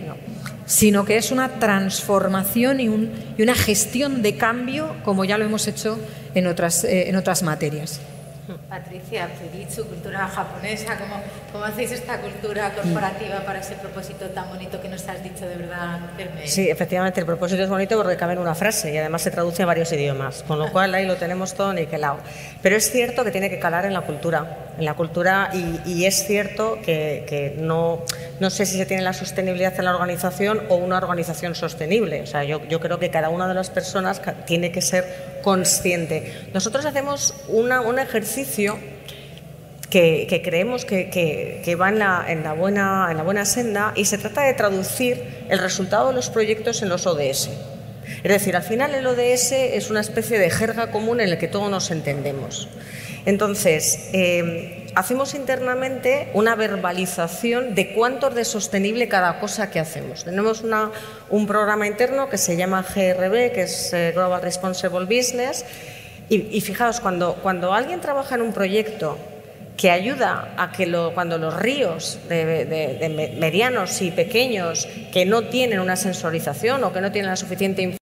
sino 0.67 1.07
que 1.07 1.17
es 1.17 1.31
una 1.33 1.59
transformación 1.59 2.81
y, 2.81 2.89
un, 2.89 3.11
y, 3.39 3.43
una 3.43 3.55
gestión 3.55 4.21
de 4.21 4.37
cambio 4.37 4.97
como 5.03 5.25
ya 5.25 5.39
lo 5.39 5.47
hemos 5.47 5.67
hecho 5.67 5.99
en 6.35 6.47
otras, 6.47 6.85
eh, 6.85 7.09
en 7.09 7.17
otras 7.17 7.43
materias. 7.43 8.01
Patricia, 8.69 9.29
Fujitsu, 9.29 9.87
cultura 9.87 10.27
japonesa, 10.27 10.99
¿cómo, 10.99 11.23
¿cómo, 11.53 11.65
hacéis 11.65 11.93
esta 11.93 12.21
cultura 12.21 12.75
corporativa 12.75 13.45
para 13.45 13.61
ese 13.61 13.77
propósito 13.77 14.27
tan 14.31 14.49
bonito 14.49 14.81
que 14.81 14.89
nos 14.89 15.07
has 15.07 15.23
dicho 15.23 15.47
de 15.47 15.57
verdad? 15.57 16.01
Sí, 16.47 16.69
efectivamente, 16.69 17.21
el 17.21 17.27
propósito 17.27 17.63
es 17.63 17.69
bonito 17.69 17.97
porque 17.97 18.17
cabe 18.17 18.33
en 18.33 18.41
una 18.41 18.57
frase 18.57 18.93
y 18.93 18.99
además 18.99 19.23
se 19.23 19.31
traduce 19.31 19.63
a 19.63 19.67
varios 19.67 19.93
idiomas, 19.93 20.43
con 20.43 20.59
lo 20.59 20.73
cual 20.73 20.93
ahí 20.97 21.07
lo 21.07 21.15
tenemos 21.15 21.55
todo 21.55 21.73
niquelado. 21.73 22.19
Pero 22.61 22.75
es 22.75 22.91
cierto 22.91 23.23
que 23.23 23.31
tiene 23.31 23.51
que 23.51 23.61
calar 23.61 23.85
en 23.85 23.93
la 23.93 24.01
cultura, 24.01 24.73
en 24.77 24.85
la 24.85 24.95
cultura 24.95 25.51
y, 25.53 26.05
es 26.05 26.27
cierto 26.27 26.79
que 26.85 27.55
no, 27.59 28.03
no 28.41 28.51
sé 28.51 28.67
si 28.67 28.77
se 28.77 28.87
tiene 28.87 29.03
la 29.03 29.13
sostenibilidad 29.13 29.75
en 29.79 29.85
la 29.85 29.95
organización 29.95 30.63
o 30.69 30.77
una 30.77 30.99
organización 30.99 31.55
sostenible. 31.55 32.23
O 32.23 32.27
sea, 32.27 32.45
yo, 32.45 32.61
creo 32.81 32.99
que 32.99 33.11
cada 33.11 33.29
una 33.29 33.49
de 33.49 33.55
las 33.55 33.71
personas 33.71 34.21
tiene 34.47 34.73
que 34.73 34.83
ser 34.83 35.41
consciente. 35.43 36.49
Nosotros 36.53 36.85
hacemos 36.85 37.35
un 37.49 37.99
ejercicio 37.99 38.79
que, 39.91 40.43
creemos 40.45 40.85
que, 40.85 41.77
va 41.81 41.89
en 41.89 41.99
la, 41.99 42.53
buena, 42.53 43.09
en 43.11 43.17
la 43.17 43.23
buena 43.23 43.45
senda 43.45 43.93
y 43.97 44.05
se 44.05 44.19
trata 44.19 44.43
de 44.43 44.55
traducir 44.55 45.23
el 45.49 45.59
resultado 45.59 46.09
de 46.09 46.15
los 46.15 46.29
proyectos 46.29 46.83
en 46.83 46.89
los 46.89 47.07
ODS. 47.07 47.49
Es 48.23 48.31
decir, 48.31 48.57
al 48.57 48.63
final 48.63 48.95
el 48.95 49.07
ODS 49.07 49.53
es 49.53 49.91
una 49.91 50.01
especie 50.01 50.39
de 50.39 50.51
jerga 50.51 50.91
común 50.91 51.21
en 51.21 51.31
el 51.31 51.39
que 51.39 51.49
todos 51.49 51.71
nos 51.71 51.91
entendemos. 51.91 52.69
Entonces, 53.25 54.11
eh, 54.13 54.86
hacemos 54.97 55.35
internamente 55.35 56.31
una 56.33 56.55
verbalización 56.55 57.75
de 57.75 57.93
cuánto 57.93 58.29
es 58.29 58.35
de 58.35 58.45
sostenible 58.47 59.09
cada 59.09 59.39
cosa 59.39 59.71
que 59.71 59.79
hacemos. 59.79 60.25
Tenemos 60.25 60.65
un 61.29 61.47
programa 61.47 61.87
interno 61.87 62.31
que 62.31 62.39
se 62.39 62.57
llama 62.57 62.83
GRB, 62.83 63.53
que 63.53 63.63
es 63.65 63.93
eh, 63.93 64.13
Global 64.15 64.41
Responsible 64.41 65.05
Business, 65.05 65.67
y, 66.29 66.61
fijaos, 66.61 66.99
cuando, 66.99 67.35
cuando 67.35 67.73
alguien 67.73 68.01
trabaja 68.01 68.35
en 68.35 68.43
un 68.43 68.53
proyecto 68.53 69.17
que 69.77 69.93
ayuda 69.93 70.55
a 70.57 70.73
que 70.73 70.91
cuando 71.15 71.39
los 71.39 71.55
ríos 71.55 72.19
de, 72.29 73.37
medianos 73.39 74.03
y 74.03 74.11
pequeños 74.11 74.89
que 75.13 75.25
no 75.25 75.43
tienen 75.43 75.79
una 75.79 75.95
sensorización 75.95 76.83
o 76.83 76.93
que 76.93 77.01
no 77.01 77.13
tienen 77.13 77.31
la 77.31 77.37
suficiente 77.37 77.83
información, 77.83 77.97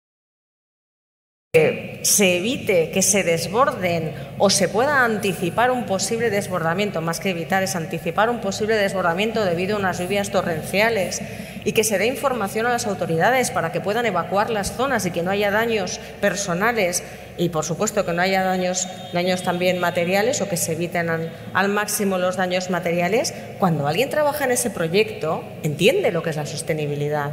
se 2.01 2.37
evite 2.37 2.91
que 2.91 3.01
se 3.01 3.23
desborden 3.23 4.13
o 4.37 4.49
se 4.49 4.67
pueda 4.67 5.03
anticipar 5.03 5.71
un 5.71 5.85
posible 5.85 6.29
desbordamiento, 6.29 7.01
más 7.01 7.19
que 7.19 7.29
evitar 7.29 7.63
es 7.63 7.75
anticipar 7.75 8.29
un 8.29 8.41
posible 8.41 8.75
desbordamiento 8.75 9.45
debido 9.45 9.75
a 9.75 9.79
unas 9.79 9.99
lluvias 9.99 10.31
torrenciales 10.31 11.21
y 11.63 11.73
que 11.73 11.83
se 11.83 11.97
dé 11.97 12.07
información 12.07 12.65
a 12.65 12.71
las 12.71 12.87
autoridades 12.87 13.51
para 13.51 13.71
que 13.71 13.81
puedan 13.81 14.05
evacuar 14.05 14.49
las 14.49 14.75
zonas 14.75 15.05
y 15.05 15.11
que 15.11 15.21
no 15.21 15.31
haya 15.31 15.51
daños 15.51 15.99
personales 16.19 17.03
y 17.37 17.49
por 17.49 17.65
supuesto 17.65 18.05
que 18.05 18.13
no 18.13 18.21
haya 18.21 18.43
daños, 18.43 18.87
daños 19.13 19.43
también 19.43 19.79
materiales 19.79 20.41
o 20.41 20.49
que 20.49 20.57
se 20.57 20.73
eviten 20.73 21.09
al, 21.09 21.31
al 21.53 21.69
máximo 21.69 22.17
los 22.17 22.35
daños 22.35 22.69
materiales, 22.69 23.33
cuando 23.59 23.87
alguien 23.87 24.09
trabaja 24.09 24.45
en 24.45 24.51
ese 24.51 24.69
proyecto 24.69 25.43
entiende 25.63 26.11
lo 26.11 26.23
que 26.23 26.31
es 26.31 26.35
la 26.35 26.45
sostenibilidad. 26.45 27.31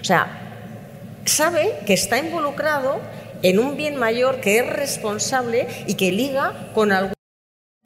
O 0.00 0.04
sea, 0.04 0.48
sabe 1.24 1.74
que 1.86 1.94
está 1.94 2.18
involucrado 2.18 3.00
en 3.42 3.58
un 3.58 3.76
bien 3.76 3.96
mayor 3.96 4.40
que 4.40 4.58
es 4.58 4.66
responsable 4.66 5.66
y 5.86 5.94
que 5.94 6.12
liga 6.12 6.70
con 6.74 6.92
algunos 6.92 7.16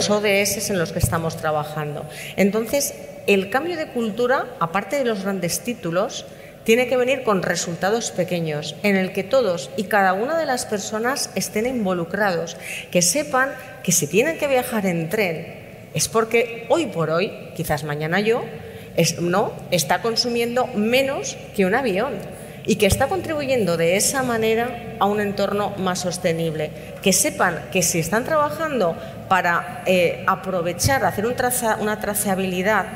ODS 0.09 0.71
en 0.71 0.79
los 0.79 0.93
que 0.93 0.99
estamos 0.99 1.37
trabajando. 1.37 2.07
Entonces, 2.37 2.95
el 3.27 3.51
cambio 3.51 3.77
de 3.77 3.89
cultura, 3.89 4.47
aparte 4.59 4.99
de 4.99 5.05
los 5.05 5.23
grandes 5.23 5.61
títulos, 5.61 6.27
tiene 6.65 6.89
que 6.89 6.97
venir 6.97 7.25
con 7.25 7.43
resultados 7.43 8.11
pequeños, 8.13 8.77
en 8.83 8.97
el 8.97 9.13
que 9.13 9.25
todos 9.25 9.71
y 9.77 9.85
cada 9.85 10.13
una 10.13 10.39
de 10.39 10.47
las 10.47 10.65
personas 10.65 11.31
estén 11.35 11.67
involucrados, 11.67 12.57
que 12.91 13.03
sepan 13.03 13.51
que 13.83 13.93
si 13.93 14.07
tienen 14.07 14.39
que 14.39 14.47
viajar 14.47 14.87
en 14.87 15.09
tren 15.09 15.63
es 15.95 16.09
porque 16.09 16.67
hoy 16.69 16.87
por 16.87 17.11
hoy, 17.11 17.33
quizás 17.55 17.85
mañana 17.85 18.21
yo, 18.21 18.45
no, 19.21 19.53
está 19.71 20.03
consumiendo 20.03 20.67
menos 20.69 21.37
que 21.55 21.67
un 21.67 21.75
avión 21.75 22.13
y 22.65 22.77
que 22.77 22.87
está 22.87 23.09
contribuyendo 23.09 23.77
de 23.77 23.97
esa 23.97 24.23
manera 24.23 24.97
a 24.99 25.07
un 25.07 25.21
entorno 25.21 25.71
más 25.79 26.01
sostenible. 26.01 26.71
Que 27.03 27.13
sepan 27.13 27.61
que 27.73 27.83
si 27.83 27.99
están 27.99 28.25
trabajando 28.25 28.97
para 29.29 29.83
eh, 29.87 30.25
aprovechar, 30.27 31.05
hacer 31.05 31.27
una 31.27 32.01
trazabilidad, 32.01 32.87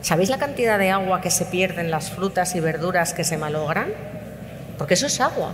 ¿sabéis 0.00 0.30
la 0.30 0.38
cantidad 0.38 0.78
de 0.78 0.90
agua 0.90 1.20
que 1.20 1.30
se 1.30 1.44
pierde 1.44 1.80
en 1.80 1.90
las 1.90 2.10
frutas 2.10 2.54
y 2.54 2.60
verduras 2.60 3.12
que 3.12 3.24
se 3.24 3.36
malogran? 3.36 3.92
Porque 4.78 4.94
eso 4.94 5.06
es 5.06 5.20
agua. 5.20 5.52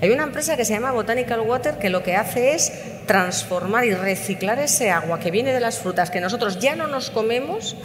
Hay 0.00 0.10
una 0.10 0.22
empresa 0.22 0.56
que 0.56 0.64
se 0.64 0.72
llama 0.72 0.92
Botanical 0.92 1.40
Water 1.40 1.78
que 1.78 1.90
lo 1.90 2.02
que 2.02 2.16
hace 2.16 2.54
es 2.54 2.72
transformar 3.06 3.84
y 3.84 3.94
reciclar 3.94 4.58
ese 4.58 4.90
agua 4.90 5.20
que 5.20 5.30
viene 5.30 5.52
de 5.52 5.60
las 5.60 5.78
frutas 5.78 6.10
que 6.10 6.20
nosotros 6.20 6.58
ya 6.58 6.74
no 6.74 6.86
nos 6.86 7.10
comemos 7.10 7.76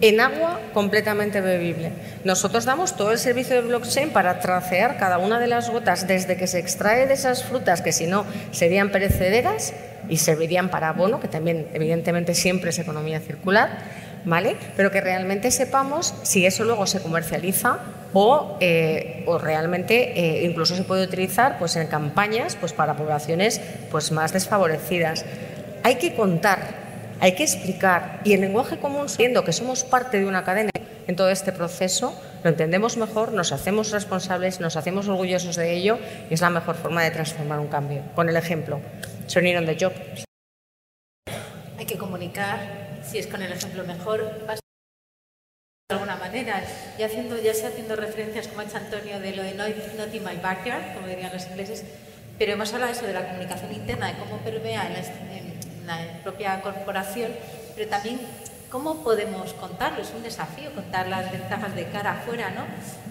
en 0.00 0.20
agua 0.20 0.60
completamente 0.72 1.40
bebible. 1.40 1.92
Nosotros 2.24 2.64
damos 2.64 2.96
todo 2.96 3.12
el 3.12 3.18
servicio 3.18 3.56
de 3.56 3.62
blockchain 3.62 4.10
para 4.10 4.38
tracear 4.40 4.96
cada 4.98 5.18
una 5.18 5.40
de 5.40 5.48
las 5.48 5.70
gotas 5.70 6.06
desde 6.06 6.36
que 6.36 6.46
se 6.46 6.58
extrae 6.58 7.06
de 7.06 7.14
esas 7.14 7.44
frutas 7.44 7.82
que 7.82 7.92
si 7.92 8.06
no 8.06 8.24
serían 8.52 8.90
perecederas 8.90 9.74
y 10.08 10.18
servirían 10.18 10.70
para 10.70 10.90
abono, 10.90 11.20
que 11.20 11.28
también 11.28 11.68
evidentemente 11.74 12.34
siempre 12.34 12.70
es 12.70 12.78
economía 12.78 13.20
circular, 13.20 13.70
¿vale? 14.24 14.56
Pero 14.76 14.90
que 14.90 15.00
realmente 15.00 15.50
sepamos 15.50 16.14
si 16.22 16.46
eso 16.46 16.64
luego 16.64 16.86
se 16.86 17.00
comercializa 17.00 17.78
o, 18.12 18.56
eh, 18.60 19.26
realmente 19.40 20.18
eh, 20.18 20.44
incluso 20.44 20.74
se 20.74 20.84
puede 20.84 21.04
utilizar 21.04 21.58
pues, 21.58 21.76
en 21.76 21.88
campañas 21.88 22.56
pues, 22.56 22.72
para 22.72 22.96
poblaciones 22.96 23.60
pues, 23.90 24.12
más 24.12 24.32
desfavorecidas. 24.32 25.24
Hay 25.82 25.96
que 25.96 26.14
contar 26.14 26.87
hay 27.20 27.34
que 27.34 27.42
explicar 27.42 28.20
y 28.24 28.32
en 28.32 28.40
lenguaje 28.42 28.78
común, 28.78 29.08
siendo 29.08 29.44
que 29.44 29.52
somos 29.52 29.84
parte 29.84 30.18
de 30.18 30.26
una 30.26 30.44
cadena 30.44 30.70
en 31.06 31.16
todo 31.16 31.30
este 31.30 31.52
proceso, 31.52 32.14
lo 32.44 32.50
entendemos 32.50 32.96
mejor, 32.96 33.32
nos 33.32 33.52
hacemos 33.52 33.90
responsables, 33.90 34.60
nos 34.60 34.76
hacemos 34.76 35.08
orgullosos 35.08 35.56
de 35.56 35.72
ello 35.72 35.98
y 36.30 36.34
es 36.34 36.40
la 36.40 36.50
mejor 36.50 36.76
forma 36.76 37.02
de 37.02 37.10
transformar 37.10 37.58
un 37.58 37.68
cambio. 37.68 38.02
Con 38.14 38.28
el 38.28 38.36
ejemplo, 38.36 38.80
turning 39.32 39.56
on 39.56 39.66
the 39.66 39.76
job. 39.80 39.92
Hay 41.78 41.86
que 41.86 41.96
comunicar, 41.96 43.00
si 43.02 43.18
es 43.18 43.26
con 43.26 43.42
el 43.42 43.52
ejemplo 43.52 43.84
mejor, 43.84 44.20
de 45.88 45.94
alguna 45.94 46.16
manera, 46.16 46.62
ya, 46.98 47.06
haciendo, 47.06 47.40
ya 47.40 47.54
sea 47.54 47.70
haciendo 47.70 47.96
referencias, 47.96 48.46
como 48.46 48.60
ha 48.60 48.64
hecho 48.64 48.76
Antonio, 48.76 49.18
de 49.18 49.34
lo 49.34 49.42
de 49.42 49.54
not, 49.54 50.14
in 50.14 50.22
my 50.22 50.36
backyard, 50.36 50.94
como 50.94 51.06
dirían 51.06 51.32
los 51.32 51.46
ingleses, 51.46 51.84
pero 52.38 52.52
hemos 52.52 52.72
hablado 52.74 52.92
de 52.92 52.98
eso, 52.98 53.06
de 53.06 53.14
la 53.14 53.26
comunicación 53.26 53.72
interna, 53.72 54.08
de 54.08 54.18
cómo 54.18 54.36
permea 54.38 54.86
en, 54.86 54.96
en 54.96 55.47
la 55.88 56.22
propia 56.22 56.60
corporación, 56.62 57.32
pero 57.74 57.88
también 57.88 58.20
cómo 58.70 59.02
podemos 59.02 59.54
contarlo, 59.54 60.02
es 60.02 60.12
un 60.14 60.22
desafío 60.22 60.70
contar 60.74 61.08
las 61.08 61.32
ventajas 61.32 61.74
de 61.74 61.86
cara 61.86 62.12
afuera, 62.12 62.50
¿no? 62.50 62.64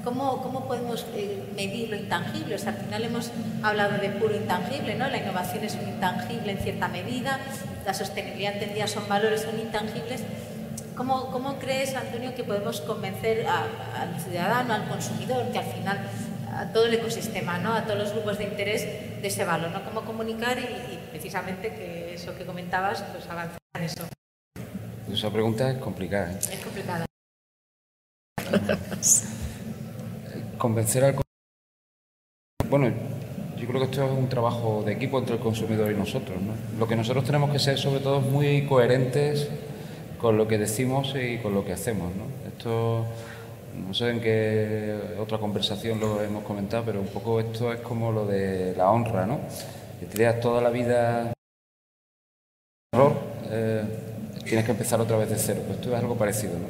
¿Cómo, 0.03 0.41
cómo 0.41 0.67
podemos 0.67 1.05
eh, 1.15 1.43
medir 1.55 1.89
lo 1.89 1.95
intangible? 1.95 2.55
O 2.55 2.57
sea, 2.57 2.73
al 2.73 2.77
final 2.77 3.03
hemos 3.03 3.31
hablado 3.63 3.97
de 3.97 4.09
puro 4.09 4.35
intangible, 4.35 4.95
¿no? 4.95 5.09
La 5.09 5.17
innovación 5.17 5.63
es 5.63 5.75
un 5.75 5.89
intangible 5.89 6.51
en 6.51 6.59
cierta 6.59 6.87
medida, 6.87 7.39
la 7.85 7.93
sostenibilidad 7.93 8.53
entendida 8.53 8.87
son 8.87 9.07
valores, 9.07 9.41
son 9.41 9.59
intangibles. 9.59 10.21
¿Cómo, 10.95 11.31
¿Cómo, 11.31 11.59
crees, 11.59 11.95
Antonio, 11.95 12.33
que 12.35 12.43
podemos 12.43 12.81
convencer 12.81 13.45
al 13.47 14.19
ciudadano, 14.19 14.73
al 14.73 14.87
consumidor, 14.87 15.51
que 15.51 15.59
al 15.59 15.65
final 15.65 15.99
a 16.57 16.65
todo 16.73 16.85
el 16.85 16.93
ecosistema, 16.95 17.59
¿no? 17.59 17.73
a 17.73 17.83
todos 17.83 17.99
los 17.99 18.11
grupos 18.13 18.39
de 18.39 18.45
interés 18.45 18.83
de 19.21 19.27
ese 19.27 19.45
valor, 19.45 19.69
¿no? 19.71 19.83
Cómo 19.83 20.01
comunicar 20.01 20.57
y, 20.57 20.96
precisamente 21.17 21.73
que 21.73 22.13
eso 22.13 22.37
que 22.37 22.45
comentabas, 22.45 23.01
pues 23.11 23.27
avanzar 23.27 23.57
en 23.75 23.83
eso. 23.83 24.03
Esa 25.11 25.31
pregunta 25.31 25.71
es 25.71 25.79
complicada. 25.79 26.31
¿eh? 26.31 26.37
Es 26.39 26.63
complicada. 26.63 27.05
Convencer 30.59 31.05
al 31.05 31.15
bueno, 32.69 32.93
yo 33.57 33.67
creo 33.67 33.79
que 33.79 33.85
esto 33.85 34.03
es 34.03 34.11
un 34.11 34.29
trabajo 34.29 34.83
de 34.85 34.93
equipo 34.93 35.17
entre 35.17 35.33
el 35.35 35.41
consumidor 35.41 35.91
y 35.91 35.95
nosotros. 35.95 36.39
¿no? 36.39 36.53
Lo 36.77 36.87
que 36.87 36.95
nosotros 36.95 37.25
tenemos 37.25 37.49
que 37.49 37.57
ser, 37.59 37.79
sobre 37.79 38.01
todo, 38.01 38.21
muy 38.21 38.67
coherentes 38.67 39.49
con 40.19 40.37
lo 40.37 40.47
que 40.47 40.59
decimos 40.59 41.15
y 41.15 41.39
con 41.39 41.55
lo 41.55 41.65
que 41.65 41.73
hacemos. 41.73 42.13
¿no? 42.15 42.25
Esto 42.47 43.07
no 43.87 43.93
sé 43.93 44.09
en 44.09 44.19
qué 44.19 44.99
otra 45.19 45.37
conversación 45.39 45.99
lo 45.99 46.21
hemos 46.21 46.43
comentado, 46.43 46.83
pero 46.85 46.99
un 46.99 47.07
poco 47.07 47.39
esto 47.39 47.73
es 47.73 47.79
como 47.79 48.11
lo 48.11 48.27
de 48.27 48.75
la 48.75 48.91
honra, 48.91 49.25
¿no? 49.25 49.39
Que 49.99 50.05
te 50.05 50.33
toda 50.39 50.61
la 50.61 50.69
vida 50.69 51.33
error, 52.93 53.13
eh, 53.49 53.83
tienes 54.45 54.65
que 54.65 54.71
empezar 54.71 55.01
otra 55.01 55.17
vez 55.17 55.29
de 55.29 55.37
cero. 55.37 55.61
Pues 55.65 55.79
esto 55.79 55.95
es 55.95 55.99
algo 56.01 56.15
parecido, 56.15 56.53
¿no? 56.53 56.67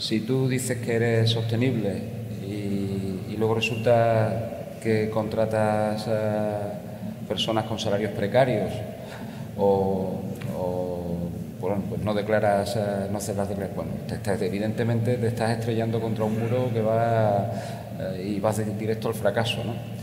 Si 0.00 0.20
tú 0.20 0.48
dices 0.48 0.78
que 0.78 0.94
eres 0.94 1.30
sostenible 1.30 2.02
y, 2.46 3.36
luego 3.36 3.54
resulta 3.54 4.76
que 4.82 5.08
contratas 5.10 6.08
a 6.08 6.72
personas 7.28 7.66
con 7.66 7.78
salarios 7.78 8.10
precarios 8.10 8.72
o 9.56 10.20
bueno, 11.60 11.82
pues 11.88 12.02
no 12.02 12.14
declaras, 12.14 12.76
eh, 12.76 13.08
no 13.10 13.18
haces 13.18 13.36
las 13.36 13.48
bueno, 13.74 13.90
evidentemente 14.40 15.16
te 15.16 15.26
estás 15.26 15.58
estrellando 15.58 16.00
contra 16.00 16.24
un 16.24 16.38
muro 16.38 16.70
que 16.72 16.80
va 16.80 17.50
eh, 17.98 18.34
y 18.36 18.40
vas 18.40 18.58
directo 18.78 19.08
al 19.08 19.14
fracaso. 19.14 19.64
¿no? 19.64 19.97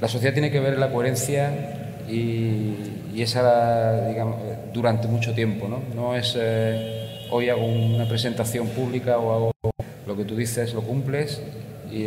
La 0.00 0.08
sociedad 0.08 0.32
tiene 0.32 0.50
que 0.50 0.60
ver 0.60 0.78
la 0.78 0.90
coherencia 0.92 2.04
y, 2.08 3.20
esa, 3.20 4.06
digamos, 4.06 4.36
durante 4.72 5.08
mucho 5.08 5.34
tiempo, 5.34 5.66
¿no? 5.66 5.82
No 5.94 6.14
es 6.14 6.36
eh, 6.38 7.26
hoy 7.30 7.48
hago 7.48 7.66
una 7.66 8.08
presentación 8.08 8.68
pública 8.68 9.18
o 9.18 9.34
hago 9.34 9.72
lo 10.06 10.16
que 10.16 10.24
tú 10.24 10.36
dices, 10.36 10.72
lo 10.72 10.82
cumples. 10.82 11.42
Y... 11.90 12.06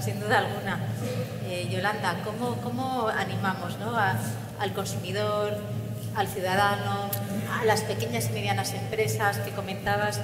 Sin 0.00 0.20
duda 0.20 0.38
alguna. 0.38 0.78
Yolanda, 1.70 2.16
¿cómo, 2.24 2.56
cómo 2.62 3.08
animamos 3.08 3.78
¿no? 3.78 3.96
al 3.96 4.72
consumidor, 4.74 5.56
al 6.14 6.28
ciudadano, 6.28 7.10
a 7.60 7.64
las 7.64 7.82
pequeñas 7.82 8.28
y 8.30 8.32
medianas 8.32 8.74
empresas 8.74 9.38
que 9.38 9.50
comentabas. 9.52 10.20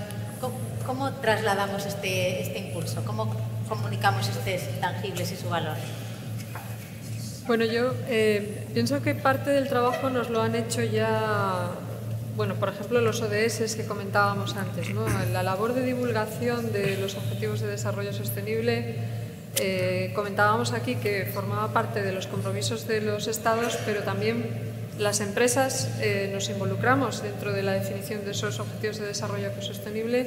¿Cómo 0.86 1.12
trasladamos 1.14 1.84
este, 1.86 2.42
este 2.42 2.58
impulso? 2.58 3.04
¿Cómo 3.04 3.34
comunicamos 3.68 4.28
estos 4.28 4.46
intangibles 4.74 5.32
y 5.32 5.36
su 5.36 5.48
valor? 5.48 5.76
Bueno, 7.48 7.64
yo 7.64 7.94
eh, 8.10 8.66
pienso 8.74 9.00
que 9.00 9.14
parte 9.14 9.48
del 9.48 9.68
trabajo 9.68 10.10
nos 10.10 10.28
lo 10.28 10.42
han 10.42 10.54
hecho 10.54 10.82
ya, 10.82 11.70
bueno, 12.36 12.56
por 12.56 12.68
ejemplo, 12.68 13.00
los 13.00 13.22
ODS 13.22 13.74
que 13.74 13.86
comentábamos 13.86 14.54
antes, 14.54 14.90
¿no? 14.92 15.06
La 15.32 15.42
labor 15.42 15.72
de 15.72 15.80
divulgación 15.80 16.74
de 16.74 16.98
los 16.98 17.14
Objetivos 17.14 17.60
de 17.60 17.68
Desarrollo 17.68 18.12
Sostenible, 18.12 18.96
eh, 19.56 20.12
comentábamos 20.14 20.74
aquí 20.74 20.96
que 20.96 21.24
formaba 21.32 21.72
parte 21.72 22.02
de 22.02 22.12
los 22.12 22.26
compromisos 22.26 22.86
de 22.86 23.00
los 23.00 23.28
Estados, 23.28 23.78
pero 23.86 24.02
también 24.02 24.44
las 24.98 25.20
empresas 25.20 25.88
eh, 26.02 26.28
nos 26.30 26.50
involucramos 26.50 27.22
dentro 27.22 27.54
de 27.54 27.62
la 27.62 27.72
definición 27.72 28.26
de 28.26 28.32
esos 28.32 28.60
Objetivos 28.60 28.98
de 28.98 29.06
Desarrollo 29.06 29.50
Sostenible 29.62 30.26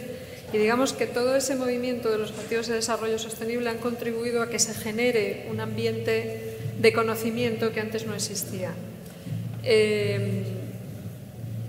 y 0.51 0.57
digamos 0.57 0.93
que 0.93 1.05
todo 1.05 1.35
ese 1.35 1.55
movimiento 1.55 2.09
de 2.09 2.17
los 2.17 2.31
Objetivos 2.31 2.65
de 2.65 2.73
Desarrollo 2.73 3.19
Sostenible 3.19 3.69
han 3.69 3.77
contribuido 3.77 4.41
a 4.41 4.49
que 4.49 4.57
se 4.57 4.73
genere 4.73 5.45
un 5.51 5.59
ambiente 5.59 6.50
de 6.81 6.93
conocimiento 6.93 7.71
que 7.71 7.79
antes 7.79 8.05
no 8.07 8.15
existía. 8.15 8.71
Eh, 9.63 10.43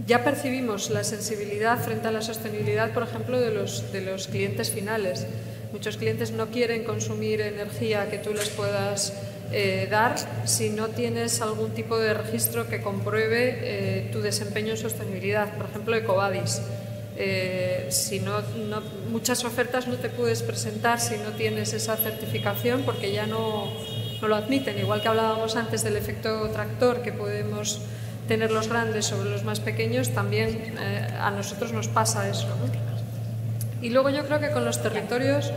ya 0.07 0.25
percibimos 0.25 0.91
la 0.91 1.05
sensibilidad 1.05 1.79
frente 1.79 2.09
a 2.09 2.13
la 2.13 2.23
sostenibilidad, 2.23 2.93
por 2.93 3.03
ejemplo, 3.05 3.39
de 3.41 3.53
los, 3.53 3.93
de 3.93 4.01
los 4.01 4.27
clientes 4.27 4.71
finales. 4.71 5.27
Muchos 5.73 5.97
clientes 5.97 6.33
no 6.33 6.49
quieren 6.49 6.85
consumir 6.85 7.41
energía 7.41 8.11
que 8.11 8.19
tú 8.19 8.33
les 8.35 8.49
puedas 8.49 9.13
eh, 9.53 9.87
dar 9.91 10.17
si 10.47 10.71
no 10.71 10.89
tienes 10.89 11.41
algún 11.43 11.71
tipo 11.73 11.99
de 11.99 12.15
registro 12.15 12.69
que 12.69 12.81
compruebe 12.81 13.59
eh, 13.61 14.11
tu 14.13 14.21
desempeño 14.23 14.73
en 14.73 14.79
sostenibilidad. 14.79 15.55
Por 15.57 15.67
ejemplo, 15.67 15.95
Ecovadis. 15.95 16.63
si 17.91 18.19
no, 18.21 18.41
muchas 19.11 19.45
ofertas 19.45 19.87
no 19.87 19.97
te 19.97 20.09
puedes 20.09 20.43
presentar 20.43 20.99
si 20.99 21.17
no 21.19 21.31
tienes 21.37 21.75
esa 21.75 21.97
certificación 21.97 22.83
porque 22.83 23.13
ya 23.13 23.27
no, 23.27 23.71
no 24.23 24.29
lo 24.29 24.37
admiten, 24.37 24.79
igual 24.79 25.03
que 25.03 25.09
hablábamos 25.09 25.57
antes 25.57 25.83
del 25.83 25.97
efecto 25.97 26.49
tractor 26.51 27.03
que 27.03 27.13
podemos 27.13 27.81
tener 28.29 28.53
los 28.53 28.69
grandes 28.69 29.07
sobre 29.07 29.29
los 29.29 29.43
más 29.43 29.59
pequeños, 29.59 30.11
también 30.11 30.77
eh, 30.79 31.09
a 31.21 31.33
nosotros 31.33 31.73
nos 31.73 31.89
pasa 31.89 32.29
eso. 32.29 32.47
Y 33.83 33.91
luego 33.91 34.11
yo 34.11 34.25
creo 34.25 34.39
que 34.39 34.53
con 34.53 34.65
los 34.65 34.81
territorios 34.81 35.51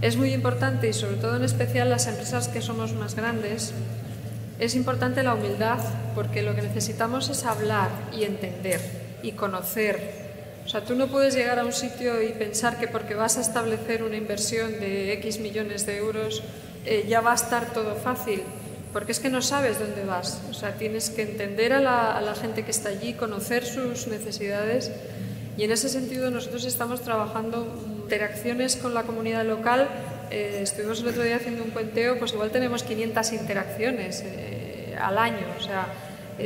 es 0.00 0.16
muy 0.16 0.32
importante, 0.32 0.88
y 0.88 0.92
sobre 0.94 1.16
todo 1.16 1.36
en 1.36 1.44
especial 1.44 1.90
las 1.90 2.06
empresas 2.06 2.48
que 2.48 2.62
somos 2.62 2.94
más 2.94 3.14
grandes, 3.14 3.74
es 4.58 4.74
importante 4.76 5.22
la 5.22 5.34
humildad, 5.34 5.78
porque 6.14 6.42
lo 6.42 6.54
que 6.54 6.62
necesitamos 6.62 7.28
es 7.28 7.44
hablar 7.44 7.90
y 8.16 8.24
entender 8.24 8.80
y 9.22 9.32
conocer. 9.32 10.24
O 10.64 10.68
sea, 10.70 10.80
tú 10.82 10.94
no 10.94 11.08
puedes 11.08 11.34
llegar 11.34 11.58
a 11.58 11.66
un 11.66 11.72
sitio 11.72 12.22
y 12.22 12.28
pensar 12.28 12.78
que 12.78 12.88
porque 12.88 13.14
vas 13.14 13.36
a 13.36 13.42
establecer 13.42 14.02
una 14.02 14.16
inversión 14.16 14.80
de 14.80 15.12
X 15.12 15.38
millones 15.38 15.84
de 15.84 15.98
euros 15.98 16.42
eh, 16.84 17.06
ya 17.08 17.20
va 17.20 17.32
a 17.32 17.34
estar 17.34 17.72
todo 17.72 17.94
fácil, 17.96 18.42
porque 18.92 19.12
es 19.12 19.20
que 19.20 19.30
no 19.30 19.40
sabes 19.40 19.78
dónde 19.78 20.04
vas. 20.04 20.42
O 20.50 20.54
sea, 20.54 20.74
tienes 20.74 21.10
que 21.10 21.22
entender 21.22 21.72
a 21.72 21.80
la, 21.80 22.34
gente 22.34 22.64
que 22.64 22.70
está 22.70 22.90
allí, 22.90 23.14
conocer 23.14 23.64
sus 23.64 24.06
necesidades 24.06 24.90
y 25.56 25.64
en 25.64 25.70
ese 25.70 25.88
sentido 25.88 26.30
nosotros 26.30 26.64
estamos 26.64 27.00
trabajando 27.00 27.66
interacciones 28.02 28.76
con 28.76 28.92
la 28.92 29.04
comunidad 29.04 29.44
local. 29.44 29.88
Eh, 30.30 30.60
estuvimos 30.62 31.00
el 31.00 31.08
otro 31.08 31.22
día 31.22 31.36
haciendo 31.36 31.64
un 31.64 31.70
puenteo, 31.70 32.18
pues 32.18 32.32
igual 32.32 32.50
tenemos 32.50 32.82
500 32.82 33.32
interacciones 33.32 34.22
eh, 34.24 34.96
al 35.00 35.16
año, 35.16 35.46
o 35.58 35.62
sea, 35.62 35.86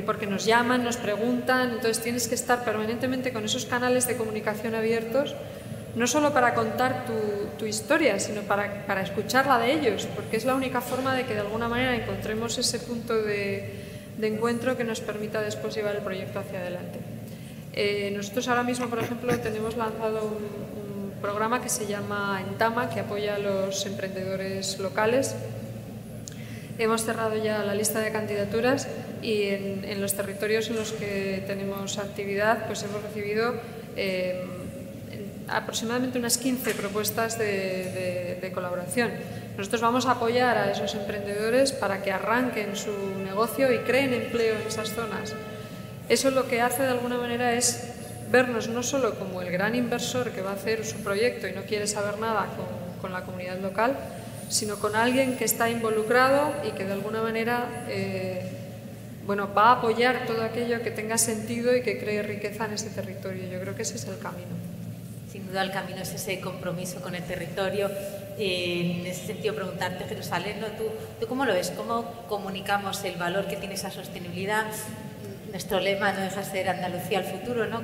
porque 0.05 0.27
nos 0.27 0.45
llaman, 0.45 0.85
nos 0.85 0.99
preguntan, 0.99 1.71
entonces 1.71 2.03
tienes 2.03 2.29
que 2.29 2.35
estar 2.35 2.65
permanentemente 2.65 3.33
con 3.33 3.45
esos 3.45 3.65
canales 3.65 4.07
de 4.07 4.17
comunicación 4.17 4.75
abiertos 4.75 5.35
no 5.99 6.07
solo 6.07 6.33
para 6.33 6.55
contar 6.55 7.05
tu, 7.59 7.67
historia, 7.67 8.21
sino 8.21 8.43
para, 8.43 8.87
para, 8.87 9.03
escucharla 9.03 9.59
de 9.59 9.73
ellos, 9.73 10.07
porque 10.15 10.37
es 10.37 10.45
la 10.45 10.55
única 10.55 10.81
forma 10.81 11.15
de 11.15 11.27
que 11.27 11.35
de 11.35 11.41
alguna 11.41 11.69
manera 11.69 11.97
encontremos 11.97 12.57
ese 12.57 12.79
punto 12.79 13.15
de, 13.21 13.75
encuentro 14.23 14.77
que 14.77 14.85
nos 14.85 15.01
permita 15.01 15.43
después 15.43 15.75
llevar 15.75 15.97
el 15.97 16.03
proyecto 16.03 16.39
hacia 16.39 16.61
adelante. 16.61 17.01
Eh, 17.73 18.13
nosotros 18.15 18.47
ahora 18.47 18.63
mismo, 18.63 18.89
por 18.89 19.01
ejemplo, 19.01 19.37
tenemos 19.41 19.77
lanzado 19.77 20.23
un, 20.25 20.79
programa 21.21 21.61
que 21.61 21.69
se 21.69 21.89
llama 21.89 22.41
Entama, 22.49 22.89
que 22.91 23.01
apoya 23.01 23.35
a 23.35 23.39
los 23.41 23.85
emprendedores 23.87 24.79
locales. 24.79 25.35
Hemos 26.79 27.05
cerrado 27.05 27.35
ya 27.43 27.65
la 27.65 27.75
lista 27.75 27.99
de 27.99 28.13
candidaturas 28.13 28.87
y 29.21 29.49
en, 29.49 30.01
los 30.01 30.15
territorios 30.15 30.71
en 30.71 30.77
los 30.77 30.93
que 30.93 31.43
tenemos 31.45 31.99
actividad, 31.99 32.69
pues 32.69 32.85
hemos 32.85 33.03
recibido 33.03 33.55
eh, 33.97 34.45
aproximadamente 35.49 36.19
unas 36.19 36.39
15 36.39 36.75
propuestas 36.75 37.39
de, 37.39 38.51
colaboración. 38.55 39.11
Nosotros 39.57 39.81
vamos 39.81 40.07
a 40.07 40.13
apoyar 40.13 40.57
a 40.57 40.71
esos 40.71 40.95
emprendedores 40.95 41.73
para 41.73 42.03
que 42.03 42.11
arranquen 42.13 42.77
su 42.77 42.93
negocio 43.25 43.73
y 43.73 43.79
creen 43.79 44.15
empleo 44.15 44.57
en 44.57 44.67
esas 44.67 44.91
zonas. 44.95 45.35
Eso 46.09 46.31
lo 46.31 46.49
que 46.49 46.61
hace 46.61 46.83
de 46.83 46.89
alguna 46.89 47.19
manera 47.19 47.53
es 47.53 47.93
vernos 48.31 48.69
no 48.69 48.83
solo 48.83 49.19
como 49.19 49.43
el 49.43 49.51
gran 49.51 49.75
inversor 49.75 50.31
que 50.31 50.41
va 50.41 50.51
a 50.51 50.55
hacer 50.55 50.85
su 50.85 50.97
proyecto 50.99 51.47
y 51.47 51.53
no 51.53 51.63
quiere 51.63 51.87
saber 51.87 52.19
nada 52.19 52.47
con, 53.01 53.13
la 53.13 53.23
comunidad 53.23 53.59
local, 53.59 53.97
sino 54.49 54.79
con 54.79 54.97
alguien 54.97 55.37
que 55.37 55.45
está 55.45 55.71
involucrado 55.71 56.53
y 56.67 56.73
que 56.73 56.85
de 56.85 56.93
alguna 56.93 57.23
manera 57.23 57.87
eh, 57.89 58.51
bueno, 59.27 59.53
va 59.55 59.69
a 59.69 59.73
apoyar 59.73 60.27
todo 60.27 60.43
aquello 60.43 60.83
que 60.83 60.91
tenga 60.91 61.19
sentido 61.19 61.77
y 61.77 61.83
que 61.83 61.99
cree 61.99 62.23
riqueza 62.23 62.65
en 62.67 62.73
ese 62.73 62.91
territorio. 62.91 63.49
Yo 63.51 63.61
creo 63.61 63.75
que 63.75 63.83
ese 63.83 63.97
es 63.97 64.07
el 64.07 64.19
camino 64.19 64.68
sin 65.39 65.49
duda 65.49 65.63
el 65.63 65.71
camino 65.71 66.03
es 66.03 66.13
ese 66.13 66.41
compromiso 66.41 67.01
con 67.01 67.15
el 67.15 67.23
territorio. 67.23 67.89
en 68.39 69.07
ese 69.07 69.27
sentido, 69.27 69.55
preguntarte, 69.55 70.05
Jerusalén, 70.05 70.57
¿tú, 70.77 70.85
¿tú 71.21 71.27
cómo 71.27 71.45
lo 71.45 71.55
ves? 71.55 71.73
¿Cómo 71.77 72.05
comunicamos 72.29 73.03
el 73.05 73.17
valor 73.17 73.47
que 73.47 73.57
tiene 73.57 73.75
esa 73.75 73.91
sostenibilidad? 73.91 74.67
Nuestro 75.51 75.81
lema 75.81 76.13
no 76.13 76.21
deja 76.21 76.41
de 76.41 76.47
ser 76.47 76.69
Andalucía 76.69 77.19
al 77.19 77.25
futuro, 77.25 77.67
¿no? 77.67 77.83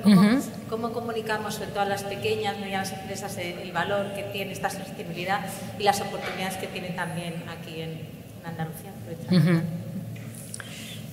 ¿Cómo, 0.69 0.91
comunicamos 0.91 1.55
sobre 1.55 1.71
todas 1.71 1.87
las 1.87 2.03
pequeñas, 2.03 2.59
medianas 2.59 2.91
empresas 2.91 3.37
el, 3.37 3.71
valor 3.71 4.13
que 4.13 4.23
tiene 4.23 4.51
esta 4.51 4.69
sostenibilidad 4.69 5.41
y 5.79 5.83
las 5.83 5.99
oportunidades 6.01 6.57
que 6.57 6.67
tiene 6.67 6.89
también 6.89 7.35
aquí 7.49 7.81
en, 7.81 8.15
Andalucía? 8.45 8.91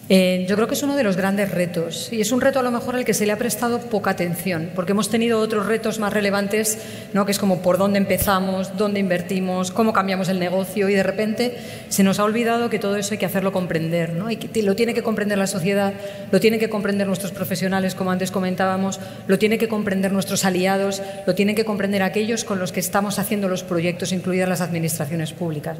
Eh, 0.08 0.46
yo 0.48 0.56
creo 0.56 0.66
que 0.66 0.74
es 0.74 0.82
uno 0.82 0.96
de 0.96 1.04
los 1.04 1.16
grandes 1.16 1.52
retos 1.52 2.12
y 2.12 2.20
es 2.20 2.32
un 2.32 2.40
reto 2.40 2.58
a 2.58 2.62
lo 2.62 2.72
mejor 2.72 2.96
al 2.96 3.04
que 3.04 3.14
se 3.14 3.24
le 3.24 3.32
ha 3.32 3.38
prestado 3.38 3.78
poca 3.78 4.10
atención, 4.10 4.70
porque 4.74 4.92
hemos 4.92 5.08
tenido 5.08 5.38
otros 5.38 5.66
retos 5.66 6.00
más 6.00 6.12
relevantes, 6.12 6.78
¿no? 7.12 7.24
que 7.24 7.30
es 7.30 7.38
como 7.38 7.62
por 7.62 7.78
dónde 7.78 7.98
empezamos, 7.98 8.76
dónde 8.76 8.98
invertimos, 8.98 9.70
cómo 9.70 9.92
cambiamos 9.92 10.28
el 10.28 10.40
negocio 10.40 10.88
y 10.88 10.94
de 10.94 11.04
repente 11.04 11.56
se 11.88 12.02
nos 12.02 12.18
ha 12.18 12.24
olvidado 12.24 12.68
que 12.68 12.80
todo 12.80 12.96
eso 12.96 13.14
hay 13.14 13.18
que 13.18 13.26
hacerlo 13.26 13.52
comprender, 13.52 14.12
¿no? 14.12 14.28
y 14.28 14.36
que 14.36 14.62
lo 14.62 14.74
tiene 14.74 14.92
que 14.92 15.04
comprender 15.04 15.38
la 15.38 15.46
sociedad, 15.46 15.94
lo 16.32 16.40
tienen 16.40 16.58
que 16.58 16.68
comprender 16.68 17.06
nuestros 17.06 17.30
profesionales, 17.30 17.94
como 17.94 18.10
antes 18.10 18.32
comentábamos, 18.32 18.98
lo 19.28 19.38
tienen 19.38 19.60
que 19.60 19.68
comprender 19.68 20.12
nuestros 20.12 20.44
aliados, 20.44 21.00
lo 21.26 21.36
tienen 21.36 21.54
que 21.54 21.64
comprender 21.64 22.02
aquellos 22.02 22.42
con 22.44 22.58
los 22.58 22.72
que 22.72 22.80
estamos 22.80 23.20
haciendo 23.20 23.46
los 23.46 23.62
proyectos, 23.62 24.10
incluidas 24.12 24.48
las 24.48 24.60
administraciones 24.62 25.32
públicas. 25.32 25.78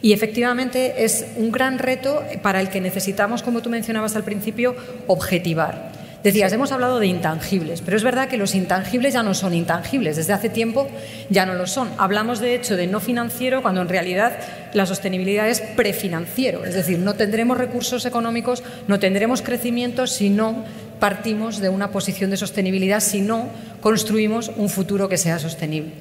Y 0.00 0.12
efectivamente 0.12 1.04
es 1.04 1.26
un 1.36 1.50
gran 1.50 1.78
reto 1.78 2.22
para 2.42 2.60
el 2.60 2.70
que 2.70 2.80
necesitamos, 2.80 3.42
como 3.42 3.62
tú 3.62 3.70
mencionabas 3.70 4.14
al 4.16 4.24
principio, 4.24 4.76
objetivar. 5.06 5.92
Decías, 6.22 6.52
hemos 6.52 6.72
hablado 6.72 6.98
de 6.98 7.06
intangibles, 7.06 7.80
pero 7.80 7.96
es 7.96 8.02
verdad 8.02 8.28
que 8.28 8.36
los 8.36 8.56
intangibles 8.56 9.14
ya 9.14 9.22
no 9.22 9.34
son 9.34 9.54
intangibles, 9.54 10.16
desde 10.16 10.32
hace 10.32 10.48
tiempo 10.48 10.88
ya 11.30 11.46
no 11.46 11.54
lo 11.54 11.68
son. 11.68 11.90
Hablamos 11.96 12.40
de 12.40 12.56
hecho 12.56 12.76
de 12.76 12.88
no 12.88 12.98
financiero 12.98 13.62
cuando 13.62 13.82
en 13.82 13.88
realidad 13.88 14.36
la 14.72 14.84
sostenibilidad 14.84 15.48
es 15.48 15.60
prefinanciero, 15.60 16.64
es 16.64 16.74
decir, 16.74 16.98
no 16.98 17.14
tendremos 17.14 17.56
recursos 17.56 18.04
económicos, 18.04 18.64
no 18.88 18.98
tendremos 18.98 19.42
crecimiento 19.42 20.08
si 20.08 20.28
no 20.28 20.64
partimos 20.98 21.60
de 21.60 21.68
una 21.68 21.90
posición 21.90 22.30
de 22.30 22.36
sostenibilidad, 22.36 23.00
si 23.00 23.20
no 23.20 23.48
construimos 23.80 24.50
un 24.56 24.68
futuro 24.68 25.08
que 25.08 25.16
sea 25.16 25.38
sostenible. 25.38 25.92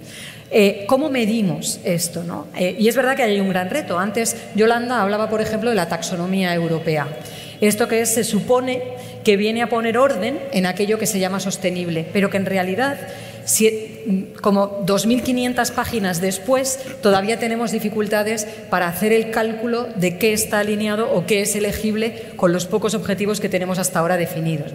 Eh, 0.50 0.86
¿Cómo 0.88 1.10
medimos 1.10 1.80
esto? 1.84 2.24
No? 2.24 2.48
Eh, 2.58 2.76
y 2.80 2.88
es 2.88 2.96
verdad 2.96 3.16
que 3.16 3.24
hay 3.24 3.40
un 3.40 3.50
gran 3.50 3.70
reto. 3.70 4.00
Antes 4.00 4.36
Yolanda 4.56 5.02
hablaba, 5.02 5.30
por 5.30 5.42
ejemplo, 5.42 5.70
de 5.70 5.76
la 5.76 5.90
taxonomía 5.90 6.54
europea. 6.54 7.08
Esto 7.60 7.88
que 7.88 8.06
se 8.06 8.24
supone 8.24 8.82
que 9.24 9.36
viene 9.36 9.62
a 9.62 9.68
poner 9.68 9.98
orden 9.98 10.40
en 10.54 10.66
aquello 10.66 10.98
que 10.98 11.06
se 11.06 11.20
llama 11.20 11.40
sostenible, 11.40 12.08
pero 12.14 12.30
que 12.30 12.38
en 12.38 12.46
realidad, 12.46 12.98
si, 13.48 14.34
como 14.42 14.86
2.500 14.86 15.72
páginas 15.72 16.20
después, 16.20 16.80
todavía 17.02 17.40
tenemos 17.40 17.72
dificultades 17.72 18.46
para 18.70 18.90
hacer 18.90 19.14
el 19.14 19.32
cálculo 19.32 19.88
de 19.96 20.18
qué 20.18 20.34
está 20.34 20.60
alineado 20.60 21.14
o 21.14 21.26
qué 21.26 21.42
es 21.42 21.56
elegible 21.56 22.26
con 22.36 22.52
los 22.52 22.66
pocos 22.66 22.94
objetivos 22.94 23.40
que 23.40 23.48
tenemos 23.48 23.80
hasta 23.80 24.00
ahora 24.00 24.18
definidos. 24.18 24.74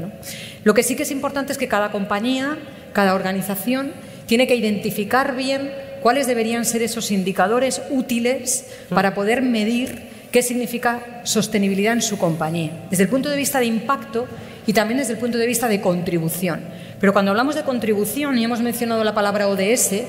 Lo 0.65 0.73
que 0.73 0.82
sí 0.82 0.97
que 0.97 1.03
es 1.03 1.11
importante 1.11 1.53
es 1.53 1.59
que 1.59 1.69
cada 1.69 1.93
compañía, 1.93 2.57
cada 2.94 3.15
organización, 3.15 3.93
tiene 4.24 4.47
que 4.47 4.57
identificar 4.57 5.36
bien 5.36 5.70
cuáles 6.01 6.27
deberían 6.27 6.65
ser 6.65 6.81
esos 6.81 7.11
indicadores 7.11 7.82
útiles 7.90 8.65
para 8.89 9.12
poder 9.12 9.43
medir 9.43 10.09
qué 10.31 10.43
significa 10.43 11.20
sostenibilidad 11.24 11.93
en 11.93 12.01
su 12.01 12.16
compañía, 12.16 12.86
desde 12.89 13.03
el 13.03 13.11
punto 13.11 13.28
de 13.28 13.36
vista 13.36 13.61
de 13.61 13.66
impacto 13.66 14.27
y 14.66 14.73
también 14.73 14.97
desde 14.97 15.12
el 15.12 15.19
punto 15.19 15.36
de 15.36 15.47
vista 15.47 15.69
de 15.69 15.82
contribución. 15.82 16.61
Pero 17.03 17.12
cuando 17.12 17.33
hablamos 17.33 17.57
de 17.57 17.65
contribución 17.65 18.39
y 18.39 18.45
hemos 18.45 18.61
mencionado 18.61 19.03
la 19.03 19.12
palabra 19.12 19.49
ODS, 19.49 20.05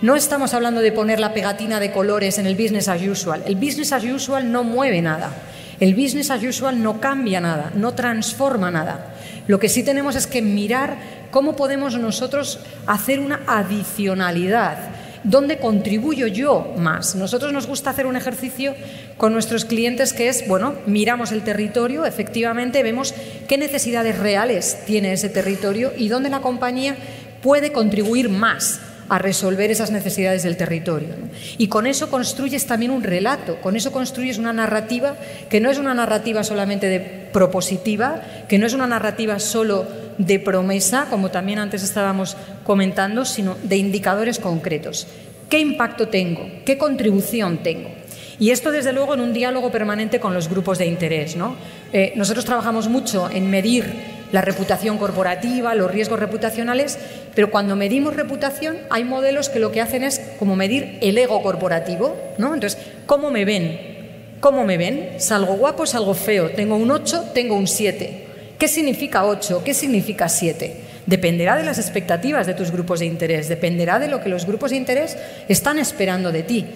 no 0.00 0.14
estamos 0.14 0.54
hablando 0.54 0.80
de 0.80 0.92
poner 0.92 1.18
la 1.18 1.34
pegatina 1.34 1.80
de 1.80 1.90
colores 1.90 2.38
en 2.38 2.46
el 2.46 2.54
business 2.54 2.86
as 2.86 3.02
usual. 3.02 3.42
El 3.46 3.56
business 3.56 3.92
as 3.92 4.04
usual 4.04 4.52
no 4.52 4.62
mueve 4.62 5.02
nada. 5.02 5.32
El 5.80 5.96
business 5.96 6.30
as 6.30 6.44
usual 6.44 6.80
no 6.80 7.00
cambia 7.00 7.40
nada, 7.40 7.72
no 7.74 7.94
transforma 7.94 8.70
nada. 8.70 9.12
Lo 9.48 9.58
que 9.58 9.68
sí 9.68 9.82
tenemos 9.82 10.14
es 10.14 10.28
que 10.28 10.40
mirar 10.40 10.98
cómo 11.32 11.56
podemos 11.56 11.98
nosotros 11.98 12.60
hacer 12.86 13.18
una 13.18 13.40
adicionalidad. 13.48 14.78
¿Dónde 15.26 15.58
contribuyo 15.58 16.28
yo 16.28 16.72
más? 16.78 17.16
Nosotros 17.16 17.52
nos 17.52 17.66
gusta 17.66 17.90
hacer 17.90 18.06
un 18.06 18.14
ejercicio 18.14 18.76
con 19.16 19.32
nuestros 19.32 19.64
clientes 19.64 20.12
que 20.12 20.28
es, 20.28 20.46
bueno, 20.46 20.74
miramos 20.86 21.32
el 21.32 21.42
territorio, 21.42 22.06
efectivamente 22.06 22.84
vemos 22.84 23.12
qué 23.48 23.58
necesidades 23.58 24.20
reales 24.20 24.84
tiene 24.86 25.12
ese 25.12 25.28
territorio 25.28 25.92
y 25.96 26.06
dónde 26.06 26.30
la 26.30 26.42
compañía 26.42 26.96
puede 27.42 27.72
contribuir 27.72 28.28
más 28.28 28.80
a 29.08 29.18
resolver 29.18 29.72
esas 29.72 29.90
necesidades 29.90 30.44
del 30.44 30.56
territorio. 30.56 31.16
Y 31.58 31.66
con 31.66 31.88
eso 31.88 32.08
construyes 32.08 32.66
también 32.66 32.92
un 32.92 33.02
relato, 33.02 33.60
con 33.60 33.74
eso 33.74 33.90
construyes 33.90 34.38
una 34.38 34.52
narrativa 34.52 35.16
que 35.50 35.60
no 35.60 35.72
es 35.72 35.78
una 35.78 35.94
narrativa 35.94 36.44
solamente 36.44 37.28
propositiva, 37.32 38.22
que 38.48 38.58
no 38.58 38.66
es 38.66 38.74
una 38.74 38.86
narrativa 38.86 39.40
solo 39.40 40.05
de 40.18 40.38
promesa, 40.38 41.06
como 41.10 41.30
también 41.30 41.58
antes 41.58 41.82
estábamos 41.82 42.36
comentando, 42.64 43.24
sino 43.24 43.56
de 43.62 43.76
indicadores 43.76 44.38
concretos. 44.38 45.06
¿Qué 45.48 45.60
impacto 45.60 46.08
tengo? 46.08 46.48
¿Qué 46.64 46.76
contribución 46.78 47.58
tengo? 47.58 47.90
Y 48.38 48.50
esto, 48.50 48.70
desde 48.70 48.92
luego, 48.92 49.14
en 49.14 49.20
un 49.20 49.32
diálogo 49.32 49.70
permanente 49.70 50.20
con 50.20 50.34
los 50.34 50.48
grupos 50.48 50.78
de 50.78 50.86
interés. 50.86 51.36
¿no? 51.36 51.56
Eh, 51.92 52.12
nosotros 52.16 52.44
trabajamos 52.44 52.88
mucho 52.88 53.30
en 53.30 53.48
medir 53.50 54.16
la 54.32 54.42
reputación 54.42 54.98
corporativa, 54.98 55.74
los 55.74 55.90
riesgos 55.90 56.18
reputacionales, 56.18 56.98
pero 57.34 57.50
cuando 57.50 57.76
medimos 57.76 58.16
reputación 58.16 58.76
hay 58.90 59.04
modelos 59.04 59.48
que 59.48 59.60
lo 59.60 59.70
que 59.70 59.80
hacen 59.80 60.02
es 60.02 60.20
como 60.38 60.56
medir 60.56 60.98
el 61.00 61.16
ego 61.16 61.42
corporativo, 61.42 62.16
¿no? 62.36 62.52
Entonces, 62.52 62.78
¿cómo 63.06 63.30
me 63.30 63.44
ven? 63.44 63.96
¿Cómo 64.40 64.64
me 64.64 64.76
ven? 64.76 65.14
¿Salgo 65.18 65.54
guapo, 65.54 65.86
salgo 65.86 66.12
feo? 66.14 66.50
¿Tengo 66.50 66.76
un 66.76 66.90
8, 66.90 67.30
tengo 67.32 67.54
un 67.54 67.68
7? 67.68 68.25
¿Qué 68.58 68.68
significa 68.68 69.24
8? 69.24 69.62
¿Qué 69.64 69.74
significa 69.74 70.28
7? 70.28 70.76
Dependerá 71.06 71.56
de 71.56 71.62
las 71.62 71.78
expectativas 71.78 72.46
de 72.46 72.54
tus 72.54 72.70
grupos 72.70 73.00
de 73.00 73.06
interés, 73.06 73.48
dependerá 73.48 73.98
de 73.98 74.08
lo 74.08 74.22
que 74.22 74.28
los 74.28 74.46
grupos 74.46 74.70
de 74.70 74.76
interés 74.76 75.16
están 75.48 75.78
esperando 75.78 76.32
de 76.32 76.42
ti. 76.42 76.66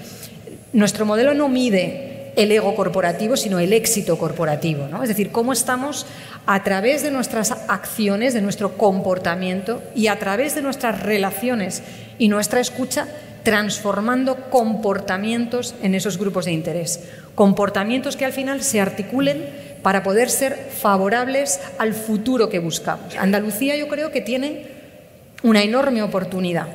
Nuestro 0.73 1.07
modelo 1.07 1.35
no 1.35 1.49
mide 1.49 2.33
el 2.37 2.53
ego 2.53 2.75
corporativo, 2.75 3.37
sino 3.37 3.59
el 3.59 3.73
éxito 3.73 4.19
corporativo. 4.19 4.87
¿no? 4.89 5.03
Es 5.03 5.09
decir, 5.09 5.33
cómo 5.33 5.53
estamos 5.53 6.07
a 6.47 6.63
través 6.63 7.03
de 7.03 7.11
nuestras 7.11 7.53
acciones, 7.69 8.35
de 8.35 8.43
nuestro 8.43 8.77
comportamiento 8.77 9.83
y 9.95 10.07
a 10.07 10.19
través 10.19 10.55
de 10.55 10.63
nuestras 10.63 11.03
relaciones 11.03 11.83
y 12.19 12.29
nuestra 12.29 12.61
escucha, 12.61 13.09
transformando 13.43 14.37
comportamientos 14.51 15.75
en 15.83 15.95
esos 15.95 16.19
grupos 16.19 16.45
de 16.45 16.53
interés. 16.53 17.01
Comportamientos 17.35 18.17
que 18.17 18.27
al 18.27 18.33
final 18.33 18.63
se 18.63 18.81
articulen 18.81 19.45
para 19.83 20.03
poder 20.03 20.31
ser 20.31 20.71
favorables 20.71 21.61
al 21.79 21.95
futuro 21.95 22.49
que 22.49 22.59
buscamos. 22.59 23.17
Andalucía 23.17 23.77
yo 23.77 23.89
creo 23.89 24.11
que 24.11 24.21
tiene 24.21 24.67
una 25.43 25.63
enorme 25.63 26.03
oportunidad, 26.03 26.69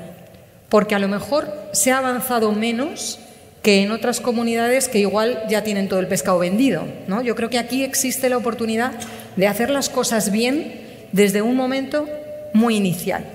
porque 0.70 0.96
a 0.96 1.00
lo 1.00 1.08
mejor 1.08 1.52
se 1.72 1.92
ha 1.92 2.00
avanzado 2.00 2.52
menos 2.52 3.20
que 3.62 3.82
en 3.82 3.92
otras 3.92 4.20
comunidades 4.20 4.88
que 4.88 5.00
igual 5.00 5.44
ya 5.50 5.64
tienen 5.64 5.90
todo 5.90 6.00
el 6.00 6.08
pescado 6.08 6.40
vendido. 6.40 6.86
¿no? 7.08 7.22
Yo 7.24 7.36
creo 7.36 7.50
que 7.50 7.58
aquí 7.58 7.84
existe 7.84 8.30
la 8.30 8.38
oportunidad 8.38 8.92
de 9.36 9.48
hacer 9.48 9.70
las 9.70 9.90
cosas 9.90 10.32
bien 10.32 10.82
desde 11.12 11.42
un 11.42 11.56
momento 11.56 12.08
muy 12.54 12.76
inicial, 12.76 13.26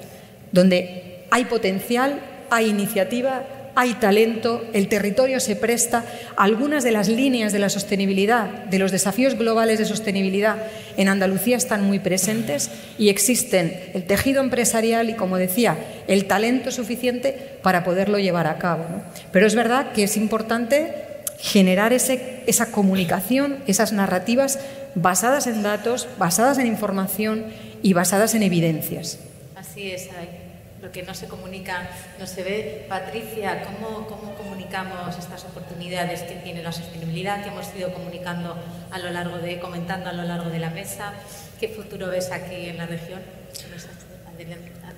donde 0.53 1.25
hay 1.31 1.47
potencial, 1.47 2.21
hay 2.49 2.67
iniciativa, 2.69 3.43
hay 3.75 3.95
talento, 3.95 4.65
el 4.73 4.89
territorio 4.89 5.41
se 5.41 5.57
presta, 5.57 6.05
algunas 6.37 6.85
de 6.85 6.93
las 6.93 7.09
líneas 7.09 7.53
de 7.53 7.59
la 7.59 7.69
sostenibilidad, 7.69 8.49
de 8.65 8.79
los 8.79 8.93
desafíos 8.93 9.35
globales 9.35 9.79
de 9.79 9.85
sostenibilidad 9.85 10.57
en 10.97 11.09
Andalucía 11.09 11.57
están 11.57 11.85
muy 11.85 11.99
presentes 11.99 12.71
y 12.99 13.09
existen 13.09 13.91
el 13.95 14.05
tejido 14.05 14.43
empresarial 14.43 15.09
y, 15.11 15.15
como 15.15 15.37
decía, 15.37 15.79
el 16.09 16.27
talento 16.27 16.71
suficiente 16.71 17.59
para 17.63 17.85
poderlo 17.85 18.19
llevar 18.19 18.47
a 18.47 18.59
cabo. 18.59 18.85
Pero 19.33 19.47
es 19.47 19.55
verdad 19.55 19.93
que 19.93 20.05
es 20.05 20.17
importante 20.17 20.93
generar 21.39 21.93
ese, 21.93 22.43
esa 22.47 22.71
comunicación, 22.71 23.59
esas 23.67 23.93
narrativas 23.93 24.59
basadas 24.95 25.47
en 25.47 25.63
datos, 25.63 26.09
basadas 26.19 26.59
en 26.59 26.67
información 26.67 27.47
y 27.83 27.93
basadas 27.93 28.35
en 28.35 28.43
evidencias. 28.43 29.19
Así 29.57 29.91
es, 29.91 30.09
lo 30.83 30.91
que 30.91 31.03
no 31.03 31.15
se 31.15 31.29
comunica, 31.29 31.89
no 32.19 32.27
se 32.27 32.43
ve. 32.43 32.87
Patricia, 32.89 33.63
¿cómo, 33.65 34.07
¿cómo, 34.07 34.35
comunicamos 34.35 35.19
estas 35.19 35.45
oportunidades 35.45 36.23
que 36.23 36.37
tiene 36.37 36.63
la 36.63 36.73
sostenibilidad 36.73 37.43
que 37.43 37.51
hemos 37.51 37.75
ido 37.75 37.93
comunicando 37.93 38.57
a 38.91 38.99
lo 38.99 39.11
largo 39.11 39.39
de, 39.39 39.61
comentando 39.61 40.11
a 40.11 40.13
lo 40.13 40.23
largo 40.23 40.51
de 40.51 40.59
la 40.59 40.71
mesa? 40.71 41.13
¿Qué 41.59 41.69
futuro 41.69 42.09
ves 42.09 42.31
aquí 42.31 42.69
en 42.69 42.79
la 42.79 42.87
región, 42.87 43.21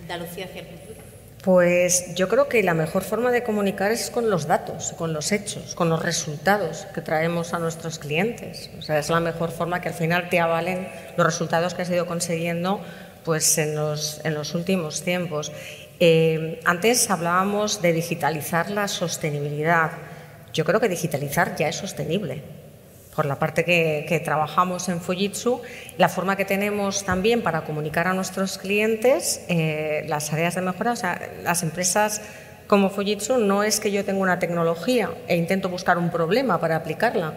Andalucía 0.02 0.44
hacia 0.44 0.60
el 0.60 0.66
futuro? 0.66 1.02
Pues 1.42 2.14
yo 2.14 2.28
creo 2.28 2.48
que 2.48 2.62
la 2.62 2.74
mejor 2.74 3.02
forma 3.02 3.32
de 3.32 3.42
comunicar 3.42 3.90
es 3.90 4.10
con 4.10 4.30
los 4.30 4.46
datos, 4.46 4.92
con 4.96 5.12
los 5.12 5.32
hechos, 5.32 5.74
con 5.74 5.88
los 5.88 6.00
resultados 6.00 6.86
que 6.94 7.00
traemos 7.00 7.52
a 7.52 7.58
nuestros 7.58 7.98
clientes. 7.98 8.70
O 8.78 8.82
sea, 8.82 9.00
es 9.00 9.10
la 9.10 9.18
mejor 9.18 9.50
forma 9.50 9.80
que 9.80 9.88
al 9.88 9.94
final 9.94 10.28
te 10.28 10.38
avalen 10.38 10.88
los 11.16 11.26
resultados 11.26 11.74
que 11.74 11.82
has 11.82 11.90
ido 11.90 12.06
consiguiendo 12.06 12.80
pues 13.24 13.58
en 13.58 13.74
los, 13.74 14.20
en 14.24 14.34
los 14.34 14.54
últimos 14.54 15.02
tiempos. 15.02 15.52
Eh, 16.00 16.60
antes 16.64 17.10
hablábamos 17.10 17.80
de 17.80 17.92
digitalizar 17.92 18.70
la 18.70 18.88
sostenibilidad. 18.88 19.92
Yo 20.52 20.64
creo 20.64 20.80
que 20.80 20.88
digitalizar 20.88 21.54
ya 21.56 21.68
es 21.68 21.76
sostenible. 21.76 22.42
Por 23.14 23.26
la 23.26 23.38
parte 23.38 23.64
que, 23.64 24.22
trabajamos 24.24 24.88
en 24.88 25.00
Fujitsu, 25.00 25.60
la 25.98 26.08
forma 26.08 26.34
que 26.34 26.46
tenemos 26.46 27.04
también 27.04 27.42
para 27.42 27.64
comunicar 27.64 28.06
a 28.06 28.14
nuestros 28.14 28.56
clientes 28.56 29.44
eh, 29.48 30.04
las 30.08 30.32
áreas 30.32 30.54
de 30.54 30.62
mejora, 30.62 30.92
o 30.92 30.96
sea, 30.96 31.20
las 31.42 31.62
empresas 31.62 32.22
como 32.66 32.88
Fujitsu 32.88 33.36
no 33.36 33.62
es 33.62 33.80
que 33.80 33.92
yo 33.92 34.02
tenga 34.02 34.20
una 34.20 34.38
tecnología 34.38 35.10
e 35.28 35.36
intento 35.36 35.68
buscar 35.68 35.98
un 35.98 36.10
problema 36.10 36.58
para 36.58 36.76
aplicarla, 36.76 37.34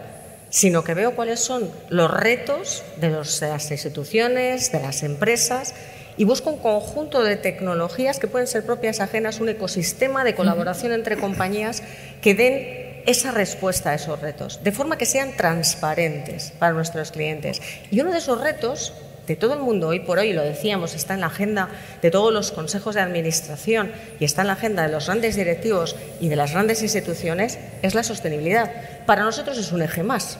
sino 0.50 0.84
que 0.84 0.94
veo 0.94 1.14
cuáles 1.14 1.40
son 1.40 1.70
los 1.88 2.10
retos 2.10 2.82
de, 2.96 3.10
las 3.10 3.70
instituciones, 3.70 4.72
de 4.72 4.80
las 4.80 5.02
empresas 5.02 5.74
y 6.16 6.24
busco 6.24 6.50
un 6.50 6.58
conjunto 6.58 7.22
de 7.22 7.36
tecnologías 7.36 8.18
que 8.18 8.26
pueden 8.26 8.46
ser 8.46 8.64
propias 8.64 9.00
ajenas, 9.00 9.40
un 9.40 9.48
ecosistema 9.48 10.24
de 10.24 10.34
colaboración 10.34 10.92
entre 10.92 11.16
compañías 11.16 11.82
que 12.22 12.34
den 12.34 13.02
esa 13.06 13.30
respuesta 13.30 13.90
a 13.90 13.94
esos 13.94 14.20
retos, 14.20 14.64
de 14.64 14.72
forma 14.72 14.98
que 14.98 15.06
sean 15.06 15.36
transparentes 15.36 16.52
para 16.58 16.72
nuestros 16.72 17.12
clientes. 17.12 17.60
Y 17.90 18.00
uno 18.00 18.12
de 18.12 18.18
esos 18.18 18.40
retos 18.40 18.92
de 19.26 19.36
todo 19.36 19.54
el 19.54 19.60
mundo 19.60 19.88
hoy 19.88 20.00
por 20.00 20.18
hoy, 20.18 20.32
lo 20.32 20.42
decíamos, 20.42 20.94
está 20.94 21.14
en 21.14 21.20
la 21.20 21.26
agenda 21.26 21.68
de 22.00 22.10
todos 22.10 22.32
los 22.32 22.52
consejos 22.52 22.94
de 22.94 23.00
administración 23.00 23.90
y 24.20 24.24
está 24.24 24.42
en 24.42 24.48
la 24.48 24.52
agenda 24.54 24.82
de 24.82 24.92
los 24.92 25.06
grandes 25.06 25.36
directivos 25.36 25.96
y 26.20 26.28
de 26.28 26.36
las 26.36 26.52
grandes 26.52 26.82
instituciones, 26.82 27.58
es 27.82 27.94
la 27.94 28.02
sostenibilidad. 28.02 28.70
Para 29.06 29.24
nosotros 29.24 29.58
es 29.58 29.72
un 29.72 29.82
eje 29.82 30.02
más. 30.02 30.38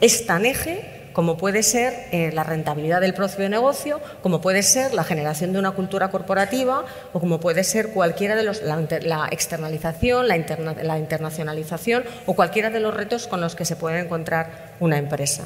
Es 0.00 0.26
tan 0.26 0.46
eje 0.46 0.98
como 1.12 1.36
puede 1.36 1.64
ser 1.64 1.94
eh, 2.12 2.30
la 2.32 2.44
rentabilidad 2.44 3.00
del 3.00 3.12
propio 3.12 3.48
negocio, 3.48 4.00
como 4.22 4.40
puede 4.40 4.62
ser 4.62 4.94
la 4.94 5.02
generación 5.02 5.52
de 5.52 5.58
una 5.58 5.72
cultura 5.72 6.12
corporativa 6.12 6.84
o 7.12 7.18
como 7.18 7.40
puede 7.40 7.64
ser 7.64 7.88
cualquiera 7.88 8.36
de 8.36 8.44
los, 8.44 8.62
la, 8.62 9.28
externalización, 9.32 10.28
la, 10.28 10.36
la 10.36 10.98
internacionalización 10.98 12.04
o 12.26 12.34
cualquiera 12.34 12.70
de 12.70 12.78
los 12.78 12.94
retos 12.94 13.26
con 13.26 13.40
los 13.40 13.56
que 13.56 13.64
se 13.64 13.74
puede 13.74 13.98
encontrar 13.98 14.74
una 14.78 14.96
empresa. 14.96 15.44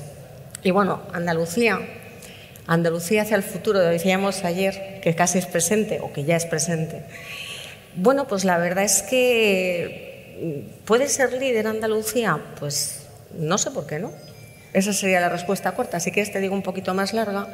Y 0.63 0.73
bueno, 0.73 1.01
Andalucía 1.15 1.81
Andalucía 2.67 3.23
hacia 3.23 3.37
el 3.37 3.43
futuro, 3.43 3.79
decíamos 3.81 4.45
ayer 4.45 5.01
que 5.03 5.15
casi 5.15 5.39
es 5.39 5.47
presente 5.47 6.01
o 6.01 6.13
que 6.13 6.25
ya 6.25 6.37
es 6.37 6.47
presente. 6.47 7.03
Bueno, 7.97 8.27
pues 8.29 8.45
la 8.45 8.59
verdad 8.59 8.85
es 8.85 9.03
que 9.03 10.39
mm, 10.41 10.85
puede 10.85 11.09
ser 11.09 11.33
líder 11.33 11.67
Andalucía, 11.67 12.39
pues 12.59 13.07
no 13.39 13.59
sé 13.59 13.71
por 13.71 13.87
qué 13.87 13.99
no. 13.99 14.13
Esa 14.73 14.93
sería 14.93 15.21
la 15.21 15.29
respuesta 15.29 15.73
corta. 15.73 15.99
Así 15.99 16.11
que 16.13 16.25
te 16.25 16.41
digo 16.41 16.55
un 16.55 16.63
poquito 16.63 16.95
más 16.95 17.13
larga. 17.13 17.49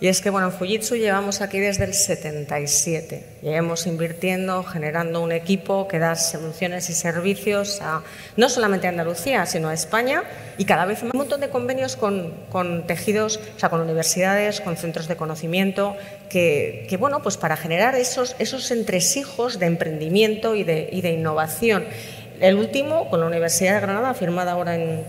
Y 0.00 0.08
es 0.08 0.20
que, 0.20 0.30
bueno, 0.30 0.48
en 0.48 0.52
Fujitsu 0.52 0.96
llevamos 0.96 1.40
aquí 1.40 1.60
desde 1.60 1.84
el 1.84 1.94
77. 1.94 3.24
Llevamos 3.42 3.86
invirtiendo, 3.86 4.62
generando 4.64 5.22
un 5.22 5.32
equipo 5.32 5.86
que 5.88 5.98
da 5.98 6.16
soluciones 6.16 6.90
y 6.90 6.94
servicios 6.94 7.80
a, 7.80 8.02
no 8.36 8.48
solamente 8.48 8.86
a 8.86 8.90
Andalucía, 8.90 9.46
sino 9.46 9.68
a 9.68 9.74
España 9.74 10.24
y 10.58 10.64
cada 10.64 10.84
vez 10.84 11.02
más. 11.02 11.14
Un 11.14 11.18
montón 11.18 11.40
de 11.40 11.48
convenios 11.48 11.96
con, 11.96 12.34
con 12.50 12.86
tejidos, 12.86 13.38
o 13.56 13.58
sea, 13.58 13.68
con 13.68 13.80
universidades, 13.80 14.60
con 14.60 14.76
centros 14.76 15.08
de 15.08 15.16
conocimiento, 15.16 15.96
que, 16.28 16.86
que, 16.88 16.96
bueno, 16.96 17.22
pues 17.22 17.36
para 17.36 17.56
generar 17.56 17.94
esos, 17.94 18.34
esos 18.38 18.70
entresijos 18.70 19.58
de 19.58 19.66
emprendimiento 19.66 20.54
y 20.54 20.64
de, 20.64 20.88
y 20.90 21.00
de 21.02 21.12
innovación. 21.12 21.84
El 22.40 22.56
último, 22.56 23.08
con 23.10 23.20
la 23.20 23.26
Universidad 23.26 23.74
de 23.74 23.80
Granada, 23.80 24.12
firmada 24.14 24.52
ahora 24.52 24.74
en, 24.74 25.04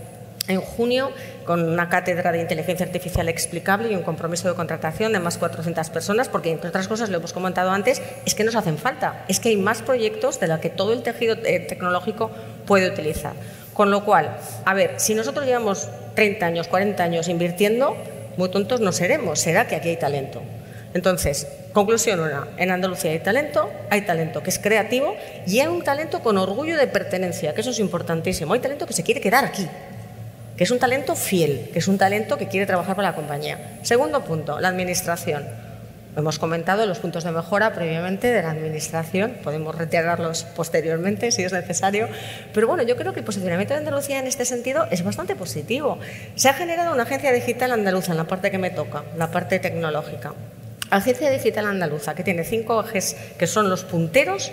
en 0.48 0.60
junio 0.60 1.10
con 1.46 1.62
una 1.62 1.88
cátedra 1.88 2.32
de 2.32 2.40
inteligencia 2.40 2.84
artificial 2.84 3.28
explicable 3.28 3.90
y 3.90 3.94
un 3.94 4.02
compromiso 4.02 4.48
de 4.48 4.54
contratación 4.54 5.12
de 5.12 5.20
más 5.20 5.38
400 5.38 5.88
personas, 5.90 6.28
porque 6.28 6.50
entre 6.50 6.68
otras 6.68 6.88
cosas, 6.88 7.08
lo 7.08 7.18
hemos 7.18 7.32
comentado 7.32 7.70
antes, 7.70 8.02
es 8.24 8.34
que 8.34 8.44
nos 8.44 8.56
hacen 8.56 8.76
falta, 8.76 9.24
es 9.28 9.40
que 9.40 9.50
hay 9.50 9.56
más 9.56 9.82
proyectos 9.82 10.40
de 10.40 10.48
los 10.48 10.58
que 10.58 10.70
todo 10.70 10.92
el 10.92 11.02
tejido 11.02 11.36
eh, 11.44 11.60
tecnológico 11.60 12.30
puede 12.66 12.88
utilizar. 12.88 13.34
Con 13.72 13.90
lo 13.90 14.04
cual, 14.04 14.36
a 14.64 14.74
ver, 14.74 14.94
si 14.96 15.14
nosotros 15.14 15.46
llevamos 15.46 15.88
30 16.14 16.46
años, 16.46 16.68
40 16.68 17.02
años 17.02 17.28
invirtiendo, 17.28 17.96
muy 18.36 18.50
tontos 18.50 18.80
no 18.80 18.92
seremos, 18.92 19.38
será 19.38 19.66
que 19.66 19.76
aquí 19.76 19.90
hay 19.90 19.96
talento. 19.96 20.42
Entonces, 20.94 21.46
conclusión 21.74 22.20
una, 22.20 22.48
en 22.56 22.70
Andalucía 22.70 23.10
hay 23.10 23.18
talento, 23.18 23.70
hay 23.90 24.06
talento 24.06 24.42
que 24.42 24.48
es 24.48 24.58
creativo 24.58 25.14
y 25.46 25.60
hay 25.60 25.66
un 25.66 25.82
talento 25.82 26.20
con 26.20 26.38
orgullo 26.38 26.74
de 26.78 26.86
pertenencia, 26.86 27.52
que 27.52 27.60
eso 27.60 27.68
es 27.68 27.78
importantísimo. 27.80 28.54
Hay 28.54 28.60
talento 28.60 28.86
que 28.86 28.94
se 28.94 29.02
quiere 29.02 29.20
quedar 29.20 29.44
aquí, 29.44 29.68
que 30.56 30.64
es 30.64 30.70
un 30.70 30.78
talento 30.78 31.14
fiel, 31.14 31.70
que 31.72 31.78
es 31.78 31.88
un 31.88 31.98
talento 31.98 32.38
que 32.38 32.48
quiere 32.48 32.66
trabajar 32.66 32.96
para 32.96 33.10
la 33.10 33.14
compañía. 33.14 33.78
Segundo 33.82 34.24
punto, 34.24 34.60
la 34.60 34.68
administración. 34.68 35.44
Hemos 36.16 36.38
comentado 36.38 36.86
los 36.86 36.98
puntos 36.98 37.24
de 37.24 37.30
mejora 37.30 37.74
previamente 37.74 38.28
de 38.28 38.42
la 38.42 38.50
Administración, 38.50 39.36
podemos 39.44 39.74
retirarlos 39.74 40.44
posteriormente 40.44 41.30
si 41.30 41.42
es 41.42 41.52
necesario, 41.52 42.08
pero 42.54 42.66
bueno, 42.66 42.84
yo 42.84 42.96
creo 42.96 43.12
que 43.12 43.20
el 43.20 43.26
posicionamiento 43.26 43.74
de 43.74 43.80
Andalucía 43.80 44.18
en 44.18 44.26
este 44.26 44.46
sentido 44.46 44.86
es 44.90 45.04
bastante 45.04 45.36
positivo. 45.36 45.98
Se 46.34 46.48
ha 46.48 46.54
generado 46.54 46.94
una 46.94 47.02
agencia 47.02 47.32
digital 47.32 47.72
andaluza 47.72 48.12
en 48.12 48.16
la 48.16 48.24
parte 48.24 48.50
que 48.50 48.56
me 48.56 48.70
toca, 48.70 49.04
la 49.18 49.30
parte 49.30 49.58
tecnológica. 49.58 50.32
Agencia 50.88 51.30
Digital 51.30 51.66
Andaluza, 51.66 52.14
que 52.14 52.22
tiene 52.22 52.44
cinco 52.44 52.82
ejes 52.82 53.16
que 53.38 53.46
son 53.46 53.68
los 53.68 53.84
punteros 53.84 54.52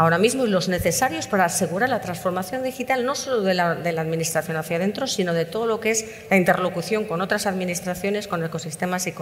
ahora 0.00 0.16
mismo 0.16 0.46
y 0.46 0.48
los 0.48 0.70
necesarios 0.70 1.26
para 1.26 1.44
asegurar 1.44 1.90
la 1.90 2.00
transformación 2.00 2.62
digital 2.62 3.04
no 3.04 3.14
solo 3.14 3.42
de 3.42 3.52
la, 3.52 3.72
Administración 4.00 4.56
hacia 4.56 4.76
adentro, 4.76 5.06
sino 5.06 5.34
de 5.34 5.44
todo 5.44 5.66
lo 5.66 5.78
que 5.78 5.90
es 5.90 6.06
la 6.30 6.38
interlocución 6.38 7.04
con 7.04 7.20
otras 7.20 7.44
administraciones, 7.44 8.26
con 8.26 8.42
ecosistemas 8.42 9.06
y 9.06 9.12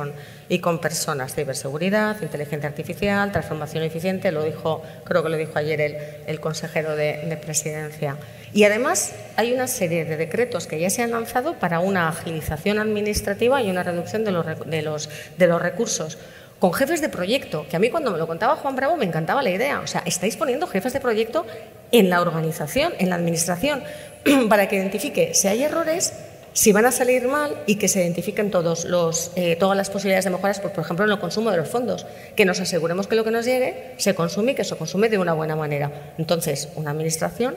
con, 0.60 0.78
personas. 0.78 1.34
Ciberseguridad, 1.34 2.22
inteligencia 2.22 2.68
artificial, 2.68 3.32
transformación 3.32 3.82
eficiente, 3.82 4.30
lo 4.30 4.44
dijo, 4.44 4.84
creo 5.05 5.24
que 5.24 5.30
lo 5.30 5.36
dijo 5.36 5.59
ayer 5.59 5.80
el, 6.28 6.38
consejero 6.38 6.94
de, 6.94 7.24
de 7.26 7.36
Presidencia. 7.36 8.16
Y 8.52 8.62
además 8.62 9.14
hay 9.34 9.52
una 9.52 9.66
serie 9.66 10.05
de 10.05 10.16
decretos 10.16 10.68
que 10.68 10.78
ya 10.78 10.90
se 10.90 11.02
han 11.02 11.10
lanzado 11.10 11.55
para 11.55 11.80
una 11.80 12.09
agilización 12.09 12.78
administrativa 12.78 13.60
y 13.62 13.68
una 13.68 13.82
reducción 13.82 14.24
de 14.24 14.28
de 14.28 14.82
los, 14.82 15.10
de 15.38 15.46
los 15.48 15.60
recursos 15.60 16.18
con 16.59 16.72
jefes 16.72 17.01
de 17.01 17.09
proyecto, 17.09 17.66
que 17.68 17.76
a 17.76 17.78
mí 17.78 17.89
cuando 17.90 18.10
me 18.10 18.18
lo 18.18 18.26
contaba 18.26 18.56
Juan 18.56 18.74
Bravo 18.74 18.97
me 18.97 19.05
encantaba 19.05 19.43
la 19.43 19.51
idea. 19.51 19.80
O 19.80 19.86
sea, 19.86 20.02
estáis 20.06 20.36
poniendo 20.36 20.66
jefes 20.66 20.93
de 20.93 21.01
proyecto 21.01 21.47
en 21.93 22.10
la 22.10 22.20
organización, 22.20 22.93
en 22.98 23.10
la 23.10 23.16
administración, 23.16 23.82
para 24.48 24.68
que 24.68 24.76
identifique 24.76 25.35
si 25.35 25.48
hay 25.48 25.62
errores, 25.62 26.14
si 26.52 26.72
van 26.72 26.86
a 26.86 26.90
salir 26.90 27.28
mal 27.28 27.62
y 27.66 27.76
que 27.76 27.86
se 27.86 28.01
identifiquen 28.02 28.51
todos 28.51 28.85
los, 28.85 29.30
eh, 29.36 29.55
todas 29.55 29.76
las 29.76 29.90
posibilidades 29.90 30.24
de 30.24 30.30
mejoras, 30.32 30.59
por, 30.59 30.72
ejemplo, 30.76 31.05
en 31.05 31.12
el 31.12 31.20
consumo 31.20 31.52
de 31.52 31.59
los 31.59 31.68
fondos, 31.68 32.06
que 32.35 32.44
nos 32.44 32.59
aseguremos 32.59 33.06
que 33.06 33.14
lo 33.14 33.22
que 33.22 33.30
nos 33.30 33.44
llegue 33.44 33.94
se 33.97 34.14
consume 34.16 34.52
y 34.52 34.55
que 34.56 34.64
se 34.64 34.74
consume 34.74 35.09
de 35.09 35.18
una 35.18 35.35
buena 35.35 35.55
manera. 35.55 36.14
Entonces, 36.18 36.68
una 36.74 36.90
administración 36.90 37.55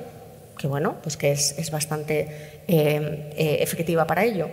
que, 0.60 0.68
bueno, 0.68 0.98
pues 1.02 1.18
que 1.18 1.32
es, 1.32 1.72
bastante 1.72 2.62
eh, 2.68 3.34
eh, 3.36 3.58
efectiva 3.62 4.06
para 4.06 4.24
ello. 4.24 4.50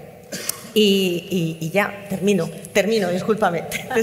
Y, 0.74 1.70
ya, 1.72 2.06
termino, 2.08 2.48
termino, 2.72 3.08
discúlpame. 3.08 3.64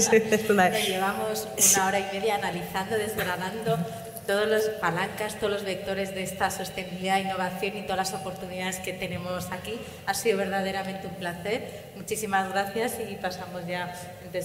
Llevamos 0.86 1.48
una 1.74 1.86
hora 1.86 2.00
y 2.00 2.06
media 2.12 2.36
analizando, 2.36 2.96
desgranando 2.96 3.78
todas 4.26 4.48
las 4.48 4.62
palancas, 4.80 5.36
todos 5.36 5.52
los 5.52 5.64
vectores 5.64 6.14
de 6.14 6.22
esta 6.24 6.50
sostenibilidad, 6.50 7.20
innovación 7.20 7.76
y 7.76 7.82
todas 7.82 7.98
las 7.98 8.14
oportunidades 8.14 8.78
que 8.80 8.92
tenemos 8.92 9.46
aquí. 9.52 9.78
Ha 10.06 10.14
sido 10.14 10.38
verdaderamente 10.38 11.06
un 11.06 11.14
placer. 11.14 11.92
Muchísimas 11.96 12.48
gracias 12.50 12.94
y 13.08 13.14
pasamos 13.16 13.66
ya 13.66 13.94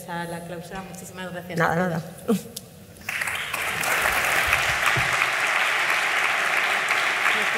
a 0.07 0.23
la 0.25 0.39
clausura. 0.41 0.83
Muchísimas 0.89 1.31
gracias. 1.31 1.59
Nada, 1.59 1.75
nada. 1.75 2.01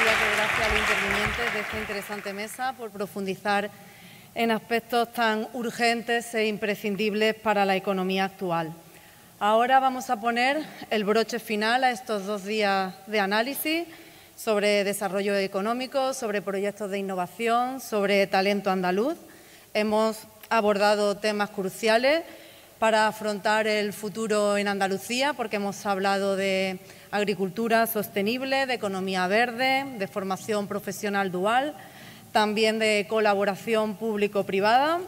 Gracias 0.04 0.60
a 0.60 0.68
los 0.68 0.80
intervinientes 0.80 1.54
de 1.54 1.60
esta 1.60 1.78
interesante 1.78 2.32
mesa 2.32 2.74
por 2.76 2.90
profundizar 2.90 3.70
en 4.34 4.50
aspectos 4.50 5.12
tan 5.12 5.46
urgentes 5.52 6.34
e 6.34 6.48
imprescindibles 6.48 7.36
para 7.36 7.64
la 7.64 7.76
economía 7.76 8.24
actual. 8.24 8.72
Ahora 9.38 9.78
vamos 9.78 10.10
a 10.10 10.20
poner 10.20 10.64
el 10.90 11.04
broche 11.04 11.38
final 11.38 11.84
a 11.84 11.92
estos 11.92 12.26
dos 12.26 12.44
días 12.44 12.94
de 13.06 13.20
análisis 13.20 13.86
sobre 14.36 14.82
desarrollo 14.82 15.36
económico, 15.36 16.14
sobre 16.14 16.42
proyectos 16.42 16.90
de 16.90 16.98
innovación, 16.98 17.80
sobre 17.80 18.26
talento 18.26 18.70
andaluz. 18.70 19.16
Hemos 19.72 20.18
abordado 20.50 21.16
temas 21.16 21.50
cruciales 21.50 22.24
para 22.80 23.06
afrontar 23.06 23.68
el 23.68 23.92
futuro 23.92 24.56
en 24.56 24.66
Andalucía, 24.66 25.32
porque 25.34 25.56
hemos 25.56 25.86
hablado 25.86 26.34
de 26.34 26.80
agricultura 27.12 27.86
sostenible, 27.86 28.66
de 28.66 28.74
economía 28.74 29.28
verde, 29.28 29.84
de 29.96 30.08
formación 30.08 30.66
profesional 30.66 31.30
dual, 31.30 31.76
también 32.34 32.80
de 32.80 33.06
colaboración 33.08 33.94
público-privada. 33.94 34.98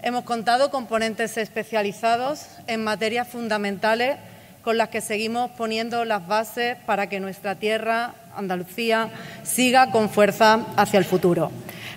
Hemos 0.00 0.24
contado 0.24 0.70
con 0.70 0.86
ponentes 0.86 1.36
especializados 1.36 2.46
en 2.66 2.82
materias 2.82 3.28
fundamentales 3.28 4.16
con 4.62 4.78
las 4.78 4.88
que 4.88 5.02
seguimos 5.02 5.50
poniendo 5.50 6.06
las 6.06 6.26
bases 6.26 6.78
para 6.86 7.10
que 7.10 7.20
nuestra 7.20 7.56
tierra, 7.56 8.14
Andalucía, 8.34 9.10
siga 9.42 9.90
con 9.90 10.08
fuerza 10.08 10.60
hacia 10.76 10.96
el 10.98 11.04
futuro. 11.04 11.50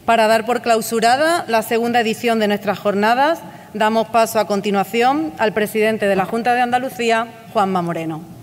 Para 0.03 0.27
dar 0.27 0.45
por 0.45 0.61
clausurada 0.61 1.45
la 1.47 1.61
segunda 1.61 2.01
edición 2.01 2.39
de 2.39 2.49
nuestras 2.49 2.79
jornadas, 2.79 3.39
damos 3.73 4.09
paso 4.09 4.39
a 4.39 4.47
continuación 4.47 5.31
al 5.37 5.53
presidente 5.53 6.05
de 6.05 6.17
la 6.17 6.25
Junta 6.25 6.53
de 6.53 6.59
Andalucía, 6.59 7.27
Juanma 7.53 7.81
Moreno. 7.81 8.38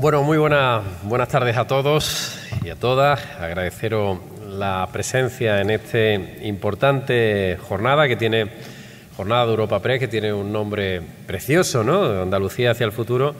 Bueno, 0.00 0.22
muy 0.22 0.38
buenas 0.38 1.28
tardes 1.28 1.58
a 1.58 1.66
todos 1.66 2.38
y 2.64 2.70
a 2.70 2.74
todas. 2.74 3.20
Agradeceros 3.38 4.18
la 4.48 4.88
presencia 4.90 5.60
en 5.60 5.68
esta 5.68 6.14
importante 6.42 7.58
jornada 7.68 8.08
que 8.08 8.16
tiene, 8.16 8.46
Jornada 9.14 9.44
de 9.44 9.50
Europa 9.50 9.82
Press, 9.82 10.00
que 10.00 10.08
tiene 10.08 10.32
un 10.32 10.50
nombre 10.50 11.02
precioso, 11.26 11.84
¿no? 11.84 12.22
Andalucía 12.22 12.70
hacia 12.70 12.86
el 12.86 12.92
futuro, 12.92 13.34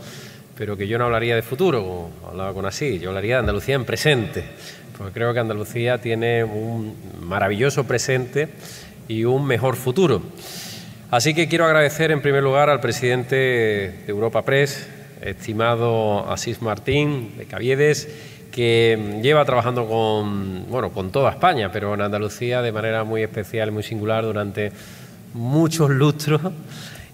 pero 0.55 0.77
que 0.77 0.87
yo 0.87 0.99
no 0.99 1.07
hablaría 1.07 1.35
de 1.35 1.41
futuro, 1.41 2.11
hablaba 2.29 2.53
con 2.53 2.67
así, 2.67 2.99
yo 2.99 3.09
hablaría 3.09 3.37
de 3.37 3.41
Andalucía 3.41 3.77
en 3.77 3.87
presente, 3.87 4.45
porque 4.99 5.15
creo 5.15 5.33
que 5.33 5.41
Andalucía 5.41 5.97
tiene 5.97 6.45
un 6.45 6.95
maravilloso 7.23 7.85
presente 7.85 8.51
y 9.09 9.25
un 9.25 9.47
mejor 9.47 9.77
futuro. 9.77 10.21
Así 11.11 11.33
que 11.33 11.49
quiero 11.49 11.65
agradecer 11.65 12.11
en 12.11 12.21
primer 12.21 12.43
lugar 12.43 12.69
al 12.69 12.81
presidente 12.81 13.35
de 13.35 14.05
Europa 14.09 14.43
Press, 14.43 14.87
estimado 15.23 16.31
Asís 16.31 16.63
Martín 16.63 17.37
de 17.37 17.47
Caviedes, 17.47 18.09
que 18.51 19.21
lleva 19.23 19.45
trabajando 19.45 19.87
con, 19.87 20.69
bueno, 20.69 20.91
con 20.91 21.11
toda 21.11 21.31
España, 21.31 21.71
pero 21.73 21.95
en 21.95 22.01
Andalucía 22.01 22.63
de 22.63 22.73
manera 22.73 23.05
muy 23.05 23.23
especial 23.23 23.71
muy 23.73 23.83
singular 23.83 24.25
durante 24.25 24.73
muchos 25.35 25.91
lustros 25.91 26.41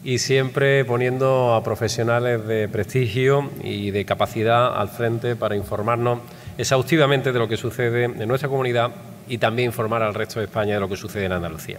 y 0.02 0.18
siempre 0.18 0.84
poniendo 0.84 1.54
a 1.54 1.64
profesionales 1.64 2.46
de 2.46 2.68
prestigio 2.68 3.50
y 3.62 3.90
de 3.90 4.04
capacidad 4.04 4.78
al 4.80 4.88
frente 4.88 5.36
para 5.36 5.56
informarnos 5.56 6.20
exhaustivamente 6.56 7.32
de 7.32 7.38
lo 7.38 7.48
que 7.48 7.56
sucede 7.56 8.04
en 8.04 8.28
nuestra 8.28 8.48
comunidad 8.48 8.92
y 9.28 9.38
también 9.38 9.66
informar 9.66 10.02
al 10.02 10.14
resto 10.14 10.38
de 10.38 10.46
España 10.46 10.74
de 10.74 10.80
lo 10.80 10.88
que 10.88 10.96
sucede 10.96 11.24
en 11.24 11.32
Andalucía. 11.32 11.78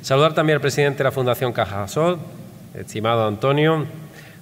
Saludar 0.00 0.34
también 0.34 0.56
al 0.56 0.60
presidente 0.60 0.98
de 0.98 1.04
la 1.04 1.10
Fundación 1.10 1.52
Cajasol, 1.52 2.18
estimado 2.74 3.26
Antonio, 3.26 3.84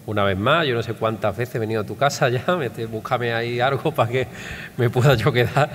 una 0.06 0.24
vez 0.24 0.36
más. 0.36 0.66
Yo 0.66 0.74
no 0.74 0.82
sé 0.82 0.94
cuántas 0.94 1.36
veces 1.36 1.56
he 1.56 1.58
venido 1.58 1.82
a 1.82 1.84
tu 1.84 1.96
casa 1.96 2.28
ya, 2.28 2.44
búscame 2.90 3.32
ahí 3.32 3.60
algo 3.60 3.92
para 3.92 4.10
que 4.10 4.26
me 4.76 4.90
pueda 4.90 5.14
yo 5.14 5.32
quedar, 5.32 5.70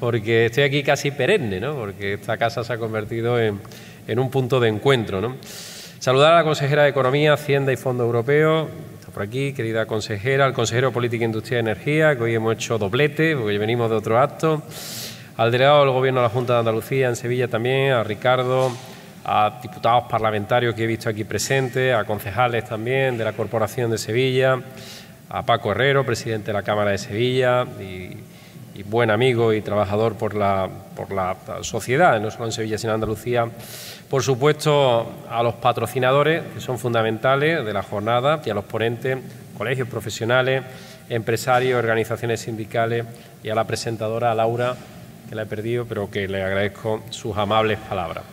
porque 0.00 0.46
estoy 0.46 0.64
aquí 0.64 0.82
casi 0.82 1.10
perenne, 1.10 1.60
¿no? 1.60 1.74
porque 1.74 2.14
esta 2.14 2.36
casa 2.36 2.64
se 2.64 2.72
ha 2.72 2.78
convertido 2.78 3.38
en, 3.38 3.60
un 4.18 4.30
punto 4.30 4.60
de 4.60 4.68
encuentro. 4.68 5.20
¿no? 5.20 5.36
Saludar 5.98 6.32
a 6.32 6.36
la 6.36 6.44
consejera 6.44 6.84
de 6.84 6.90
Economía, 6.90 7.34
Hacienda 7.34 7.72
y 7.72 7.76
Fondo 7.76 8.04
Europeo, 8.04 8.68
está 8.98 9.12
por 9.12 9.22
aquí, 9.22 9.52
querida 9.52 9.86
consejera, 9.86 10.44
al 10.44 10.52
consejero 10.52 10.88
de 10.88 10.94
Política, 10.94 11.24
Industria 11.24 11.58
y 11.58 11.60
Energía, 11.60 12.16
que 12.16 12.22
hoy 12.22 12.34
hemos 12.34 12.54
hecho 12.54 12.78
doblete, 12.78 13.36
porque 13.36 13.58
venimos 13.58 13.90
de 13.90 13.96
otro 13.96 14.18
acto, 14.18 14.62
al 15.36 15.50
delegado 15.50 15.80
del 15.80 15.90
Gobierno 15.90 16.20
de 16.20 16.26
la 16.26 16.30
Junta 16.30 16.54
de 16.54 16.58
Andalucía 16.60 17.08
en 17.08 17.16
Sevilla 17.16 17.48
también, 17.48 17.92
a 17.92 18.02
Ricardo, 18.02 18.72
a 19.24 19.58
diputados 19.62 20.04
parlamentarios 20.08 20.74
que 20.74 20.84
he 20.84 20.86
visto 20.86 21.08
aquí 21.08 21.24
presentes, 21.24 21.94
a 21.94 22.04
concejales 22.04 22.64
también 22.64 23.16
de 23.16 23.24
la 23.24 23.32
Corporación 23.32 23.90
de 23.90 23.98
Sevilla, 23.98 24.60
a 25.28 25.42
Paco 25.44 25.70
Herrero, 25.70 26.04
presidente 26.04 26.48
de 26.48 26.52
la 26.54 26.62
Cámara 26.62 26.90
de 26.90 26.98
Sevilla, 26.98 27.64
y, 27.80 28.16
buen 28.84 29.10
amigo 29.10 29.52
y 29.52 29.60
trabajador 29.60 30.16
por 30.16 30.34
la 30.34 30.68
sociedad, 31.60 32.20
no 32.20 32.30
solo 32.32 32.46
en 32.46 32.52
Sevilla, 32.52 32.78
sino 32.78 32.90
en 32.90 32.94
Andalucía. 32.96 33.48
Por 34.10 34.22
supuesto, 34.22 35.10
a 35.30 35.42
los 35.42 35.54
patrocinadores, 35.54 36.42
que 36.52 36.60
son 36.60 36.78
fundamentales 36.78 37.64
de 37.64 37.72
la 37.72 37.82
jornada, 37.82 38.42
y 38.44 38.50
a 38.50 38.54
los 38.54 38.64
ponentes, 38.64 39.18
colegios 39.56 39.88
profesionales, 39.88 40.64
empresarios, 41.08 41.78
organizaciones 41.78 42.40
sindicales, 42.40 43.06
y 43.42 43.50
a 43.50 43.54
la 43.54 43.64
presentadora 43.66 44.34
Laura, 44.34 44.74
que 45.28 45.34
la 45.34 45.42
he 45.42 45.46
perdido, 45.46 45.86
pero 45.86 46.10
que 46.10 46.26
le 46.26 46.42
agradezco 46.42 47.04
sus 47.10 47.36
amables 47.36 47.78
palabras. 47.88 48.24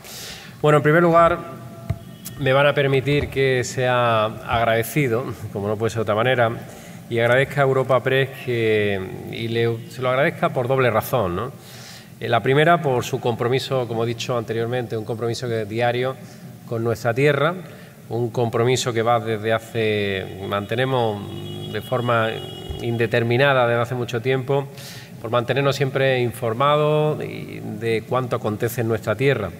Bueno, 0.62 0.80
en 0.80 0.84
primer 0.84 1.02
lugar, 1.02 1.40
me 2.38 2.52
van 2.52 2.68
a 2.68 2.74
permitir 2.74 3.30
que 3.30 3.64
sea 3.64 4.26
agradecido, 4.26 5.24
como 5.54 5.70
no 5.70 5.78
puede 5.78 5.92
ser 5.92 6.00
de 6.00 6.02
otra 6.02 6.16
manera, 6.16 6.52
y 7.10 7.18
agradezca 7.18 7.62
a 7.62 7.64
Europa 7.64 8.04
Press 8.04 8.30
que, 8.44 9.00
y 9.32 9.48
se 9.90 10.02
lo 10.02 10.10
agradezca 10.10 10.50
por 10.50 10.68
doble 10.68 10.92
razón. 10.92 11.38
¿no? 11.38 11.52
Eh, 12.20 12.28
la 12.28 12.44
primera, 12.44 12.82
por 12.82 13.06
su 13.06 13.22
compromiso, 13.22 13.88
como 13.88 14.04
he 14.04 14.08
dicho 14.08 14.38
anteriormente, 14.38 14.98
un 14.98 15.06
compromiso 15.06 15.48
diario 15.48 16.18
con 16.68 16.84
nuestra 16.84 17.14
tierra, 17.14 17.56
un 18.10 18.30
compromiso 18.30 18.92
que 18.92 19.02
va 19.02 19.22
desde 19.22 19.54
hace, 19.54 20.42
mantenemos 20.50 21.72
de 21.72 21.82
forma 21.82 22.32
indeterminada 22.82 23.66
desde 23.66 23.82
hace 23.82 23.96
mucho 23.96 24.22
tiempo, 24.22 24.68
por 25.22 25.32
mantenernos 25.32 25.78
siempre 25.78 26.20
informados 26.20 27.18
de 27.18 28.04
cuánto 28.10 28.36
acontece 28.36 28.82
en 28.82 28.90
nuestra 28.90 29.16
tierra. 29.16 29.52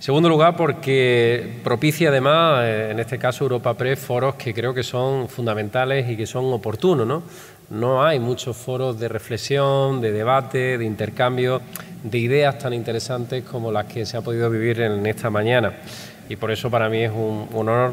En 0.00 0.04
segundo 0.04 0.30
lugar, 0.30 0.56
porque 0.56 1.60
propicia 1.62 2.08
además, 2.08 2.62
eh, 2.64 2.88
en 2.90 3.00
este 3.00 3.18
caso 3.18 3.44
Europa 3.44 3.74
Press, 3.74 3.98
foros 3.98 4.34
que 4.36 4.54
creo 4.54 4.72
que 4.72 4.82
son 4.82 5.28
fundamentales 5.28 6.08
y 6.08 6.16
que 6.16 6.24
son 6.26 6.50
oportunos. 6.54 7.06
¿no? 7.06 7.22
no 7.68 8.02
hay 8.02 8.18
muchos 8.18 8.56
foros 8.56 8.98
de 8.98 9.08
reflexión, 9.08 10.00
de 10.00 10.10
debate, 10.10 10.78
de 10.78 10.86
intercambio 10.86 11.60
de 12.02 12.16
ideas 12.16 12.58
tan 12.58 12.72
interesantes 12.72 13.44
como 13.44 13.70
las 13.70 13.84
que 13.84 14.06
se 14.06 14.16
ha 14.16 14.22
podido 14.22 14.48
vivir 14.48 14.80
en 14.80 15.04
esta 15.04 15.28
mañana. 15.28 15.74
Y 16.30 16.36
por 16.36 16.50
eso 16.50 16.70
para 16.70 16.88
mí 16.88 17.04
es 17.04 17.12
un, 17.12 17.46
honor 17.52 17.92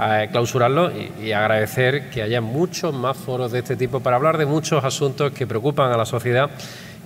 eh, 0.00 0.28
clausurarlo 0.32 0.90
y, 0.90 1.26
y, 1.26 1.30
agradecer 1.30 2.10
que 2.10 2.22
haya 2.22 2.40
muchos 2.40 2.92
más 2.92 3.16
foros 3.16 3.52
de 3.52 3.60
este 3.60 3.76
tipo 3.76 4.00
para 4.00 4.16
hablar 4.16 4.38
de 4.38 4.46
muchos 4.46 4.82
asuntos 4.82 5.30
que 5.30 5.46
preocupan 5.46 5.92
a 5.92 5.96
la 5.96 6.04
sociedad 6.04 6.50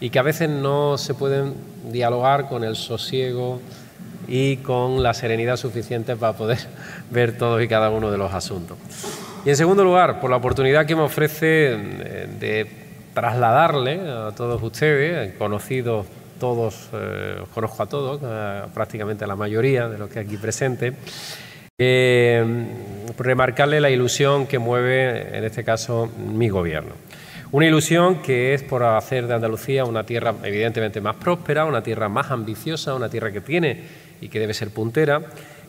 y 0.00 0.08
que 0.08 0.18
a 0.18 0.22
veces 0.22 0.48
no 0.48 0.96
se 0.96 1.12
pueden 1.12 1.52
dialogar 1.92 2.48
con 2.48 2.64
el 2.64 2.76
sosiego 2.76 3.60
y 4.28 4.58
con 4.58 5.02
la 5.02 5.14
serenidad 5.14 5.56
suficiente 5.56 6.14
para 6.14 6.34
poder 6.34 6.58
ver 7.10 7.36
todos 7.36 7.62
y 7.62 7.68
cada 7.68 7.90
uno 7.90 8.10
de 8.10 8.18
los 8.18 8.32
asuntos. 8.32 8.76
Y 9.44 9.50
en 9.50 9.56
segundo 9.56 9.82
lugar, 9.82 10.20
por 10.20 10.30
la 10.30 10.36
oportunidad 10.36 10.86
que 10.86 10.94
me 10.94 11.02
ofrece 11.02 11.72
eh, 11.72 12.28
de 12.38 12.66
trasladarle 13.14 14.00
a 14.00 14.32
todos 14.32 14.62
ustedes, 14.62 15.34
conocidos 15.36 16.06
todos, 16.38 16.88
eh, 16.92 17.42
conozco 17.52 17.82
a 17.82 17.86
todos, 17.86 18.20
prácticamente 18.72 19.24
a 19.24 19.26
la 19.26 19.34
mayoría 19.34 19.88
de 19.88 19.98
los 19.98 20.08
que 20.08 20.20
aquí 20.20 20.36
presentes, 20.36 20.94
eh, 21.80 22.44
remarcarle 23.16 23.80
la 23.80 23.90
ilusión 23.90 24.46
que 24.46 24.58
mueve, 24.58 25.36
en 25.36 25.44
este 25.44 25.64
caso, 25.64 26.10
mi 26.16 26.48
gobierno. 26.48 26.92
Una 27.50 27.66
ilusión 27.66 28.20
que 28.20 28.52
es 28.52 28.62
por 28.62 28.82
hacer 28.82 29.26
de 29.26 29.34
Andalucía 29.34 29.84
una 29.84 30.04
tierra 30.04 30.34
evidentemente 30.42 31.00
más 31.00 31.16
próspera, 31.16 31.64
una 31.64 31.82
tierra 31.82 32.08
más 32.08 32.30
ambiciosa, 32.30 32.94
una 32.94 33.08
tierra 33.08 33.32
que 33.32 33.40
tiene 33.40 34.07
y 34.20 34.28
que 34.28 34.40
debe 34.40 34.54
ser 34.54 34.70
puntera, 34.70 35.22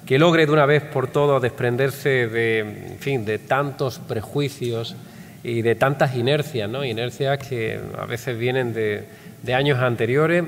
que 0.05 0.17
logre 0.17 0.45
de 0.45 0.51
una 0.51 0.65
vez 0.65 0.83
por 0.83 1.07
todas 1.07 1.41
desprenderse 1.41 2.27
de, 2.27 2.59
en 2.59 2.99
fin, 2.99 3.25
de 3.25 3.37
tantos 3.37 3.99
prejuicios 3.99 4.95
y 5.43 5.61
de 5.61 5.75
tantas 5.75 6.15
inercias, 6.15 6.69
¿no? 6.69 6.83
inercias 6.83 7.37
que 7.39 7.79
a 7.97 8.05
veces 8.05 8.37
vienen 8.37 8.73
de, 8.73 9.05
de 9.43 9.53
años 9.53 9.79
anteriores, 9.79 10.43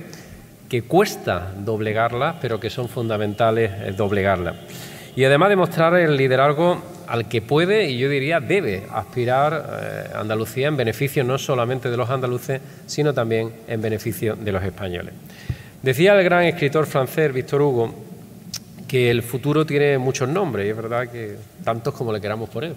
que 0.69 0.84
cuesta 0.84 1.52
doblegarlas, 1.57 2.38
pero 2.41 2.60
que 2.60 2.69
son 2.69 2.88
fundamentales 2.88 3.72
eh, 3.72 3.94
doblegarlas. 3.95 4.56
Y 5.15 5.26
además 5.26 5.49
demostrar 5.49 5.95
el 5.95 6.15
liderazgo 6.15 6.82
al 7.07 7.28
que 7.28 7.41
puede 7.41 7.90
y 7.90 7.98
yo 7.98 8.07
diría 8.07 8.40
debe 8.40 8.84
aspirar 8.90 9.82
eh, 9.82 10.03
Andalucía 10.15 10.69
en 10.69 10.78
beneficio 10.78 11.26
no 11.26 11.38
solamente 11.38 11.90
de 11.90 11.98
los 11.98 12.10
andaluces, 12.10 12.61
sino 12.86 13.14
también 13.14 13.52
en 13.68 13.82
beneficio 13.82 14.38
de 14.38 14.52
los 14.53 14.64
españoles. 14.64 15.14
Decía 15.82 16.14
el 16.14 16.24
gran 16.24 16.44
escritor 16.44 16.86
francés 16.86 17.34
Víctor 17.34 17.64
Hugo 17.64 17.91
que 18.88 19.10
el 19.10 19.24
futuro 19.24 19.66
tiene 19.66 19.98
muchos 19.98 20.30
nombres 20.30 20.68
y 20.68 20.70
es 20.70 20.76
verdad 20.76 21.08
que 21.08 21.38
tantos 21.64 21.95
como 21.95 22.14
le 22.14 22.22
queramos 22.22 22.49
poner. 22.49 22.76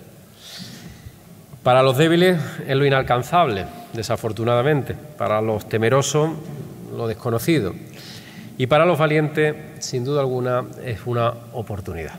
Para 1.63 1.83
los 1.83 1.99
débiles 1.99 2.39
es 2.67 2.75
lo 2.75 2.87
inalcanzable, 2.87 3.67
desafortunadamente. 3.93 4.95
Para 4.95 5.43
los 5.43 5.69
temerosos, 5.69 6.31
lo 6.97 7.07
desconocido. 7.07 7.75
Y 8.57 8.69
para 8.69 8.87
los 8.87 8.99
valientes, 8.99 9.55
sin 9.81 10.03
duda 10.03 10.23
alguna, 10.23 10.65
es 10.83 11.01
una 11.05 11.35
oportunidad. 11.53 12.15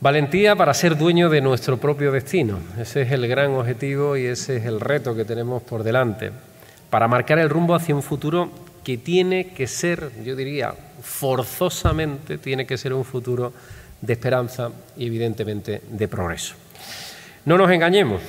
Valentía 0.00 0.56
para 0.56 0.74
ser 0.74 0.98
dueño 0.98 1.30
de 1.30 1.40
nuestro 1.40 1.76
propio 1.76 2.10
destino. 2.10 2.58
Ese 2.80 3.02
es 3.02 3.12
el 3.12 3.28
gran 3.28 3.52
objetivo 3.52 4.16
y 4.16 4.26
ese 4.26 4.56
es 4.56 4.64
el 4.64 4.80
reto 4.80 5.14
que 5.14 5.24
tenemos 5.24 5.62
por 5.62 5.84
delante. 5.84 6.32
Para 6.90 7.06
marcar 7.06 7.38
el 7.38 7.48
rumbo 7.48 7.76
hacia 7.76 7.94
un 7.94 8.02
futuro 8.02 8.65
que 8.86 8.98
tiene 8.98 9.48
que 9.48 9.66
ser, 9.66 10.12
yo 10.22 10.36
diría, 10.36 10.72
forzosamente, 11.02 12.38
tiene 12.38 12.68
que 12.68 12.78
ser 12.78 12.92
un 12.92 13.04
futuro 13.04 13.52
de 14.00 14.12
esperanza 14.12 14.70
y 14.96 15.06
evidentemente 15.06 15.82
de 15.90 16.06
progreso. 16.06 16.54
No 17.46 17.58
nos 17.58 17.68
engañemos, 17.72 18.22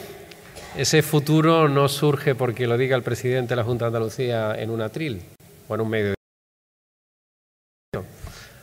ese 0.75 1.03
futuro 1.03 1.69
no 1.69 1.87
surge 1.87 2.33
porque 2.33 2.65
lo 2.65 2.75
diga 2.75 2.95
el 2.95 3.03
presidente 3.03 3.49
de 3.49 3.57
la 3.57 3.63
Junta 3.65 3.85
de 3.85 3.89
Andalucía 3.89 4.55
en 4.57 4.71
un 4.71 4.81
atril 4.81 5.21
o 5.67 5.75
en 5.75 5.81
un 5.81 5.89
medio 5.89 6.15
de 7.93 8.01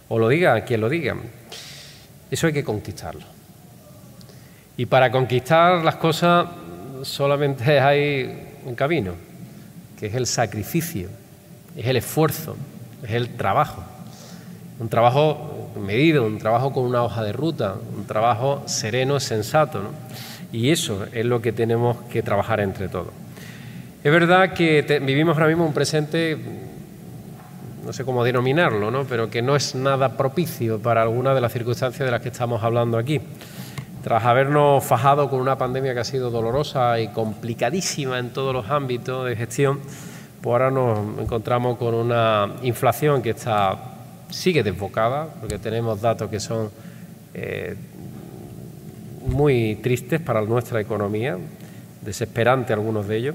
o 0.09 0.19
lo 0.19 0.29
diga 0.29 0.65
quien 0.65 0.81
lo 0.81 0.89
diga. 0.89 1.17
Eso 2.29 2.49
hay 2.49 2.53
que 2.53 2.65
conquistarlo. 2.65 3.23
Y 4.77 4.87
para 4.87 5.13
conquistar 5.13 5.85
las 5.85 5.95
cosas 5.95 6.49
solamente 7.03 7.79
hay 7.79 8.49
un 8.65 8.75
camino, 8.75 9.15
que 9.97 10.07
es 10.07 10.15
el 10.17 10.27
sacrificio 10.27 11.23
es 11.77 11.87
el 11.87 11.97
esfuerzo, 11.97 12.57
es 13.03 13.11
el 13.11 13.31
trabajo. 13.37 13.83
Un 14.81 14.89
trabajo 14.89 15.71
medido, 15.81 16.27
un 16.27 16.39
trabajo 16.39 16.73
con 16.73 16.85
una 16.85 17.03
hoja 17.03 17.23
de 17.23 17.33
ruta, 17.33 17.77
un 17.97 18.05
trabajo 18.07 18.63
sereno, 18.67 19.21
sensato. 19.21 19.83
Y 20.53 20.71
eso 20.71 21.07
es 21.13 21.25
lo 21.25 21.43
que 21.43 21.53
tenemos 21.53 21.97
que 22.11 22.23
trabajar 22.23 22.61
entre 22.61 22.89
todos. 22.89 23.13
Es 24.03 24.13
verdad 24.13 24.53
que 24.53 25.01
vivimos 25.03 25.37
ahora 25.37 25.49
mismo 25.49 25.65
un 25.65 25.73
presente, 25.73 26.39
no 27.85 27.93
sé 27.93 28.05
cómo 28.05 28.23
denominarlo, 28.23 28.91
¿no? 28.91 29.05
pero 29.05 29.31
que 29.31 29.41
no 29.43 29.57
es 29.57 29.75
nada 29.75 30.17
propicio 30.17 30.79
para 30.79 31.03
alguna 31.03 31.35
de 31.35 31.41
las 31.41 31.53
circunstancias 31.53 32.05
de 32.05 32.11
las 32.11 32.21
que 32.21 32.29
estamos 32.29 32.63
hablando 32.63 32.99
aquí. 32.99 33.21
Tras 34.03 34.25
habernos 34.25 34.85
fajado 34.85 35.31
con 35.31 35.41
una 35.41 35.57
pandemia 35.57 35.95
que 35.95 36.01
ha 36.01 36.05
sido 36.05 36.31
dolorosa 36.31 37.01
y 37.01 37.09
complicadísima 37.09 38.19
en 38.19 38.31
todos 38.31 38.53
los 38.53 38.69
ámbitos 38.69 39.27
de 39.27 39.37
gestión, 39.37 39.81
pues 40.45 40.53
ahora 40.53 40.71
nos 40.71 41.19
encontramos 41.19 41.79
con 41.79 41.95
una 41.95 42.57
inflación 42.65 43.23
que 43.23 43.31
está 43.31 43.79
sigue 44.29 44.63
desbocada, 44.63 45.27
porque 45.41 45.59
tenemos 45.59 46.03
datos 46.03 46.29
que 46.29 46.39
son 46.39 46.69
eh, 47.33 47.75
muy 49.27 49.77
tristes 49.77 50.21
para 50.21 50.43
nuestra 50.43 50.83
economía, 50.83 51.39
desesperantes 52.03 52.73
algunos 52.73 53.09
de 53.09 53.17
ellos, 53.17 53.35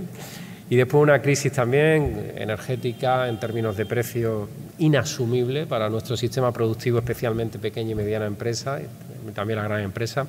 y 0.69 0.75
después 0.75 1.01
una 1.01 1.19
crisis 1.19 1.51
también 1.51 2.33
energética 2.35 3.27
en 3.27 3.39
términos 3.39 3.75
de 3.75 3.87
precio 3.87 4.47
inasumible 4.77 5.65
para 5.65 5.89
nuestro 5.89 6.15
sistema 6.15 6.53
productivo, 6.53 6.99
especialmente 6.99 7.57
pequeña 7.57 7.93
y 7.93 7.95
mediana 7.95 8.27
empresa, 8.27 8.79
y 8.79 9.31
también 9.31 9.57
la 9.57 9.63
gran 9.63 9.81
empresa. 9.81 10.27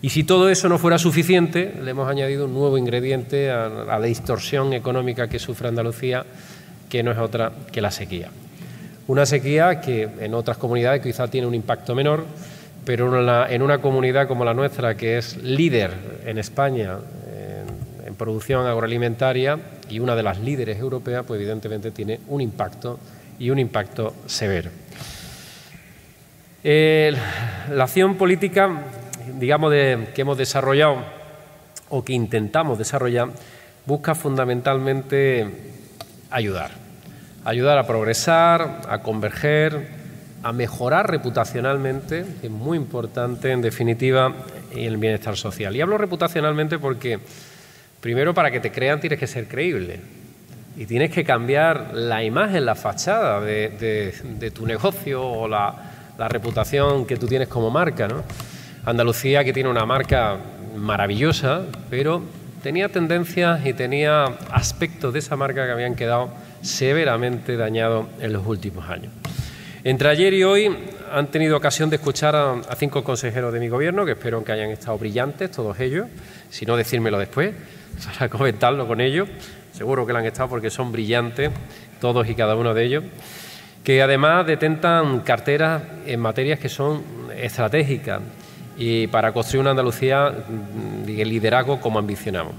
Y 0.00 0.10
si 0.10 0.22
todo 0.22 0.48
eso 0.48 0.68
no 0.68 0.78
fuera 0.78 0.96
suficiente, 0.96 1.74
le 1.82 1.90
hemos 1.90 2.08
añadido 2.08 2.44
un 2.44 2.54
nuevo 2.54 2.78
ingrediente 2.78 3.50
a, 3.50 3.68
la 3.68 4.00
distorsión 4.00 4.72
económica 4.72 5.28
que 5.28 5.40
sufre 5.40 5.68
Andalucía, 5.68 6.24
que 6.88 7.02
no 7.02 7.10
es 7.10 7.18
otra 7.18 7.52
que 7.72 7.80
la 7.80 7.90
sequía. 7.90 8.28
Una 9.08 9.26
sequía 9.26 9.80
que 9.80 10.08
en 10.20 10.34
otras 10.34 10.56
comunidades 10.56 11.02
quizá 11.02 11.26
tiene 11.28 11.48
un 11.48 11.54
impacto 11.54 11.96
menor, 11.96 12.24
pero 12.84 13.06
en 13.48 13.62
una, 13.62 13.78
comunidad 13.78 14.28
como 14.28 14.44
la 14.44 14.54
nuestra, 14.54 14.96
que 14.96 15.18
es 15.18 15.36
líder 15.42 15.92
en 16.24 16.38
España 16.38 16.98
en, 18.06 18.14
producción 18.14 18.66
agroalimentaria 18.66 19.58
y 19.90 20.00
una 20.00 20.16
de 20.16 20.22
las 20.22 20.38
líderes 20.40 20.78
europeas, 20.78 21.24
pues 21.26 21.38
evidentemente 21.38 21.90
tiene 21.90 22.20
un 22.28 22.40
impacto 22.40 22.98
y 23.38 23.50
un 23.50 23.58
impacto 23.58 24.14
severo. 24.26 24.70
la 26.62 27.84
acción 27.84 28.16
política 28.16 28.82
digamos, 29.38 29.72
que 29.72 30.20
hemos 30.20 30.36
desarrollado 30.36 30.98
o 31.88 32.04
que 32.04 32.12
intentamos 32.12 32.78
desarrollar, 32.78 33.28
busca 33.86 34.14
fundamentalmente 34.14 35.46
ayudar. 36.30 36.70
Ayudar 37.44 37.78
a 37.78 37.86
progresar, 37.86 38.82
a 38.88 38.98
converger, 39.00 39.88
a 40.42 40.52
mejorar 40.52 41.10
reputacionalmente, 41.10 42.24
que 42.40 42.46
es 42.48 42.52
muy 42.52 42.76
importante 42.76 43.50
en 43.50 43.62
definitiva, 43.62 44.34
el 44.74 44.98
bienestar 44.98 45.36
social. 45.36 45.74
Y 45.74 45.80
hablo 45.80 45.96
reputacionalmente 45.96 46.78
porque, 46.78 47.18
primero, 48.00 48.34
para 48.34 48.50
que 48.50 48.60
te 48.60 48.70
crean 48.70 49.00
tienes 49.00 49.18
que 49.18 49.26
ser 49.26 49.48
creíble. 49.48 50.00
y 50.76 50.86
tienes 50.86 51.10
que 51.10 51.24
cambiar 51.24 51.90
la 51.92 52.22
imagen, 52.22 52.64
la 52.64 52.76
fachada 52.76 53.40
de, 53.40 54.52
tu 54.54 54.64
negocio 54.64 55.26
o 55.26 55.48
la, 55.48 55.74
reputación 56.28 57.04
que 57.04 57.16
tú 57.16 57.26
tienes 57.26 57.48
como 57.48 57.68
marca. 57.70 58.06
¿no? 58.06 58.22
Andalucía, 58.88 59.44
que 59.44 59.52
tiene 59.52 59.68
una 59.68 59.84
marca 59.84 60.38
maravillosa, 60.74 61.60
pero 61.90 62.22
tenía 62.62 62.88
tendencias 62.88 63.66
y 63.66 63.74
tenía 63.74 64.24
aspectos 64.50 65.12
de 65.12 65.18
esa 65.18 65.36
marca 65.36 65.66
que 65.66 65.72
habían 65.72 65.94
quedado 65.94 66.30
severamente 66.62 67.58
dañados 67.58 68.06
en 68.18 68.32
los 68.32 68.46
últimos 68.46 68.88
años. 68.88 69.12
Entre 69.84 70.08
ayer 70.08 70.32
y 70.32 70.42
hoy 70.42 70.74
han 71.12 71.26
tenido 71.26 71.58
ocasión 71.58 71.90
de 71.90 71.96
escuchar 71.96 72.34
a, 72.34 72.62
cinco 72.76 73.04
consejeros 73.04 73.52
de 73.52 73.60
mi 73.60 73.68
gobierno, 73.68 74.06
que 74.06 74.12
espero 74.12 74.42
que 74.42 74.52
hayan 74.52 74.70
estado 74.70 74.96
brillantes, 74.96 75.50
todos 75.50 75.78
ellos, 75.80 76.06
si 76.48 76.64
no 76.64 76.74
decírmelo 76.74 77.18
después, 77.18 77.52
para 78.18 78.30
comentarlo 78.30 78.88
con 78.88 79.02
ellos. 79.02 79.28
Seguro 79.72 80.06
que 80.06 80.14
lo 80.14 80.18
han 80.20 80.24
estado 80.24 80.48
porque 80.48 80.70
son 80.70 80.92
brillantes, 80.92 81.50
todos 82.00 82.26
y 82.26 82.34
cada 82.34 82.56
uno 82.56 82.72
de 82.72 82.84
ellos, 82.84 83.04
que 83.84 84.00
además 84.00 84.46
detentan 84.46 85.20
carteras 85.20 85.82
en 86.06 86.20
materias 86.20 86.58
que 86.58 86.70
son 86.70 87.02
estratégicas 87.36 88.22
y 88.78 89.08
para 89.08 89.32
construir 89.32 89.62
una 89.62 89.70
Andalucía 89.70 90.32
de 91.04 91.24
liderazgo 91.24 91.80
como 91.80 91.98
ambicionamos. 91.98 92.54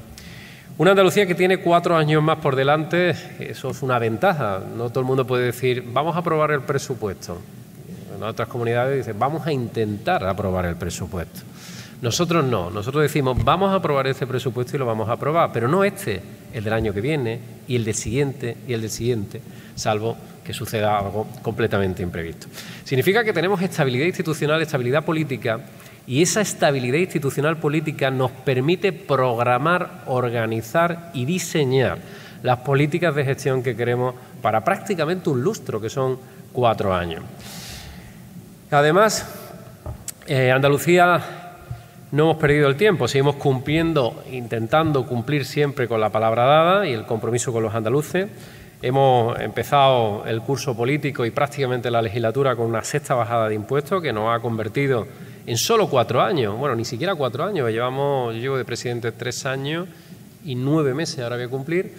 Una 0.78 0.92
Andalucía 0.92 1.26
que 1.26 1.36
tiene 1.36 1.58
cuatro 1.58 1.96
años 1.96 2.22
más 2.22 2.38
por 2.38 2.56
delante, 2.56 3.16
eso 3.40 3.70
es 3.70 3.82
una 3.82 4.00
ventaja. 4.00 4.62
No 4.78 4.90
todo 4.90 5.00
el 5.00 5.06
mundo 5.06 5.26
puede 5.26 5.46
decir, 5.46 5.84
vamos 5.92 6.16
a 6.16 6.20
aprobar 6.20 6.52
el 6.52 6.62
presupuesto. 6.62 7.38
En 8.16 8.24
otras 8.24 8.48
comunidades 8.50 8.98
dicen, 8.98 9.18
vamos 9.18 9.48
a 9.48 9.52
intentar 9.52 10.24
aprobar 10.26 10.66
el 10.66 10.76
presupuesto. 10.76 11.42
Nosotros 12.02 12.46
no, 12.46 12.70
nosotros 12.70 13.04
decimos, 13.04 13.44
vamos 13.44 13.72
a 13.72 13.76
aprobar 13.76 14.08
este 14.08 14.26
presupuesto 14.26 14.76
y 14.76 14.80
lo 14.80 14.86
vamos 14.86 15.10
a 15.10 15.14
aprobar, 15.14 15.52
pero 15.52 15.68
no 15.68 15.84
este, 15.84 16.22
el 16.54 16.64
del 16.64 16.74
año 16.74 16.94
que 16.94 17.02
viene 17.02 17.40
y 17.68 17.76
el 17.76 17.84
del 17.84 17.96
siguiente 17.96 18.56
y 18.66 18.74
el 18.74 18.82
del 18.82 18.90
siguiente, 18.90 19.42
salvo 19.76 20.16
que 20.46 20.54
suceda 20.54 20.98
algo 20.98 21.28
completamente 21.42 22.02
imprevisto. 22.02 22.48
Significa 22.86 23.24
que 23.26 23.34
tenemos 23.34 23.62
estabilidad 23.62 24.06
institucional, 24.06 24.62
estabilidad 24.62 25.04
política, 25.04 25.60
y 26.10 26.24
esa 26.24 26.42
estabilidad 26.42 26.98
institucional 26.98 27.58
política 27.58 28.10
nos 28.10 28.32
permite 28.32 28.92
programar, 28.92 30.02
organizar 30.08 31.12
y 31.14 31.26
diseñar 31.26 32.00
las 32.42 32.58
políticas 32.62 33.14
de 33.14 33.24
gestión 33.24 33.62
que 33.62 33.76
queremos 33.76 34.16
para 34.42 34.64
prácticamente 34.64 35.30
un 35.30 35.44
lustro, 35.44 35.80
que 35.80 35.88
son 35.88 36.18
cuatro 36.52 36.96
años. 36.96 37.24
Además, 38.72 39.24
eh, 40.26 40.52
Andalucía 40.52 41.22
no 42.12 42.24
hemos 42.24 42.38
perdido 42.38 42.68
el 42.68 42.76
tiempo, 42.76 43.08
seguimos 43.08 43.36
cumpliendo, 43.36 44.24
intentando 44.32 45.06
cumplir 45.06 45.46
siempre 45.46 45.88
con 45.88 46.02
la 46.02 46.10
palabra 46.10 46.44
dada 46.46 46.88
y 46.88 46.94
el 46.94 47.06
compromiso 47.06 47.54
con 47.54 47.62
los 47.62 47.76
andaluces. 47.76 48.28
Hemos 48.82 49.40
empezado 49.40 50.24
el 50.26 50.42
curso 50.42 50.76
político 50.76 51.24
y 51.24 51.30
prácticamente 51.30 51.92
la 51.92 52.02
legislatura 52.02 52.56
con 52.56 52.66
una 52.66 52.84
sexta 52.84 53.14
bajada 53.14 53.48
de 53.48 53.54
impuestos 53.54 54.02
que 54.02 54.12
nos 54.12 54.36
ha 54.36 54.40
convertido 54.40 55.06
en 55.46 55.58
solo 55.58 55.90
cuatro 55.90 56.22
años, 56.22 56.58
bueno, 56.58 56.76
ni 56.76 56.86
siquiera 56.86 57.16
cuatro 57.16 57.44
años, 57.44 57.70
llevamos, 57.70 58.36
yo 58.36 58.42
llevo 58.42 58.58
de 58.58 58.66
presidente 58.66 59.12
tres 59.12 59.46
años 59.46 59.88
y 60.46 60.56
nueve 60.56 60.94
meses, 60.94 61.20
ahora 61.20 61.36
voy 61.36 61.46
a 61.46 61.50
cumplir, 61.50 61.94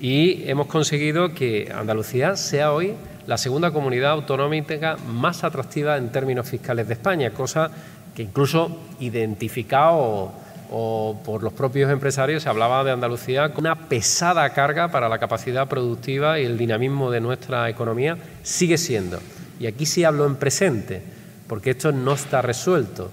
y 0.00 0.48
hemos 0.48 0.66
conseguido 0.66 1.34
que 1.34 1.72
Andalucía 1.74 2.36
sea 2.36 2.72
hoy 2.72 2.94
la 3.26 3.38
segunda 3.38 3.70
comunidad 3.70 4.12
autonómica 4.12 4.96
más 5.08 5.44
atractiva 5.44 5.96
en 5.96 6.10
términos 6.10 6.48
fiscales 6.48 6.88
de 6.88 6.94
España, 6.94 7.30
cosa 7.30 7.70
que 8.14 8.22
incluso 8.22 8.76
identificado 9.00 10.32
o, 10.70 11.20
por 11.24 11.42
los 11.42 11.52
propios 11.52 11.90
empresarios 11.90 12.42
se 12.42 12.48
hablaba 12.48 12.84
de 12.84 12.90
Andalucía 12.90 13.52
con 13.52 13.64
una 13.64 13.88
pesada 13.88 14.48
carga 14.50 14.88
para 14.88 15.08
la 15.08 15.18
capacidad 15.18 15.68
productiva 15.68 16.40
y 16.40 16.44
el 16.44 16.58
dinamismo 16.58 17.10
de 17.10 17.20
nuestra 17.20 17.68
economía, 17.68 18.16
sigue 18.42 18.78
siendo. 18.78 19.20
Y 19.60 19.66
aquí 19.66 19.86
sí 19.86 20.04
hablo 20.04 20.26
en 20.26 20.36
presente, 20.36 21.02
porque 21.48 21.70
esto 21.70 21.92
no 21.92 22.14
está 22.14 22.42
resuelto. 22.42 23.10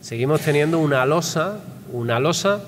Seguimos 0.00 0.40
teniendo 0.40 0.78
una 0.78 1.04
losa, 1.06 1.60
una 1.92 2.18
losa 2.18 2.60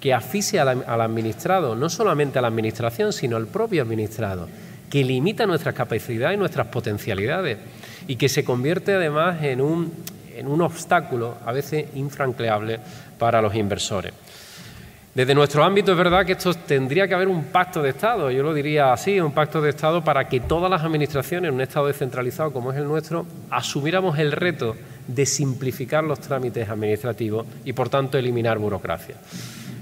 que 0.00 0.14
asfixia 0.14 0.62
al, 0.62 1.00
administrado, 1.00 1.74
no 1.74 1.88
solamente 1.88 2.38
a 2.38 2.42
la 2.42 2.48
administración, 2.48 3.12
sino 3.12 3.36
al 3.36 3.46
propio 3.46 3.82
administrado, 3.82 4.48
que 4.90 5.04
limita 5.04 5.46
nuestras 5.46 5.74
capacidades 5.74 6.36
y 6.36 6.38
nuestras 6.38 6.68
potencialidades 6.68 7.58
y 8.06 8.16
que 8.16 8.28
se 8.28 8.44
convierte 8.44 8.94
además 8.94 9.42
en 9.42 9.60
un 9.60 9.92
en 10.38 10.46
un 10.46 10.62
obstáculo 10.62 11.36
a 11.44 11.52
veces 11.52 11.86
infranqueable 11.96 12.78
para 13.18 13.42
los 13.42 13.54
inversores. 13.56 14.12
Desde 15.14 15.34
nuestro 15.34 15.64
ámbito 15.64 15.92
es 15.92 15.98
verdad 15.98 16.24
que 16.24 16.32
esto 16.32 16.54
tendría 16.54 17.08
que 17.08 17.14
haber 17.14 17.28
un 17.28 17.44
pacto 17.44 17.82
de 17.82 17.90
Estado, 17.90 18.30
yo 18.30 18.42
lo 18.42 18.54
diría 18.54 18.92
así, 18.92 19.18
un 19.18 19.32
pacto 19.32 19.60
de 19.60 19.70
Estado 19.70 20.04
para 20.04 20.28
que 20.28 20.40
todas 20.40 20.70
las 20.70 20.84
administraciones 20.84 21.48
en 21.48 21.54
un 21.54 21.60
Estado 21.60 21.86
descentralizado 21.86 22.52
como 22.52 22.70
es 22.70 22.78
el 22.78 22.84
nuestro 22.84 23.26
asumiéramos 23.50 24.18
el 24.18 24.32
reto 24.32 24.76
de 25.06 25.26
simplificar 25.26 26.04
los 26.04 26.20
trámites 26.20 26.68
administrativos 26.68 27.46
y 27.64 27.72
por 27.72 27.88
tanto 27.88 28.18
eliminar 28.18 28.58
burocracia. 28.58 29.16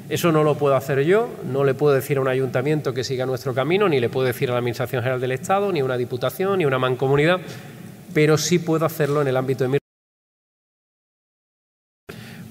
Eso 0.08 0.30
no 0.30 0.44
lo 0.44 0.54
puedo 0.54 0.76
hacer 0.76 1.02
yo, 1.02 1.28
no 1.50 1.64
le 1.64 1.74
puedo 1.74 1.94
decir 1.94 2.18
a 2.18 2.20
un 2.20 2.28
ayuntamiento 2.28 2.94
que 2.94 3.02
siga 3.02 3.26
nuestro 3.26 3.52
camino, 3.52 3.88
ni 3.88 3.98
le 3.98 4.08
puedo 4.08 4.26
decir 4.26 4.48
a 4.48 4.52
la 4.52 4.58
Administración 4.58 5.02
General 5.02 5.20
del 5.20 5.32
Estado, 5.32 5.72
ni 5.72 5.80
a 5.80 5.84
una 5.84 5.96
diputación, 5.96 6.58
ni 6.58 6.64
a 6.64 6.68
una 6.68 6.78
mancomunidad, 6.78 7.40
pero 8.14 8.38
sí 8.38 8.60
puedo 8.60 8.86
hacerlo 8.86 9.20
en 9.20 9.28
el 9.28 9.36
ámbito 9.36 9.64
de 9.64 9.68
mi 9.70 9.78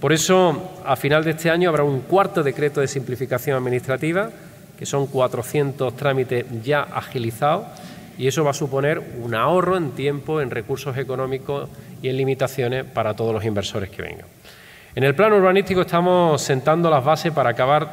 por 0.05 0.13
eso, 0.13 0.74
a 0.85 0.95
final 0.95 1.23
de 1.23 1.31
este 1.31 1.49
año 1.49 1.69
habrá 1.69 1.83
un 1.83 2.01
cuarto 2.01 2.43
decreto 2.43 2.81
de 2.81 2.87
simplificación 2.87 3.57
administrativa, 3.57 4.29
que 4.77 4.85
son 4.85 5.07
400 5.07 5.95
trámites 5.95 6.45
ya 6.63 6.81
agilizados, 6.81 7.65
y 8.17 8.27
eso 8.27 8.43
va 8.43 8.51
a 8.51 8.53
suponer 8.53 9.01
un 9.21 9.35
ahorro 9.35 9.77
en 9.77 9.91
tiempo, 9.91 10.41
en 10.41 10.49
recursos 10.49 10.97
económicos 10.97 11.69
y 12.01 12.09
en 12.09 12.17
limitaciones 12.17 12.85
para 12.85 13.13
todos 13.13 13.33
los 13.33 13.43
inversores 13.43 13.89
que 13.89 14.01
vengan. 14.01 14.25
En 14.95 15.03
el 15.03 15.15
plano 15.15 15.35
urbanístico 15.35 15.81
estamos 15.81 16.41
sentando 16.41 16.89
las 16.89 17.03
bases 17.03 17.33
para 17.33 17.49
acabar 17.49 17.91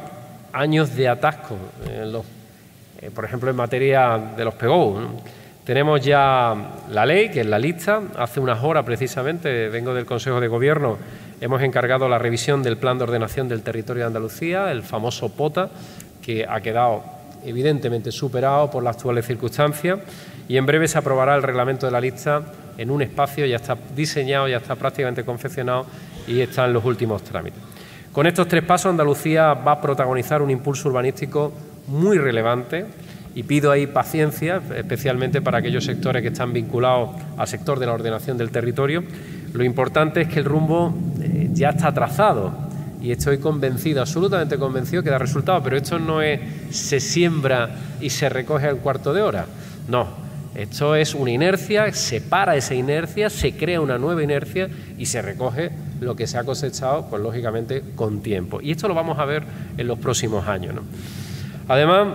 años 0.53 0.95
de 0.95 1.09
atasco, 1.09 1.57
eh, 1.89 3.11
por 3.13 3.25
ejemplo, 3.25 3.49
en 3.49 3.55
materia 3.57 4.17
de 4.37 4.45
los 4.45 4.53
PGO. 4.53 4.99
Tenemos 5.65 6.01
ya 6.01 6.55
la 6.89 7.05
ley, 7.05 7.29
que 7.29 7.41
es 7.41 7.45
la 7.45 7.59
lista. 7.59 8.01
Hace 8.17 8.39
unas 8.39 8.63
horas, 8.63 8.85
precisamente, 8.85 9.69
vengo 9.69 9.93
del 9.93 10.05
Consejo 10.05 10.39
de 10.39 10.47
Gobierno, 10.47 10.97
hemos 11.43 11.61
encargado 11.61 12.07
la 12.07 12.17
revisión 12.17 12.63
del 12.63 12.77
Plan 12.77 12.97
de 12.97 13.03
Ordenación 13.03 13.49
del 13.49 13.63
Territorio 13.63 14.03
de 14.03 14.07
Andalucía, 14.07 14.71
el 14.71 14.81
famoso 14.81 15.27
POTA, 15.27 15.69
que 16.21 16.45
ha 16.47 16.61
quedado 16.61 17.03
evidentemente 17.43 18.13
superado 18.13 18.71
por 18.71 18.81
las 18.81 18.95
actuales 18.95 19.25
circunstancias 19.25 19.99
y 20.47 20.55
en 20.55 20.65
breve 20.65 20.87
se 20.87 20.97
aprobará 20.97 21.35
el 21.35 21.43
reglamento 21.43 21.85
de 21.85 21.91
la 21.91 21.99
lista 21.99 22.43
en 22.77 22.89
un 22.89 23.01
espacio, 23.01 23.45
ya 23.45 23.57
está 23.57 23.77
diseñado, 23.93 24.47
ya 24.47 24.55
está 24.55 24.75
prácticamente 24.75 25.25
confeccionado 25.25 25.85
y 26.27 26.39
está 26.39 26.63
en 26.63 26.71
los 26.71 26.85
últimos 26.85 27.21
trámites. 27.23 27.61
Con 28.13 28.25
estos 28.25 28.47
tres 28.47 28.63
pasos 28.63 28.91
Andalucía 28.91 29.53
va 29.53 29.73
a 29.73 29.81
protagonizar 29.81 30.41
un 30.41 30.49
impulso 30.49 30.87
urbanístico 30.87 31.51
muy 31.87 32.19
relevante 32.19 32.85
y 33.35 33.43
pido 33.43 33.69
ahí 33.69 33.85
paciencia, 33.87 34.61
especialmente 34.77 35.41
para 35.41 35.57
aquellos 35.57 35.83
sectores 35.83 36.21
que 36.21 36.29
están 36.29 36.53
vinculados 36.53 37.09
al 37.37 37.47
sector 37.49 37.79
de 37.79 37.87
la 37.87 37.93
ordenación 37.93 38.37
del 38.37 38.51
territorio. 38.51 39.03
Lo 39.53 39.63
importante 39.63 40.21
es 40.21 40.27
que 40.27 40.39
el 40.39 40.45
rumbo 40.45 40.93
eh, 41.21 41.49
ya 41.53 41.69
está 41.69 41.93
trazado 41.93 42.51
y 43.01 43.11
estoy 43.11 43.37
convencido, 43.37 44.01
absolutamente 44.01 44.57
convencido 44.57 45.03
que 45.03 45.09
da 45.09 45.17
resultado, 45.17 45.61
pero 45.61 45.77
esto 45.77 45.99
no 45.99 46.21
es 46.21 46.39
se 46.71 46.99
siembra 46.99 47.69
y 48.01 48.09
se 48.09 48.29
recoge 48.29 48.67
al 48.67 48.77
cuarto 48.77 49.13
de 49.13 49.21
hora, 49.21 49.45
no, 49.87 50.07
esto 50.55 50.95
es 50.95 51.15
una 51.15 51.31
inercia, 51.31 51.91
se 51.93 52.21
para 52.21 52.55
esa 52.55 52.75
inercia, 52.75 53.29
se 53.29 53.57
crea 53.57 53.81
una 53.81 53.97
nueva 53.97 54.23
inercia 54.23 54.69
y 54.97 55.07
se 55.07 55.21
recoge 55.21 55.71
lo 55.99 56.15
que 56.15 56.27
se 56.27 56.37
ha 56.37 56.43
cosechado, 56.43 57.07
pues 57.09 57.21
lógicamente 57.21 57.83
con 57.95 58.21
tiempo. 58.21 58.61
Y 58.61 58.71
esto 58.71 58.87
lo 58.87 58.93
vamos 58.93 59.17
a 59.17 59.25
ver 59.25 59.43
en 59.77 59.87
los 59.87 59.97
próximos 59.97 60.47
años. 60.47 60.75
Además, 61.67 62.07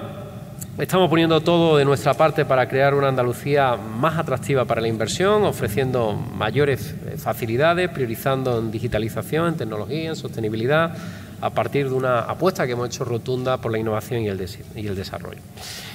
Estamos 0.79 1.11
poniendo 1.11 1.41
todo 1.41 1.77
de 1.77 1.85
nuestra 1.85 2.15
parte 2.15 2.45
para 2.45 2.69
crear 2.69 2.95
una 2.95 3.09
Andalucía 3.09 3.75
más 3.75 4.17
atractiva 4.17 4.65
para 4.65 4.81
la 4.81 4.87
inversión, 4.87 5.43
ofreciendo 5.43 6.13
mayores 6.13 6.95
eh, 7.05 7.17
facilidades, 7.19 7.89
priorizando 7.89 8.61
en 8.61 8.71
digitalización, 8.71 9.49
en 9.49 9.57
tecnología, 9.57 10.11
en 10.11 10.15
sostenibilidad, 10.15 10.97
a 11.41 11.51
partir 11.51 11.89
de 11.89 11.97
una 11.97 12.21
apuesta 12.21 12.65
que 12.65 12.75
hemos 12.75 12.87
hecho 12.91 13.05
rotunda 13.05 13.57
por 13.57 13.73
la 13.73 13.79
innovación 13.81 14.23
y 14.23 14.29
el, 14.29 14.49
y 14.77 14.87
el 14.87 14.95
desarrollo. 14.95 15.41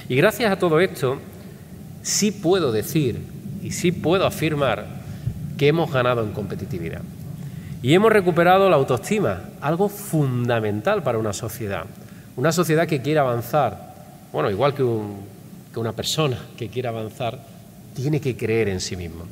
Y 0.06 0.16
gracias 0.16 0.52
a 0.52 0.58
todo 0.58 0.78
esto, 0.80 1.16
sí 2.02 2.30
puedo 2.30 2.70
decir 2.70 3.22
y 3.62 3.70
sí 3.70 3.90
puedo 3.90 4.26
afirmar 4.26 4.84
que 5.56 5.68
hemos 5.68 5.90
ganado 5.90 6.22
en 6.22 6.32
competitividad. 6.32 7.00
Y 7.82 7.94
hemos 7.94 8.12
recuperado 8.12 8.68
la 8.68 8.76
autoestima, 8.76 9.44
algo 9.62 9.88
fundamental 9.88 11.02
para 11.02 11.16
una 11.16 11.32
sociedad. 11.32 11.86
Una 12.36 12.52
sociedad 12.52 12.86
que 12.86 13.00
quiere 13.00 13.20
avanzar, 13.20 13.93
bueno, 14.34 14.50
igual 14.50 14.74
que, 14.74 14.82
una 14.82 15.92
persona 15.92 16.36
que 16.56 16.68
quiere 16.68 16.88
avanzar, 16.88 17.46
tiene 17.94 18.20
que 18.20 18.36
creer 18.36 18.68
en 18.68 18.80
sí 18.80 18.96
mismo. 18.96 19.26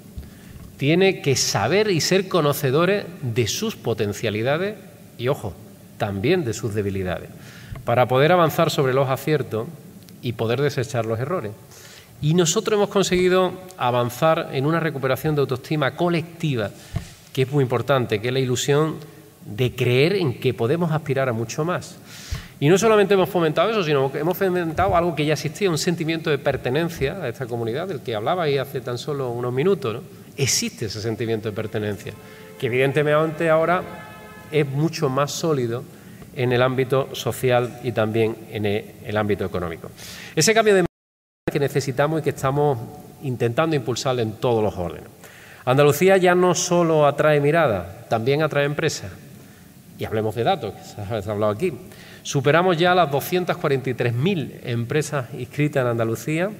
Tiene 0.77 1.21
que 1.21 1.35
saber 1.35 1.91
y 1.91 2.01
ser 2.01 2.29
conocedores 2.29 3.05
de 3.21 3.49
sus 3.49 3.75
potencialidades 3.75 4.77
y, 5.19 5.27
ojo, 5.27 5.55
también 5.99 6.45
de 6.45 6.55
sus 6.55 6.73
debilidades. 6.73 7.31
Para 7.85 8.07
poder 8.07 8.31
avanzar 8.31 8.71
sobre 8.71 8.95
los 8.95 9.09
aciertos 9.09 9.67
y 10.23 10.35
poder 10.35 10.61
desechar 10.61 11.05
los 11.05 11.19
errores. 11.19 11.51
Y 12.21 12.35
nosotros 12.35 12.77
hemos 12.77 12.89
conseguido 12.89 13.55
avanzar 13.79 14.51
en 14.53 14.67
una 14.67 14.79
recuperación 14.79 15.35
de 15.35 15.41
autoestima 15.41 15.97
colectiva, 15.97 16.71
que 17.33 17.43
es 17.43 17.51
muy 17.51 17.65
importante, 17.65 18.21
que 18.21 18.29
es 18.29 18.35
la 18.35 18.39
ilusión 18.39 18.99
de 19.45 19.75
creer 19.75 20.15
en 20.15 20.39
que 20.39 20.55
podemos 20.55 20.93
aspirar 20.93 21.29
a 21.29 21.33
mucho 21.33 21.65
más. 21.65 21.97
Y 22.63 22.69
no 22.69 22.79
solamente 22.79 23.15
hemos 23.15 23.29
fomentado 23.29 23.71
eso, 23.71 23.83
sino 23.83 24.13
que 24.13 24.21
hemos 24.21 24.39
fomentado 24.39 24.95
algo 24.97 25.17
que 25.17 25.27
ya 25.27 25.33
existía, 25.33 25.69
un 25.69 25.79
sentimiento 25.79 26.31
de 26.31 26.39
pertenencia 26.39 27.21
a 27.21 27.29
esta 27.29 27.45
comunidad, 27.47 27.89
del 27.89 28.03
que 28.03 28.15
hablaba 28.15 28.45
ahí 28.45 28.57
hace 28.57 28.81
tan 28.81 28.99
solo 28.99 29.31
unos 29.31 29.53
minutos. 29.53 30.01
Existe 30.37 30.85
ese 30.85 31.03
sentimiento 31.03 31.49
de 31.49 31.57
pertenencia, 31.57 32.13
que 32.61 32.67
evidentemente 32.67 33.51
ahora 33.51 33.83
es 34.53 34.65
mucho 34.65 35.09
más 35.09 35.33
sólido 35.33 35.83
en 36.37 36.53
el 36.53 36.63
ámbito 36.63 37.13
social 37.17 37.81
y 37.83 37.91
también 37.91 38.37
en 38.53 38.65
el 38.65 39.17
ámbito 39.17 39.45
económico. 39.45 39.91
Ese 40.37 40.55
cambio 40.55 40.77
de 40.77 40.85
que 41.53 41.59
necesitamos 41.59 42.21
y 42.21 42.23
que 42.23 42.31
estamos 42.31 42.79
intentando 43.25 43.75
impulsar 43.75 44.21
en 44.21 44.35
todos 44.35 44.63
los 44.63 44.77
órdenes. 44.77 45.11
Andalucía 45.65 46.17
ya 46.17 46.37
no 46.37 46.55
solo 46.55 47.09
atrae 47.09 47.41
mirada, 47.41 48.07
también 48.09 48.41
atrae 48.41 48.67
empresas. 48.67 49.11
Y 49.99 50.05
hablemos 50.05 50.37
de 50.37 50.45
datos, 50.45 50.75
que 50.75 50.85
se 50.85 51.01
ha 51.29 51.33
hablado 51.33 51.51
aquí. 51.51 51.77
Superamos 52.23 52.77
ya 52.77 52.95
las 52.95 53.11
243.000 53.11 54.61
empresas 54.65 55.27
inscritas 55.35 55.83
en 55.83 55.89
Andalucía. 55.89 56.51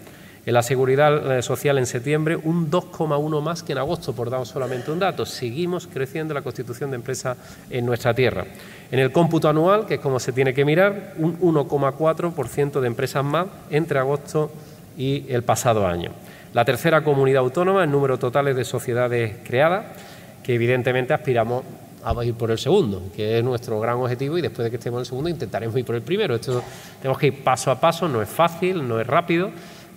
En 0.45 0.55
la 0.55 0.63
seguridad 0.63 1.39
eh, 1.39 1.43
social 1.43 1.79
en 1.79 1.87
septiembre, 1.87 2.35
un 2.37 2.69
2,1 2.69 3.41
más 3.41 3.63
que 3.63 3.71
en 3.73 3.79
agosto, 3.79 4.13
por 4.13 4.29
dar 4.29 4.45
solamente 4.45 4.91
un 4.91 4.99
dato. 4.99 5.25
Seguimos 5.25 5.87
creciendo 5.87 6.35
la 6.35 6.43
constitución 6.43 6.91
de 6.91 6.97
empresas 6.97 7.37
en 7.71 7.87
nuestra 7.87 8.13
tierra. 8.13 8.45
En 8.91 8.99
el 8.99 9.13
cómputo 9.13 9.49
anual, 9.49 9.87
que 9.87 9.95
es 9.95 10.01
como 10.01 10.19
se 10.19 10.33
tiene 10.33 10.53
que 10.53 10.65
mirar, 10.65 11.15
un 11.19 11.39
1,4% 11.39 12.81
de 12.81 12.87
empresas 12.89 13.25
más 13.25 13.47
entre 13.71 14.01
agosto 14.01 14.51
y 14.99 15.27
el 15.29 15.45
pasado 15.45 15.87
año. 15.87 16.11
La 16.55 16.65
tercera 16.65 17.05
comunidad 17.05 17.43
autónoma 17.43 17.85
en 17.85 17.93
número 17.93 18.19
total 18.19 18.53
de 18.53 18.65
sociedades 18.65 19.37
creadas, 19.45 19.87
que 20.43 20.55
evidentemente 20.55 21.15
aspiramos 21.15 21.63
a 22.05 22.25
ir 22.25 22.35
por 22.35 22.51
el 22.51 22.59
segundo, 22.59 23.03
que 23.15 23.39
es 23.39 23.45
nuestro 23.45 23.79
gran 23.81 23.97
objetivo 23.97 24.39
y 24.39 24.43
después 24.43 24.65
de 24.65 24.71
que 24.71 24.77
estemos 24.77 24.99
en 24.99 25.01
el 25.01 25.07
segundo 25.07 25.31
intentaremos 25.31 25.77
ir 25.77 25.85
por 25.85 25.95
el 25.95 26.03
primero. 26.03 26.35
Esto 26.35 26.63
tenemos 27.01 27.19
que 27.19 27.29
ir 27.29 27.45
paso 27.45 27.71
a 27.71 27.81
paso, 27.81 28.09
no 28.09 28.23
es 28.23 28.29
fácil, 28.29 28.87
no 28.87 29.01
es 29.01 29.07
rápido, 29.07 29.51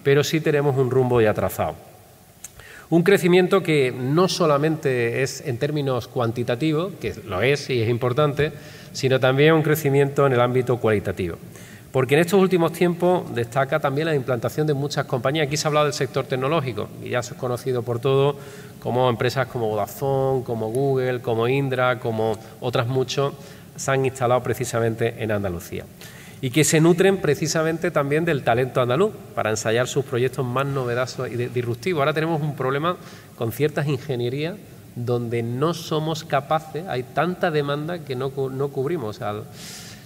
pero 0.03 0.23
sí 0.23 0.39
tenemos 0.39 0.77
un 0.77 0.91
rumbo 0.91 1.19
ya 1.21 1.33
trazado. 1.33 1.75
Un 2.89 3.01
crecimiento 3.01 3.63
que 3.63 3.91
no 3.91 4.27
solamente 4.27 5.23
es 5.23 5.41
en 5.41 5.57
términos 5.57 6.07
cuantitativos, 6.07 6.93
que 7.01 7.15
lo 7.25 7.41
es 7.41 7.69
y 7.71 7.81
es 7.81 7.89
importante, 7.89 8.51
sino 8.93 9.19
también 9.19 9.53
un 9.53 9.63
crecimiento 9.63 10.27
en 10.27 10.33
el 10.33 10.41
ámbito 10.41 10.77
cualitativo. 10.77 11.37
Porque 11.91 12.15
en 12.15 12.19
estos 12.19 12.39
últimos 12.41 12.73
tiempos 12.73 13.33
destaca 13.33 13.79
también 13.79 14.07
la 14.07 14.13
implantación 14.13 14.67
de 14.67 14.73
muchas 14.73 15.05
compañías. 15.05 15.47
Aquí 15.47 15.55
se 15.55 15.65
ha 15.65 15.69
hablado 15.69 15.85
del 15.85 15.93
sector 15.93 16.25
tecnológico 16.25 16.89
y 17.01 17.09
ya 17.09 17.19
es 17.19 17.33
conocido 17.33 17.83
por 17.83 17.99
todos 17.99 18.35
como 18.85 19.09
empresas 19.09 19.47
como 19.47 19.67
Vodafone, 19.67 20.43
como 20.43 20.69
Google, 20.69 21.19
como 21.19 21.47
Indra, 21.47 21.97
como 21.97 22.37
otras 22.61 22.85
muchos 22.85 23.33
se 23.75 23.89
han 23.89 24.05
instalado 24.05 24.43
precisamente 24.43 25.23
en 25.23 25.31
Andalucía 25.31 25.85
y 26.39 26.51
que 26.51 26.63
se 26.63 26.79
nutren 26.79 27.17
precisamente 27.17 27.89
también 27.89 28.25
del 28.25 28.43
talento 28.43 28.81
andaluz 28.81 29.11
para 29.33 29.49
ensayar 29.49 29.87
sus 29.87 30.05
proyectos 30.05 30.45
más 30.45 30.67
novedosos 30.67 31.31
y 31.31 31.35
disruptivos. 31.35 32.01
Ahora 32.01 32.13
tenemos 32.13 32.39
un 32.43 32.55
problema 32.55 32.95
con 33.35 33.51
ciertas 33.51 33.87
ingenierías 33.87 34.55
donde 34.95 35.41
no 35.41 35.73
somos 35.73 36.23
capaces, 36.23 36.85
hay 36.87 37.01
tanta 37.01 37.49
demanda 37.49 38.05
que 38.05 38.15
no, 38.15 38.31
no 38.51 38.67
cubrimos 38.67 39.19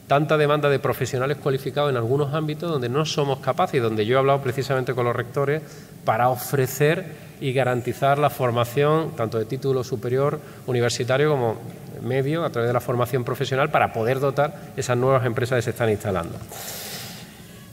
tanta 0.07 0.37
demanda 0.37 0.69
de 0.69 0.79
profesionales 0.79 1.35
cualificados 1.35 1.89
en 1.89 1.97
algunos 1.97 2.33
ámbitos 2.33 2.71
donde 2.71 2.87
no 2.87 3.05
somos 3.05 3.39
capaces 3.39 3.75
y 3.75 3.79
donde 3.79 4.05
yo 4.05 4.15
he 4.15 4.19
hablado 4.19 4.41
precisamente 4.41 4.93
con 4.93 5.03
los 5.03 5.15
rectores 5.17 5.63
para 6.05 6.29
ofrecer 6.29 7.27
y 7.41 7.53
garantizar 7.53 8.17
la 8.17 8.29
formación 8.29 9.11
tanto 9.15 9.37
de 9.37 9.45
título 9.45 9.83
superior 9.83 10.39
universitario 10.67 11.31
como 11.31 11.57
medio 12.01 12.45
a 12.45 12.49
través 12.49 12.69
de 12.69 12.73
la 12.73 12.79
formación 12.79 13.23
profesional 13.23 13.69
para 13.69 13.93
poder 13.93 14.19
dotar 14.19 14.71
esas 14.77 14.97
nuevas 14.97 15.25
empresas 15.25 15.57
que 15.57 15.61
se 15.61 15.69
están 15.71 15.89
instalando. 15.89 16.37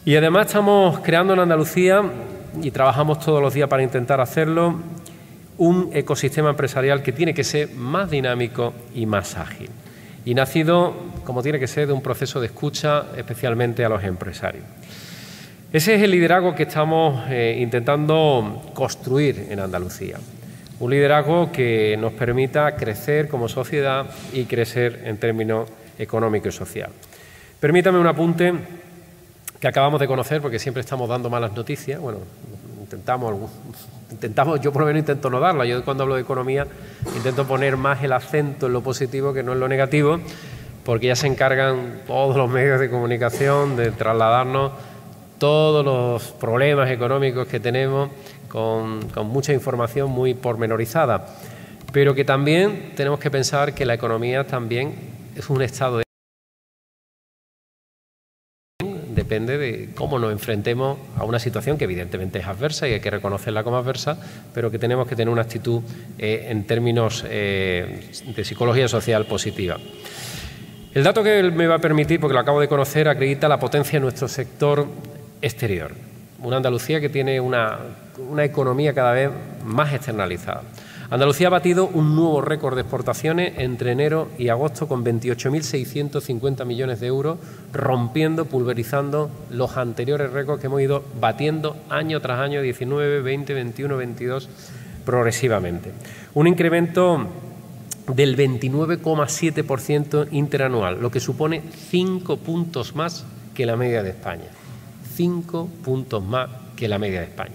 Y 0.05 0.16
además 0.16 0.47
estamos 0.47 1.01
creando 1.01 1.32
en 1.34 1.40
Andalucía, 1.40 2.02
y 2.62 2.70
trabajamos 2.70 3.20
todos 3.20 3.43
los 3.43 3.52
días 3.52 3.68
para 3.68 3.82
intentar 3.82 4.20
hacerlo, 4.20 4.76
un 5.59 5.90
ecosistema 5.93 6.51
empresarial 6.51 7.02
que 7.02 7.12
tiene 7.12 7.34
que 7.34 7.44
ser 7.44 7.70
más 7.72 8.10
dinámico 8.10 8.74
y 8.94 9.06
más 9.06 9.36
ágil 9.36 9.70
y 10.24 10.34
nacido, 10.34 10.93
como 11.24 11.43
tiene 11.43 11.60
que 11.60 11.68
ser, 11.68 11.86
de 11.86 11.93
un 11.93 12.02
proceso 12.02 12.40
de 12.40 12.47
escucha 12.47 13.06
especialmente 13.16 13.84
a 13.84 13.88
los 13.88 14.02
empresarios. 14.02 14.64
Ese 15.72 15.97
es 15.97 16.02
el 16.02 16.12
liderazgo 16.12 16.55
que 16.55 16.62
estamos 16.62 17.24
eh, 17.28 17.59
intentando 17.60 18.62
construir 18.72 19.48
en 19.51 19.59
Andalucía. 19.59 20.16
Un 20.78 20.90
liderazgo 20.93 21.51
que 21.51 21.97
nos 21.98 22.12
permita 22.12 22.76
crecer 22.76 23.28
como 23.28 23.48
sociedad 23.48 24.06
y 24.32 24.44
crecer 24.44 25.02
en 25.05 25.18
términos 25.18 25.68
económico 25.98 26.48
y 26.48 26.52
social. 26.52 26.90
Permítame 27.59 27.98
un 27.98 28.06
apunte 28.06 28.55
que 29.59 29.66
acabamos 29.66 29.98
de 29.98 30.06
conocer 30.06 30.40
porque 30.40 30.60
siempre 30.60 30.82
estamos 30.82 31.09
dando 31.09 31.28
malas 31.28 31.52
noticias. 31.52 32.01
Bueno, 32.01 32.20
intentamos, 32.80 33.34
intentamos, 34.12 34.60
yo 34.60 34.72
por 34.72 34.82
lo 34.82 34.86
menos 34.86 35.01
intento 35.01 35.28
no 35.30 35.40
darla. 35.40 35.64
Yo 35.64 35.84
cuando 35.84 36.05
hablo 36.05 36.14
de 36.14 36.22
economía 36.22 36.64
intento 37.16 37.44
poner 37.44 37.76
más 37.76 38.05
el 38.05 38.12
acento 38.12 38.66
en 38.68 38.72
lo 38.72 38.82
positivo 38.82 39.34
que 39.34 39.43
no 39.43 39.52
en 39.52 39.59
lo 39.59 39.66
negativo, 39.66 40.20
porque 40.84 41.09
ya 41.09 41.16
se 41.16 41.26
encargan 41.26 42.02
todos 42.06 42.36
los 42.36 42.48
medios 42.48 42.78
de 42.78 42.88
comunicación 42.88 43.74
de 43.74 43.90
trasladarnos 43.90 44.70
todos 45.39 45.85
los 45.85 46.23
problemas 46.33 46.91
económicos 46.91 47.47
que 47.47 47.61
tenemos 47.61 48.11
con, 48.49 49.01
mucha 49.27 49.53
información 49.53 50.11
muy 50.11 50.35
pormenorizada. 50.35 51.27
Pero 51.93 52.15
que 52.15 52.25
también 52.25 52.93
tenemos 52.97 53.19
que 53.21 53.31
pensar 53.31 53.75
que 53.75 53.87
la 53.87 53.95
economía 53.95 54.47
también 54.47 54.95
es 55.37 55.49
un 55.51 55.63
estado 55.63 55.99
de 55.99 56.07
depende 59.15 59.57
de 59.57 59.89
cómo 59.95 60.19
nos 60.19 60.31
enfrentemos 60.31 60.99
a 61.17 61.25
una 61.25 61.39
situación 61.39 61.79
que 61.79 61.85
evidentemente 61.85 62.39
es 62.39 62.47
adversa 62.47 62.87
y 62.87 62.93
hay 62.93 63.01
que 63.01 63.11
reconocerla 63.11 63.65
como 63.65 63.79
adversa, 63.79 64.19
pero 64.53 64.71
que 64.71 64.79
tenemos 64.79 65.09
que 65.09 65.17
tener 65.17 65.33
una 65.33 65.43
actitud 65.43 65.81
eh, 66.19 66.49
en 66.51 66.65
términos 66.65 67.25
eh, 67.27 68.11
de 68.37 68.45
psicología 68.45 68.89
social 68.89 69.25
positiva. 69.25 69.79
El 70.95 71.03
dato 71.03 71.23
que 71.23 71.43
me 71.43 71.67
va 71.67 71.75
a 71.75 71.79
permitir, 71.79 72.21
porque 72.21 72.35
lo 72.35 72.41
acabo 72.41 72.61
de 72.61 72.69
conocer, 72.69 73.09
acredita 73.09 73.49
la 73.49 73.59
potencia 73.59 73.99
de 73.99 74.01
nuestro 74.01 74.29
sector 74.29 74.87
exterior. 75.43 75.93
Una 76.43 76.57
Andalucía 76.57 77.01
que 77.01 77.09
tiene 77.09 77.41
una, 77.41 77.79
una 78.31 78.45
economía 78.45 78.93
cada 78.93 79.13
vez 79.13 79.31
más 79.65 79.93
externalizada. 79.93 80.63
Andalucía 81.09 81.47
ha 81.47 81.51
batido 81.51 81.87
un 81.87 82.17
nuevo 82.17 82.41
récord 82.41 82.75
de 82.75 82.81
exportaciones 82.81 83.55
entre 83.59 83.93
enero 83.93 84.29
y 84.39 84.49
agosto 84.49 84.89
con 84.89 85.05
28.650 85.05 86.65
millones 86.65 86.99
de 86.99 87.07
euros, 87.07 87.39
rompiendo, 87.73 88.47
pulverizando 88.47 89.31
los 89.51 89.77
anteriores 89.77 90.33
récords 90.33 90.61
que 90.61 90.67
hemos 90.67 90.81
ido 90.81 91.05
batiendo 91.21 91.77
año 91.91 92.21
tras 92.21 92.41
año, 92.41 92.61
19, 92.61 93.23
20, 93.23 93.55
21, 93.55 93.97
22, 93.97 94.49
progresivamente. 95.05 95.93
Un 96.35 96.49
incremento 96.49 97.25
del 98.13 98.37
29,7% 98.37 100.29
interanual, 100.33 101.01
lo 101.01 101.13
que 101.13 101.21
supone 101.21 101.63
cinco 101.89 102.37
puntos 102.37 102.97
más 102.97 103.25
que 103.55 103.65
la 103.65 103.77
media 103.77 104.03
de 104.03 104.11
España. 104.11 104.56
Cinco 105.16 105.66
puntos 105.82 106.22
más 106.22 106.48
que 106.76 106.88
la 106.88 106.98
media 106.98 107.20
de 107.20 107.26
España. 107.26 107.55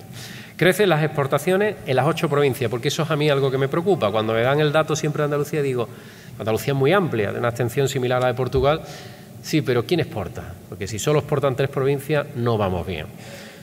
Crecen 0.57 0.89
las 0.89 1.03
exportaciones 1.03 1.75
en 1.85 1.95
las 1.95 2.07
ocho 2.07 2.27
provincias, 2.27 2.71
porque 2.71 2.87
eso 2.87 3.03
es 3.03 3.11
a 3.11 3.15
mí 3.15 3.29
algo 3.29 3.51
que 3.51 3.59
me 3.59 3.67
preocupa. 3.67 4.11
Cuando 4.11 4.33
me 4.33 4.41
dan 4.41 4.59
el 4.59 4.71
dato 4.71 4.95
siempre 4.95 5.21
de 5.21 5.25
Andalucía, 5.25 5.61
digo, 5.61 5.87
Andalucía 6.39 6.73
es 6.73 6.79
muy 6.79 6.91
amplia, 6.91 7.31
de 7.31 7.37
una 7.37 7.49
extensión 7.49 7.87
similar 7.87 8.17
a 8.17 8.21
la 8.21 8.27
de 8.27 8.33
Portugal. 8.33 8.81
Sí, 9.43 9.61
pero 9.61 9.85
¿quién 9.85 9.99
exporta? 9.99 10.55
Porque 10.69 10.87
si 10.87 10.97
solo 10.97 11.19
exportan 11.19 11.55
tres 11.55 11.69
provincias, 11.69 12.27
no 12.35 12.57
vamos 12.57 12.85
bien. 12.87 13.05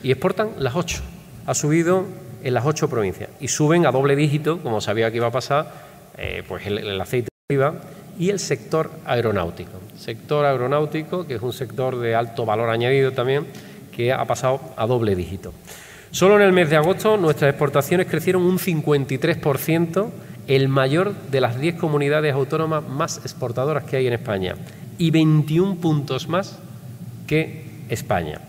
Y 0.01 0.11
exportan 0.11 0.51
las 0.59 0.75
ocho. 0.75 1.01
Ha 1.45 1.53
subido 1.53 2.05
en 2.41 2.53
las 2.53 2.65
ocho 2.65 2.89
provincias. 2.89 3.29
Y 3.41 3.49
suben 3.49 3.85
a 3.85 3.91
doble 3.91 4.15
dígito, 4.15 4.59
como 4.61 4.79
sabía 4.79 5.11
que 5.11 5.17
iba 5.17 5.27
a 5.27 5.31
pasar, 5.31 5.73
eh, 6.17 6.43
pues 6.47 6.65
el, 6.67 6.77
el 6.77 7.01
aceite 7.01 7.27
de 7.49 7.71
y 8.17 8.29
el 8.29 8.39
sector 8.39 8.91
aeronáutico. 9.05 9.71
Sector 9.97 10.45
aeronáutico, 10.45 11.25
que 11.25 11.35
es 11.35 11.41
un 11.41 11.53
sector 11.53 11.97
de 11.97 12.13
alto 12.15 12.45
valor 12.45 12.69
añadido 12.69 13.13
también, 13.13 13.47
que 13.99 14.13
ha 14.13 14.23
pasado 14.23 14.61
a 14.77 14.87
doble 14.87 15.13
dígito. 15.13 15.53
Solo 16.11 16.37
en 16.37 16.43
el 16.43 16.53
mes 16.53 16.69
de 16.69 16.77
agosto 16.77 17.17
nuestras 17.17 17.49
exportaciones 17.49 18.07
crecieron 18.07 18.43
un 18.43 18.57
53%, 18.57 20.09
el 20.47 20.69
mayor 20.69 21.13
de 21.29 21.41
las 21.41 21.59
10 21.59 21.75
comunidades 21.75 22.33
autónomas 22.33 22.87
más 22.87 23.17
exportadoras 23.17 23.83
que 23.83 23.97
hay 23.97 24.07
en 24.07 24.13
España, 24.13 24.55
y 24.97 25.11
21 25.11 25.75
puntos 25.81 26.29
más 26.29 26.59
que 27.27 27.65
España, 27.89 28.39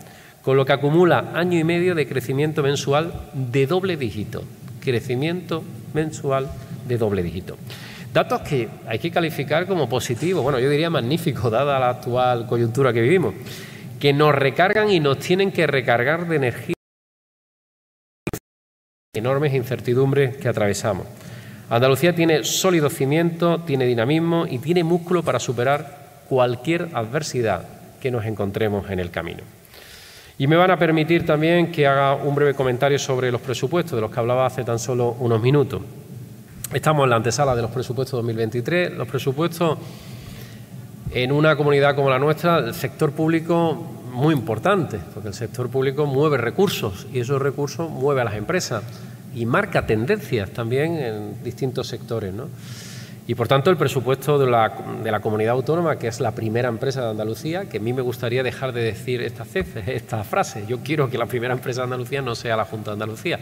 con 0.41 0.55
lo 0.55 0.63
que 0.65 0.71
acumula 0.71 1.33
año 1.35 1.59
y 1.59 1.65
medio 1.65 1.95
de 1.95 2.07
crecimiento 2.07 2.63
mensual 2.63 3.11
de 3.33 3.67
doble 3.67 3.97
dígito, 3.97 4.43
crecimiento 4.79 5.65
mensual 5.93 6.49
de 6.87 6.97
doble 6.97 7.23
dígito. 7.23 7.57
Datos 8.13 8.39
que 8.43 8.69
hay 8.87 8.99
que 8.99 9.11
calificar 9.11 9.67
como 9.67 9.89
positivos, 9.89 10.43
bueno, 10.43 10.59
yo 10.59 10.69
diría 10.69 10.89
magníficos, 10.89 11.51
dada 11.51 11.77
la 11.77 11.89
actual 11.89 12.47
coyuntura 12.47 12.93
que 12.93 13.01
vivimos 13.01 13.33
que 14.01 14.13
nos 14.13 14.33
recargan 14.33 14.89
y 14.89 14.99
nos 14.99 15.19
tienen 15.19 15.51
que 15.51 15.67
recargar 15.67 16.27
de 16.27 16.35
energía 16.35 16.73
enormes 19.13 19.53
incertidumbres 19.53 20.37
que 20.37 20.49
atravesamos. 20.49 21.05
Andalucía 21.69 22.15
tiene 22.15 22.43
sólido 22.43 22.89
cimiento, 22.89 23.61
tiene 23.61 23.85
dinamismo 23.85 24.47
y 24.47 24.57
tiene 24.57 24.83
músculo 24.83 25.21
para 25.21 25.39
superar 25.39 26.23
cualquier 26.27 26.89
adversidad 26.93 27.67
que 28.01 28.09
nos 28.09 28.25
encontremos 28.25 28.89
en 28.89 28.99
el 28.99 29.11
camino. 29.11 29.43
Y 30.39 30.47
me 30.47 30.55
van 30.55 30.71
a 30.71 30.79
permitir 30.79 31.23
también 31.23 31.71
que 31.71 31.85
haga 31.85 32.15
un 32.15 32.33
breve 32.33 32.55
comentario 32.55 32.97
sobre 32.97 33.31
los 33.31 33.41
presupuestos, 33.41 33.95
de 33.95 34.01
los 34.01 34.09
que 34.09 34.19
hablaba 34.19 34.47
hace 34.47 34.63
tan 34.63 34.79
solo 34.79 35.15
unos 35.19 35.39
minutos. 35.41 35.81
Estamos 36.73 37.03
en 37.03 37.11
la 37.11 37.17
antesala 37.17 37.55
de 37.55 37.61
los 37.61 37.69
presupuestos 37.69 38.17
2023. 38.17 38.93
Los 38.93 39.07
presupuestos 39.07 39.77
en 41.13 41.31
una 41.31 41.55
comunidad 41.55 41.95
como 41.95 42.09
la 42.09 42.19
nuestra, 42.19 42.59
el 42.59 42.73
sector 42.73 43.11
público 43.11 43.73
muy 44.11 44.33
importante, 44.33 44.99
porque 45.13 45.29
el 45.29 45.33
sector 45.33 45.69
público 45.69 46.05
mueve 46.05 46.37
recursos 46.37 47.07
y 47.13 47.19
esos 47.19 47.41
recursos 47.41 47.89
mueve 47.89 48.21
a 48.21 48.25
las 48.25 48.35
empresas 48.35 48.83
y 49.33 49.45
marca 49.45 49.85
tendencias 49.85 50.51
también 50.51 50.97
en 50.97 51.43
distintos 51.43 51.87
sectores. 51.87 52.33
¿no? 52.33 52.47
Y 53.27 53.35
por 53.35 53.47
tanto 53.47 53.69
el 53.69 53.77
presupuesto 53.77 54.37
de 54.39 54.49
la, 54.49 54.73
de 55.03 55.11
la, 55.11 55.19
comunidad 55.19 55.53
autónoma, 55.53 55.97
que 55.97 56.07
es 56.07 56.19
la 56.19 56.31
primera 56.31 56.69
empresa 56.69 57.01
de 57.03 57.09
Andalucía, 57.11 57.69
que 57.69 57.77
a 57.77 57.81
mí 57.81 57.93
me 57.93 58.01
gustaría 58.01 58.43
dejar 58.43 58.73
de 58.73 58.81
decir 58.81 59.21
esta, 59.21 59.45
esta 59.87 60.23
frase. 60.23 60.65
Yo 60.67 60.79
quiero 60.79 61.09
que 61.09 61.17
la 61.17 61.25
primera 61.25 61.53
empresa 61.53 61.81
de 61.81 61.85
Andalucía 61.85 62.21
no 62.21 62.35
sea 62.35 62.57
la 62.57 62.65
Junta 62.65 62.91
de 62.91 62.93
Andalucía, 62.93 63.39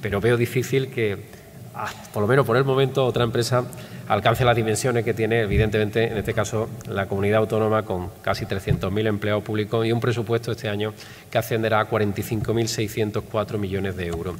pero 0.00 0.20
veo 0.20 0.36
difícil 0.36 0.88
que 0.88 1.42
Ah, 1.74 1.88
por 2.12 2.20
lo 2.20 2.28
menos 2.28 2.44
por 2.44 2.56
el 2.58 2.64
momento, 2.64 3.04
otra 3.04 3.24
empresa 3.24 3.64
alcance 4.12 4.44
las 4.44 4.54
dimensiones 4.54 5.04
que 5.04 5.14
tiene, 5.14 5.40
evidentemente, 5.40 6.04
en 6.04 6.18
este 6.18 6.34
caso, 6.34 6.68
la 6.86 7.06
comunidad 7.06 7.38
autónoma 7.38 7.82
con 7.82 8.10
casi 8.20 8.44
300.000 8.44 9.06
empleados 9.06 9.42
públicos 9.42 9.86
y 9.86 9.92
un 9.92 10.00
presupuesto 10.00 10.52
este 10.52 10.68
año 10.68 10.92
que 11.30 11.38
ascenderá 11.38 11.80
a 11.80 11.88
45.604 11.88 13.58
millones 13.58 13.96
de 13.96 14.06
euros. 14.06 14.36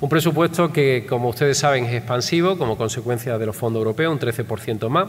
Un 0.00 0.08
presupuesto 0.10 0.72
que, 0.72 1.06
como 1.08 1.30
ustedes 1.30 1.56
saben, 1.56 1.86
es 1.86 1.94
expansivo 1.94 2.58
como 2.58 2.76
consecuencia 2.76 3.38
de 3.38 3.46
los 3.46 3.56
fondos 3.56 3.80
europeos, 3.80 4.12
un 4.12 4.20
13% 4.20 4.88
más, 4.90 5.08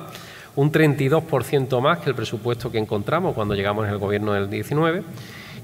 un 0.56 0.72
32% 0.72 1.82
más 1.82 2.00
que 2.00 2.10
el 2.10 2.16
presupuesto 2.16 2.72
que 2.72 2.78
encontramos 2.78 3.36
cuando 3.36 3.54
llegamos 3.54 3.86
en 3.86 3.92
el 3.92 4.00
gobierno 4.00 4.32
del 4.34 4.50
19. 4.50 5.04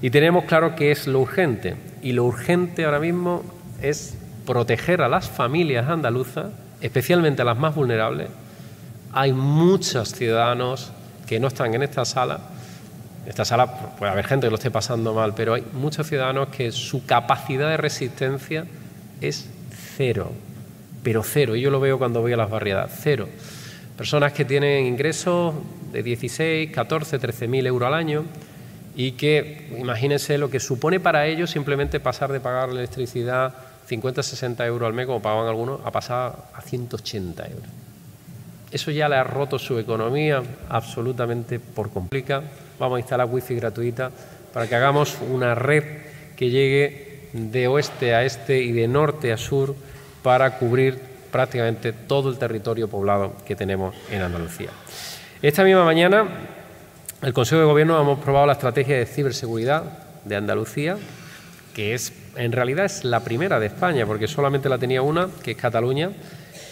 Y 0.02 0.10
tenemos 0.10 0.44
claro 0.44 0.76
que 0.76 0.90
es 0.90 1.06
lo 1.06 1.20
urgente. 1.20 1.74
Y 2.02 2.12
lo 2.12 2.24
urgente 2.24 2.84
ahora 2.84 3.00
mismo 3.00 3.42
es 3.80 4.18
proteger 4.44 5.00
a 5.00 5.08
las 5.08 5.28
familias 5.28 5.88
andaluzas, 5.88 6.52
especialmente 6.80 7.42
a 7.42 7.44
las 7.44 7.58
más 7.58 7.74
vulnerables. 7.74 8.28
Hay 9.12 9.32
muchos 9.32 10.12
ciudadanos 10.12 10.92
que 11.26 11.40
no 11.40 11.48
están 11.48 11.74
en 11.74 11.82
esta 11.82 12.04
sala. 12.04 12.40
En 13.24 13.30
esta 13.30 13.44
sala 13.44 13.96
puede 13.98 14.12
haber 14.12 14.26
gente 14.26 14.46
que 14.46 14.50
lo 14.50 14.56
esté 14.56 14.70
pasando 14.70 15.14
mal, 15.14 15.34
pero 15.34 15.54
hay 15.54 15.64
muchos 15.72 16.06
ciudadanos 16.06 16.48
que 16.48 16.70
su 16.72 17.04
capacidad 17.06 17.68
de 17.70 17.76
resistencia 17.76 18.66
es 19.20 19.48
cero, 19.96 20.32
pero 21.02 21.22
cero. 21.22 21.56
Y 21.56 21.60
yo 21.60 21.70
lo 21.70 21.80
veo 21.80 21.98
cuando 21.98 22.20
voy 22.20 22.32
a 22.32 22.36
las 22.36 22.50
barriadas, 22.50 22.92
cero. 23.02 23.28
Personas 23.96 24.32
que 24.32 24.44
tienen 24.44 24.86
ingresos 24.86 25.54
de 25.92 26.02
16, 26.02 26.70
14, 26.70 27.18
13 27.18 27.48
mil 27.48 27.66
euros 27.66 27.86
al 27.86 27.94
año 27.94 28.24
y 28.94 29.12
que 29.12 29.68
imagínense 29.78 30.38
lo 30.38 30.50
que 30.50 30.60
supone 30.60 31.00
para 31.00 31.26
ellos 31.26 31.50
simplemente 31.50 32.00
pasar 32.00 32.32
de 32.32 32.40
pagar 32.40 32.68
la 32.68 32.80
electricidad 32.80 33.54
50, 33.86 34.22
60 34.22 34.66
euros 34.66 34.86
al 34.86 34.92
mes, 34.92 35.06
como 35.06 35.22
pagaban 35.22 35.48
algunos, 35.48 35.80
a 35.84 35.90
pasar 35.90 36.36
a 36.54 36.60
180 36.60 37.46
euros. 37.48 37.68
Eso 38.70 38.90
ya 38.90 39.08
le 39.08 39.16
ha 39.16 39.24
roto 39.24 39.58
su 39.58 39.78
economía 39.78 40.42
absolutamente 40.68 41.60
por 41.60 41.90
complica. 41.90 42.42
Vamos 42.78 42.96
a 42.96 43.00
instalar 43.00 43.28
wifi 43.30 43.54
gratuita 43.54 44.10
para 44.52 44.66
que 44.66 44.74
hagamos 44.74 45.16
una 45.30 45.54
red 45.54 45.84
que 46.36 46.50
llegue 46.50 47.28
de 47.32 47.68
oeste 47.68 48.14
a 48.14 48.24
este 48.24 48.60
y 48.60 48.72
de 48.72 48.88
norte 48.88 49.32
a 49.32 49.36
sur 49.36 49.74
para 50.22 50.58
cubrir 50.58 51.00
prácticamente 51.30 51.92
todo 51.92 52.28
el 52.28 52.38
territorio 52.38 52.88
poblado 52.88 53.36
que 53.46 53.54
tenemos 53.54 53.94
en 54.10 54.22
Andalucía. 54.22 54.70
Esta 55.42 55.62
misma 55.62 55.84
mañana, 55.84 56.26
el 57.22 57.32
Consejo 57.32 57.60
de 57.60 57.66
Gobierno 57.66 58.00
hemos 58.00 58.18
aprobado 58.18 58.46
la 58.46 58.54
estrategia 58.54 58.96
de 58.96 59.06
ciberseguridad 59.06 59.84
de 60.24 60.36
Andalucía, 60.36 60.96
que 61.74 61.94
es 61.94 62.12
en 62.36 62.52
realidad 62.52 62.84
es 62.84 63.04
la 63.04 63.20
primera 63.20 63.58
de 63.58 63.66
España, 63.66 64.06
porque 64.06 64.28
solamente 64.28 64.68
la 64.68 64.78
tenía 64.78 65.02
una, 65.02 65.28
que 65.42 65.52
es 65.52 65.56
Cataluña, 65.56 66.10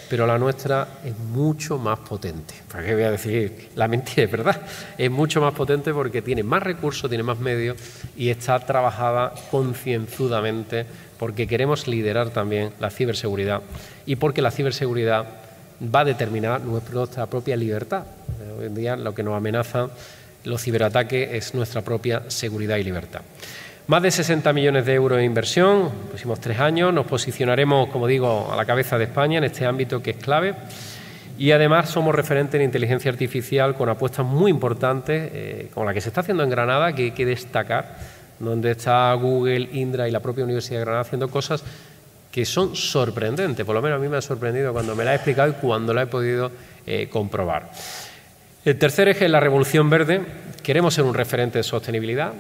pero 0.08 0.26
la 0.26 0.38
nuestra 0.38 0.86
es 1.04 1.18
mucho 1.18 1.78
más 1.78 1.98
potente. 1.98 2.54
¿Para 2.70 2.84
qué 2.84 2.94
voy 2.94 3.04
a 3.04 3.10
decir 3.10 3.70
la 3.74 3.88
mentira? 3.88 4.24
Es 4.24 4.30
verdad, 4.30 4.60
es 4.98 5.10
mucho 5.10 5.40
más 5.40 5.54
potente 5.54 5.92
porque 5.92 6.22
tiene 6.22 6.42
más 6.42 6.62
recursos, 6.62 7.08
tiene 7.08 7.24
más 7.24 7.38
medios 7.38 7.76
y 8.16 8.28
está 8.28 8.58
trabajada 8.60 9.32
concienzudamente 9.50 10.86
porque 11.18 11.46
queremos 11.46 11.86
liderar 11.88 12.30
también 12.30 12.72
la 12.80 12.90
ciberseguridad 12.90 13.62
y 14.06 14.16
porque 14.16 14.42
la 14.42 14.50
ciberseguridad 14.50 15.26
va 15.94 16.00
a 16.00 16.04
determinar 16.04 16.60
nuestra 16.60 17.26
propia 17.26 17.56
libertad. 17.56 18.04
Hoy 18.58 18.66
en 18.66 18.74
día 18.74 18.96
lo 18.96 19.14
que 19.14 19.22
nos 19.22 19.34
amenaza 19.34 19.88
los 20.44 20.62
ciberataques 20.62 21.32
es 21.32 21.54
nuestra 21.54 21.82
propia 21.82 22.22
seguridad 22.28 22.76
y 22.76 22.84
libertad. 22.84 23.22
Más 23.86 24.02
de 24.02 24.10
60 24.10 24.50
millones 24.54 24.86
de 24.86 24.94
euros 24.94 25.18
de 25.18 25.24
inversión, 25.24 25.76
en 25.76 25.82
los 25.82 26.08
próximos 26.08 26.40
tres 26.40 26.58
años. 26.58 26.90
Nos 26.90 27.04
posicionaremos, 27.04 27.90
como 27.90 28.06
digo, 28.06 28.50
a 28.50 28.56
la 28.56 28.64
cabeza 28.64 28.96
de 28.96 29.04
España 29.04 29.36
en 29.36 29.44
este 29.44 29.66
ámbito 29.66 30.02
que 30.02 30.12
es 30.12 30.16
clave. 30.16 30.54
Y 31.36 31.50
además 31.50 31.90
somos 31.90 32.14
referentes 32.14 32.58
en 32.58 32.64
inteligencia 32.64 33.10
artificial 33.10 33.74
con 33.74 33.90
apuestas 33.90 34.24
muy 34.24 34.50
importantes, 34.50 35.30
eh, 35.34 35.70
como 35.74 35.84
la 35.84 35.92
que 35.92 36.00
se 36.00 36.08
está 36.08 36.22
haciendo 36.22 36.42
en 36.42 36.48
Granada, 36.48 36.94
que 36.94 37.02
hay 37.02 37.10
que 37.10 37.26
destacar, 37.26 37.98
donde 38.38 38.70
está 38.70 39.12
Google, 39.14 39.68
Indra 39.72 40.08
y 40.08 40.10
la 40.10 40.20
propia 40.20 40.44
Universidad 40.44 40.78
de 40.78 40.84
Granada 40.86 41.02
haciendo 41.02 41.28
cosas 41.28 41.62
que 42.32 42.46
son 42.46 42.74
sorprendentes. 42.74 43.66
Por 43.66 43.74
lo 43.74 43.82
menos 43.82 43.98
a 43.98 44.02
mí 44.02 44.08
me 44.08 44.16
ha 44.16 44.22
sorprendido 44.22 44.72
cuando 44.72 44.96
me 44.96 45.04
la 45.04 45.12
he 45.12 45.16
explicado 45.16 45.50
y 45.50 45.54
cuando 45.60 45.92
la 45.92 46.02
he 46.02 46.06
podido 46.06 46.50
eh, 46.86 47.10
comprobar. 47.12 47.70
El 48.64 48.78
tercer 48.78 49.08
eje 49.08 49.26
es 49.26 49.30
la 49.30 49.40
revolución 49.40 49.90
verde. 49.90 50.22
Queremos 50.62 50.94
ser 50.94 51.04
un 51.04 51.12
referente 51.12 51.58
de 51.58 51.64
sostenibilidad 51.64 52.32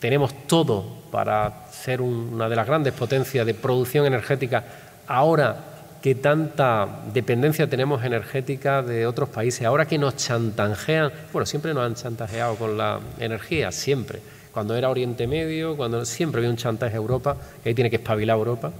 tenemos 0.00 0.46
todo 0.46 0.84
para 1.10 1.66
ser 1.70 2.00
una 2.00 2.48
de 2.48 2.56
las 2.56 2.66
grandes 2.66 2.92
potencias 2.92 3.46
de 3.46 3.54
producción 3.54 4.06
energética 4.06 4.64
ahora 5.06 5.56
que 6.02 6.14
tanta 6.14 6.86
dependencia 7.12 7.68
tenemos 7.68 8.04
energética 8.04 8.82
de 8.82 9.06
otros 9.06 9.28
países, 9.30 9.66
ahora 9.66 9.86
que 9.86 9.98
nos 9.98 10.16
chantajean, 10.16 11.10
bueno, 11.32 11.44
siempre 11.44 11.74
nos 11.74 11.84
han 11.84 11.94
chantajeado 11.94 12.54
con 12.54 12.78
la 12.78 13.00
energía, 13.18 13.72
siempre, 13.72 14.20
cuando 14.52 14.76
era 14.76 14.90
Oriente 14.90 15.26
Medio, 15.26 15.76
cuando 15.76 16.04
siempre 16.04 16.38
había 16.38 16.50
un 16.50 16.56
chantaje 16.56 16.94
a 16.94 16.98
Europa, 16.98 17.36
que 17.62 17.70
ahí 17.70 17.74
tiene 17.74 17.90
que 17.90 17.96
espabilar 17.96 18.36
Europa, 18.36 18.70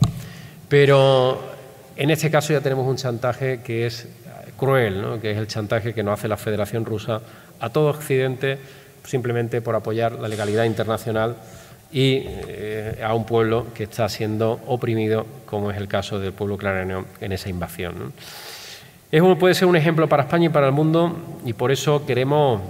pero 0.68 1.40
en 1.96 2.10
este 2.10 2.30
caso 2.30 2.52
ya 2.52 2.60
tenemos 2.60 2.86
un 2.86 2.96
chantaje 2.96 3.62
que 3.62 3.86
es 3.86 4.06
cruel, 4.56 5.18
que 5.20 5.32
es 5.32 5.38
el 5.38 5.48
chantaje 5.48 5.92
que 5.92 6.02
nos 6.02 6.18
hace 6.18 6.28
la 6.28 6.36
Federación 6.36 6.84
Rusa 6.84 7.20
a 7.58 7.70
todo 7.70 7.88
Occidente 7.88 8.58
simplemente 9.08 9.60
por 9.62 9.74
apoyar 9.74 10.12
la 10.12 10.28
legalidad 10.28 10.64
internacional 10.64 11.36
y 11.90 12.22
eh, 12.26 13.02
a 13.02 13.14
un 13.14 13.24
pueblo 13.24 13.68
que 13.74 13.84
está 13.84 14.08
siendo 14.08 14.60
oprimido, 14.66 15.24
como 15.46 15.70
es 15.70 15.78
el 15.78 15.88
caso 15.88 16.20
del 16.20 16.32
pueblo 16.32 16.56
ucraniano 16.56 17.06
en 17.20 17.32
esa 17.32 17.48
invasión. 17.48 18.12
Eso 19.10 19.38
puede 19.38 19.54
ser 19.54 19.66
un 19.66 19.76
ejemplo 19.76 20.06
para 20.08 20.24
España 20.24 20.46
y 20.46 20.48
para 20.50 20.66
el 20.66 20.72
mundo 20.72 21.16
y 21.46 21.54
por 21.54 21.72
eso 21.72 22.04
queremos 22.04 22.60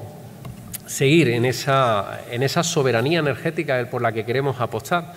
seguir 0.86 1.30
en 1.30 1.44
esa, 1.44 2.20
en 2.30 2.44
esa 2.44 2.62
soberanía 2.62 3.18
energética 3.18 3.84
por 3.90 4.00
la 4.00 4.12
que 4.12 4.24
queremos 4.24 4.60
apostar. 4.60 5.14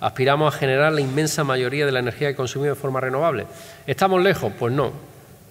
Aspiramos 0.00 0.54
a 0.54 0.58
generar 0.58 0.92
la 0.92 1.00
inmensa 1.00 1.42
mayoría 1.42 1.86
de 1.86 1.92
la 1.92 2.00
energía 2.00 2.28
que 2.28 2.36
consumimos 2.36 2.76
de 2.76 2.80
forma 2.80 3.00
renovable. 3.00 3.46
¿Estamos 3.86 4.22
lejos? 4.22 4.52
Pues 4.58 4.72
no. 4.72 4.92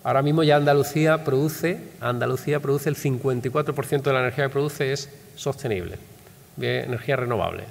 Ahora 0.08 0.22
mismo 0.22 0.42
ya 0.42 0.56
Andalucía 0.56 1.26
produce, 1.26 1.82
Andalucía 2.00 2.62
produce 2.62 2.88
el 2.88 2.96
54% 2.96 4.04
de 4.04 4.14
la 4.14 4.22
energía 4.22 4.46
que 4.46 4.50
produce 4.50 4.94
es 4.94 5.10
sostenible, 5.36 5.98
de 6.56 6.84
energía 6.84 7.18
renovable. 7.18 7.66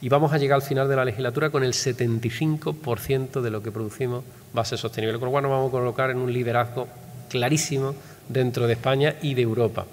Y 0.00 0.08
vamos 0.08 0.32
a 0.32 0.38
llegar 0.38 0.56
al 0.56 0.62
final 0.62 0.88
de 0.88 0.96
la 0.96 1.04
legislatura 1.04 1.50
con 1.50 1.62
el 1.62 1.74
75% 1.74 3.40
de 3.40 3.50
lo 3.52 3.62
que 3.62 3.70
producimos 3.70 4.24
va 4.56 4.62
a 4.62 4.64
ser 4.64 4.78
sostenible, 4.80 5.20
con 5.20 5.26
lo 5.26 5.30
cual 5.30 5.44
nos 5.44 5.52
vamos 5.52 5.68
a 5.68 5.70
colocar 5.70 6.10
en 6.10 6.18
un 6.18 6.32
liderazgo 6.32 6.88
clarísimo 7.30 7.94
dentro 8.28 8.66
de 8.66 8.72
España 8.72 9.14
y 9.22 9.34
de 9.34 9.42
Europa. 9.42 9.86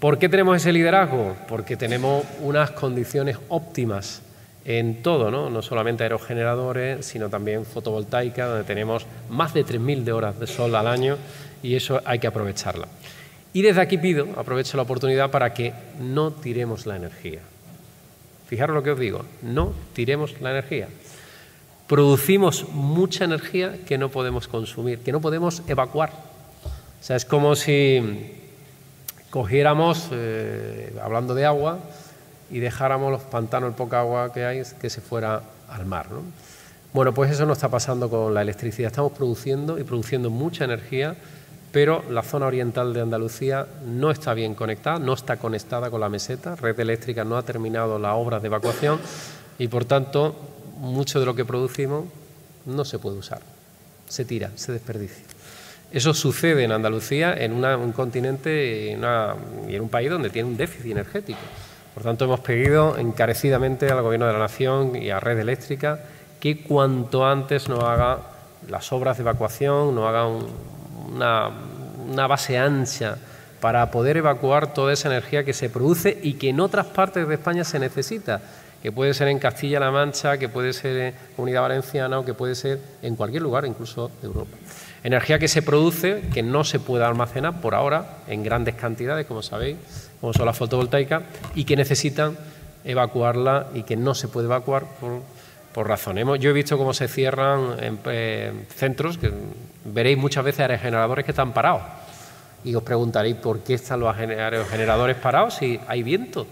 ¿Por 0.00 0.18
qué 0.18 0.30
tenemos 0.30 0.56
ese 0.56 0.72
liderazgo? 0.72 1.36
Porque 1.46 1.76
tenemos 1.76 2.24
unas 2.40 2.70
condiciones 2.70 3.36
óptimas 3.50 4.22
en 4.64 5.02
todo, 5.02 5.30
¿no? 5.30 5.50
no 5.50 5.62
solamente 5.62 6.04
aerogeneradores, 6.04 7.04
sino 7.04 7.28
también 7.28 7.64
fotovoltaica, 7.64 8.46
donde 8.46 8.64
tenemos 8.64 9.06
más 9.28 9.54
de 9.54 9.64
3.000 9.64 10.04
de 10.04 10.12
horas 10.12 10.38
de 10.38 10.46
sol 10.46 10.74
al 10.74 10.86
año 10.86 11.16
y 11.62 11.74
eso 11.74 12.00
hay 12.04 12.18
que 12.18 12.26
aprovecharla. 12.26 12.86
Y 13.52 13.62
desde 13.62 13.80
aquí 13.80 13.98
pido, 13.98 14.28
aprovecho 14.36 14.76
la 14.76 14.84
oportunidad 14.84 15.30
para 15.30 15.52
que 15.52 15.74
no 16.00 16.30
tiremos 16.32 16.86
la 16.86 16.96
energía. 16.96 17.40
Fijaros 18.46 18.74
lo 18.74 18.82
que 18.82 18.92
os 18.92 18.98
digo, 18.98 19.24
no 19.42 19.72
tiremos 19.94 20.40
la 20.40 20.50
energía. 20.50 20.88
Producimos 21.86 22.68
mucha 22.70 23.24
energía 23.24 23.76
que 23.86 23.98
no 23.98 24.10
podemos 24.10 24.48
consumir, 24.48 25.00
que 25.00 25.12
no 25.12 25.20
podemos 25.20 25.62
evacuar. 25.68 26.10
O 26.10 27.04
sea, 27.04 27.16
es 27.16 27.24
como 27.24 27.56
si 27.56 28.32
cogiéramos, 29.30 30.08
eh, 30.12 30.94
hablando 31.02 31.34
de 31.34 31.44
agua, 31.44 31.80
y 32.52 32.60
dejáramos 32.60 33.10
los 33.10 33.22
pantanos, 33.22 33.70
el 33.70 33.74
poca 33.74 34.00
agua 34.00 34.32
que 34.32 34.44
hay, 34.44 34.62
que 34.80 34.90
se 34.90 35.00
fuera 35.00 35.42
al 35.68 35.86
mar. 35.86 36.06
Bueno, 36.92 37.14
pues 37.14 37.30
eso 37.30 37.46
no 37.46 37.54
está 37.54 37.68
pasando 37.68 38.10
con 38.10 38.34
la 38.34 38.42
electricidad. 38.42 38.88
Estamos 38.88 39.12
produciendo 39.12 39.78
y 39.78 39.84
produciendo 39.84 40.28
mucha 40.28 40.64
energía, 40.64 41.16
pero 41.72 42.04
la 42.10 42.22
zona 42.22 42.46
oriental 42.46 42.92
de 42.92 43.00
Andalucía 43.00 43.66
no 43.86 44.10
está 44.10 44.34
bien 44.34 44.54
conectada, 44.54 44.98
no 44.98 45.14
está 45.14 45.38
conectada 45.38 45.90
con 45.90 46.02
la 46.02 46.10
meseta, 46.10 46.54
red 46.54 46.78
eléctrica 46.78 47.24
no 47.24 47.38
ha 47.38 47.42
terminado 47.42 47.98
las 47.98 48.14
obras 48.14 48.42
de 48.42 48.48
evacuación 48.48 49.00
y 49.58 49.68
por 49.68 49.86
tanto 49.86 50.36
mucho 50.76 51.18
de 51.18 51.24
lo 51.24 51.34
que 51.34 51.46
producimos 51.46 52.04
no 52.66 52.84
se 52.84 52.98
puede 52.98 53.16
usar, 53.16 53.40
se 54.06 54.26
tira, 54.26 54.50
se 54.54 54.72
desperdicia. 54.72 55.24
Eso 55.90 56.12
sucede 56.12 56.64
en 56.64 56.72
Andalucía, 56.72 57.34
en 57.34 57.52
un 57.52 57.92
continente 57.92 58.86
y 58.86 58.90
en 59.74 59.80
un 59.80 59.88
país 59.88 60.10
donde 60.10 60.28
tiene 60.28 60.48
un 60.50 60.56
déficit 60.56 60.92
energético. 60.92 61.40
Por 61.94 62.02
tanto, 62.02 62.24
hemos 62.24 62.40
pedido 62.40 62.96
encarecidamente 62.96 63.90
al 63.90 64.02
Gobierno 64.02 64.26
de 64.26 64.32
la 64.32 64.38
Nación 64.38 64.96
y 64.96 65.10
a 65.10 65.20
Red 65.20 65.38
Eléctrica 65.38 66.00
que 66.40 66.62
cuanto 66.62 67.26
antes 67.26 67.68
nos 67.68 67.84
haga 67.84 68.18
las 68.68 68.92
obras 68.92 69.16
de 69.16 69.22
evacuación, 69.22 69.94
nos 69.94 70.08
haga 70.08 70.26
una, 70.26 71.50
una 72.10 72.26
base 72.26 72.58
ancha 72.58 73.16
para 73.60 73.90
poder 73.90 74.16
evacuar 74.16 74.74
toda 74.74 74.92
esa 74.92 75.08
energía 75.08 75.44
que 75.44 75.52
se 75.52 75.70
produce 75.70 76.18
y 76.22 76.34
que 76.34 76.48
en 76.48 76.60
otras 76.60 76.86
partes 76.86 77.28
de 77.28 77.34
España 77.34 77.62
se 77.62 77.78
necesita 77.78 78.40
que 78.82 78.90
puede 78.90 79.14
ser 79.14 79.28
en 79.28 79.38
Castilla-La 79.38 79.92
Mancha, 79.92 80.36
que 80.36 80.48
puede 80.48 80.72
ser 80.72 80.96
en 80.96 81.14
Comunidad 81.36 81.62
Valenciana 81.62 82.18
o 82.18 82.24
que 82.24 82.34
puede 82.34 82.56
ser 82.56 82.80
en 83.00 83.14
cualquier 83.14 83.42
lugar, 83.42 83.64
incluso 83.64 84.10
de 84.20 84.26
Europa. 84.26 84.56
Energía 85.04 85.38
que 85.40 85.48
se 85.48 85.62
produce, 85.62 86.22
que 86.32 86.42
no 86.42 86.62
se 86.62 86.78
puede 86.78 87.04
almacenar 87.04 87.60
por 87.60 87.74
ahora 87.74 88.18
en 88.28 88.44
grandes 88.44 88.76
cantidades, 88.76 89.26
como 89.26 89.42
sabéis, 89.42 89.76
como 90.20 90.32
son 90.32 90.46
las 90.46 90.56
fotovoltaicas, 90.56 91.24
y 91.56 91.64
que 91.64 91.74
necesitan 91.74 92.36
evacuarla 92.84 93.68
y 93.74 93.82
que 93.82 93.96
no 93.96 94.14
se 94.14 94.28
puede 94.28 94.46
evacuar 94.46 94.84
por, 95.72 95.88
razones. 95.88 96.24
Yo 96.38 96.50
he 96.50 96.52
visto 96.52 96.78
cómo 96.78 96.94
se 96.94 97.08
cierran 97.08 97.76
en, 97.80 98.66
centros, 98.68 99.18
que 99.18 99.32
veréis 99.84 100.18
muchas 100.18 100.44
veces 100.44 100.80
generadores 100.80 101.24
que 101.24 101.32
están 101.32 101.52
parados. 101.52 101.82
Y 102.62 102.74
os 102.76 102.82
preguntaréis 102.84 103.36
por 103.36 103.60
qué 103.60 103.74
están 103.74 104.00
los 104.00 104.14
generadores 104.14 105.16
parados 105.16 105.54
si 105.54 105.80
hay 105.88 106.04
viento. 106.04 106.46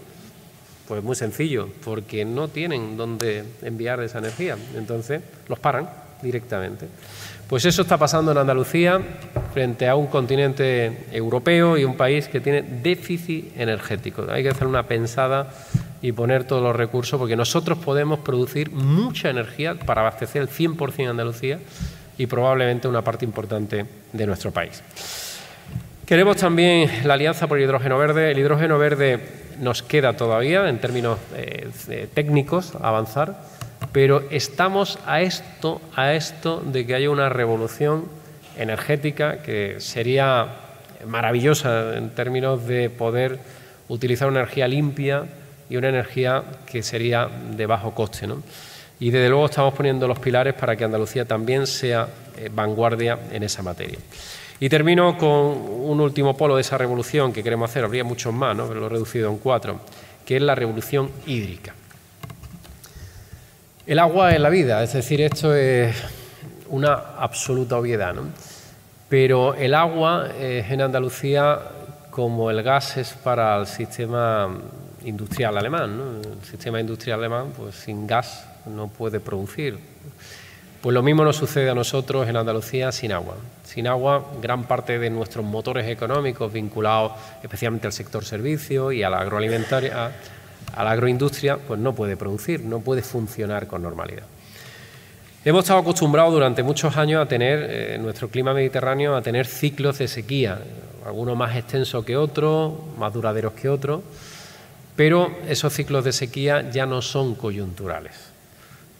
Pues 0.88 1.04
muy 1.04 1.14
sencillo, 1.14 1.68
porque 1.84 2.24
no 2.24 2.48
tienen 2.48 2.96
dónde 2.96 3.44
enviar 3.62 4.00
esa 4.00 4.18
energía. 4.18 4.56
Entonces 4.74 5.22
los 5.46 5.60
paran 5.60 5.88
directamente. 6.22 6.86
Pues 7.48 7.64
eso 7.64 7.82
está 7.82 7.98
pasando 7.98 8.30
en 8.30 8.38
Andalucía 8.38 9.00
frente 9.52 9.88
a 9.88 9.96
un 9.96 10.06
continente 10.06 11.06
europeo 11.10 11.76
y 11.76 11.84
un 11.84 11.96
país 11.96 12.28
que 12.28 12.40
tiene 12.40 12.62
déficit 12.62 13.56
energético. 13.56 14.24
Hay 14.30 14.44
que 14.44 14.50
hacer 14.50 14.68
una 14.68 14.84
pensada 14.84 15.52
y 16.00 16.12
poner 16.12 16.44
todos 16.44 16.62
los 16.62 16.76
recursos 16.76 17.18
porque 17.18 17.36
nosotros 17.36 17.78
podemos 17.78 18.20
producir 18.20 18.70
mucha 18.70 19.30
energía 19.30 19.74
para 19.74 20.02
abastecer 20.02 20.42
el 20.42 20.48
100% 20.48 20.96
de 20.96 21.06
Andalucía 21.06 21.58
y 22.16 22.26
probablemente 22.26 22.86
una 22.86 23.02
parte 23.02 23.24
importante 23.24 23.84
de 24.12 24.26
nuestro 24.26 24.52
país. 24.52 24.82
Queremos 26.06 26.36
también 26.36 26.90
la 27.04 27.14
Alianza 27.14 27.46
por 27.46 27.58
el 27.58 27.64
Hidrógeno 27.64 27.96
Verde. 27.98 28.30
El 28.32 28.38
hidrógeno 28.38 28.78
verde 28.78 29.20
nos 29.60 29.82
queda 29.82 30.16
todavía, 30.16 30.68
en 30.68 30.80
términos 30.80 31.18
eh, 31.36 32.08
técnicos, 32.12 32.74
avanzar, 32.80 33.42
pero 33.92 34.22
estamos 34.30 34.98
a 35.06 35.20
esto, 35.20 35.80
a 35.96 36.14
esto 36.14 36.62
de 36.64 36.86
que 36.86 36.94
haya 36.94 37.10
una 37.10 37.28
revolución 37.28 38.04
energética 38.56 39.42
que 39.42 39.76
sería 39.80 40.46
maravillosa 41.06 41.96
en 41.96 42.10
términos 42.10 42.66
de 42.66 42.90
poder 42.90 43.38
utilizar 43.88 44.28
una 44.28 44.40
energía 44.40 44.68
limpia 44.68 45.24
y 45.68 45.76
una 45.76 45.88
energía 45.88 46.42
que 46.66 46.82
sería 46.82 47.28
de 47.56 47.66
bajo 47.66 47.94
coste. 47.94 48.28
Y 49.00 49.10
desde 49.10 49.28
luego 49.28 49.46
estamos 49.46 49.74
poniendo 49.74 50.06
los 50.06 50.18
pilares 50.18 50.54
para 50.54 50.76
que 50.76 50.84
Andalucía 50.84 51.24
también 51.24 51.66
sea 51.66 52.06
eh, 52.36 52.50
vanguardia 52.52 53.18
en 53.32 53.42
esa 53.42 53.62
materia. 53.62 53.98
Y 54.60 54.68
termino 54.68 55.16
con 55.16 55.30
un 55.30 56.00
último 56.00 56.36
polo 56.36 56.54
de 56.54 56.60
esa 56.60 56.76
revolución 56.76 57.32
que 57.32 57.42
queremos 57.42 57.70
hacer, 57.70 57.82
habría 57.82 58.04
muchos 58.04 58.32
más, 58.34 58.54
¿no? 58.54 58.68
pero 58.68 58.80
lo 58.80 58.86
he 58.86 58.90
reducido 58.90 59.30
en 59.30 59.38
cuatro, 59.38 59.80
que 60.24 60.36
es 60.36 60.42
la 60.42 60.54
revolución 60.54 61.10
hídrica. 61.26 61.74
El 63.90 63.98
agua 63.98 64.30
es 64.30 64.38
la 64.38 64.50
vida, 64.50 64.80
es 64.84 64.92
decir, 64.92 65.20
esto 65.20 65.52
es 65.52 65.96
una 66.68 66.92
absoluta 67.18 67.76
obviedad, 67.76 68.14
¿no? 68.14 68.22
pero 69.08 69.56
el 69.56 69.74
agua 69.74 70.28
es 70.38 70.70
en 70.70 70.82
Andalucía 70.82 71.58
como 72.12 72.52
el 72.52 72.62
gas 72.62 72.98
es 72.98 73.14
para 73.14 73.58
el 73.58 73.66
sistema 73.66 74.48
industrial 75.04 75.58
alemán. 75.58 75.98
¿no? 75.98 76.20
El 76.20 76.44
sistema 76.44 76.78
industrial 76.78 77.18
alemán, 77.18 77.46
pues 77.56 77.74
sin 77.74 78.06
gas 78.06 78.46
no 78.64 78.86
puede 78.86 79.18
producir. 79.18 79.76
Pues 80.80 80.94
lo 80.94 81.02
mismo 81.02 81.24
nos 81.24 81.34
sucede 81.34 81.68
a 81.68 81.74
nosotros 81.74 82.28
en 82.28 82.36
Andalucía 82.36 82.92
sin 82.92 83.10
agua. 83.10 83.34
Sin 83.64 83.88
agua, 83.88 84.24
gran 84.40 84.68
parte 84.68 85.00
de 85.00 85.10
nuestros 85.10 85.44
motores 85.44 85.88
económicos 85.88 86.52
vinculados 86.52 87.10
especialmente 87.42 87.88
al 87.88 87.92
sector 87.92 88.24
servicio 88.24 88.92
y 88.92 89.02
a 89.02 89.10
la 89.10 89.18
agroalimentaria, 89.18 90.12
a 90.74 90.84
la 90.84 90.92
agroindustria, 90.92 91.56
pues 91.56 91.80
no 91.80 91.94
puede 91.94 92.16
producir, 92.16 92.64
no 92.64 92.80
puede 92.80 93.02
funcionar 93.02 93.66
con 93.66 93.82
normalidad. 93.82 94.24
Hemos 95.44 95.64
estado 95.64 95.80
acostumbrados 95.80 96.32
durante 96.32 96.62
muchos 96.62 96.96
años 96.96 97.22
a 97.22 97.28
tener, 97.28 97.62
eh, 97.62 97.94
en 97.94 98.02
nuestro 98.02 98.28
clima 98.28 98.52
mediterráneo, 98.52 99.16
a 99.16 99.22
tener 99.22 99.46
ciclos 99.46 99.98
de 99.98 100.08
sequía, 100.08 100.58
algunos 101.06 101.36
más 101.36 101.56
extensos 101.56 102.04
que 102.04 102.16
otros, 102.16 102.74
más 102.98 103.12
duraderos 103.12 103.54
que 103.54 103.68
otros, 103.68 104.02
pero 104.96 105.30
esos 105.48 105.72
ciclos 105.72 106.04
de 106.04 106.12
sequía 106.12 106.70
ya 106.70 106.84
no 106.84 107.00
son 107.00 107.34
coyunturales 107.34 108.30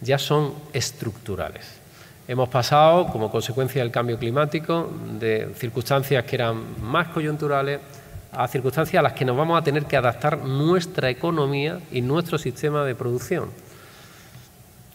ya 0.01 0.19
son 0.19 0.55
estructurales. 0.73 1.79
Hemos 2.27 2.49
pasado, 2.49 3.09
como 3.09 3.31
consecuencia 3.31 3.83
del 3.83 3.91
cambio 3.91 4.19
climático, 4.19 4.91
de 5.19 5.53
circunstancias 5.57 6.25
que 6.25 6.37
eran 6.37 6.83
más 6.83 7.09
coyunturales 7.09 7.81
a 8.33 8.49
circunstancias 8.49 9.01
a 9.01 9.03
las 9.03 9.13
que 9.13 9.25
nos 9.25 9.37
vamos 9.37 9.61
a 9.61 9.65
tener 9.65 9.87
que 9.87 9.97
adaptar 9.97 10.39
nuestra 10.39 11.11
economía 11.11 11.81
y 11.91 12.01
nuestro 12.03 12.39
sistema 12.39 12.85
de 12.85 12.95
producción. 12.95 13.51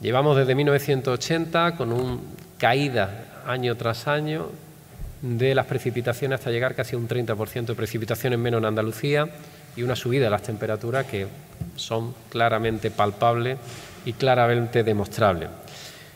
Llevamos 0.02 0.38
desde 0.38 0.56
1980 0.56 1.76
con 1.76 1.92
una 1.92 2.18
caída 2.58 3.44
año 3.46 3.76
tras 3.76 4.08
año 4.08 4.50
de 5.22 5.56
las 5.56 5.66
precipitaciones 5.66 6.40
hasta 6.40 6.52
llegar 6.52 6.76
casi 6.76 6.96
a 6.96 7.00
un 7.00 7.08
30% 7.08 7.66
de 7.66 7.76
precipitaciones 7.76 8.38
menos 8.40 8.60
en 8.60 8.66
Andalucía 8.66 9.30
y 9.76 9.84
una 9.84 9.96
subida 9.96 10.26
de 10.26 10.30
las 10.30 10.44
temperaturas 10.44 11.06
que 11.06 11.28
son 11.76 12.14
claramente 12.30 12.92
palpables 12.92 13.58
y 14.06 14.14
claramente 14.14 14.84
demostrable. 14.84 15.48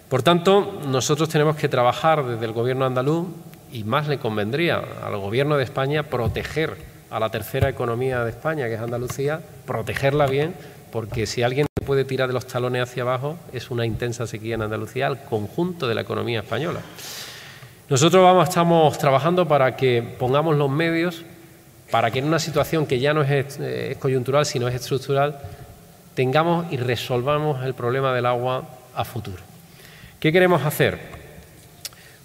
Por 0.07 0.23
tanto, 0.23 0.81
nosotros 0.87 1.29
tenemos 1.29 1.55
que 1.55 1.69
trabajar 1.69 2.25
desde 2.25 2.45
el 2.45 2.51
Gobierno 2.51 2.85
andaluz 2.85 3.27
y 3.71 3.83
más 3.83 4.07
le 4.07 4.19
convendría 4.19 4.81
al 5.03 5.17
Gobierno 5.17 5.57
de 5.57 5.63
España 5.63 6.03
proteger 6.03 6.77
a 7.09 7.19
la 7.19 7.29
tercera 7.29 7.69
economía 7.69 8.23
de 8.23 8.31
España, 8.31 8.67
que 8.67 8.75
es 8.75 8.81
Andalucía, 8.81 9.41
protegerla 9.65 10.27
bien, 10.27 10.55
porque 10.91 11.25
si 11.25 11.43
alguien 11.43 11.67
puede 11.85 12.05
tirar 12.05 12.27
de 12.27 12.33
los 12.33 12.45
talones 12.45 12.83
hacia 12.83 13.03
abajo 13.03 13.37
es 13.51 13.71
una 13.71 13.85
intensa 13.85 14.27
sequía 14.27 14.55
en 14.55 14.61
Andalucía 14.61 15.07
al 15.07 15.23
conjunto 15.23 15.87
de 15.87 15.95
la 15.95 16.01
economía 16.01 16.39
española. 16.39 16.81
Nosotros 17.89 18.23
vamos, 18.23 18.47
estamos 18.47 18.97
trabajando 18.97 19.47
para 19.47 19.75
que 19.75 20.03
pongamos 20.19 20.55
los 20.55 20.69
medios 20.69 21.23
para 21.91 22.11
que 22.11 22.19
en 22.19 22.25
una 22.25 22.39
situación 22.39 22.85
que 22.85 22.99
ya 22.99 23.13
no 23.13 23.23
es, 23.23 23.59
coyuntural, 23.99 24.45
sino 24.45 24.67
es 24.67 24.75
estructural, 24.75 25.39
tengamos 26.13 26.71
y 26.71 26.77
resolvamos 26.77 27.65
el 27.65 27.73
problema 27.73 28.13
del 28.13 28.25
agua 28.25 28.63
a 28.93 29.03
futuro. 29.03 29.41
¿Qué 30.19 30.31
queremos 30.31 30.63
hacer? 30.63 30.99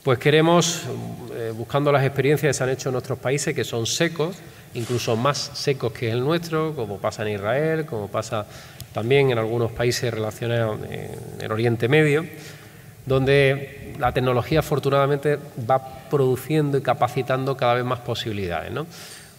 Pues 0.03 0.19
queremos, 0.19 0.83
eh, 1.35 1.53
buscando 1.57 1.91
las 1.91 2.05
experiencias 2.05 2.51
que 2.51 2.55
se 2.55 2.65
han 2.65 2.71
hecho 2.71 2.91
en 2.91 2.95
nuestros 2.95 3.19
países, 3.19 3.55
que 3.55 3.65
son 3.65 3.87
secos, 3.87 4.37
incluso 4.75 5.17
más 5.17 5.51
secos 5.55 5.93
que 5.93 6.11
el 6.11 6.21
nuestro, 6.21 6.75
como 6.75 6.99
pasa 6.99 7.23
en 7.23 7.35
Israel, 7.35 7.87
como 7.87 8.09
pasa 8.09 8.47
también 8.93 9.31
en 9.31 9.39
algunos 9.39 9.73
países 9.73 10.13
relacionados 10.13 10.79
en 10.91 11.11
el 11.41 11.51
Oriente 11.51 11.89
Medio, 11.89 12.25
donde 13.07 13.95
la 13.99 14.13
tecnología 14.13 14.61
afortunadamente 14.61 15.39
va 15.69 16.09
produciendo 16.09 16.79
y 16.79 16.83
capacitando 16.83 17.57
cada 17.57 17.75
vez 17.75 17.85
más 17.85 18.01
posibilidades. 18.01 18.73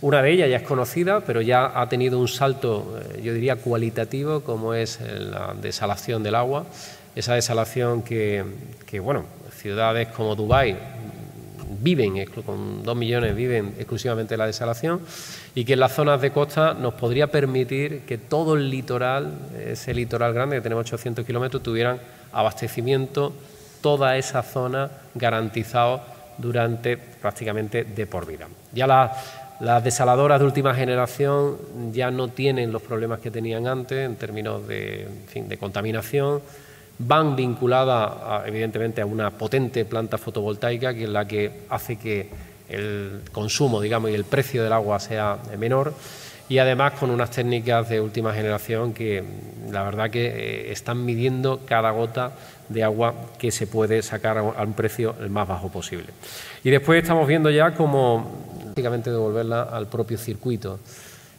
Una 0.02 0.22
de 0.22 0.32
ellas 0.32 0.50
ya 0.50 0.58
es 0.58 0.64
conocida, 0.64 1.22
pero 1.22 1.42
ya 1.42 1.80
ha 1.80 1.88
tenido 1.88 2.20
un 2.20 2.28
salto, 2.28 3.00
eh, 3.00 3.22
yo 3.24 3.34
diría, 3.34 3.56
cualitativo, 3.56 4.42
como 4.42 4.74
es 4.74 5.00
la 5.02 5.56
desalación 5.60 6.22
del 6.22 6.36
agua. 6.36 6.66
Esa 7.16 7.34
desalación 7.34 8.04
que, 8.04 8.44
bueno, 9.02 9.24
ciudades 9.58 10.10
como 10.10 10.36
Dubái 10.36 10.78
viven, 11.82 12.26
con 12.46 12.84
dos 12.84 12.96
millones 12.96 13.36
viven 13.36 13.74
exclusivamente 13.78 14.34
de 14.34 14.38
la 14.38 14.46
desalación 14.46 15.02
y 15.54 15.66
que 15.66 15.74
en 15.74 15.80
las 15.80 15.94
zonas 15.94 16.22
de 16.22 16.32
costa 16.32 16.74
nos 16.74 16.94
podría 16.96 17.28
permitir 17.28 18.02
que 18.02 18.18
todo 18.18 18.56
el 18.56 18.70
litoral, 18.70 19.34
ese 19.66 19.94
litoral 19.94 20.34
grande 20.34 20.58
que 20.58 20.62
tenemos 20.62 20.86
800 20.86 21.26
kilómetros, 21.26 21.64
tuvieran 21.64 22.00
abastecimiento, 22.32 23.34
toda 23.82 24.18
esa 24.18 24.44
zona 24.44 24.90
garantizado 25.14 26.02
durante 26.38 26.98
prácticamente 26.98 27.84
de 27.84 28.06
por 28.06 28.26
vida. 28.26 28.48
Ya 28.74 28.88
la 28.88 29.16
Las 29.62 29.84
desaladoras 29.84 30.40
de 30.40 30.46
última 30.46 30.74
generación 30.74 31.58
ya 31.94 32.12
no 32.12 32.28
tienen 32.28 32.74
los 32.74 32.82
problemas 32.82 33.20
que 33.20 33.32
tenían 33.32 33.68
antes 33.68 34.06
en 34.06 34.18
términos 34.18 34.68
de, 34.68 35.08
de 35.34 35.58
contaminación. 35.58 36.42
Van 36.98 37.36
vinculadas, 37.36 38.48
evidentemente, 38.48 39.02
a 39.02 39.06
una 39.06 39.32
potente 39.32 39.86
planta 39.86 40.18
fotovoltaica 40.18 40.94
que 40.94 41.04
es 41.04 41.10
la 41.10 41.28
que 41.28 41.66
hace 41.70 41.98
que 41.98 42.30
el 42.70 43.22
consumo, 43.32 43.82
digamos, 43.82 44.12
y 44.12 44.14
el 44.14 44.24
precio 44.24 44.64
del 44.64 44.74
agua 44.74 45.00
sea 45.00 45.38
menor 45.58 45.94
y 46.48 46.60
además 46.60 46.94
con 46.94 47.10
unas 47.10 47.32
técnicas 47.32 47.90
de 47.90 48.00
última 48.00 48.34
generación 48.34 48.94
que 48.94 49.24
la 49.72 49.84
verdad 49.84 50.12
que 50.12 50.28
eh, 50.28 50.72
están 50.72 51.04
midiendo 51.04 51.62
cada 51.66 51.92
gota 51.92 52.34
de 52.70 52.84
agua 52.84 53.16
que 53.40 53.52
se 53.52 53.68
puede 53.68 54.02
sacar 54.02 54.38
a 54.38 54.44
un 54.44 54.74
precio 54.74 55.16
el 55.20 55.30
más 55.30 55.48
bajo 55.48 55.70
posible. 55.70 56.08
Y 56.64 56.70
después 56.70 57.02
estamos 57.02 57.28
viendo 57.28 57.50
ya 57.50 57.74
cómo 57.74 58.56
prácticamente 58.62 59.10
devolverla 59.10 59.64
al 59.64 59.88
propio 59.88 60.18
circuito. 60.18 60.80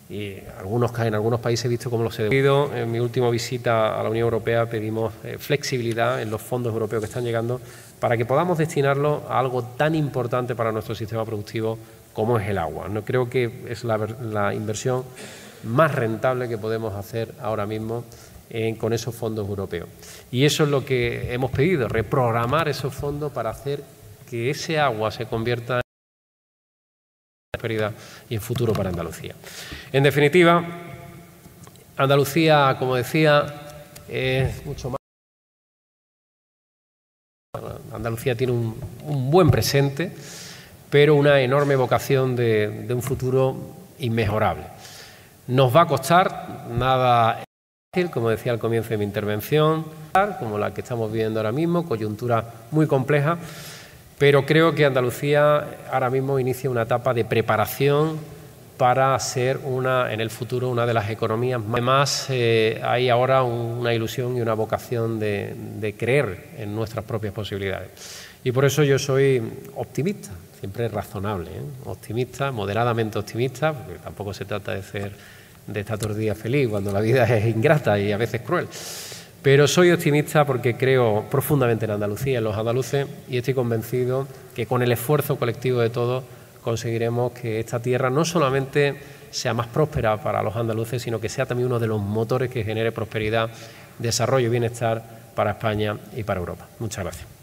Y 0.09 0.37
algunos, 0.59 0.97
en 1.01 1.15
algunos 1.15 1.41
países 1.41 1.65
he 1.67 1.69
visto 1.69 1.91
cómo 1.91 2.05
lo 2.05 2.11
se 2.11 2.25
devuelve. 2.25 2.81
En 2.81 2.91
mi 2.91 3.01
última 3.01 3.29
visita 3.29 3.99
a 3.99 4.03
la 4.03 4.09
Unión 4.09 4.25
Europea 4.25 4.67
pedimos 4.67 5.13
eh, 5.25 5.37
flexibilidad 5.39 6.23
en 6.23 6.31
los 6.31 6.41
fondos 6.41 6.73
europeos 6.73 7.01
que 7.01 7.07
están 7.07 7.25
llegando 7.25 7.61
para 7.99 8.17
que 8.17 8.25
podamos 8.25 8.59
destinarlo 8.59 9.25
a 9.29 9.39
algo 9.39 9.65
tan 9.65 9.95
importante 9.95 10.55
para 10.55 10.71
nuestro 10.71 10.95
sistema 10.95 11.25
productivo 11.25 11.79
como 12.13 12.39
es 12.39 12.49
el 12.49 12.59
agua. 12.59 12.89
No 12.89 13.05
creo 13.05 13.29
que 13.29 13.65
es 13.69 13.85
la, 13.85 14.55
inversión 14.55 15.05
más 15.65 15.95
rentable 15.95 16.49
que 16.49 16.57
podemos 16.57 16.95
hacer 16.95 17.35
ahora 17.43 17.67
mismo 17.67 18.05
con 18.79 18.93
esos 18.93 19.15
fondos 19.15 19.49
europeos. 19.49 19.89
Y 20.31 20.45
eso 20.45 20.65
es 20.65 20.71
lo 20.71 20.85
que 20.85 21.35
hemos 21.35 21.51
pedido, 21.51 21.89
reprogramar 21.89 22.69
esos 22.69 22.95
fondos 22.95 23.33
para 23.33 23.51
hacer 23.51 23.83
que 24.31 24.51
ese 24.51 24.79
agua 24.79 25.11
se 25.11 25.27
convierta 25.27 25.77
en 25.77 25.86
prosperidad 27.57 27.93
y 28.29 28.35
en 28.35 28.41
futuro 28.41 28.73
para 28.73 28.91
Andalucía. 28.91 29.35
En 29.93 30.03
definitiva, 30.03 30.65
Andalucía, 31.97 32.77
como 32.79 32.97
decía, 32.97 33.47
es 34.09 34.65
mucho 34.67 34.91
más. 34.91 34.97
Andalucía 37.93 38.35
tiene 38.35 38.53
un, 38.53 39.31
buen 39.31 39.51
presente, 39.51 40.13
pero 40.91 41.15
una 41.15 41.41
enorme 41.41 41.75
vocación 41.77 42.37
de, 42.37 42.87
un 42.91 43.03
futuro 43.03 43.57
inmejorable. 43.99 44.65
Nos 45.49 45.75
va 45.75 45.83
a 45.83 45.87
costar 45.87 46.67
nada 46.71 47.43
fácil, 47.95 48.11
como 48.11 48.29
decía 48.29 48.53
al 48.53 48.59
comienzo 48.59 48.91
de 48.91 48.99
mi 48.99 49.05
intervención, 49.05 49.87
como 50.39 50.59
la 50.59 50.75
que 50.75 50.83
estamos 50.83 51.11
viviendo 51.11 51.41
ahora 51.41 51.53
mismo, 51.53 51.87
coyuntura 51.87 52.45
muy 52.71 52.87
compleja, 52.87 53.39
pero 54.19 54.47
creo 54.47 54.75
que 54.75 54.85
Andalucía 54.85 55.79
ahora 55.91 56.11
mismo 56.11 56.39
inicia 56.39 56.71
una 56.71 56.83
etapa 56.83 57.13
de 57.13 57.25
preparación 57.25 58.19
para 58.77 59.19
ser 59.19 59.59
una, 59.65 60.13
en 60.13 60.21
el 60.21 60.31
futuro 60.31 60.69
una 60.69 60.87
de 60.87 60.95
las 60.95 61.11
economías 61.11 61.61
más. 61.61 61.75
Además, 61.75 62.27
eh, 62.31 62.81
hay 62.85 63.09
ahora 63.09 63.43
una 63.43 63.95
ilusión 63.95 64.37
y 64.37 64.41
una 64.41 64.55
vocación 64.55 65.19
de, 65.19 65.95
creer 65.99 66.49
en 66.59 66.75
nuestras 66.75 67.05
propias 67.05 67.33
posibilidades. 67.33 67.91
Y 68.45 68.53
por 68.53 68.65
eso 68.65 68.83
yo 68.83 68.99
soy 68.99 69.43
optimista, 69.77 70.31
siempre 70.59 70.89
razonable, 70.89 71.51
¿eh? 71.51 71.63
optimista, 71.85 72.53
moderadamente 72.53 73.19
optimista, 73.19 73.73
porque 73.73 73.99
tampoco 73.99 74.33
se 74.33 74.45
trata 74.45 74.75
de 74.75 74.83
ser 74.83 75.13
de 75.67 75.85
los 75.85 76.17
días 76.17 76.39
feliz 76.39 76.69
cuando 76.69 76.93
la 76.93 77.01
vida 77.01 77.25
es 77.37 77.47
ingrata 77.47 77.99
y 77.99 78.13
a 78.13 78.17
veces 78.17 78.43
cruel. 78.43 78.69
Pero 79.47 79.69
soy 79.69 79.93
optimista 79.93 80.45
porque 80.45 80.77
creo 80.77 81.25
profundamente 81.31 81.85
en 81.85 81.93
Andalucía, 81.93 82.39
en 82.39 82.43
los 82.43 82.57
andaluces, 82.57 83.07
y 83.29 83.37
estoy 83.37 83.55
convencido 83.55 84.27
que 84.57 84.67
con 84.67 84.83
el 84.83 84.91
esfuerzo 84.91 85.37
colectivo 85.37 85.79
de 85.79 85.89
todos 85.89 86.25
conseguiremos 86.63 87.31
que 87.31 87.61
esta 87.61 87.79
tierra 87.79 88.11
no 88.11 88.25
solamente 88.25 88.97
sea 89.31 89.55
más 89.55 89.69
próspera 89.69 90.21
para 90.21 90.43
los 90.43 90.57
andaluces, 90.57 91.01
sino 91.01 91.21
que 91.21 91.29
sea 91.29 91.47
también 91.47 91.69
uno 91.69 91.79
de 91.79 91.87
los 91.87 92.01
motores 92.01 92.51
que 92.51 92.65
genere 92.65 92.91
prosperidad, 92.91 93.51
desarrollo 94.01 94.49
y 94.49 94.51
bienestar 94.51 95.05
para 95.37 95.53
España 95.53 95.97
y 96.17 96.25
para 96.25 96.41
Europa. 96.41 96.67
Muchas 96.81 97.05
gracias. 97.05 97.36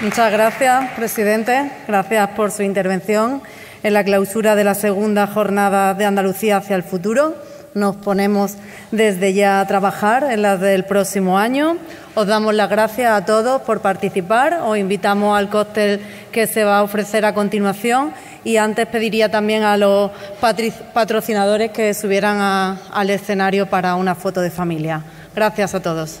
Muchas 0.00 0.30
gracias, 0.30 0.92
presidente. 0.92 1.72
Gracias 1.88 2.30
por 2.30 2.52
su 2.52 2.62
intervención 2.62 3.42
en 3.82 3.94
la 3.94 4.04
clausura 4.04 4.54
de 4.54 4.62
la 4.62 4.76
segunda 4.76 5.26
jornada 5.26 5.92
de 5.94 6.04
Andalucía 6.04 6.58
hacia 6.58 6.76
el 6.76 6.84
futuro. 6.84 7.34
Nos 7.74 7.96
ponemos 7.96 8.54
desde 8.92 9.34
ya 9.34 9.58
a 9.58 9.66
trabajar 9.66 10.28
en 10.30 10.42
la 10.42 10.56
del 10.56 10.84
próximo 10.84 11.36
año. 11.36 11.78
Os 12.14 12.28
damos 12.28 12.54
las 12.54 12.70
gracias 12.70 13.10
a 13.10 13.24
todos 13.24 13.62
por 13.62 13.80
participar. 13.80 14.60
Os 14.64 14.78
invitamos 14.78 15.36
al 15.36 15.50
cóctel 15.50 16.00
que 16.30 16.46
se 16.46 16.62
va 16.62 16.78
a 16.78 16.82
ofrecer 16.84 17.24
a 17.24 17.34
continuación. 17.34 18.12
Y 18.44 18.56
antes 18.56 18.86
pediría 18.86 19.32
también 19.32 19.64
a 19.64 19.76
los 19.76 20.12
patrocinadores 20.94 21.72
que 21.72 21.92
subieran 21.92 22.38
al 22.40 23.10
escenario 23.10 23.66
para 23.66 23.96
una 23.96 24.14
foto 24.14 24.42
de 24.42 24.50
familia. 24.52 25.02
Gracias 25.34 25.74
a 25.74 25.82
todos. 25.82 26.20